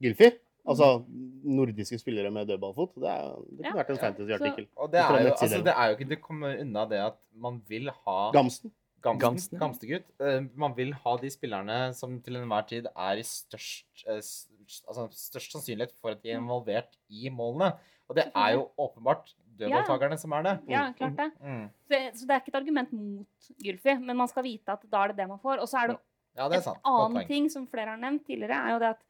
Gylfi. 0.02 0.32
Altså 0.68 1.04
nordiske 1.44 1.98
spillere 1.98 2.30
med 2.32 2.48
dødballfot. 2.52 2.94
Det, 2.96 3.10
er, 3.10 3.32
det 3.50 3.58
kunne 3.58 3.72
Ja. 3.72 3.78
vært 3.80 3.90
en 3.90 3.98
fantasy-artikkel. 4.04 4.68
Og 4.78 4.92
det 4.92 5.00
er 5.02 5.10
jo, 5.10 5.32
altså, 5.34 5.64
det 5.66 5.74
er 5.74 5.88
jo 5.90 5.96
ikke 5.98 6.10
Det 6.10 6.22
kommer 6.22 6.60
unna 6.62 6.86
det 6.86 7.00
at 7.02 7.18
man 7.34 7.62
vil 7.68 7.90
ha 7.90 8.32
Gamsten. 8.36 8.72
Gamsten, 9.02 9.20
Gamsten, 9.20 9.58
ja. 9.58 9.66
Gamstegutt. 9.66 10.08
Uh, 10.22 10.46
man 10.56 10.76
vil 10.78 10.94
ha 10.94 11.16
de 11.18 11.30
spillerne 11.34 11.78
som 11.98 12.20
til 12.22 12.36
enhver 12.38 12.68
tid 12.70 12.86
er 12.96 13.18
i 13.18 13.24
størst, 13.26 14.04
uh, 14.06 14.20
altså, 14.22 15.08
størst 15.18 15.56
sannsynlighet 15.56 15.96
for 15.98 16.14
at 16.14 16.22
de 16.22 16.30
er 16.30 16.38
involvert 16.38 16.94
i 17.10 17.30
målene. 17.34 17.72
Og 18.08 18.16
det 18.16 18.28
er 18.36 18.54
jo 18.54 18.68
åpenbart 18.78 19.34
dødballtakerne 19.58 20.18
som 20.22 20.32
er 20.38 20.46
det. 20.46 20.56
Ja, 20.70 20.92
klart 20.98 21.18
det. 21.18 21.32
Mm. 21.42 21.66
Så, 21.90 22.00
så 22.20 22.28
det 22.28 22.36
er 22.36 22.44
ikke 22.44 22.54
et 22.54 22.62
argument 22.62 22.94
mot 22.94 23.52
Gylfi, 23.66 23.98
men 24.00 24.18
man 24.18 24.30
skal 24.30 24.46
vite 24.46 24.76
at 24.78 24.86
da 24.92 25.04
er 25.04 25.14
det 25.14 25.18
det 25.24 25.28
man 25.32 25.42
får. 25.42 25.64
Og 25.64 25.70
så 25.70 25.82
er 25.82 25.94
det 25.94 25.98
Ja, 26.38 26.46
det 26.48 26.56
er 26.56 26.60
Et 26.62 26.64
sant. 26.64 26.84
Godt 26.84 27.12
annen 27.12 27.28
ting 27.28 27.50
som 27.52 27.66
flere 27.68 27.90
har 27.92 27.98
nevnt 28.00 28.24
tidligere, 28.26 28.56
er 28.56 28.72
jo 28.76 28.80
det 28.80 28.92
at 28.94 29.02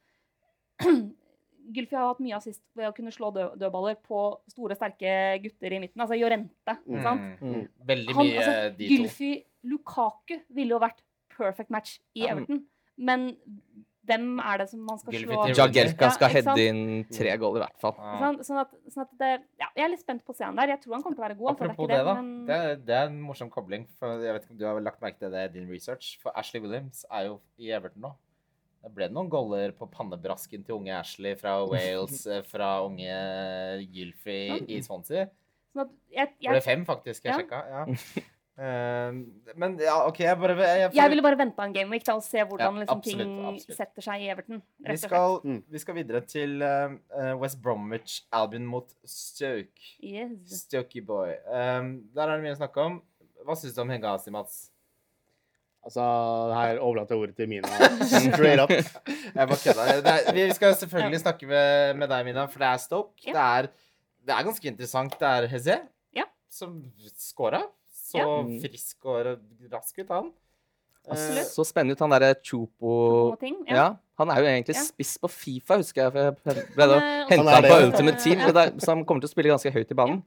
Gylfi 1.72 1.94
har 1.96 2.08
hatt 2.10 2.20
mye 2.24 2.34
assist 2.36 2.62
ved 2.74 2.88
å 2.88 2.94
kunne 2.96 3.12
slå 3.14 3.30
død 3.34 3.58
dødballer 3.60 3.96
på 4.02 4.22
store, 4.50 4.74
sterke 4.74 5.14
gutter 5.44 5.72
i 5.76 5.78
midten. 5.84 6.00
Altså 6.02 6.18
Jorente. 6.18 6.76
ikke 6.88 7.02
sant? 7.06 7.40
Mm. 7.40 7.54
Mm. 7.54 7.68
Veldig 7.92 8.14
Han- 8.18 8.26
mye 8.26 8.42
altså, 8.42 8.76
de 8.76 8.88
to. 8.88 8.94
Gylfi 8.96 9.32
Lukaku 9.64 10.40
ville 10.50 10.74
jo 10.74 10.78
vært 10.82 11.02
perfect 11.36 11.70
match 11.70 11.98
i 12.16 12.24
Ja. 12.26 12.32
Everton. 12.34 12.64
Men 12.98 13.36
hvem 14.04 14.40
er 14.42 14.58
det 14.58 14.68
som 14.68 14.80
man 14.84 14.98
skal 14.98 15.14
Gylfi 15.14 15.30
slå 15.30 15.44
Jagelka 15.54 16.10
skal 16.10 16.28
ja, 16.28 16.40
heade 16.40 16.64
inn 16.66 17.04
tre 17.06 17.36
goal, 17.38 17.56
i 17.56 17.60
hvert 17.62 17.78
fall. 17.78 17.94
Ja. 17.98 18.18
Sånn, 18.18 18.38
sånn 18.48 18.60
at, 18.64 18.72
sånn 18.90 19.02
at 19.04 19.12
det, 19.18 19.30
ja, 19.60 19.68
Jeg 19.76 19.84
er 19.84 19.88
litt 19.94 20.00
spent 20.02 20.24
på 20.26 20.34
å 20.34 20.36
se 20.36 20.44
han 20.44 20.56
der. 20.58 20.72
Jeg 20.74 20.82
tror 20.82 20.94
han 20.94 21.02
kommer 21.04 21.14
til 21.16 21.22
å 21.22 21.28
være 21.28 21.38
god. 21.38 21.48
altså, 21.52 21.64
Apropos 21.64 21.88
det, 21.88 21.96
det, 21.96 22.04
da. 22.04 22.14
men 22.14 22.46
Det 22.46 22.56
er, 22.56 22.76
det 22.76 22.96
er 22.98 23.06
en 23.06 23.20
morsom 23.22 23.50
kobling. 23.50 23.86
For 24.00 24.18
jeg 24.18 24.34
vet 24.34 24.42
ikke 24.44 24.50
om 24.56 24.58
du 24.58 24.64
har 24.66 24.80
lagt 24.80 25.00
merke 25.00 25.18
til 25.22 25.30
det 25.30 25.44
i 25.50 25.52
din 25.60 25.70
research. 25.70 26.18
For 26.20 26.32
Ashley 26.36 26.60
Williams 26.60 27.04
er 27.10 27.26
jo 27.30 27.40
i 27.58 27.70
Everton 27.70 28.02
nå. 28.02 28.12
Det 28.82 28.90
ble 28.96 29.06
noen 29.14 29.28
goller 29.30 29.70
på 29.78 29.86
pannebrasken 29.90 30.64
til 30.66 30.74
unge 30.80 30.90
Ashley 30.98 31.36
fra 31.38 31.56
Wales, 31.70 32.26
eh, 32.26 32.42
fra 32.42 32.72
unge 32.84 33.14
Gylfi 33.92 34.38
i 34.68 34.80
Swansea. 34.82 35.28
Sånn 35.72 35.86
at 35.86 35.92
jeg, 36.12 36.34
Det 36.42 36.50
ble 36.56 36.60
fem, 36.64 36.84
faktisk. 36.88 37.24
Jeg 37.24 37.32
Ja. 37.32 37.38
sjekka. 37.40 37.60
Ja. 37.70 38.28
Uh, 38.52 39.14
men 39.56 39.78
ja, 39.80 39.94
OK, 40.06 40.18
jeg 40.20 40.36
bare 40.36 40.54
jeg, 40.60 40.90
jeg 40.92 41.08
ville 41.10 41.22
bare 41.24 41.38
vente 41.40 41.56
på 41.56 41.64
en 41.64 41.72
gameweek 41.72 42.04
da, 42.04 42.18
og 42.18 42.22
se 42.26 42.42
hvordan 42.44 42.74
Ja, 42.76 42.80
liksom, 42.82 42.98
absolutt, 42.98 43.30
ting 43.30 43.46
absolutt. 43.48 43.76
setter 43.78 44.04
seg 44.04 44.20
i 44.20 44.28
Everton. 44.34 44.60
vi, 44.84 44.96
skal, 45.00 45.38
Mm. 45.46 45.62
vi 45.72 45.78
skal 45.80 45.94
videre 45.96 46.20
til 46.28 46.60
eh, 46.62 47.32
West 47.40 47.62
Bromwich 47.64 48.18
Albion 48.30 48.66
mot 48.68 48.92
Stoke. 49.08 49.80
Yes. 50.04 50.66
Stokey 50.66 51.00
boy. 51.00 51.32
Um, 51.48 52.04
der 52.12 52.28
er 52.28 52.36
det 52.36 52.44
mye 52.44 52.52
å 52.58 52.60
snakke 52.60 52.76
om. 52.84 53.00
Hva 53.46 53.56
syns 53.56 53.74
du 53.74 53.80
om 53.86 53.88
Hengasi, 53.88 54.30
Mats? 54.30 54.68
Altså, 55.82 56.02
her 56.54 56.78
overlater 56.78 57.16
jeg 57.16 57.22
ordet 57.24 57.36
til 57.36 57.48
Mina. 57.50 57.66
Straight 58.06 58.60
up. 58.62 58.70
Jeg 59.36 59.48
bare 59.50 59.58
kødda. 59.64 60.12
Vi 60.36 60.44
skal 60.54 60.74
selvfølgelig 60.78 61.18
snakke 61.24 61.46
med, 61.50 61.96
med 61.98 62.08
deg, 62.12 62.24
Mina, 62.28 62.44
for 62.46 62.62
det 62.62 62.68
er 62.68 62.76
Stoke. 62.78 63.24
Ja. 63.26 63.32
Det, 63.32 63.42
er, 63.42 63.68
det 64.28 64.34
er 64.36 64.44
ganske 64.46 64.68
interessant. 64.70 65.16
Det 65.18 65.28
er 65.28 65.48
Hezé 65.50 65.78
Ja. 66.14 66.28
som 66.50 66.76
scora. 67.18 67.62
Så 67.90 68.18
Ja. 68.20 68.28
Mm. 68.42 68.60
frisk 68.62 69.04
og 69.10 69.26
rask 69.72 69.98
ut, 69.98 70.08
han. 70.12 70.30
Absolutt. 71.10 71.48
Så 71.50 71.64
spennende 71.66 71.96
ut, 71.96 72.02
han 72.04 72.12
derre 72.14 72.34
Chopo 72.46 73.34
ting. 73.40 73.56
ja. 73.66 73.88
Han 74.20 74.30
er 74.30 74.38
jo 74.38 74.46
egentlig 74.52 74.76
Ja. 74.76 74.82
spiss 74.86 75.16
på 75.18 75.26
Fifa, 75.32 75.76
husker 75.80 76.02
jeg. 76.04 76.12
For 76.44 76.52
jeg 76.54 76.66
ble 76.76 76.86
da 76.92 76.98
Han, 77.00 77.26
henta 77.32 77.42
Han 77.42 77.64
han 77.64 77.70
på. 77.72 77.80
Ultimate 77.88 78.20
Team, 78.22 78.38
Ja. 78.38 78.52
så, 78.52 78.78
så 78.78 78.94
han 78.94 79.04
kommer 79.04 79.20
til 79.24 79.30
å 79.30 79.34
spille 79.34 79.50
ganske 79.50 79.72
høyt 79.74 79.90
i 79.90 79.94
banen. 79.98 80.22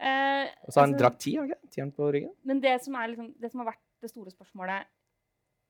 Eh, 0.00 0.46
Og 0.64 0.72
så 0.72 0.80
har 0.80 0.86
han 0.86 0.94
altså, 0.94 1.02
drakt 1.04 1.20
ti, 1.20 1.34
har 1.36 1.42
han 1.44 1.50
ikke? 1.52 1.68
Tieren 1.74 1.92
på 1.92 2.08
ryggen. 2.14 2.32
Men 2.44 2.60
det 2.64 2.78
som, 2.84 2.94
er 2.94 3.08
liksom, 3.12 3.34
det 3.40 3.50
som 3.52 3.60
har 3.60 3.72
vært 3.74 3.82
det 4.02 4.10
store 4.12 4.32
spørsmålet 4.34 4.86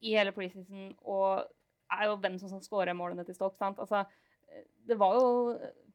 i 0.07 0.15
hele 0.17 0.33
preseason, 0.37 0.93
og 1.07 1.47
er 1.97 2.09
jo 2.11 2.17
hvem 2.21 2.39
som 2.41 2.51
skal 2.51 2.65
skåre 2.65 2.95
målene 2.97 3.25
til 3.27 3.37
Stoke. 3.37 3.57
sant? 3.61 3.79
Altså, 3.79 4.05
det 4.87 4.97
var 4.99 5.15
jo 5.17 5.29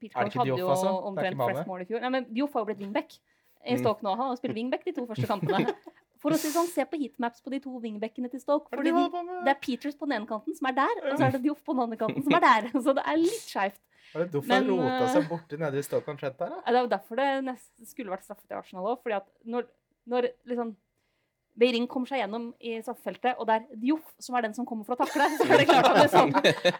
ikke 0.01 0.39
hadde 0.39 0.57
jo 0.57 0.69
altså? 0.69 0.91
Omtrent 1.07 1.37
flest 1.39 1.67
mål 1.69 1.83
i 1.83 1.87
fjor. 1.89 2.01
Nei, 2.03 2.09
men 2.17 2.29
Dioff 2.31 2.55
har 2.55 2.63
jo 2.63 2.71
blitt 2.71 2.81
wingback 2.83 3.17
i 3.61 3.75
Mm. 3.75 3.81
Stoke 3.83 4.01
nå. 4.01 4.15
Han 4.17 4.31
har 4.31 4.37
spilt 4.39 4.55
wingback 4.57 4.83
de 4.85 4.93
to 4.95 5.05
første 5.05 5.27
kampene. 5.29 5.69
For 6.21 6.33
å 6.33 6.37
si 6.37 6.49
sånn, 6.53 6.67
Se 6.69 6.85
på 6.85 6.97
heatmaps 7.01 7.41
på 7.41 7.49
de 7.53 7.59
to 7.61 7.71
wingbackene 7.81 8.29
til 8.29 8.41
Stoke. 8.41 8.69
Er 8.71 8.77
fordi 8.77 8.89
det 8.89 8.93
de 8.93 8.97
de, 8.97 9.03
holder 9.03 9.13
på 9.13 9.21
med? 9.27 9.39
det 9.45 9.53
er 9.53 9.59
Peters 9.61 9.95
på 9.97 10.05
den 10.09 10.15
ene 10.19 10.29
kanten 10.29 10.57
som 10.57 10.67
er 10.69 10.75
der, 10.77 10.99
og 11.05 11.15
så 11.17 11.25
er 11.27 11.31
det 11.35 11.41
Dioff 11.45 11.63
på 11.65 11.73
den 11.73 11.83
andre 11.85 11.97
kanten 12.01 12.25
som 12.25 12.35
er 12.37 12.43
der. 12.45 12.67
Så 12.85 12.93
det 12.97 13.05
er 13.05 13.17
litt 13.21 13.47
skeivt. 13.47 13.79
Var 14.11 14.25
det 14.25 14.33
Doff 14.33 14.47
Men, 14.49 14.67
rota 14.67 15.07
seg 15.13 15.27
borti 15.29 15.57
nede 15.61 15.79
i 15.79 15.85
Stoke 15.85 16.13
Trent 16.19 16.37
der, 16.41 16.51
da? 16.51 16.59
Det 16.67 16.75
er 16.75 16.85
jo 16.85 16.91
derfor 16.93 17.21
det 17.21 17.27
nest, 17.47 17.69
skulle 17.89 18.13
vært 18.13 18.25
straffet 18.27 18.53
i 18.53 18.57
Arsenal 18.57 18.89
òg. 18.91 19.01
fordi 19.05 19.17
at 19.17 19.29
når, 19.45 19.69
når 20.13 20.27
liksom 20.51 20.73
Beiring 21.61 21.85
kommer 21.91 22.09
seg 22.09 22.23
gjennom 22.23 22.47
i 22.59 22.75
straffefeltet, 22.81 23.35
og 23.37 23.45
det 23.49 23.55
er 23.59 23.79
Dioff 23.83 24.07
som 24.19 24.35
er 24.39 24.41
den 24.47 24.53
som 24.57 24.65
kommer 24.65 24.87
for 24.87 24.97
å 24.97 25.03
takle, 25.05 25.27
så 25.37 25.45
er 25.47 25.61
det 25.61 25.67
klart 25.69 25.89
at 25.91 25.99
det 25.99 26.05
er 26.07 26.13
sånn. 26.17 26.33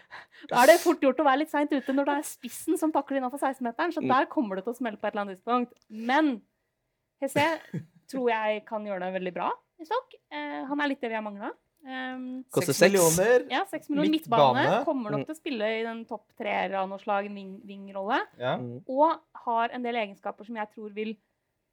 Da 0.50 0.62
er 0.64 0.72
det 0.72 0.78
fort 0.82 1.00
gjort 1.06 1.20
å 1.22 1.26
være 1.28 1.38
litt 1.44 1.52
seint 1.54 1.70
ute 1.72 1.94
når 1.94 2.08
det 2.08 2.14
er 2.18 2.26
spissen 2.26 2.78
som 2.80 2.90
takler 2.94 3.20
innafor 3.20 3.38
16-meteren. 3.38 3.92
Så 3.94 4.02
Mm. 4.02 4.08
der 4.10 4.26
kommer 4.26 4.56
det 4.58 4.64
til 4.66 4.72
å 4.74 4.76
smelle 4.80 4.98
på 4.98 5.06
et 5.06 5.14
eller 5.14 5.22
annet 5.22 5.38
tidspunkt. 5.38 5.72
Men 5.88 6.40
Hesse 7.22 7.44
tror 8.10 8.30
jeg 8.32 8.64
kan 8.66 8.84
gjøre 8.84 9.04
det 9.06 9.12
veldig 9.20 9.32
bra 9.36 9.50
i 9.80 9.86
stokk. 9.86 10.16
Eh, 10.34 10.64
han 10.68 10.80
er 10.82 10.88
litt 10.90 11.00
det 11.00 11.08
vi 11.12 11.14
har 11.20 11.22
mangla. 11.24 11.52
Um, 11.82 12.44
Koster 12.54 12.70
Seks 12.72 12.78
seks. 12.78 12.92
millioner. 12.92 13.44
ja, 13.50 13.64
6 13.66 13.88
millioner 13.90 14.10
Midtbane. 14.12 14.54
midtbane. 14.54 14.84
Kommer 14.86 15.10
nok 15.10 15.20
Mm. 15.22 15.26
til 15.26 15.34
å 15.34 15.38
spille 15.38 15.70
i 15.80 15.82
den 15.82 16.04
topp 16.06 16.26
treer 16.38 16.74
av 16.78 16.88
noe 16.88 16.98
slag, 17.02 17.26
en 17.26 17.34
wing- 17.34 17.60
wing-rolle 17.66 18.20
Ja. 18.38 18.56
Mm. 18.56 18.84
og 18.88 19.20
har 19.46 19.68
en 19.72 19.82
del 19.82 19.94
egenskaper 19.96 20.46
som 20.46 20.54
jeg 20.56 20.68
tror 20.74 20.90
vil 20.94 21.16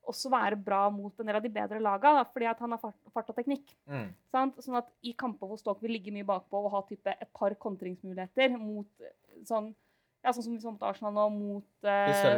også 0.10 0.32
være 0.34 0.58
bra 0.66 0.82
mot 0.94 1.14
en 1.22 1.30
del 1.30 1.38
av 1.38 1.44
de 1.46 1.52
bedre 1.54 1.80
laga, 1.84 2.12
da, 2.20 2.24
fordi 2.34 2.48
han 2.50 2.74
har 2.76 2.82
fart, 2.82 2.98
fart 3.14 3.30
og 3.32 3.38
teknikk. 3.38 3.76
Mm. 3.90 4.08
Sant? 4.34 4.58
Sånn 4.66 4.80
at 4.82 4.90
i 5.06 5.14
kamper 5.18 5.48
hvor 5.52 5.60
Stoke 5.62 5.86
vil 5.86 5.94
ligge 5.98 6.14
mye 6.16 6.28
bakpå 6.28 6.64
og 6.66 6.74
ha 6.74 6.82
type 6.90 7.14
et 7.14 7.30
par 7.38 7.54
kontringsmuligheter 7.62 8.58
mot 8.58 9.06
eh, 9.06 9.14
sånn 9.48 9.72
ja, 10.20 10.34
sånn 10.36 10.44
som 10.44 10.52
vi 10.52 10.60
så 10.60 10.74
mot 10.74 10.82
Arsenal 10.84 11.14
nå, 11.16 11.26
mot, 11.32 11.68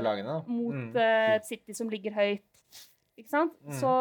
lagene, 0.05 0.35
mot 0.45 0.75
Mm. 0.77 0.91
uh, 0.93 1.39
City 1.47 1.73
som 1.73 1.89
ligger 1.89 2.13
høyt, 2.13 2.83
ikke 3.17 3.31
sant? 3.31 3.55
Mm. 3.65 3.73
Så 3.79 3.93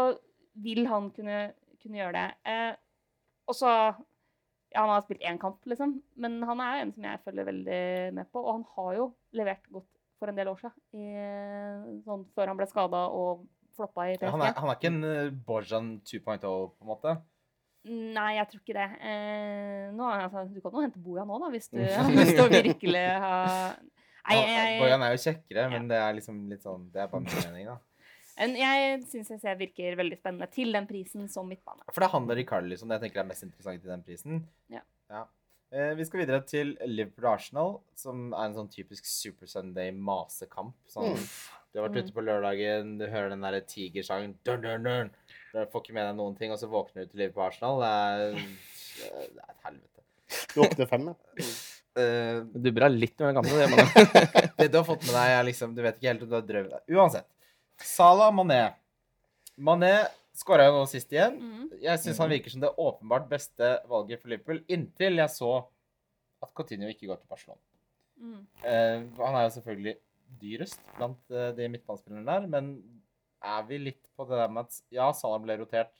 vil 0.61 0.83
han 0.91 1.07
kunne, 1.17 1.39
kunne 1.81 1.97
gjøre 2.03 2.13
det. 2.19 2.27
Eh, 2.53 2.75
og 3.49 3.57
så 3.57 3.71
Ja, 4.71 4.85
han 4.85 4.93
har 4.93 5.01
spilt 5.03 5.25
én 5.27 5.39
kamp, 5.41 5.65
liksom, 5.67 5.97
men 6.15 6.37
han 6.47 6.61
er 6.63 6.83
en 6.83 6.93
som 6.95 7.03
jeg 7.03 7.19
følger 7.25 7.49
veldig 7.49 7.81
med 8.15 8.29
på. 8.31 8.39
Og 8.45 8.53
han 8.53 8.67
har 8.77 8.93
jo 9.01 9.07
levert 9.35 9.65
godt 9.73 9.89
for 10.21 10.31
en 10.31 10.37
del 10.39 10.47
år 10.53 10.61
siden, 10.61 10.77
i, 10.95 12.05
sånn 12.05 12.23
før 12.37 12.53
han 12.53 12.61
ble 12.61 12.69
skada 12.71 13.01
og 13.11 13.47
floppa 13.77 14.09
i 14.11 14.17
PSG. 14.17 14.27
Ja, 14.27 14.33
han, 14.35 14.45
er, 14.47 14.55
han 14.59 14.73
er 14.73 14.79
ikke 14.79 14.91
en 14.91 15.05
uh, 15.05 15.37
Borjan 15.47 15.93
2.0, 16.07 16.41
på 16.41 16.85
en 16.85 16.91
måte. 16.91 17.15
Nei, 17.89 18.35
jeg 18.37 18.49
tror 18.51 18.61
ikke 18.61 18.77
det. 18.77 18.89
Eh, 19.09 19.85
nå, 19.97 20.09
altså, 20.13 20.43
du 20.53 20.59
kan 20.61 20.75
jo 20.77 20.83
hente 20.85 21.01
Boja 21.01 21.23
nå, 21.25 21.39
da, 21.41 21.49
hvis 21.55 21.71
du, 21.73 21.79
hvis 22.19 22.35
du 22.37 22.43
virkelig 22.53 23.07
har 23.25 23.79
Nei, 24.29 24.37
jeg, 24.37 24.75
Bojan 24.83 25.05
er 25.07 25.15
jo 25.15 25.23
kjekkere, 25.23 25.65
men 25.73 25.89
det 25.89 25.97
er 25.97 26.13
liksom 26.19 26.43
litt 26.51 26.61
sånn 26.67 26.85
Det 26.93 27.01
er 27.01 27.09
bare 27.09 27.25
min 27.25 27.39
mening, 27.41 27.71
da. 27.73 27.79
Men 28.37 28.53
jeg 28.57 29.01
syns 29.09 29.33
jeg 29.33 29.41
ser 29.43 29.57
virker 29.59 29.97
veldig 29.99 30.17
spennende 30.21 30.47
til 30.53 30.77
den 30.77 30.87
prisen 30.89 31.27
som 31.33 31.49
midtbane. 31.49 31.83
For 31.89 32.01
det 32.01 32.07
er 32.07 32.15
han 32.15 32.29
og 32.29 32.37
Ricardo 32.39 32.77
som 32.79 32.89
det 32.89 33.01
jeg 33.01 33.09
tenker 33.09 33.23
er 33.25 33.29
mest 33.33 33.45
interessant 33.45 33.85
i 33.85 33.91
den 33.91 34.05
prisen. 34.07 34.45
Ja. 34.73 34.85
Eh, 35.71 35.93
vi 35.99 36.07
skal 36.09 36.23
videre 36.23 36.41
til 36.49 36.73
Liverpool-Arsenal, 36.89 37.77
som 37.99 38.31
er 38.33 38.47
en 38.47 38.57
sånn 38.57 38.71
typisk 38.73 39.09
Super 39.09 39.51
Sunday-masekamp. 39.51 40.77
Sånn, 40.91 41.13
Mm. 41.17 41.27
Du 41.73 41.79
har 41.79 41.89
vært 41.89 41.97
Mm. 42.01 42.05
ute 42.05 42.15
på 42.17 42.25
lørdagen, 42.27 42.99
du 42.99 43.07
hører 43.07 43.29
den 43.31 43.41
derre 43.47 43.61
tigersangen 43.63 44.33
dun, 44.45 44.61
dun, 44.65 44.83
dun. 44.83 45.11
Du 45.53 45.59
får 45.71 45.83
ikke 45.85 45.95
med 45.95 46.07
deg 46.09 46.17
noen 46.19 46.37
ting, 46.39 46.51
og 46.51 46.59
så 46.59 46.67
våkner 46.71 47.05
du 47.07 47.11
til 47.13 47.21
livet 47.23 47.35
på 47.35 47.45
Arsenal. 47.47 47.79
Det, 47.81 47.91
er- 47.91 48.35
det 49.35 49.43
er 49.45 49.53
et 49.53 49.67
helvete. 49.69 50.03
Du 50.55 50.61
våkner 50.65 50.89
fem, 50.91 51.07
ja. 51.11 51.45
Uh, 51.91 52.41
du 52.55 52.59
dubber 52.67 52.87
av 52.87 52.93
litt 52.95 53.21
under 53.21 53.35
kampen. 53.39 53.55
Det 53.55 53.63
gjør 53.63 53.71
man 53.71 53.81
jo. 53.83 54.51
det 54.59 54.69
du 54.73 54.79
har 54.81 54.85
fått 54.87 55.07
med 55.07 55.15
deg, 55.15 55.33
er 55.39 55.47
liksom 55.49 55.73
Du 55.75 55.81
vet 55.83 55.97
ikke 55.99 56.11
helt 56.13 56.23
om 56.27 56.29
du 56.31 56.37
har 56.39 56.45
drømt 56.47 56.91
Uansett. 56.95 57.27
Salah 57.83 58.31
Mané. 58.35 58.61
Mané 59.59 59.93
skåra 60.37 60.67
jo 60.69 60.77
nå 60.81 60.85
sist 60.91 61.11
igjen. 61.13 61.35
Mm. 61.41 61.65
Jeg 61.83 61.99
syns 62.03 62.19
han 62.23 62.31
virker 62.31 62.51
som 62.53 62.63
det 62.63 62.71
åpenbart 62.79 63.27
beste 63.31 63.73
valget 63.91 64.21
for 64.23 64.31
Liverpool, 64.33 64.63
inntil 64.71 65.19
jeg 65.23 65.33
så 65.35 65.51
at 66.43 66.55
Coutinho 66.57 66.89
ikke 66.89 67.07
går 67.11 67.19
til 67.21 67.29
Barcelona. 67.31 67.61
Mm. 68.21 68.39
Uh, 68.63 69.25
han 69.25 69.35
er 69.41 69.45
jo 69.49 69.53
selvfølgelig 69.59 69.97
dyrest 70.41 70.81
blant 70.97 71.19
eh, 71.35 71.51
de 71.57 71.69
midtbanespillerne 71.73 72.27
der, 72.29 72.47
men 72.53 72.71
er 73.41 73.63
vi 73.69 73.79
litt 73.81 74.03
på 74.17 74.27
det 74.29 74.37
der 74.39 74.51
med 74.53 74.67
at 74.69 74.79
ja, 74.95 75.11
Salah 75.17 75.41
ble 75.43 75.57
rotert, 75.63 75.93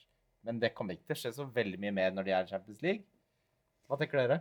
men 0.45 0.59
det 0.61 0.73
kommer 0.77 0.93
ikke 0.95 1.11
til 1.11 1.17
å 1.17 1.21
skje 1.23 1.33
så 1.39 1.45
veldig 1.53 1.79
mye 1.81 1.93
mer 1.93 2.11
når 2.15 2.27
de 2.27 2.33
er 2.37 2.47
i 2.47 2.51
Champions 2.53 2.81
League? 2.85 3.03
Hva 3.89 3.97
tenker 3.99 4.21
dere? 4.23 4.39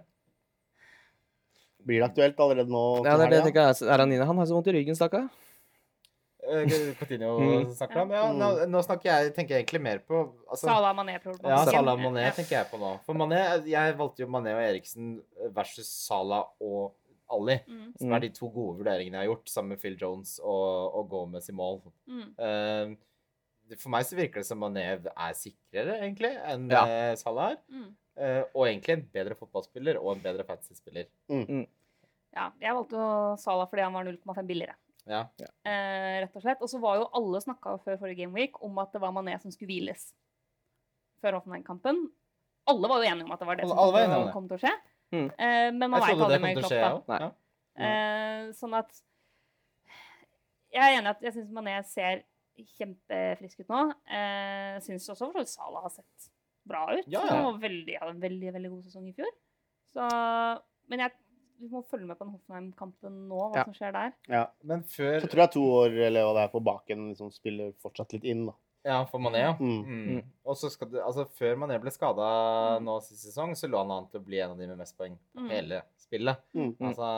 Blir 1.80 2.02
det 2.02 2.10
aktuelt 2.10 2.40
allerede 2.44 2.68
nå? 2.72 2.80
Ja, 3.06 3.14
det 3.16 3.24
er 3.26 3.30
det 3.32 3.38
jeg 3.40 3.46
tenker. 3.50 3.70
jeg. 3.70 3.88
Er 3.88 4.02
han 4.04 4.12
inne? 4.12 4.26
Han 4.28 4.36
har 4.42 4.48
så 4.50 4.56
vondt 4.58 4.68
i 4.68 4.74
ryggen, 4.76 4.96
stakkar. 4.98 5.30
Eh, 6.44 6.74
Coutinho 6.98 7.30
Mm. 7.40 7.70
snakker 7.76 8.02
om? 8.02 8.12
Ja, 8.16 8.26
nå, 8.36 8.48
nå 8.68 8.82
snakker 8.84 9.08
jeg, 9.10 9.32
tenker 9.36 9.54
jeg 9.56 9.64
egentlig 9.64 9.80
mer 9.86 9.98
på 10.04 10.20
altså, 10.48 10.66
Salah 10.68 10.92
Mané-problematikken. 10.96 11.72
Ja, 11.72 11.72
Salah 11.72 11.96
Mané 12.00 12.26
tenker 12.36 12.56
jeg 12.58 12.68
på 12.70 12.80
nå. 12.80 12.92
For 13.08 13.16
Mané, 13.16 13.40
jeg 13.68 13.96
valgte 13.98 14.24
jo 14.24 14.28
Mané 14.32 14.52
og 14.58 14.62
Eriksen 14.66 15.14
versus 15.56 15.88
Salah 15.88 16.44
og 16.60 16.92
Ali. 17.32 17.58
Mm. 17.68 17.79
Som 17.98 18.12
er 18.12 18.20
de 18.20 18.28
to 18.36 18.48
gode 18.52 18.78
vurderingene 18.78 19.18
jeg 19.18 19.26
har 19.26 19.30
gjort, 19.34 19.48
sammen 19.50 19.74
med 19.74 19.80
Phil 19.82 19.96
Jones 20.00 20.36
og, 20.42 20.94
og 21.00 21.08
Gomez 21.10 21.48
i 21.50 21.54
mål. 21.56 21.80
Mm. 22.06 22.28
Uh, 22.38 23.76
for 23.78 23.90
meg 23.94 24.06
så 24.08 24.16
virker 24.18 24.42
det 24.42 24.46
som 24.48 24.58
Mané 24.62 24.82
er 24.98 25.34
sikrere, 25.38 25.98
egentlig, 26.02 26.32
enn 26.50 26.68
Ja. 26.70 26.84
eh, 26.90 27.14
Salah 27.20 27.52
er. 27.52 27.58
Mm. 27.70 27.88
Uh, 28.20 28.42
og 28.54 28.64
egentlig 28.66 28.96
en 28.96 29.04
bedre 29.14 29.36
fotballspiller 29.38 29.96
og 30.00 30.16
en 30.16 30.22
bedre 30.24 30.44
fantasy-spiller. 30.44 31.06
Ja, 31.30 32.50
jeg 32.62 32.74
valgte 32.76 32.98
jo 32.98 33.36
Salah 33.42 33.66
fordi 33.70 33.82
han 33.82 33.94
var 33.94 34.04
0,5 34.06 34.46
billigere. 34.46 34.74
Ja. 35.10 35.24
Uh, 35.66 36.16
rett 36.24 36.34
og 36.36 36.42
slett. 36.44 36.60
Og 36.62 36.70
så 36.70 36.78
var 36.82 36.98
jo 37.00 37.08
alle 37.16 37.40
snakka 37.42 37.76
før 37.84 37.98
forrige 38.02 38.20
gameweek 38.24 38.58
om 38.66 38.78
at 38.82 38.92
det 38.94 39.00
var 39.02 39.14
Mané 39.16 39.38
som 39.42 39.50
skulle 39.54 39.70
hviles 39.72 40.10
før 41.22 41.38
Hoffenheim-kampen. 41.38 42.04
Alle 42.70 42.90
var 42.90 43.02
jo 43.02 43.08
enige 43.10 43.26
om 43.26 43.32
at 43.34 43.40
det 43.42 43.48
var 43.48 43.56
det 43.58 43.64
Alle- 43.64 43.74
som 43.74 43.82
alle 43.82 43.92
kom 43.92 44.10
til, 44.10 44.20
å, 44.20 44.26
det. 44.26 44.32
kom 44.34 44.48
til 44.50 44.58
å 44.58 44.62
skje. 44.64 44.74
Mm. 45.10 45.24
Uh, 45.30 45.70
men 45.78 45.90
man 45.90 46.00
veit 46.04 46.20
aldri 46.26 46.38
med 46.44 46.60
Klopp, 46.60 47.06
da. 47.08 47.30
Eh, 47.78 48.50
sånn 48.56 48.74
at 48.76 48.90
Jeg 50.72 50.82
er 50.82 50.98
enig 50.98 51.06
i 51.08 51.10
at 51.14 51.22
jeg 51.22 51.32
syns 51.34 51.50
Mané 51.54 51.76
ser 51.86 52.22
kjempefrisk 52.78 53.62
ut 53.64 53.70
nå. 53.72 53.80
Eh, 54.10 54.76
syns 54.84 55.08
også 55.10 55.26
for 55.30 55.32
så 55.32 55.42
vidt 55.42 55.48
Salah 55.54 55.82
har 55.86 55.90
sett 55.94 56.28
bra 56.68 56.84
ut. 56.92 57.06
Ja, 57.10 57.22
ja. 57.24 57.38
Han 57.40 57.46
var 57.54 57.58
veldig, 57.64 57.96
hadde 57.98 58.14
en 58.14 58.20
veldig 58.22 58.52
veldig 58.54 58.70
god 58.70 58.84
sesong 58.84 59.08
i 59.10 59.14
fjor. 59.16 59.32
Så, 59.94 60.06
men 60.92 61.02
jeg, 61.02 61.10
vi 61.58 61.68
må 61.72 61.82
følge 61.90 62.06
med 62.06 62.18
på 62.20 62.26
den 62.28 62.34
Hoffenheim-kampen 62.36 63.16
nå, 63.30 63.40
hva 63.50 63.56
Ja. 63.62 63.64
som 63.64 63.74
skjer 63.74 63.92
der. 63.96 64.12
Ja. 64.30 64.44
Men 64.62 64.84
før 64.84 65.20
Så 65.24 65.30
tror 65.32 65.42
jeg 65.46 65.52
to 65.56 65.64
år 65.80 65.96
eller 66.06 66.28
hva 66.28 66.34
det 66.36 66.44
er 66.44 66.52
på 66.54 66.62
baken 66.64 67.08
liksom 67.10 67.32
spiller 67.34 67.72
fortsatt 67.82 68.12
litt 68.14 68.24
inn. 68.24 68.46
da. 68.46 68.54
Ja, 68.84 69.04
for 69.10 69.20
Mané, 69.20 69.40
ja. 69.44 69.52
Mm. 69.60 69.80
Mm. 69.84 70.04
Mm. 70.16 70.20
Og 70.48 70.56
så 70.56 70.70
skal 70.72 70.88
det, 70.88 71.02
altså 71.04 71.26
Før 71.36 71.56
Mané 71.60 71.76
ble 71.82 71.90
skada 71.92 72.28
Mm. 72.80 72.84
nå 72.86 72.94
sist 73.04 73.26
sesong, 73.26 73.52
så 73.54 73.68
lå 73.68 73.76
han 73.82 73.90
an 73.92 74.06
til 74.08 74.20
å 74.20 74.24
bli 74.24 74.38
en 74.40 74.50
av 74.54 74.58
de 74.58 74.66
med 74.66 74.78
mest 74.78 74.96
poeng 74.96 75.18
Mm. 75.36 75.48
hele 75.50 75.82
spillet. 75.98 76.38
Mm. 76.56 76.70
Altså, 76.80 77.10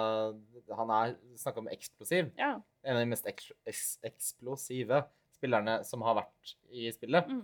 han 0.76 0.90
er 0.90 1.14
snakka 1.38 1.58
om 1.58 1.68
eksplosiv. 1.68 2.32
Ja. 2.36 2.56
En 2.84 2.96
av 2.96 3.02
de 3.02 3.06
mest 3.06 3.26
eks 3.26 3.52
eks 3.66 3.98
eksplosive 4.04 5.04
spillerne 5.38 5.84
som 5.84 6.02
har 6.02 6.16
vært 6.16 6.56
i 6.72 6.90
spillet. 6.90 7.28
Mm. 7.28 7.42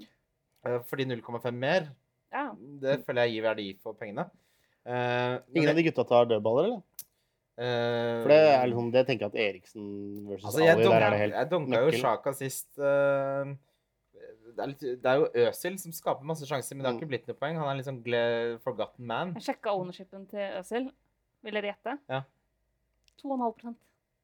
Eh, 0.66 0.78
Fordi 0.90 1.04
0,5 1.06 1.54
mer, 1.54 1.88
ja. 2.32 2.50
det 2.58 3.04
føler 3.06 3.26
jeg 3.28 3.34
gir 3.38 3.42
verdi 3.46 3.68
for 3.80 3.94
pengene. 3.94 4.28
Uh, 4.88 5.38
Ingen 5.54 5.68
av 5.70 5.76
de 5.76 5.82
gutta 5.84 6.04
tar 6.08 6.24
dødballer, 6.26 6.64
eller? 6.64 6.82
eh, 7.58 8.22
For 8.22 8.28
det 8.28 8.38
er 8.54 8.66
liksom, 8.66 8.90
det 8.92 9.06
tenker 9.06 9.26
jeg 9.26 9.32
at 9.34 9.40
Eriksen 9.54 10.26
versus 10.26 10.44
Altså, 10.46 10.62
Ali, 10.64 10.82
der 10.88 11.02
er 11.02 11.10
det 11.10 11.18
helt 11.20 11.34
jeg 11.34 11.50
dunka 11.50 11.80
jo. 11.84 11.90
Sjaka 12.00 12.32
sist. 12.34 12.68
eh, 12.78 13.54
det, 14.58 14.64
er 14.64 14.70
litt, 14.72 14.82
det 15.02 15.10
er 15.12 15.20
jo 15.22 15.28
Øsil 15.48 15.76
som 15.80 15.92
skaper 15.94 16.26
masse 16.26 16.46
sjanser, 16.48 16.74
men 16.76 16.82
det 16.84 16.90
har 16.90 16.96
Mm. 16.96 17.00
ikke 17.00 17.10
blitt 17.12 17.28
noe 17.30 17.38
poeng. 17.38 17.58
Han 17.62 17.78
er 17.78 17.86
sånn 17.86 18.02
forgotten 18.64 19.06
man. 19.06 19.34
Jeg 19.38 19.46
sjekka 19.52 19.70
ownershipen 19.78 20.26
til 20.30 20.58
Øsil. 20.58 20.88
Vil 21.46 21.54
dere 21.54 21.70
gjette? 21.72 21.94
Ja. 22.10 22.22
2,5 23.22 23.74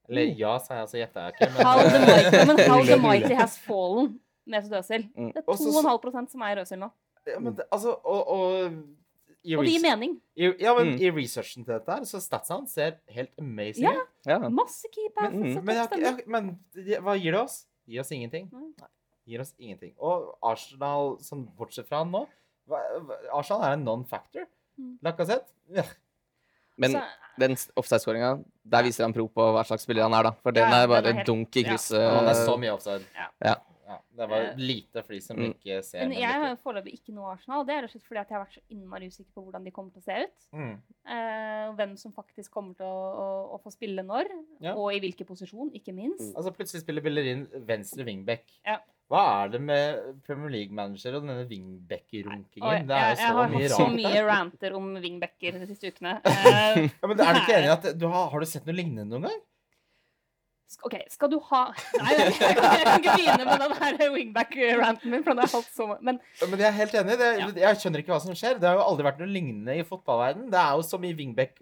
Eller 0.09 0.35
ja, 0.37 0.59
sa 0.61 0.83
jeg, 0.83 0.89
så 0.91 0.99
gjetta 1.01 1.23
jeg 1.25 1.35
ikke. 1.39 1.49
Men, 1.55 1.67
How 1.67 1.79
the 1.89 2.01
mighty, 2.05 2.41
men 2.51 2.59
how 2.69 2.83
the 2.85 2.97
mighty 3.09 3.35
has 3.39 3.57
fallen 3.65 4.19
med 4.47 4.67
Øzil. 4.69 5.07
Mm. 5.17 5.31
Det 5.33 5.41
er 5.41 5.47
2,5% 5.49 6.31
som 6.35 6.43
er 6.45 6.61
Øsil 6.61 6.79
nå. 6.83 6.91
ja, 7.27 7.39
men 7.41 7.55
det, 7.57 7.65
altså, 7.73 7.95
og, 8.05 8.29
og, 8.29 8.75
i 9.45 9.55
Og 9.57 9.65
det 9.65 9.73
gir 9.75 9.81
mening. 9.85 10.19
i, 10.37 10.51
ja, 10.61 10.75
men 10.77 10.95
Mm. 10.95 11.01
i 11.01 11.11
researchen 11.11 11.65
til 11.65 11.73
dette 11.75 11.89
her, 11.93 12.05
så 12.09 12.21
statsene 12.21 12.69
ser 12.69 12.99
helt 13.09 13.31
amazing 13.39 13.89
ut. 13.89 14.09
Ja. 14.27 14.39
Masse 14.49 14.89
keepers. 14.93 15.33
Men- 15.33 15.57
mm. 15.57 15.65
Men, 15.65 16.19
men 16.27 17.01
hva 17.05 17.17
gir 17.21 17.33
det 17.33 17.41
oss? 17.41 17.67
Gir 17.89 18.01
oss 18.01 18.13
ingenting. 18.13 18.51
Nei. 18.53 18.89
Gir 19.27 19.41
oss 19.41 19.55
ingenting. 19.59 19.95
Og 19.99 20.35
Arsenal, 20.45 21.17
sånn 21.25 21.47
bortsett 21.57 21.89
fra 21.89 22.03
han 22.03 22.13
nå 22.13 22.27
hva, 22.69 22.81
hva, 23.05 23.19
Arsenal 23.39 23.67
er 23.67 23.77
en 23.77 23.85
non-factor. 23.85 24.49
Mm. 24.81 24.97
Lacassette? 25.05 25.53
Ja. 25.75 25.85
Men 26.77 26.91
Så- 26.93 27.03
den 27.39 27.57
offside-skåringa, 27.77 28.45
der 28.65 28.83
viser 28.83 29.05
han 29.05 29.13
pro 29.13 29.29
på 29.29 29.53
hva 29.55 29.65
slags 29.65 29.85
spiller 29.85 30.03
han 30.03 30.15
er, 30.15 30.23
da. 30.23 30.31
For 30.43 30.51
den 30.53 30.73
er 30.73 30.89
bare 30.89 31.25
dunk 31.25 31.57
i 31.57 31.63
ja. 31.63 31.71
krysset. 31.71 32.01
Han 32.01 32.27
er 32.27 32.35
så 32.35 32.57
mye 32.59 32.75
offside. 32.75 33.07
Ja. 33.15 33.29
Ja. 33.45 33.55
Ja, 33.87 33.99
det 34.17 34.27
var 34.31 34.41
Eh, 34.41 34.57
lite 34.57 35.03
for 35.03 35.13
de 35.13 35.21
som 35.21 35.37
mm. 35.37 35.51
ikke 35.53 35.83
ser 35.85 36.09
Men 36.09 36.17
jeg 36.17 36.41
har 36.41 36.57
foreløpig 36.57 36.95
ikke 36.97 37.13
noe 37.13 37.35
Arsenal. 37.35 37.67
Det 37.69 37.75
er 37.75 37.83
rett 37.83 37.93
og 37.93 38.01
slett 38.01 38.09
fordi 38.09 38.21
at 38.23 38.31
jeg 38.31 38.39
har 38.39 38.45
vært 38.47 38.57
så 38.57 38.63
innmari 38.73 39.09
usikker 39.13 39.33
på 39.35 39.45
hvordan 39.45 39.65
de 39.65 39.71
kommer 39.71 39.93
til 39.93 40.01
å 40.01 40.07
se 40.07 40.17
ut. 40.25 40.47
Mm. 40.57 40.73
Uh, 41.05 41.75
hvem 41.77 41.97
som 42.01 42.15
faktisk 42.17 42.51
kommer 42.51 42.75
til 42.79 42.87
å, 42.87 42.97
å, 43.13 43.27
å 43.55 43.61
få 43.63 43.75
spille 43.75 44.03
når, 44.03 44.31
Ja. 44.65 44.73
og 44.75 44.95
i 44.95 45.03
hvilken 45.05 45.29
posisjon, 45.29 45.71
ikke 45.77 45.93
minst. 45.93 46.33
Altså 46.35 46.55
Plutselig 46.57 46.81
spiller 46.81 47.05
Bellerin 47.05 47.47
venstre 47.69 48.09
wingback. 48.09 48.49
Ja. 48.65 48.79
Hva 49.13 49.23
er 49.45 49.51
det 49.53 49.61
med 49.61 50.21
Premier 50.25 50.53
League-manager 50.55 51.19
og 51.19 51.27
denne 51.27 51.43
jeg, 51.45 52.87
Det 52.89 52.97
er 52.97 53.11
jeg, 53.13 53.19
jo 53.19 53.25
jeg 53.25 53.35
har 53.37 53.51
mye 53.53 53.67
hatt 53.69 53.75
så 53.77 53.89
mye 53.93 54.23
ranter 54.25 54.77
om 54.79 54.87
wingbacker 54.97 55.59
de 55.61 55.67
siste 55.69 55.91
ukene. 55.93 56.15
Eh, 56.25 56.79
Ja, 57.03 57.11
men 57.11 57.21
Er 57.21 57.37
du 57.37 57.41
ikke 57.43 57.59
enig 57.59 57.69
i 57.69 57.75
at 57.75 57.91
du 58.01 58.07
har, 58.09 58.31
har 58.33 58.41
du 58.41 58.49
sett 58.49 58.65
noe 58.65 58.77
lignende 58.77 59.05
noen 59.11 59.29
gang? 59.29 59.43
OK, 60.83 60.95
skal 61.13 61.31
du 61.31 61.37
ha 61.53 61.61
Nei, 62.01 62.15
jeg, 62.19 62.33
jeg, 62.41 62.55
kan, 62.57 62.65
jeg 62.75 62.87
kan 62.89 62.97
ikke 62.99 63.13
begynne 63.21 63.45
med 63.47 63.63
den 63.63 63.75
her 63.79 63.99
wingback-ranten 64.17 65.13
min, 65.13 65.23
for 65.23 65.37
den 65.37 65.45
har 65.45 65.53
jeg 65.53 65.69
så 65.77 65.87
mye. 65.87 66.01
Men 66.09 66.19
Men 66.41 66.65
jeg 66.65 66.69
er 66.71 66.79
helt 66.81 66.97
enig. 67.01 67.19
Det, 67.21 67.29
Ja. 67.39 67.49
Jeg 67.69 67.81
skjønner 67.83 68.03
ikke 68.03 68.15
hva 68.17 68.23
som 68.25 68.35
skjer. 68.39 68.57
Det 68.59 68.69
har 68.71 68.81
jo 68.81 68.87
aldri 68.89 69.07
vært 69.07 69.21
noe 69.23 69.31
lignende 69.31 69.77
i 69.79 69.85
fotballverden. 69.87 70.49
Det 70.51 70.59
er 70.65 70.73
jo 70.81 70.87
så 70.89 70.99
mye 71.05 71.19
wingback 71.21 71.61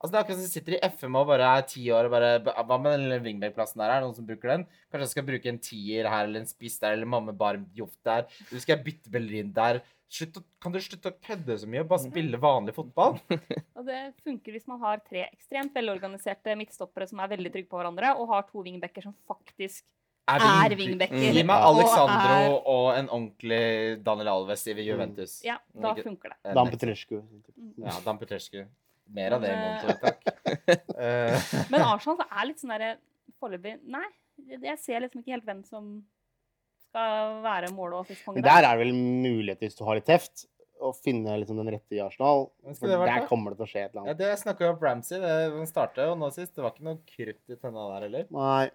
Altså 0.00 0.14
Det 0.14 0.16
er 0.16 0.22
akkurat 0.24 0.38
som 0.40 0.46
du 0.48 0.52
sitter 0.54 0.74
i 0.78 0.80
FM 0.96 1.16
og 1.20 1.26
bare 1.28 1.46
er 1.58 1.64
ti 1.68 1.82
år 1.92 2.06
og 2.08 2.14
bare 2.14 2.28
Hva 2.64 2.78
med 2.80 3.02
den 3.02 3.24
wingback-plassen 3.26 3.82
der? 3.82 3.90
Er 3.92 4.00
det 4.00 4.06
noen 4.08 4.16
som 4.16 4.28
bruker 4.28 4.48
den? 4.54 4.62
Kanskje 4.88 5.04
jeg 5.04 5.12
skal 5.12 5.26
bruke 5.28 5.50
en 5.52 5.58
tier 5.60 6.08
her 6.08 6.24
eller 6.24 6.40
en 6.40 6.48
spiss 6.48 6.78
der 6.80 6.96
eller 6.96 7.10
Mamme 7.12 7.34
Barm 7.36 7.66
Joff 7.76 7.92
der? 8.06 8.24
Eller 8.48 8.64
skal 8.64 8.78
jeg 8.78 8.86
bytte 8.86 9.12
Bellerin 9.12 9.52
der? 9.52 9.82
Slutt 10.10 10.40
å, 10.40 10.42
kan 10.58 10.72
du 10.74 10.80
slutte 10.82 11.12
å 11.12 11.18
kødde 11.22 11.54
så 11.62 11.68
mye 11.70 11.84
og 11.84 11.90
bare 11.92 12.02
spille 12.08 12.40
vanlig 12.42 12.72
fotball? 12.74 13.20
og 13.76 13.84
det 13.86 14.00
funker 14.24 14.56
hvis 14.56 14.66
man 14.66 14.80
har 14.82 15.04
tre 15.04 15.26
ekstremt 15.28 15.76
velorganiserte 15.76 16.56
midtstoppere 16.58 17.06
som 17.06 17.20
er 17.22 17.30
veldig 17.36 17.52
trygge 17.54 17.70
på 17.70 17.78
hverandre, 17.78 18.16
og 18.18 18.32
har 18.32 18.48
to 18.48 18.64
wingbacker 18.64 19.04
som 19.06 19.14
faktisk 19.30 19.84
er 20.30 20.74
wingbacker. 20.80 21.14
Gi 21.30 21.44
meg 21.46 21.62
og 21.62 21.76
Alexandro 21.76 22.34
er- 22.40 22.58
og 22.74 22.88
en 22.96 23.08
ordentlig 23.20 23.62
Daniel 24.06 24.32
Alves 24.34 24.66
i 24.66 24.74
Juventus. 24.82 25.38
Ja, 25.46 25.60
da 25.78 25.94
funker 25.94 26.34
det. 26.34 26.54
Dan. 26.58 26.70
Petrescu. 26.74 27.20
Ja, 27.78 27.94
Dan 28.04 28.18
Petrescu. 28.18 28.64
Mer 29.16 29.34
av 29.36 29.42
det, 29.42 29.50
i 29.50 29.58
Monto, 29.58 29.96
takk. 30.04 30.26
Eh, 31.00 31.50
Men 31.72 31.80
Arsenal 31.86 32.18
så 32.20 32.24
er 32.28 32.46
litt 32.50 32.60
sånn 32.60 32.72
derre 32.74 32.88
foreløpig 33.40 33.78
Nei, 33.90 34.04
jeg 34.52 34.76
ser 34.82 35.00
liksom 35.04 35.22
ikke 35.22 35.32
helt 35.32 35.46
hvem 35.48 35.62
som 35.66 35.86
skal 36.90 37.38
være 37.44 37.70
mål- 37.72 37.94
og 37.96 38.02
assistkonge 38.04 38.36
Men 38.40 38.44
der 38.48 38.66
er 38.66 38.76
det 38.76 38.82
vel 38.84 38.92
mulighet 38.98 39.62
hvis 39.64 39.78
du 39.78 39.84
har 39.86 39.96
litt 39.98 40.08
teft, 40.10 40.44
å 40.80 40.90
finne 40.96 41.34
liksom 41.42 41.58
den 41.60 41.68
rette 41.74 41.96
i 41.96 42.00
Arsenal. 42.02 42.46
For 42.78 42.88
der 42.88 43.04
det? 43.22 43.26
kommer 43.28 43.52
det 43.52 43.60
til 43.60 43.66
å 43.66 43.70
skje 43.70 43.82
et 43.84 43.90
eller 43.92 44.00
Ja, 44.00 44.14
annet. 44.14 44.20
det 44.22 44.30
snakka 44.40 44.64
jo 44.64 44.70
om 44.74 44.78
Ramsey. 44.84 45.18
Det 45.20 45.66
starta 45.68 46.06
jo 46.08 46.14
nå 46.16 46.30
sist. 46.32 46.54
Det 46.56 46.64
var 46.64 46.72
ikke 46.72 46.86
noe 46.88 47.00
krutt 47.10 47.52
i 47.52 47.58
tenna 47.60 47.84
der 47.94 48.06
heller. 48.06 48.24
Nei. 48.32 48.70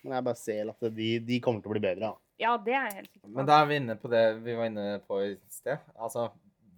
Men 0.00 0.14
jeg 0.16 0.24
bare 0.30 0.40
ser 0.40 0.70
at 0.72 0.86
de, 0.96 1.08
de 1.28 1.40
kommer 1.44 1.60
til 1.64 1.72
å 1.72 1.74
bli 1.76 1.82
bedre. 1.84 2.08
Ja. 2.12 2.18
Ja, 2.42 2.54
det 2.56 2.72
er 2.74 2.86
jeg 2.88 2.96
helt 3.02 3.10
sikker 3.12 3.28
på. 3.28 3.34
Men 3.36 3.46
da 3.52 3.58
er 3.62 3.68
vi 3.68 3.76
inne 3.82 3.98
på 4.00 4.08
det 4.10 4.22
vi 4.42 4.54
var 4.58 4.70
inne 4.72 4.86
på 5.06 5.18
i 5.26 5.28
sted. 5.52 5.84
Altså, 6.00 6.24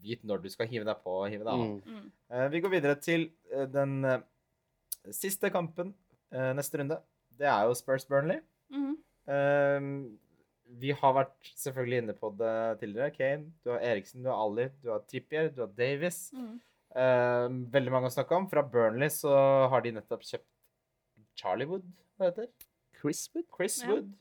vit 0.04 0.24
når 0.26 0.44
du 0.44 0.50
skal 0.52 0.68
hive 0.70 0.86
deg 0.88 1.00
på 1.04 1.14
og 1.22 1.30
hive 1.32 1.46
deg 1.46 1.52
av. 1.54 1.70
Mm. 1.88 2.10
Eh, 2.30 2.46
vi 2.52 2.60
går 2.64 2.74
videre 2.76 2.98
til 3.00 3.28
uh, 3.54 3.64
den 3.70 3.96
eh, 4.08 4.20
siste 5.14 5.50
kampen 5.54 5.94
eh, 6.32 6.52
neste 6.56 6.80
runde. 6.80 7.00
Det 7.34 7.48
er 7.50 7.64
jo 7.68 7.78
Spurs 7.78 8.06
Burnley. 8.08 8.42
Mm. 8.70 8.94
Vi 10.80 10.92
har 10.96 11.12
vært 11.16 11.50
selvfølgelig 11.60 11.98
inne 12.02 12.14
på 12.16 12.30
det 12.38 12.54
tidligere. 12.80 13.12
Kane, 13.14 13.50
du 13.64 13.72
har 13.72 13.82
Eriksen, 13.84 14.22
du 14.24 14.30
har 14.30 14.40
Ali, 14.42 14.68
du 14.82 14.90
har 14.92 15.02
Trippier, 15.08 15.50
du 15.54 15.64
har 15.64 15.72
Davis. 15.76 16.28
Mm. 16.36 16.60
Eh, 16.94 17.46
veldig 17.74 17.92
mange 17.94 18.10
å 18.10 18.14
snakke 18.14 18.36
om. 18.38 18.46
Fra 18.50 18.62
Burnley 18.62 19.10
så 19.12 19.34
har 19.72 19.84
de 19.84 19.94
nettopp 19.96 20.22
kjøpt 20.28 20.46
Charlie 21.40 21.66
Wood, 21.66 21.86
hva 22.16 22.28
heter 22.30 22.46
det? 22.46 22.68
Chris 23.00 23.26
Wood? 23.34 23.46
Chris 23.56 23.80
Ja. 23.82 23.90
Wood. 23.90 24.12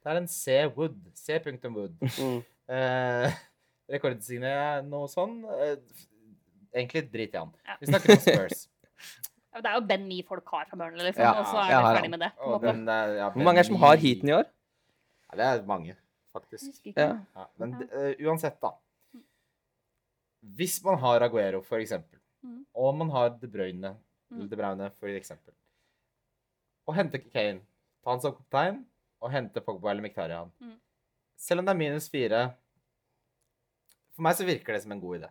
Det 0.00 0.12
er 0.12 0.16
en 0.16 0.28
C. 0.28 0.66
Wood. 0.76 1.00
C.Wood. 1.14 1.98
Mm. 2.00 2.42
Rekordsignerer 3.90 4.84
noe 4.86 5.08
sånn. 5.10 5.40
Eh, 5.56 5.76
egentlig 6.74 7.06
drit 7.12 7.34
i 7.34 7.40
han. 7.40 7.50
Ja. 7.66 7.76
Vi 7.80 7.90
snakker 7.90 8.16
om 8.16 8.22
Spurs. 8.26 8.66
Ja, 9.50 9.58
Det 9.64 9.66
er 9.66 9.80
jo 9.80 9.82
Ben 9.82 10.04
Me 10.06 10.20
folk 10.22 10.46
har 10.54 10.68
fra 10.70 10.76
Burnley, 10.78 11.02
liksom, 11.08 11.24
Ja, 11.24 11.30
og 11.40 11.48
så 11.50 11.58
er 11.58 11.72
vi 11.72 11.94
ferdig 11.96 12.10
med 12.12 12.20
det. 12.22 12.28
den, 12.62 12.84
ja, 13.18 13.30
Hvor 13.34 13.42
mange 13.42 13.58
er 13.58 13.64
det 13.64 13.66
som 13.66 13.80
har 13.82 13.96
heaten 13.98 14.30
i 14.30 14.34
år? 14.36 14.44
Ja, 15.24 15.38
det 15.40 15.46
er 15.48 15.64
mange, 15.66 15.96
faktisk. 16.30 16.86
Ja. 16.86 17.08
Ja, 17.34 17.46
men 17.58 17.74
eh, 17.88 18.14
uansett, 18.28 18.60
da. 18.62 18.70
Hvis 20.40 20.78
man 20.84 21.00
har 21.02 21.26
Aguero, 21.26 21.64
for 21.66 21.82
eksempel, 21.82 22.20
mm. 22.46 22.62
og 22.74 22.94
man 23.00 23.10
har 23.10 23.34
De 23.40 23.50
Bruyne, 23.50 23.96
eller 24.30 24.46
De 24.46 24.60
Bruyne, 24.62 24.92
for 25.00 25.10
eksempel, 25.10 25.52
og 26.86 26.94
hente 26.94 27.18
Kane, 27.18 27.64
ta 28.04 28.14
han 28.14 28.22
som 28.22 28.38
kaptein, 28.38 28.84
og 29.20 29.34
hente 29.34 29.60
Pogba 29.60 29.90
eller 29.90 30.04
Miktarian 30.04 30.48
mm. 30.60 30.76
Selv 31.40 31.60
om 31.60 31.66
det 31.66 31.74
er 31.74 31.80
minus 31.80 32.08
fire 32.12 32.40
For 34.20 34.26
meg 34.28 34.36
så 34.36 34.44
virker 34.44 34.76
det 34.76 34.82
som 34.82 34.92
en 34.92 35.00
god 35.00 35.14
idé. 35.16 35.28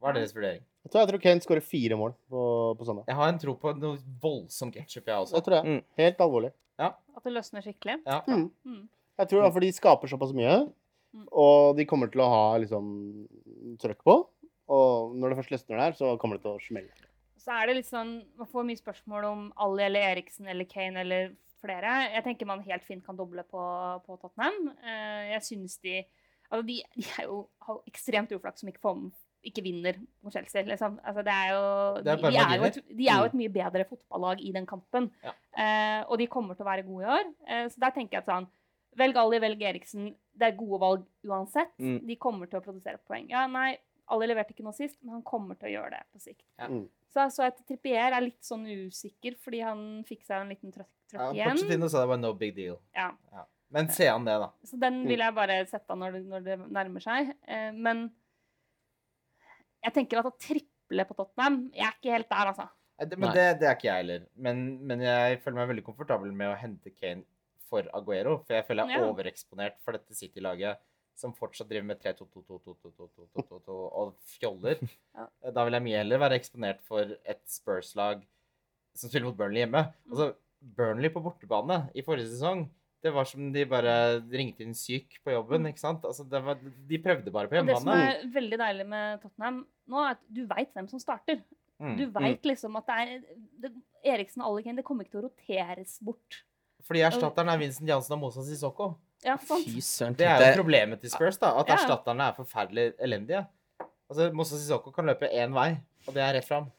Hva 0.00 0.08
er 0.08 0.16
deres 0.16 0.32
vurdering? 0.32 0.62
Jeg 0.84 0.92
tror, 0.92 1.02
jeg 1.02 1.08
tror 1.10 1.20
Kane 1.20 1.42
skårer 1.44 1.64
fire 1.64 1.96
mål 2.00 2.14
på, 2.32 2.40
på 2.80 2.86
søndag. 2.88 3.04
Jeg 3.08 3.16
har 3.18 3.28
en 3.28 3.40
tro 3.42 3.52
på 3.60 3.72
noe 3.76 3.98
voldsomt 4.22 4.72
ketchup, 4.72 5.04
jeg 5.12 5.26
også. 5.26 5.36
Det 5.36 5.44
tror 5.44 5.58
jeg. 5.58 5.74
Mm. 5.74 5.82
Helt 6.00 6.22
alvorlig. 6.24 6.50
At 6.80 7.20
det 7.28 7.32
løsner 7.36 7.64
skikkelig. 7.64 7.98
Ja. 8.08 8.22
Mm. 8.24 8.46
Mm. 8.64 8.80
Jeg 9.20 9.28
tror 9.30 9.44
det, 9.44 9.50
for 9.58 9.64
de 9.66 9.70
skaper 9.76 10.12
såpass 10.14 10.32
mye, 10.36 10.56
Mm. 11.14 11.28
og 11.30 11.76
de 11.78 11.84
kommer 11.86 12.08
til 12.10 12.24
å 12.24 12.26
ha 12.26 12.56
liksom 12.58 12.86
trøkk 13.78 14.00
på. 14.02 14.14
Og 14.74 15.12
når 15.14 15.30
det 15.30 15.36
først 15.38 15.52
løsner 15.52 15.78
der, 15.78 15.92
så 15.94 16.08
kommer 16.18 16.40
det 16.40 16.42
til 16.42 16.56
å 16.56 16.62
smelle. 16.64 16.90
Så 17.38 17.52
er 17.54 17.68
det 17.70 17.76
litt 17.76 17.86
sånn 17.86 18.16
Man 18.40 18.48
får 18.50 18.64
mye 18.66 18.80
spørsmål 18.80 19.26
om 19.28 19.44
Ali 19.62 19.84
eller 19.84 20.08
Eriksen 20.08 20.48
eller 20.50 20.64
Kane 20.66 21.04
eller 21.04 21.36
flere. 21.62 21.92
Jeg 22.16 22.24
tenker 22.26 22.46
man 22.50 22.64
helt 22.66 22.82
fint 22.82 23.04
kan 23.06 23.14
doble 23.14 23.44
på, 23.46 23.62
på 24.08 24.18
Tottenham. 24.24 24.72
Eh, 24.82 25.30
jeg 25.36 25.42
synes 25.52 25.78
de 25.86 26.00
Altså, 26.54 26.66
de, 26.70 26.80
de 26.94 27.06
er 27.18 27.28
jo, 27.28 27.44
har 27.66 27.78
jo 27.78 27.90
ekstremt 27.90 28.32
uflaks 28.36 28.62
som 28.62 28.70
ikke, 28.70 28.82
får, 28.84 29.00
ikke 29.50 29.64
vinner 29.64 29.98
mot 30.22 30.34
Chelsea, 30.34 30.62
liksom. 30.68 30.98
Altså, 31.02 31.24
det 31.26 31.34
er 31.34 31.48
jo 31.50 31.62
Det 31.98 32.12
er 32.12 32.20
de, 32.20 32.30
de, 32.30 32.42
er 32.42 32.58
jo 32.60 32.68
et, 32.68 32.82
de 32.90 33.08
er 33.08 33.22
jo 33.22 33.30
et 33.30 33.38
mye 33.42 33.54
bedre 33.56 33.86
fotballag 33.88 34.42
i 34.44 34.52
den 34.54 34.68
kampen. 34.70 35.10
Ja. 35.24 35.34
Eh, 35.58 36.02
og 36.06 36.20
de 36.22 36.30
kommer 36.30 36.56
til 36.56 36.66
å 36.66 36.70
være 36.70 36.86
gode 36.86 37.06
i 37.08 37.16
år. 37.18 37.32
Eh, 37.48 37.64
så 37.72 37.82
der 37.86 37.96
tenker 37.96 38.18
jeg 38.18 38.26
at 38.26 38.30
sånn 38.32 38.52
Velg 38.94 39.16
Ali, 39.18 39.40
velg 39.42 39.62
Eriksen. 39.66 40.12
Det 40.38 40.46
er 40.46 40.54
gode 40.54 40.78
valg 40.78 41.06
uansett. 41.26 41.72
Mm. 41.82 41.96
De 42.06 42.16
kommer 42.22 42.46
til 42.46 42.60
å 42.60 42.62
produsere 42.62 43.00
poeng. 43.02 43.26
Ja, 43.32 43.42
nei, 43.50 43.72
Ali 44.14 44.28
leverte 44.30 44.54
ikke 44.54 44.66
noe 44.66 44.76
sist, 44.76 45.00
men 45.02 45.16
han 45.18 45.24
kommer 45.26 45.58
til 45.58 45.72
å 45.72 45.72
gjøre 45.78 45.96
det 45.96 46.04
på 46.12 46.22
sikt. 46.22 46.44
Ja. 46.60 46.68
Mm. 46.70 46.84
Så, 47.14 47.24
så 47.30 47.46
et 47.46 47.58
Trippier 47.66 48.14
er 48.14 48.24
litt 48.24 48.42
sånn 48.42 48.66
usikker, 48.66 49.36
fordi 49.42 49.62
han 49.62 49.82
fikk 50.06 50.24
seg 50.26 50.42
en 50.42 50.50
liten 50.50 50.74
trøkk, 50.74 50.90
Ja, 51.12 51.18
trøkk 51.18 51.36
igjen. 51.38 51.58
Pochettino 51.60 51.90
sa 51.90 52.02
det 52.02 52.10
var 52.10 52.20
no 52.22 52.32
big 52.38 52.56
deal. 52.56 52.80
Ja. 52.96 53.12
Ja. 53.32 53.44
Men 53.74 53.88
se 53.90 54.06
an 54.08 54.24
det, 54.26 54.36
da. 54.38 54.48
Så 54.70 54.78
den 54.80 55.00
vil 55.08 55.18
jeg 55.24 55.34
bare 55.34 55.56
sette 55.66 55.90
av 55.90 55.98
når 55.98 56.12
det, 56.18 56.22
når 56.30 56.44
det 56.46 56.56
nærmer 56.76 57.02
seg. 57.02 57.32
Eh, 57.50 57.72
men 57.74 58.04
jeg 59.84 59.92
tenker 59.96 60.20
at 60.22 60.28
å 60.30 60.34
triple 60.40 61.04
på 61.08 61.16
Tottenham 61.18 61.56
Jeg 61.74 61.84
er 61.88 61.96
ikke 61.98 62.14
helt 62.14 62.30
der, 62.30 62.50
altså. 62.52 62.68
Det- 63.00 63.18
Men 63.18 63.32
det, 63.34 63.46
det 63.60 63.66
er 63.68 63.74
ikke 63.74 63.88
jeg 63.90 64.00
heller. 64.04 64.26
Men, 64.36 64.60
men 64.86 65.00
jeg 65.02 65.40
føler 65.42 65.58
meg 65.58 65.68
veldig 65.74 65.84
komfortabel 65.88 66.30
med 66.32 66.52
å 66.52 66.58
hente 66.60 66.92
Kane 66.94 67.24
for 67.68 67.82
Aguero. 67.92 68.36
For 68.46 68.54
jeg 68.54 68.66
føler 68.68 68.86
jeg 68.86 69.00
er 69.00 69.04
Ja. 69.04 69.10
overeksponert 69.12 69.80
for 69.82 69.92
dette 69.98 70.14
City-laget 70.14 70.78
som 71.16 71.32
fortsatt 71.34 71.68
driver 71.68 71.86
med 71.90 72.00
3-2-2-2-2-2-2-2 72.02 73.74
og 74.02 74.14
fjoller. 74.38 74.78
Ja. 75.18 75.26
Da 75.50 75.64
vil 75.66 75.72
jeg 75.76 75.82
mye 75.88 75.98
heller 76.02 76.18
være 76.22 76.38
eksponert 76.38 76.80
for 76.86 77.02
et 77.24 77.42
Spurs-lag 77.50 78.22
som 78.94 79.10
spiller 79.10 79.26
mot 79.28 79.36
Burnley 79.38 79.64
hjemme. 79.64 79.82
Mm. 80.06 80.10
Altså, 80.14 80.30
Burnley 80.78 81.10
på 81.12 81.22
bortebane 81.22 81.90
i 81.94 82.02
forrige 82.06 82.30
sesong, 82.32 82.64
Det 83.04 83.12
var 83.12 83.26
som 83.28 83.50
de 83.52 83.66
bare 83.68 83.94
ringte 84.32 84.64
inn 84.64 84.72
syk 84.76 85.18
på 85.20 85.34
jobben, 85.34 85.66
ikke 85.68 85.82
sant? 85.82 86.06
Altså, 86.08 86.24
det 86.24 86.40
var, 86.46 86.56
de 86.88 87.00
prøvde 87.04 87.32
bare 87.34 87.50
på 87.50 87.60
Og 87.60 87.68
det 87.68 87.76
som 87.76 87.90
er 87.92 88.22
veldig 88.32 88.58
deilig 88.62 88.86
med 88.88 89.20
Tottenham 89.20 89.58
nå, 89.92 89.98
er 90.00 90.14
at 90.14 90.22
du 90.32 90.40
veit 90.48 90.72
hvem 90.72 90.88
som 90.88 91.02
starter. 91.02 91.42
Mm. 91.82 91.96
Du 91.98 92.04
veit 92.14 92.46
liksom 92.48 92.78
at 92.80 92.88
det 92.88 92.96
er 93.02 93.12
det, 93.66 93.70
Eriksen 94.14 94.40
og 94.40 94.54
Allikane, 94.54 94.78
det 94.80 94.86
kommer 94.88 95.04
ikke 95.04 95.18
til 95.18 95.20
å 95.20 95.28
roteres 95.28 95.98
bort. 96.04 96.38
Fordi 96.84 97.02
erstatteren 97.04 97.52
er 97.52 97.60
Vincent 97.60 97.88
Jansen 97.88 98.16
og 98.16 98.22
Mosa 98.22 98.44
Sissoko. 98.44 98.94
Ja, 99.24 99.36
sant? 99.40 99.64
Fy 99.68 99.80
søren. 99.84 100.16
Det 100.16 100.26
er 100.28 100.50
jo 100.50 100.62
problemet 100.62 101.00
til 101.00 101.12
Spurs, 101.12 101.38
da. 101.40 101.54
At 101.60 101.68
Ja. 101.68 101.76
erstatterne 101.78 102.28
er 102.28 102.36
forferdelig 102.36 102.94
elendige. 103.00 103.46
Altså, 104.08 104.30
Mosa 104.36 104.56
Sissoko 104.56 104.92
kan 104.92 105.08
løpe 105.08 105.28
én 105.28 105.52
vei, 105.52 105.80
og 106.06 106.14
det 106.16 106.22
er 106.24 106.34
rett 106.36 106.48
fram. 106.48 106.70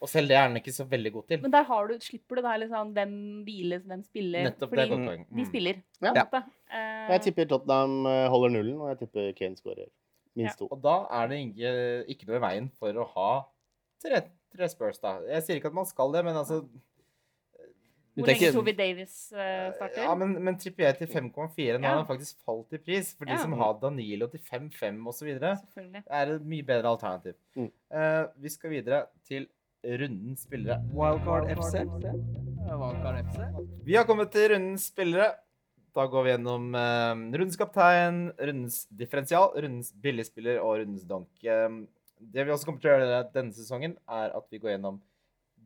Og 0.00 0.08
selv 0.08 0.28
det 0.28 0.36
er 0.36 0.44
han 0.46 0.56
ikke 0.56 0.72
så 0.72 0.84
veldig 0.88 1.12
god 1.12 1.26
til. 1.28 1.40
Men 1.42 1.50
der 1.50 1.62
har 1.66 1.88
du, 1.88 1.94
slipper 2.00 2.36
du 2.36 2.42
det 2.42 2.50
her 2.50 2.58
liksom 2.62 2.92
hvem 2.94 3.14
hviles, 3.44 3.82
hvem 3.84 4.02
spiller. 4.06 4.44
Nettopp 4.46 4.70
det 4.70 4.78
er 4.84 4.92
de 4.94 5.24
Mm. 5.34 5.44
spiller. 5.48 5.82
Ja. 6.02 6.12
Ja. 6.14 6.42
Eh, 6.70 7.08
Jeg 7.10 7.20
tipper 7.22 7.44
Tottenham 7.50 8.06
eh, 8.06 8.28
holder 8.28 8.48
nullen, 8.50 8.80
og 8.80 8.88
jeg 8.90 8.98
tipper 9.00 9.32
Kane 9.34 9.56
skårer 9.56 9.88
minst 10.36 10.58
to. 10.58 10.68
Og 10.70 10.80
da 10.82 11.06
er 11.10 11.26
det 11.28 11.38
ikke, 11.48 11.72
ikke 12.14 12.26
noe 12.28 12.36
i 12.36 12.44
veien 12.46 12.70
for 12.78 12.92
å 12.92 13.08
ha 13.16 13.30
tre, 14.00 14.22
tre 14.54 14.68
spørs, 14.68 15.00
da. 15.02 15.18
Jeg 15.26 15.42
sier 15.42 15.56
ikke 15.58 15.66
at 15.72 15.74
man 15.74 15.86
skal 15.86 16.12
det, 16.12 16.24
men 16.24 16.36
altså 16.36 16.62
Hvor 18.18 18.26
lenge 18.26 18.38
tenker- 18.40 18.52
Davies 18.52 18.66
vi 18.66 18.72
Davis 18.72 19.32
eh, 19.32 19.72
starter? 19.76 20.02
Ja, 20.02 20.14
men, 20.14 20.32
men 20.42 20.56
Trippier 20.58 20.92
til 20.98 21.06
5,4 21.06 21.78
nå 21.78 21.82
Ja. 21.82 21.88
har 21.88 22.02
han 22.02 22.06
faktisk 22.06 22.36
falt 22.44 22.72
i 22.74 22.78
pris. 22.78 23.12
For 23.14 23.24
de 23.24 23.32
Ja. 23.32 23.38
som 23.38 23.52
har 23.52 23.74
Danilo 23.80 24.26
til 24.26 24.40
5,5 24.40 25.06
osv., 25.06 25.28
er 25.28 26.24
det 26.26 26.34
et 26.40 26.46
mye 26.46 26.62
bedre 26.66 26.88
alternativ. 26.90 27.34
Mm. 27.56 27.70
Uh, 27.94 28.26
vi 28.42 28.48
skal 28.48 28.70
videre 28.70 29.06
til 29.24 29.46
rundens 29.84 30.42
spillere. 30.46 30.80
Wildcard 30.94 31.50
FC. 31.56 31.82
Wildcard 32.68 33.20
FC. 33.26 33.66
Vi 33.86 33.96
har 33.96 34.06
kommet 34.08 34.32
til 34.34 34.50
rundens 34.54 34.88
spillere. 34.92 35.32
Da 35.96 36.06
går 36.06 36.26
vi 36.26 36.32
gjennom 36.34 36.74
eh, 36.78 37.14
rundens 37.40 37.58
kaptein, 37.58 38.28
rundens 38.38 38.82
differensial, 38.90 39.50
rundens 39.56 39.92
billigspiller 40.02 40.60
og 40.62 40.82
rundens 40.82 41.06
donk. 41.08 41.30
Eh, 41.42 41.68
det 42.18 42.44
vi 42.44 42.54
også 42.54 42.68
kommer 42.68 42.82
til 42.82 42.92
å 42.92 42.96
gjøre 42.96 43.22
denne 43.34 43.56
sesongen, 43.56 43.96
er 44.10 44.34
at 44.36 44.46
vi 44.50 44.60
går 44.62 44.76
gjennom 44.76 45.00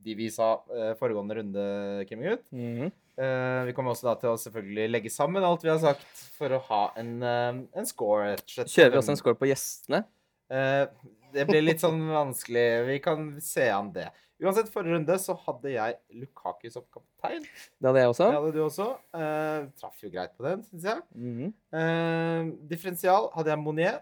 de 0.02 0.16
vi 0.18 0.28
sa 0.34 0.54
eh, 0.74 0.92
foregående 0.98 1.38
runde 1.38 1.64
came 2.08 2.38
Mm 2.50 2.76
-hmm. 2.78 2.92
Eh, 3.12 3.64
vi 3.64 3.72
kommer 3.76 3.92
også 3.92 4.06
da 4.08 4.14
til 4.14 4.30
å 4.30 4.38
selvfølgelig 4.40 4.88
legge 4.90 5.10
sammen 5.12 5.44
alt 5.44 5.64
vi 5.64 5.68
har 5.68 5.78
sagt, 5.78 6.06
for 6.38 6.48
å 6.48 6.62
ha 6.70 6.92
en, 6.96 7.22
eh, 7.22 7.60
en 7.76 7.86
score. 7.86 8.36
Kjører 8.46 8.90
vi 8.90 8.96
også 8.96 9.10
en 9.10 9.20
score 9.20 9.34
på 9.34 9.50
gjestene? 9.50 10.04
Eh, 10.52 10.84
det 11.32 11.46
blir 11.48 11.64
litt 11.64 11.80
sånn 11.80 12.02
vanskelig. 12.12 12.66
Vi 12.90 12.98
kan 13.04 13.30
se 13.40 13.70
an 13.72 13.88
det. 13.94 14.10
Uansett, 14.42 14.72
forrige 14.74 14.96
runde 14.96 15.16
så 15.22 15.36
hadde 15.44 15.70
jeg 15.70 15.96
Lukaku 16.18 16.66
som 16.72 16.84
kaptein. 16.92 17.44
Det 17.78 17.88
hadde 17.88 18.02
jeg 18.02 18.10
også. 18.10 18.26
Det 18.26 18.38
hadde 18.38 18.52
du 18.56 18.62
også. 18.64 18.86
Uh, 19.14 19.68
traff 19.78 20.02
jo 20.02 20.10
greit 20.10 20.32
på 20.34 20.44
den, 20.48 20.64
syns 20.66 20.88
jeg. 20.90 21.02
Mm 21.14 21.34
-hmm. 21.38 21.52
uh, 21.78 22.52
differensial 22.68 23.30
hadde 23.36 23.50
jeg 23.50 23.58
Monier. 23.58 24.00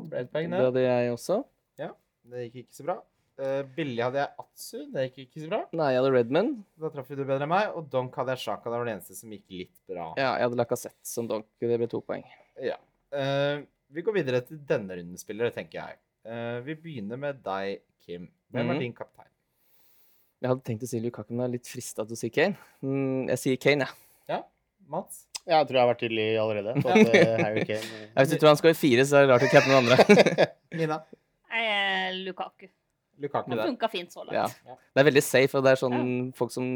Ble 0.00 0.24
et 0.24 0.32
poeng 0.32 0.50
Det 0.50 0.64
hadde 0.64 0.82
jeg 0.82 1.12
også. 1.12 1.42
Ja, 1.78 1.90
Det 2.24 2.44
gikk 2.46 2.56
ikke 2.64 2.76
så 2.76 2.84
bra. 2.84 2.96
Uh, 3.42 3.62
billig 3.76 4.02
hadde 4.04 4.18
jeg 4.18 4.28
Atsu. 4.38 4.78
Det 4.92 5.02
gikk 5.02 5.18
ikke 5.18 5.40
så 5.44 5.48
bra. 5.48 5.60
Nei, 5.72 5.90
jeg 5.92 6.02
hadde 6.02 6.16
Redman. 6.16 6.64
Da 6.80 6.88
traff 6.88 7.10
jo 7.10 7.16
du 7.16 7.24
bedre 7.24 7.42
enn 7.42 7.52
meg. 7.52 7.68
Og 7.76 7.90
Donk 7.92 8.16
hadde 8.16 8.32
jeg 8.32 8.38
Sjaka. 8.38 8.70
Det 8.70 8.78
var 8.78 8.84
det 8.84 8.94
eneste 8.96 9.14
som 9.14 9.30
gikk 9.30 9.50
litt 9.50 9.76
bra. 9.86 10.14
Ja, 10.16 10.34
jeg 10.38 10.48
hadde 10.48 10.56
Lacassette 10.56 11.04
som 11.04 11.28
donk. 11.28 11.46
Det 11.60 11.78
ble 11.78 11.88
to 11.88 12.00
poeng. 12.00 12.24
Ja. 12.60 12.76
Eh, 13.12 13.60
vi 13.92 14.04
går 14.04 14.16
videre 14.16 14.42
til 14.46 14.60
denne 14.68 14.96
rundens 14.98 15.24
spillere, 15.24 15.52
tenker 15.54 15.80
jeg. 15.80 16.00
Eh, 16.26 16.58
vi 16.66 16.76
begynner 16.78 17.20
med 17.20 17.42
deg, 17.44 17.82
Kim. 18.02 18.28
Hvem 18.52 18.68
er 18.68 18.78
mm. 18.78 18.82
din 18.82 18.94
kaptein? 18.96 19.28
Jeg 20.42 20.50
hadde 20.50 20.64
tenkt 20.66 20.86
å 20.86 20.88
si 20.90 20.98
Lukaku, 21.02 21.30
men 21.32 21.44
jeg 21.44 21.50
er 21.50 21.54
litt 21.56 21.68
frista 21.70 22.06
til 22.06 22.16
å 22.16 22.18
si 22.18 22.30
Kane. 22.34 22.58
Mm, 22.82 23.28
jeg 23.30 23.42
sier 23.42 23.60
Kane, 23.62 23.86
jeg. 23.86 24.42
Mats? 24.90 25.26
Jeg 25.42 25.66
tror 25.66 25.76
jeg 25.76 25.82
har 25.82 25.90
vært 25.90 26.02
tydelig 26.02 26.26
allerede. 26.38 26.74
På 26.82 26.90
at 26.94 27.16
eh, 27.18 27.34
Harry 27.40 27.64
Kane 27.66 27.82
Ja. 27.82 28.12
Hvis 28.20 28.32
du 28.32 28.36
tror 28.38 28.52
han 28.52 28.60
skal 28.60 28.74
i 28.74 28.78
fire, 28.78 29.06
så 29.08 29.18
er 29.18 29.26
det 29.26 29.32
rart 29.32 29.46
å 29.46 29.50
cappe 29.50 29.70
noen 29.70 29.90
andre. 29.90 30.48
Nina? 30.78 30.98
Nei, 31.52 31.62
eh, 31.66 32.08
Lukaku. 32.28 32.68
Lukaku 33.22 33.52
Det 33.52 33.58
der. 33.58 33.70
funka 33.70 33.90
fint 33.92 34.14
så 34.14 34.24
langt. 34.26 34.36
Ja. 34.66 34.76
Det 34.94 35.02
er 35.02 35.08
veldig 35.10 35.24
safe, 35.26 35.58
og 35.58 35.66
det 35.66 35.74
er 35.74 35.80
sånn 35.82 36.02
folk 36.38 36.54
som 36.54 36.68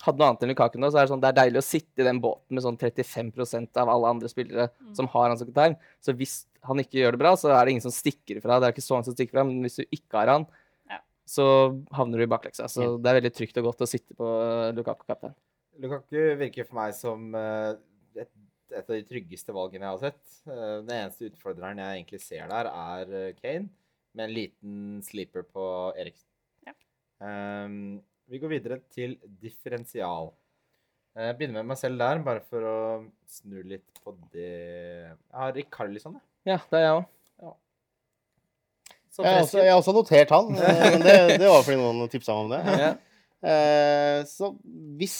hadde 0.00 0.18
noe 0.18 0.28
annet 0.30 0.42
enn 0.46 0.48
Lukaku 0.54 0.78
nå, 0.80 0.88
så 0.90 0.98
er 1.00 1.04
det 1.06 1.12
sånn, 1.12 1.20
det 1.20 1.28
er 1.28 1.38
deilig 1.42 1.60
å 1.60 1.66
sitte 1.66 2.00
i 2.00 2.06
den 2.06 2.20
båten 2.24 2.56
med 2.56 2.64
sånn 2.64 2.78
35% 2.80 3.76
av 3.82 3.88
alle 3.92 4.06
andre 4.14 4.28
spillere 4.32 4.70
Mm. 4.80 4.94
som 4.96 5.06
har 5.12 5.28
han 5.28 5.36
som 5.38 5.46
kaptein. 5.50 5.76
Så 6.00 6.14
hvis 6.16 6.46
han 6.64 6.78
ikke 6.78 7.00
gjør 7.02 7.12
det 7.12 7.18
bra, 7.20 7.32
så 7.36 7.50
er 7.52 7.64
det 7.64 7.70
ingen 7.74 7.84
som 7.84 7.92
stikker 7.92 8.38
ifra. 8.40 8.60
Det 8.60 8.68
er 8.68 8.72
ikke 8.72 8.86
så 8.86 8.94
mange 8.96 9.04
som 9.10 9.14
stikker 9.14 9.32
fra, 9.36 9.44
men 9.44 9.60
hvis 9.62 9.76
du 9.76 9.84
ikke 9.92 10.12
har 10.18 10.26
han, 10.28 10.46
Ja. 10.88 10.98
så 11.26 11.44
havner 11.92 12.16
du 12.18 12.22
i 12.24 12.26
bakleksa. 12.32 12.64
Så 12.68 12.96
det 13.02 13.08
er 13.10 13.20
veldig 13.20 13.34
trygt 13.34 13.56
og 13.58 13.64
godt 13.64 13.84
å 13.84 13.88
sitte 13.88 14.14
på 14.16 14.24
Lukaku-kaptein. 14.74 15.34
Lukaku 15.80 16.36
virker 16.36 16.66
for 16.66 16.74
meg 16.76 16.94
som 16.94 17.34
eh, 17.34 17.74
et, 18.16 18.28
et 18.72 18.90
av 18.90 18.96
de 18.96 19.02
tryggeste 19.04 19.52
valgene 19.52 19.84
jeg 19.84 19.98
har 19.98 19.98
sett. 19.98 20.22
Eh, 20.46 20.80
den 20.84 20.96
eneste 20.96 21.30
utfordreren 21.30 21.78
jeg 21.78 22.04
egentlig 22.04 22.20
ser 22.20 22.48
der, 22.48 22.66
er 22.66 23.14
eh, 23.28 23.32
Kane, 23.40 23.68
med 24.14 24.28
en 24.28 24.34
liten 24.34 25.02
sleeper 25.02 25.42
på 25.44 25.94
Eriksen. 25.96 26.26
Ja. 26.66 26.72
Ehm, 27.22 28.00
vi 28.30 28.38
går 28.38 28.52
videre 28.52 28.78
til 28.94 29.16
differensial. 29.42 30.30
Jeg 31.18 31.36
begynner 31.36 31.58
med 31.64 31.72
meg 31.72 31.78
selv 31.80 31.98
der, 31.98 32.20
bare 32.22 32.42
for 32.46 32.66
å 32.66 32.76
snu 33.30 33.58
litt 33.66 33.98
på 34.04 34.12
det 34.30 34.46
Jeg 34.46 35.16
har 35.40 35.56
Rikarlison, 35.56 36.20
jeg. 36.20 36.26
Ja, 36.52 36.58
det 36.70 36.78
er 36.78 36.84
jeg 36.84 36.92
òg. 37.00 37.08
Ja. 37.42 37.54
Jeg 39.18 39.26
har 39.26 39.40
også, 39.42 39.58
jeg 39.58 39.72
har 39.72 39.80
også 39.80 39.94
notert 39.96 40.34
han, 40.36 40.52
eh, 40.54 40.84
men 40.94 41.02
det, 41.04 41.16
det 41.42 41.50
var 41.50 41.64
fordi 41.66 41.80
noen 41.80 42.12
tipsa 42.12 42.36
meg 42.36 42.46
om 42.46 42.54
det. 42.54 42.78
Ja. 42.84 42.92
Eh, 43.50 44.20
så 44.28 44.52
hvis, 45.00 45.16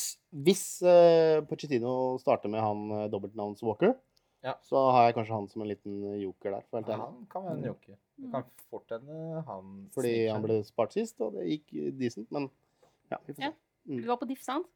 hvis 0.47 0.65
uh, 0.85 1.41
Pochettino 1.49 1.93
starter 2.23 2.53
med 2.53 2.63
han 2.63 3.11
dobbeltnavns 3.13 3.67
Walker, 3.67 3.97
Ja. 4.47 4.55
så 4.65 4.87
har 4.95 5.09
jeg 5.09 5.19
kanskje 5.19 5.37
han 5.37 5.51
som 5.51 5.67
en 5.67 5.69
liten 5.69 5.99
joker 6.23 6.55
der. 6.55 6.63
For, 6.71 6.79
helt 6.79 6.95
Ja, 6.95 7.03
han 7.03 7.27
kan 7.33 7.49
være 7.49 7.59
en 7.59 7.67
joker. 7.73 7.99
Det 8.21 8.31
kan 8.33 8.47
fort 8.71 8.95
hende 8.95 9.43
han 9.51 9.77
fordi 9.93 10.15
han 10.31 10.47
ble 10.47 10.63
spart 10.65 10.95
sist, 10.95 11.19
og 11.21 11.35
det 11.35 11.51
gikk 11.51 11.75
decent. 11.99 12.31
Men 12.33 12.47
ja, 13.11 13.19
vi 13.27 13.35
får 13.35 13.43
se. 13.43 13.51
Ja. 13.51 13.57
Du 13.91 14.07
var 14.07 14.19
på 14.21 14.27
diff, 14.29 14.43
sant? 14.45 14.67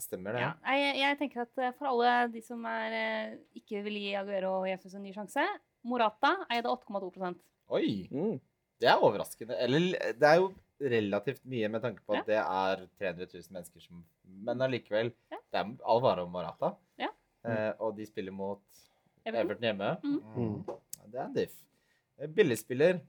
Stemmer 0.00 0.36
det? 0.36 0.40
Ja. 0.44 0.52
Jeg, 0.72 0.94
jeg 1.02 1.18
tenker 1.20 1.42
at 1.44 1.58
eh, 1.60 1.72
for 1.76 1.90
alle 1.90 2.12
de 2.32 2.40
som 2.46 2.62
er, 2.70 2.94
eh, 2.96 3.32
ikke 3.58 3.82
vil 3.84 3.98
gi 4.00 4.12
Aguero 4.16 4.52
og 4.60 4.68
Jesus 4.70 4.94
en 4.96 5.02
ny 5.04 5.12
sjanse 5.12 5.42
Morata 5.84 6.30
eide 6.54 6.70
8,2 6.70 7.34
Oi! 7.74 8.06
Mm. 8.12 8.36
Det 8.82 8.88
er 8.90 9.02
overraskende. 9.02 9.58
Eller 9.62 10.14
det 10.18 10.28
er 10.28 10.38
jo 10.40 10.52
relativt 10.82 11.42
mye 11.46 11.68
med 11.70 11.82
tanke 11.84 12.02
på 12.06 12.14
at 12.16 12.22
Ja. 12.22 12.28
det 12.30 12.38
er 12.40 12.86
300 12.98 13.28
000 13.34 13.52
mennesker 13.58 13.80
som 13.84 14.04
Men 14.46 14.62
allikevel. 14.64 15.12
Ja. 15.30 15.38
Det 15.52 15.60
er 15.60 15.74
all 15.86 16.00
vare 16.02 16.22
om 16.24 16.32
Morata. 16.34 16.72
Ja. 16.98 17.10
Eh, 17.44 17.72
og 17.78 17.96
de 17.98 18.06
spiller 18.06 18.32
mot 18.34 18.62
Everton. 19.26 19.42
Everton 19.44 19.68
hjemme. 19.68 19.90
Mm. 20.02 20.20
Mm. 20.36 21.10
Det 21.12 21.18
er 21.20 21.24
en 21.26 21.34
diff. 21.36 21.54
Eh, 22.18 22.28
Billigspiller, 22.28 23.00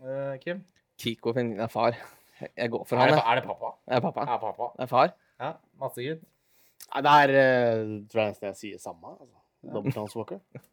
eh, 0.00 0.36
Kim? 0.42 0.64
Kiko 0.98 1.34
finner 1.34 1.68
far. 1.70 1.98
Jeg 2.42 2.70
går 2.70 2.84
for 2.88 2.96
Er 2.96 3.00
han, 3.00 3.14
det, 3.14 3.18
jeg. 3.20 3.30
er 3.30 3.40
det 3.40 3.44
pappa? 3.48 3.72
Er 3.86 4.04
pappa. 4.04 4.26
Ja, 4.28 4.36
pappa. 4.42 4.70
Det 4.76 4.86
er 4.86 4.90
far. 4.90 5.16
Ja, 5.40 5.50
Massegutt. 5.80 6.22
Nei, 6.84 7.02
det 7.06 7.16
er 7.16 7.32
uh, 7.34 7.96
tror 8.10 8.22
jeg 8.24 8.34
nesten 8.34 8.48
jeg 8.50 8.60
sier 8.60 8.82
samme. 8.82 9.16
Altså. 9.16 9.42
Dobbeltnavns 9.74 10.16
Walker. 10.18 10.40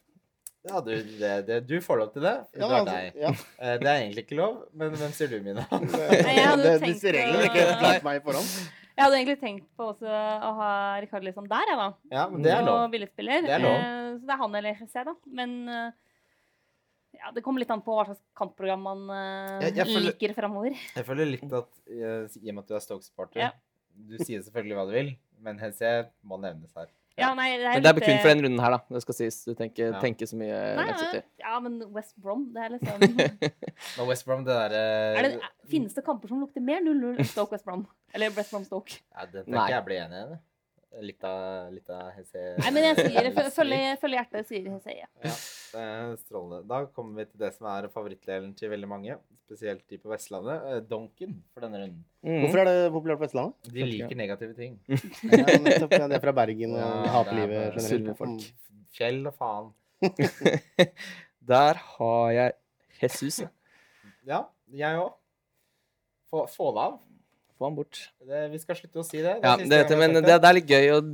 Ja, 0.61 0.77
du, 0.85 0.91
det, 0.93 1.29
det, 1.47 1.55
du 1.65 1.79
får 1.81 1.97
lov 1.97 2.09
til 2.13 2.21
det. 2.21 2.35
Ja, 2.53 2.59
det, 2.59 2.67
er 2.67 2.75
altså, 2.75 2.91
deg. 2.93 3.15
ja. 3.17 3.29
Eh, 3.65 3.77
det 3.81 3.87
er 3.89 3.95
egentlig 4.03 4.23
ikke 4.27 4.35
lov, 4.37 4.59
men 4.77 4.93
hvem 4.93 5.15
sier 5.17 5.31
du, 5.31 5.39
Mina? 5.41 5.63
Disse 6.83 7.13
reglene 7.15 7.39
er 7.39 7.47
ikke 7.47 7.63
lært 7.81 8.05
meg 8.05 8.19
i 8.19 8.21
forhånd. 8.27 8.51
Jeg 8.91 9.01
hadde 9.01 9.17
egentlig 9.17 9.37
tenkt 9.41 9.65
på 9.73 9.87
også 9.95 10.05
å 10.11 10.51
ha 10.59 10.69
Rikard 11.01 11.25
liksom 11.25 11.47
der, 11.49 11.65
jeg, 11.71 11.79
da. 11.79 11.87
Ja, 12.13 12.27
men 12.29 12.45
det 12.45 12.53
er 12.53 12.61
lov. 12.67 12.83
Og 12.83 12.93
billedspiller. 12.93 13.41
Det 13.47 13.55
er 13.57 13.63
lov. 13.65 13.73
Eh, 13.73 14.11
så 14.19 14.29
det 14.29 14.35
er 14.35 14.41
han 14.43 14.59
eller 14.59 14.83
jeg, 14.85 15.07
da. 15.09 15.15
Men 15.41 15.57
ja, 17.21 17.31
det 17.35 17.43
kommer 17.45 17.59
litt 17.63 17.71
an 17.73 17.81
på 17.85 17.93
hva 17.97 18.05
slags 18.09 18.21
kampprogram 18.37 18.81
man 18.81 19.03
uh, 19.09 19.59
Jeg- 19.61 19.75
jeg 19.77 19.85
føler- 19.87 20.07
liker 20.11 20.33
framover. 20.37 20.73
Jeg 20.95 21.05
føler 21.05 21.25
litt 21.31 21.53
at 21.53 21.69
eh, 21.87 22.25
i 22.41 22.49
og 22.49 22.55
med 22.55 22.63
at 22.63 22.67
du 22.67 22.75
er 22.75 22.79
Stoke-supporter 22.87 23.39
Ja. 23.45 23.51
Du 23.93 24.15
sier 24.23 24.39
selvfølgelig 24.41 24.75
hva 24.77 24.85
du 24.87 24.91
vil, 24.95 25.09
men 25.43 25.57
HC 25.59 26.07
må 26.23 26.37
nevnes 26.39 26.71
her. 26.77 26.87
Ja, 27.19 27.33
nei, 27.35 27.57
det 27.59 27.65
er 27.67 27.73
Men 27.75 27.83
det 27.83 27.89
er 27.89 27.93
litt, 27.97 28.05
kun 28.07 28.13
eh, 28.15 28.21
for 28.23 28.29
den 28.31 28.41
runden 28.45 28.61
her, 28.63 28.71
da. 28.71 28.77
Det 28.95 29.01
skal 29.03 29.15
sies. 29.17 29.43
Du 29.45 29.51
tenker, 29.53 29.91
Ja. 29.91 29.99
tenker 29.99 30.25
så 30.25 30.37
mye 30.39 30.59
Nei, 30.77 30.85
ja, 30.87 31.21
ja, 31.43 31.59
men 31.59 31.75
West 31.93 32.15
Brom, 32.17 32.45
det 32.55 32.61
er 32.63 32.69
liksom 32.77 32.99
Men 33.97 34.07
West 34.07 34.25
Brom, 34.25 34.45
det 34.47 34.55
derre 34.55 34.79
er 35.19 35.21
det, 35.27 35.33
er- 35.43 35.67
Finnes 35.69 35.93
det 35.93 36.05
kamper 36.07 36.31
som 36.31 36.39
lukter 36.39 36.63
mer 36.63 36.79
0-0 36.81 37.19
Stoke 37.27 37.51
West 37.51 37.65
Brom? 37.67 37.83
Eller 38.15 38.31
West 38.31 38.51
Brom 38.55 38.63
Stoke? 38.63 39.01
ja, 39.11 39.25
Den 39.25 39.43
Nei. 39.45 39.59
tenker 39.59 39.75
jeg 39.75 39.85
blir 39.85 39.99
enig 40.05 40.23
i. 40.23 40.29
det. 40.31 40.39
Litt 40.99 41.23
av, 41.23 41.69
litt 41.71 41.87
av 41.89 42.09
HC 42.11 42.33
Nei, 42.59 42.71
men 42.75 42.83
jeg 42.83 42.95
sier 42.97 43.23
det. 43.23 43.29
følge, 43.55 43.77
stryk. 43.79 43.99
følge 44.01 44.17
hjertet, 44.17 44.47
sier 44.49 44.65
Hesse. 44.73 44.91
Ja. 44.97 45.05
Ja, 45.23 45.35
det 45.71 45.83
er 45.85 46.15
strålende. 46.19 46.57
Da 46.67 46.79
kommer 46.91 47.21
vi 47.21 47.25
til 47.29 47.39
det 47.45 47.53
som 47.55 47.69
er 47.71 47.87
favorittdelen 47.93 48.49
til 48.59 48.73
veldig 48.73 48.89
mange, 48.91 49.15
spesielt 49.45 49.85
de 49.87 49.99
på 50.03 50.11
Vestlandet. 50.11 50.65
eh, 50.67 50.81
Donken 50.89 51.37
for 51.53 51.63
denne 51.63 51.79
runden. 51.79 52.01
Mm. 52.27 52.41
Hvorfor 52.43 52.59
er 52.63 52.69
det 52.69 52.91
populært 52.91 53.21
på 53.21 53.25
Vestlandet? 53.29 53.71
De 53.71 53.87
liker 53.87 54.19
negative 54.19 54.57
ting. 54.59 54.75
Ja, 55.31 55.55
nettopp, 55.63 55.95
ja, 55.95 56.09
de 56.11 56.17
er 56.19 56.25
fra 56.27 56.35
Bergen 56.41 56.75
og 56.75 56.83
Ja, 56.83 56.91
hater 57.15 57.31
er 57.31 57.39
livet 57.39 57.79
generelt. 57.79 58.51
Fjell 58.99 59.21
og 59.31 59.37
faen. 59.39 59.71
Der 61.51 61.79
har 61.95 62.31
jeg 62.35 62.53
Jesus. 63.01 63.39
ja. 63.41 63.49
Ja, 64.27 64.43
jeg 64.75 64.99
òg. 65.01 65.15
Få, 66.29 66.43
få 66.51 66.67
det 66.75 66.83
av. 66.83 66.99
Få 67.61 67.69
han 67.69 67.77
bort. 67.77 67.99
Det, 68.25 68.47
vi 68.49 68.57
skal 68.57 68.79
slutte 68.79 69.03
å 69.03 69.05
si 69.05 69.19
det. 69.21 69.35
Det 69.37 69.45
er 69.45 69.45
Ja, 69.45 69.53
det, 69.61 69.83
vi 69.91 69.99
men 70.01 70.17
det, 70.17 70.25
det 70.33 70.49
er 70.49 70.57
litt 70.57 70.73
gøy 70.73 70.91
å 70.95 71.05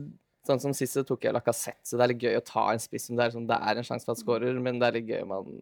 Sånn 0.47 0.61
som 0.63 0.71
sist 0.71 0.95
så 0.95 1.01
tok 1.03 1.25
jeg 1.27 1.35
Lacassette, 1.35 1.83
så 1.83 1.97
det 1.99 2.05
er 2.05 2.11
litt 2.13 2.21
gøy 2.23 2.37
å 2.39 2.43
ta 2.47 2.61
en 2.71 2.79
spiss 2.79 3.09
som 3.09 3.17
det 3.19 3.25
er, 3.25 3.33
sånn, 3.33 3.47
det 3.49 3.57
er 3.67 3.81
en 3.81 3.83
sjanse 3.83 4.07
for 4.07 4.15
at 4.15 4.21
skårer, 4.21 4.55
men 4.63 4.77
det 4.79 4.87
er 4.87 4.95
litt 4.95 5.09
gøy 5.11 5.25
om 5.25 5.33
man 5.33 5.57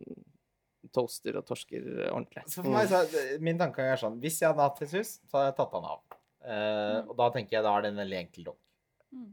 toaster 0.94 1.40
og 1.40 1.48
torsker 1.48 1.88
ordentlig. 2.12 2.44
Så 2.54 2.62
for 2.62 2.70
meg, 2.70 2.92
så, 2.92 3.24
min 3.42 3.58
tanke 3.58 3.82
er 3.82 3.98
sånn 3.98 4.20
Hvis 4.22 4.38
jeg 4.44 4.52
hadde 4.52 4.68
hatt 4.68 4.84
Jesus, 4.84 5.16
så 5.26 5.40
hadde 5.40 5.48
jeg 5.48 5.58
tatt 5.58 5.74
han 5.80 5.88
av. 5.90 6.04
Eh, 6.46 7.00
og 7.02 7.16
da 7.18 7.32
tenker 7.34 7.58
jeg 7.58 7.66
da 7.66 7.74
er 7.74 7.88
det 7.88 7.92
en 7.96 8.04
veldig 8.04 8.20
enkel 8.20 8.48
dom. 8.52 8.60
Mm. 9.16 9.32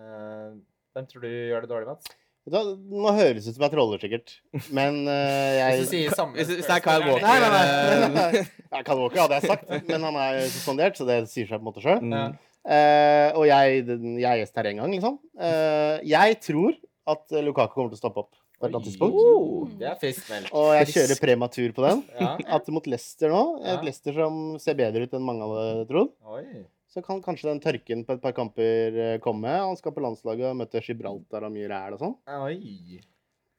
Eh, 0.00 0.50
hvem 0.96 1.08
tror 1.12 1.28
du 1.28 1.30
gjør 1.30 1.64
det 1.64 1.72
dårlig, 1.76 1.92
Mats? 1.92 2.10
Nå 2.50 3.10
høres 3.14 3.44
det 3.44 3.52
ut 3.52 3.56
som 3.56 3.62
jeg 3.68 3.72
troller, 3.72 4.00
sikkert. 4.02 4.32
Men 4.74 4.96
eh, 5.06 5.58
Hvis 5.58 5.60
jeg 5.62 5.82
du 5.82 5.90
sier 5.92 6.16
samme 6.18 6.34
Hvis- 6.40 6.48
hvis 6.56 6.66
det 6.66 6.74
er 6.74 6.82
Kyle 6.82 7.06
Walker, 7.06 7.26
Nei, 7.26 7.38
nei, 7.38 7.50
nei. 7.52 8.08
nei. 8.16 8.44
Ja, 8.72 8.80
Kyle 8.82 8.98
Walker 9.04 9.20
hadde 9.22 9.38
jeg 9.38 9.50
sagt, 9.52 9.68
men 9.88 10.06
han 10.08 10.18
er 10.24 10.40
suspendert, 10.50 10.98
så 10.98 11.06
det 11.06 11.20
sier 11.30 11.46
seg 11.46 11.60
på 11.60 11.62
en 11.62 11.68
måte 11.70 11.84
sjøl. 11.84 12.00
Mm. 12.02 12.34
Uh, 12.62 13.28
og 13.38 13.44
jeg, 13.50 13.82
jeg 13.90 14.26
er 14.30 14.40
gjest 14.42 14.58
her 14.58 14.68
en 14.70 14.82
gang, 14.82 14.92
liksom. 14.94 15.16
Uh, 15.38 15.98
jeg 16.06 16.38
tror 16.46 16.74
at 17.14 17.34
Lukaku 17.42 17.74
kommer 17.74 17.90
til 17.94 17.98
å 17.98 18.02
stoppe 18.02 18.22
opp 18.22 18.30
på 18.32 18.66
et 18.66 18.68
eller 18.70 18.78
annet 18.78 18.88
tidspunkt. 18.92 19.16
Oh, 19.18 19.64
det 19.80 19.88
er 19.90 19.96
frisk 19.98 20.28
meldt. 20.30 20.52
Og 20.54 20.68
jeg 20.78 20.92
kjører 20.94 21.18
prematur 21.18 21.72
på 21.74 21.82
den. 21.82 22.02
Ja. 22.20 22.36
At 22.58 22.68
mot 22.70 22.86
Leicester 22.86 23.32
nå, 23.34 23.40
Ja. 23.64 23.72
et 23.74 23.86
Leicester 23.88 24.14
som 24.14 24.36
ser 24.62 24.78
bedre 24.78 25.02
ut 25.06 25.14
enn 25.18 25.24
mange 25.26 25.48
hadde 25.50 25.88
trodd, 25.90 26.12
Oi. 26.30 26.44
Så 26.92 27.00
kan 27.04 27.22
kanskje 27.24 27.48
den 27.48 27.62
tørken 27.62 28.04
på 28.04 28.16
et 28.16 28.20
par 28.22 28.34
kamper 28.36 28.98
eh, 29.00 29.14
komme. 29.24 29.48
Han 29.48 29.78
skal 29.78 29.94
på 29.96 30.02
landslaget 30.04 30.50
og 30.50 30.58
møte 30.60 30.82
Gibraltar 30.84 31.46
og 31.48 31.54
mye 31.54 31.70
ræl 31.72 31.96
og 31.96 32.02
sånn. 32.02 32.14
Oi. 32.44 33.00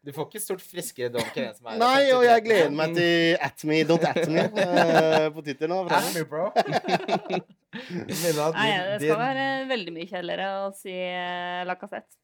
Du 0.03 0.11
får 0.11 0.27
ikke 0.27 0.41
stort 0.43 0.61
friskere 0.61 1.07
donk 1.13 1.37
enn 1.39 1.47
en 1.47 1.55
som 1.55 1.69
er 1.71 1.77
Nei, 1.79 2.09
og 2.11 2.25
jeg 2.27 2.43
gleder 2.43 2.73
meg 2.75 2.97
til 2.97 3.37
at 3.47 3.63
me, 3.69 3.77
don't 3.87 4.03
at 4.09 4.19
me 4.27 4.43
eh, 4.43 5.27
på 5.31 5.45
Twitter 5.45 5.71
nå. 5.71 5.77
At 5.87 6.09
me, 6.11 6.25
bro. 6.27 6.49
Nei, 7.73 8.73
det 8.91 8.99
skal 8.99 9.21
være 9.21 9.47
veldig 9.71 9.95
mye 9.95 10.09
kjedeligere 10.11 10.51
å 10.65 10.67
si 10.77 10.93
la 10.93 11.77
cassette. 11.79 12.19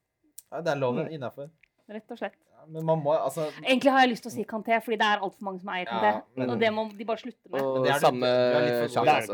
Ja, 0.49 0.61
det 0.65 0.75
er 0.75 0.83
loven 0.83 1.09
innafor. 1.15 1.49
Rett 1.89 2.13
og 2.13 2.19
slett. 2.19 2.37
Men 2.67 2.85
man 2.85 2.99
må 3.01 3.13
altså 3.17 3.45
Egentlig 3.63 3.91
har 3.91 4.01
jeg 4.03 4.09
lyst 4.11 4.23
til 4.23 4.31
å 4.31 4.33
si 4.35 4.43
Kanté, 4.45 4.77
fordi 4.83 4.97
det 4.99 5.07
er 5.07 5.19
altfor 5.25 5.41
mange 5.47 5.59
som 5.61 5.69
eier 5.73 5.85
Kanté. 5.89 6.11
Ja, 6.13 6.21
men- 6.35 6.49
Og 6.51 6.59
det 6.59 6.69
må 6.75 6.83
de 6.97 7.05
bare 7.05 7.17
slutte 7.17 7.49
med. 7.49 7.61
Og 7.61 7.85
det 7.85 7.91
er 7.95 7.99
samme 7.99 8.29
sjanse, 8.89 9.27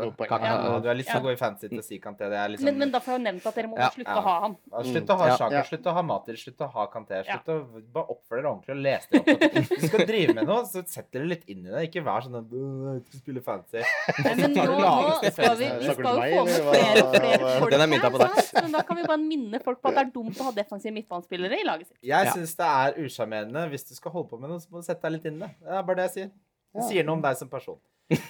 Du 0.82 0.88
er 0.88 0.94
litt 0.94 1.08
for 1.10 1.20
god 1.20 1.32
i 1.32 1.36
fancy 1.36 1.68
til 1.68 1.78
å 1.78 1.84
si 1.84 1.98
Kanté. 2.00 2.28
Det 2.30 2.38
er 2.38 2.48
liksom 2.54 2.64
Men, 2.64 2.78
men 2.78 2.90
da 2.90 2.98
får 3.00 3.12
jeg 3.12 3.20
jo 3.20 3.24
nevnt 3.30 3.46
at 3.46 3.54
dere 3.54 3.68
må 3.68 3.76
Ja. 3.78 3.90
slutte 3.90 4.08
Ja. 4.08 4.16
å 4.16 4.22
ha 4.22 4.40
han. 4.40 4.56
Slutt 4.84 5.06
å 5.06 5.16
ha 5.18 5.26
Ja. 5.26 5.36
Sjaka, 5.36 5.64
slutt 5.68 5.84
å 5.86 5.92
ha 5.94 6.02
Mater, 6.02 6.32
slutt 6.34 6.58
å 6.58 6.70
ha 6.72 6.86
Kanté. 6.86 7.24
Ja. 7.26 7.38
Slutt 7.38 7.48
å 7.54 7.82
bare 7.92 8.06
oppføre 8.14 8.42
dere 8.42 8.50
ordentlig 8.52 8.70
og 8.70 8.82
lese 8.82 9.06
det 9.10 9.20
opp. 9.20 9.52
Hvis 9.52 9.68
du 9.80 9.86
skal 9.88 10.06
drive 10.06 10.34
med 10.34 10.46
noe, 10.46 10.62
så 10.64 10.86
sett 10.88 11.10
dere 11.12 11.26
litt 11.26 11.44
inn 11.48 11.66
i 11.66 11.70
det. 11.70 11.90
Ikke 11.90 12.02
vær 12.04 12.22
sånn 12.24 12.38
at 12.38 12.48
du 12.50 13.02
spiller 13.18 13.36
spille 13.36 13.42
fancy. 13.42 13.82
Nei, 14.24 14.34
men 14.34 14.54
nå, 14.54 14.64
nå 14.78 15.32
skal 15.32 15.56
vi, 15.56 15.64
vi 15.66 15.92
skal 15.92 15.96
jo 15.96 16.02
få 16.02 16.44
med 16.46 16.60
flere 16.66 17.02
flere 17.12 17.60
folk 17.60 17.72
er 17.72 17.78
her. 17.78 18.62
Men 18.62 18.72
da 18.72 18.82
kan 18.82 18.96
vi 18.96 19.02
bare 19.04 19.18
minne 19.22 19.60
folk 19.62 19.80
på 19.82 19.88
at 19.90 19.94
det 19.94 20.02
er 20.06 20.10
dumt 20.14 20.36
å 20.40 20.48
ha 20.48 20.52
defensive 20.56 20.92
midtbanespillere 20.96 21.58
i 21.60 21.64
laget 21.66 21.88
sitt. 21.88 21.96
Jeg 22.06 22.26
syns 22.34 22.54
det 22.56 22.66
er 22.66 22.92
usjarmerende. 23.16 23.66
Hvis 23.72 23.88
du 23.88 23.96
skal 23.96 24.12
holde 24.12 24.28
på 24.30 24.38
med 24.40 24.52
noe, 24.52 24.60
så 24.60 24.68
må 24.70 24.84
du 24.84 24.86
sette 24.86 25.02
deg 25.08 25.16
litt 25.16 25.28
inn 25.32 25.40
i 25.40 25.46
det. 25.46 25.52
Det 25.64 25.76
er 25.80 25.84
bare 25.88 26.02
det 26.02 26.08
jeg 26.10 26.16
sier. 26.18 26.32
Det 26.76 26.88
sier 26.92 27.06
noe 27.08 27.16
om 27.16 27.24
deg 27.24 27.38
som 27.40 27.48
person. 27.50 27.80
Nå 28.06 28.20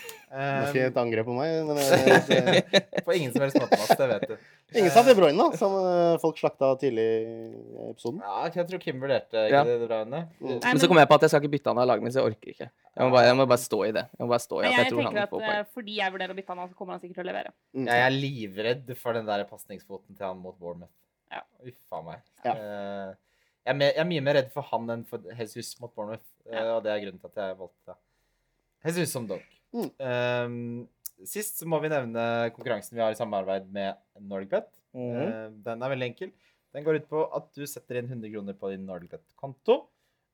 skal 0.66 0.78
jeg 0.80 0.86
Um, 0.88 0.90
et 0.90 0.96
angrep 0.98 1.26
på 1.28 1.34
meg, 1.36 1.50
men 1.68 1.78
eh, 1.78 2.16
det- 2.26 3.02
på 3.06 3.12
ingen 3.14 3.30
som 3.32 3.44
helst 3.44 3.58
måte, 3.60 3.76
Mats. 3.78 3.92
Det 3.94 4.06
vet 4.10 4.24
du. 4.32 4.32
Ingen 4.80 4.90
sa 4.90 5.02
De 5.06 5.14
Bruyne, 5.14 5.36
da, 5.38 5.58
som 5.60 5.74
eh, 5.78 6.16
folk 6.18 6.40
slakta 6.40 6.72
tidlig 6.80 7.04
i 7.04 7.90
episoden. 7.92 8.18
Ja, 8.24 8.48
jeg 8.50 8.66
tror 8.72 8.82
Kim 8.82 8.98
vurderte 9.04 9.44
ikke 9.46 9.52
Ja. 9.54 9.60
det 9.68 9.76
bra 9.84 10.00
Bruyne. 10.02 10.22
Mm. 10.40 10.48
Nei, 10.56 10.72
Men 10.72 10.80
så 10.82 10.88
kom 10.90 10.98
jeg 10.98 11.08
på 11.12 11.18
at 11.20 11.26
jeg 11.28 11.30
skal 11.32 11.44
ikke 11.44 11.52
bytte 11.54 11.70
han 11.70 11.78
av 11.78 11.86
laget 11.92 12.02
mitt, 12.06 12.16
så 12.16 12.24
jeg 12.24 12.32
orker 12.32 12.52
ikke. 12.56 12.68
Jeg 12.72 13.06
må 13.06 13.14
bare, 13.14 13.28
jeg 13.28 13.36
må 13.38 13.46
bare 13.52 13.62
stå 13.62 13.80
i 13.86 13.92
det. 13.94 14.04
Jeg 14.16 14.24
må 14.24 14.28
bare 14.32 14.44
stå 14.46 14.58
i 14.58 14.64
at 14.64 14.66
jeg 14.72 14.80
jeg 14.82 14.90
tror 14.90 15.06
han 15.06 15.14
får 15.14 15.22
eh, 15.22 15.30
poeng. 15.36 15.70
fordi 15.78 15.96
jeg 16.00 16.16
vurderer 16.16 16.34
å 16.34 16.38
bytte 16.40 16.52
han 16.56 16.64
av, 16.64 16.72
så 16.72 16.80
kommer 16.80 16.96
han 16.96 17.04
sikkert 17.04 17.20
til 17.20 17.26
å 17.26 17.30
levere. 17.30 17.54
Mm. 17.76 17.86
Jeg 17.92 18.06
er 18.08 18.16
livredd 18.16 18.92
for 19.04 19.20
den 19.20 19.30
der 19.30 19.46
pasningsfoten 19.52 20.18
til 20.18 20.26
han 20.26 20.42
mot 20.42 20.58
Bournemouth. 20.58 20.92
Ja. 21.30 21.44
Uff 21.62 21.92
a 21.94 22.02
meg. 22.10 22.26
Ja. 22.42 22.56
Eh, 22.56 23.14
jeg, 23.66 23.72
er 23.74 23.78
mer, 23.78 23.92
jeg 23.92 24.02
er 24.04 24.10
mye 24.12 24.24
mer 24.24 24.38
redd 24.38 24.50
for 24.54 24.66
han 24.70 24.92
enn 24.94 25.04
for 25.08 25.24
Jesus 25.34 25.74
mot 25.82 25.92
Bournemouth. 25.94 26.26
eh, 26.46 26.54
Ja. 26.54 26.76
Og 26.76 26.84
det 26.84 26.92
er 26.92 27.02
grunnen 27.02 27.20
til 27.22 27.32
at 27.32 27.40
jeg 27.42 27.58
valgte 27.58 27.96
Jesus 28.86 29.10
som 29.12 29.26
dog. 29.26 29.42
Mm. 29.74 29.90
Eh, 30.08 31.26
sist 31.26 31.58
så 31.58 31.66
må 31.68 31.80
vi 31.82 31.90
nevne 31.90 32.52
konkurransen 32.54 32.94
vi 32.96 33.02
har 33.02 33.12
i 33.12 33.18
samarbeid 33.18 33.66
med 33.72 33.96
NordicBet. 34.20 34.70
Mm. 34.96 35.10
Uh, 35.16 35.48
den 35.66 35.82
er 35.82 35.92
veldig 35.92 36.06
enkel. 36.12 36.30
Den 36.72 36.84
går 36.86 37.00
ut 37.00 37.08
på 37.10 37.24
at 37.36 37.50
du 37.56 37.66
setter 37.68 37.98
inn 38.00 38.08
100 38.08 38.30
kroner 38.32 38.56
på 38.56 38.70
din 38.72 38.86
NordicBet-konto. 38.88 39.80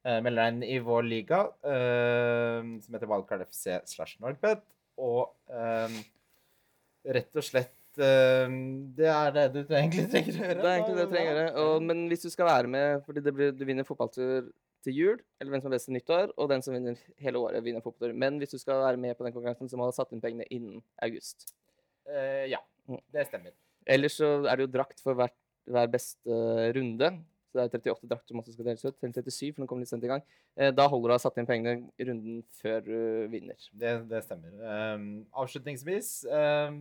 Uh, 0.02 0.18
melder 0.22 0.42
deg 0.42 0.52
inn 0.52 0.62
i 0.66 0.78
vår 0.82 1.06
liga, 1.06 1.40
uh, 1.66 2.60
som 2.82 2.94
heter 2.94 3.10
Wildcard 3.10 3.46
FC 3.46 3.78
slash 3.90 4.20
NordicBet. 4.22 4.62
Og 5.00 5.32
eh, 5.48 5.94
rett 7.16 7.38
og 7.40 7.44
slett 7.46 7.72
eh, 7.72 7.81
Det 8.01 9.09
er 9.12 9.32
det 9.36 9.47
du 9.55 9.60
egentlig 9.62 10.06
trenger 10.12 10.32
å 10.32 10.43
gjøre. 10.47 10.59
Det 10.59 10.69
er 10.69 10.74
egentlig 10.77 10.97
det 10.97 11.06
du 11.06 11.14
trenger 11.14 11.32
å 11.32 11.39
gjøre. 11.43 11.55
Og, 11.62 11.86
men 11.90 12.05
hvis 12.10 12.24
du 12.24 12.31
skal 12.32 12.48
være 12.48 12.70
med 12.73 13.06
fordi 13.06 13.24
det 13.24 13.35
blir, 13.36 13.55
du 13.56 13.64
vinner 13.69 13.86
fotballtur 13.89 14.51
til 14.82 14.97
jul, 14.98 15.19
eller 15.39 15.55
hvem 15.55 15.62
som 15.62 15.70
er 15.70 15.77
best 15.77 15.86
til 15.90 15.94
nyttår, 15.94 16.32
og 16.35 16.48
den 16.51 16.64
som 16.64 16.74
vinner 16.74 16.98
hele 17.23 17.39
året, 17.39 17.62
vinner 17.62 17.85
fotballtur. 17.85 18.16
Men 18.19 18.40
hvis 18.43 18.56
du 18.56 18.59
skal 18.59 18.82
være 18.82 18.98
med 18.98 19.14
på 19.19 19.27
den 19.27 19.35
konkurransen, 19.35 19.70
så 19.70 19.78
må 19.78 19.86
du 19.86 19.93
ha 19.93 19.98
satt 20.01 20.14
inn 20.16 20.23
pengene 20.24 20.48
innen 20.51 20.81
august. 21.05 21.52
Uh, 22.09 22.48
ja, 22.51 22.59
Mm. 22.89 22.98
det 23.14 23.27
stemmer. 23.28 23.52
Ellers 23.86 24.16
så 24.19 24.28
er 24.47 24.56
det 24.59 24.66
jo 24.66 24.73
drakt 24.74 25.02
for 25.02 25.14
hver, 25.19 25.31
hver 25.70 25.90
beste 25.90 26.39
runde. 26.77 27.10
Så 27.52 27.59
det 27.59 27.62
er 27.62 27.93
38 27.93 28.09
drakter 28.09 28.32
som 28.32 28.40
også 28.40 28.55
skal 28.55 28.69
deles 28.70 28.85
ut. 28.86 28.97
Eller 29.02 29.12
37, 29.12 29.52
for 29.52 29.62
den 29.62 29.69
kommer 29.70 29.85
litt 29.85 29.93
sent 29.93 30.06
i 30.06 30.10
gang. 30.10 30.24
Eh, 30.56 30.73
da 30.73 30.86
holder 30.89 31.10
du 31.10 31.12
å 31.12 31.19
ha 31.19 31.23
satt 31.23 31.39
inn 31.39 31.48
pengene 31.48 31.90
i 32.01 32.06
runden 32.09 32.40
før 32.62 32.81
du 32.86 32.97
vinner. 33.32 33.59
Det, 33.70 33.93
det 34.10 34.23
stemmer. 34.24 34.55
Um, 34.64 35.06
avslutningsvis 35.44 36.10
um, 36.32 36.81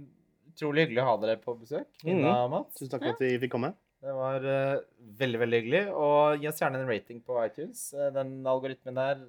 Utrolig 0.52 0.86
hyggelig 0.88 1.04
å 1.04 1.08
ha 1.10 1.16
dere 1.24 1.40
på 1.42 1.56
besøk. 1.60 1.88
Ina 2.06 2.36
og 2.46 2.52
Mats. 2.56 2.78
Tusen 2.80 2.92
takk 2.94 3.08
for 3.08 3.16
at 3.16 3.24
vi 3.24 3.34
fikk 3.46 3.56
komme. 3.56 3.74
Det 4.02 4.14
var 4.18 4.46
uh, 4.46 4.80
veldig, 5.20 5.40
veldig 5.44 5.60
hyggelig. 5.62 5.84
Og 5.94 6.42
gi 6.42 6.50
oss 6.50 6.62
gjerne 6.64 6.82
en 6.82 6.90
rating 6.90 7.22
på 7.26 7.38
iTunes. 7.44 7.84
Eh, 7.94 8.10
den 8.16 8.40
algoritmen 8.50 8.98
der 8.98 9.22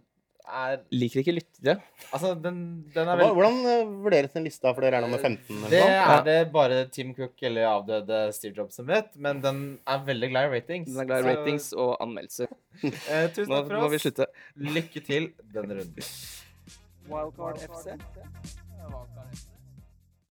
er 0.43 0.81
Liker 0.91 1.21
ikke 1.23 1.35
lyttere. 1.37 1.77
Altså, 2.11 2.33
den, 2.35 2.57
den 2.95 3.09
er 3.09 3.21
veldig 3.21 3.37
Hvordan 3.37 3.59
eh, 3.73 3.93
vurderes 4.07 4.35
den 4.35 4.47
lista, 4.49 4.73
for 4.73 4.85
dere 4.85 4.99
er 4.99 5.07
nummer 5.07 5.21
15? 5.21 5.45
eller 5.59 5.71
Det 5.71 5.83
er 5.85 6.25
det 6.27 6.39
bare 6.55 6.81
Tim 6.95 7.13
Cook 7.15 7.45
eller 7.47 7.69
avdøde 7.69 8.25
Steve 8.35 8.57
Jobs 8.59 8.81
som 8.81 8.89
vet, 8.89 9.13
men 9.17 9.43
den 9.45 9.63
er 9.87 10.03
veldig 10.09 10.33
glad 10.33 10.49
i 10.49 10.57
ratings. 10.57 10.91
Den 10.91 11.05
er 11.05 11.11
glad 11.13 11.23
i 11.23 11.29
Så, 11.29 11.37
ratings 11.37 11.71
og 11.85 11.95
anmeldelser. 12.03 12.53
eh, 12.83 13.29
tusen 13.31 13.55
takk 13.55 13.71
for 13.71 13.71
oss. 13.71 13.73
Nå 13.77 13.85
må 13.85 13.93
vi 13.95 14.03
slutte. 14.03 14.29
Lykke 14.81 15.07
til 15.07 15.31
denne 15.55 15.81
runden. 15.81 16.13
Wildcard 17.13 17.65
FC. 17.69 17.97
Wildcard 18.83 19.33
FC. 19.37 19.49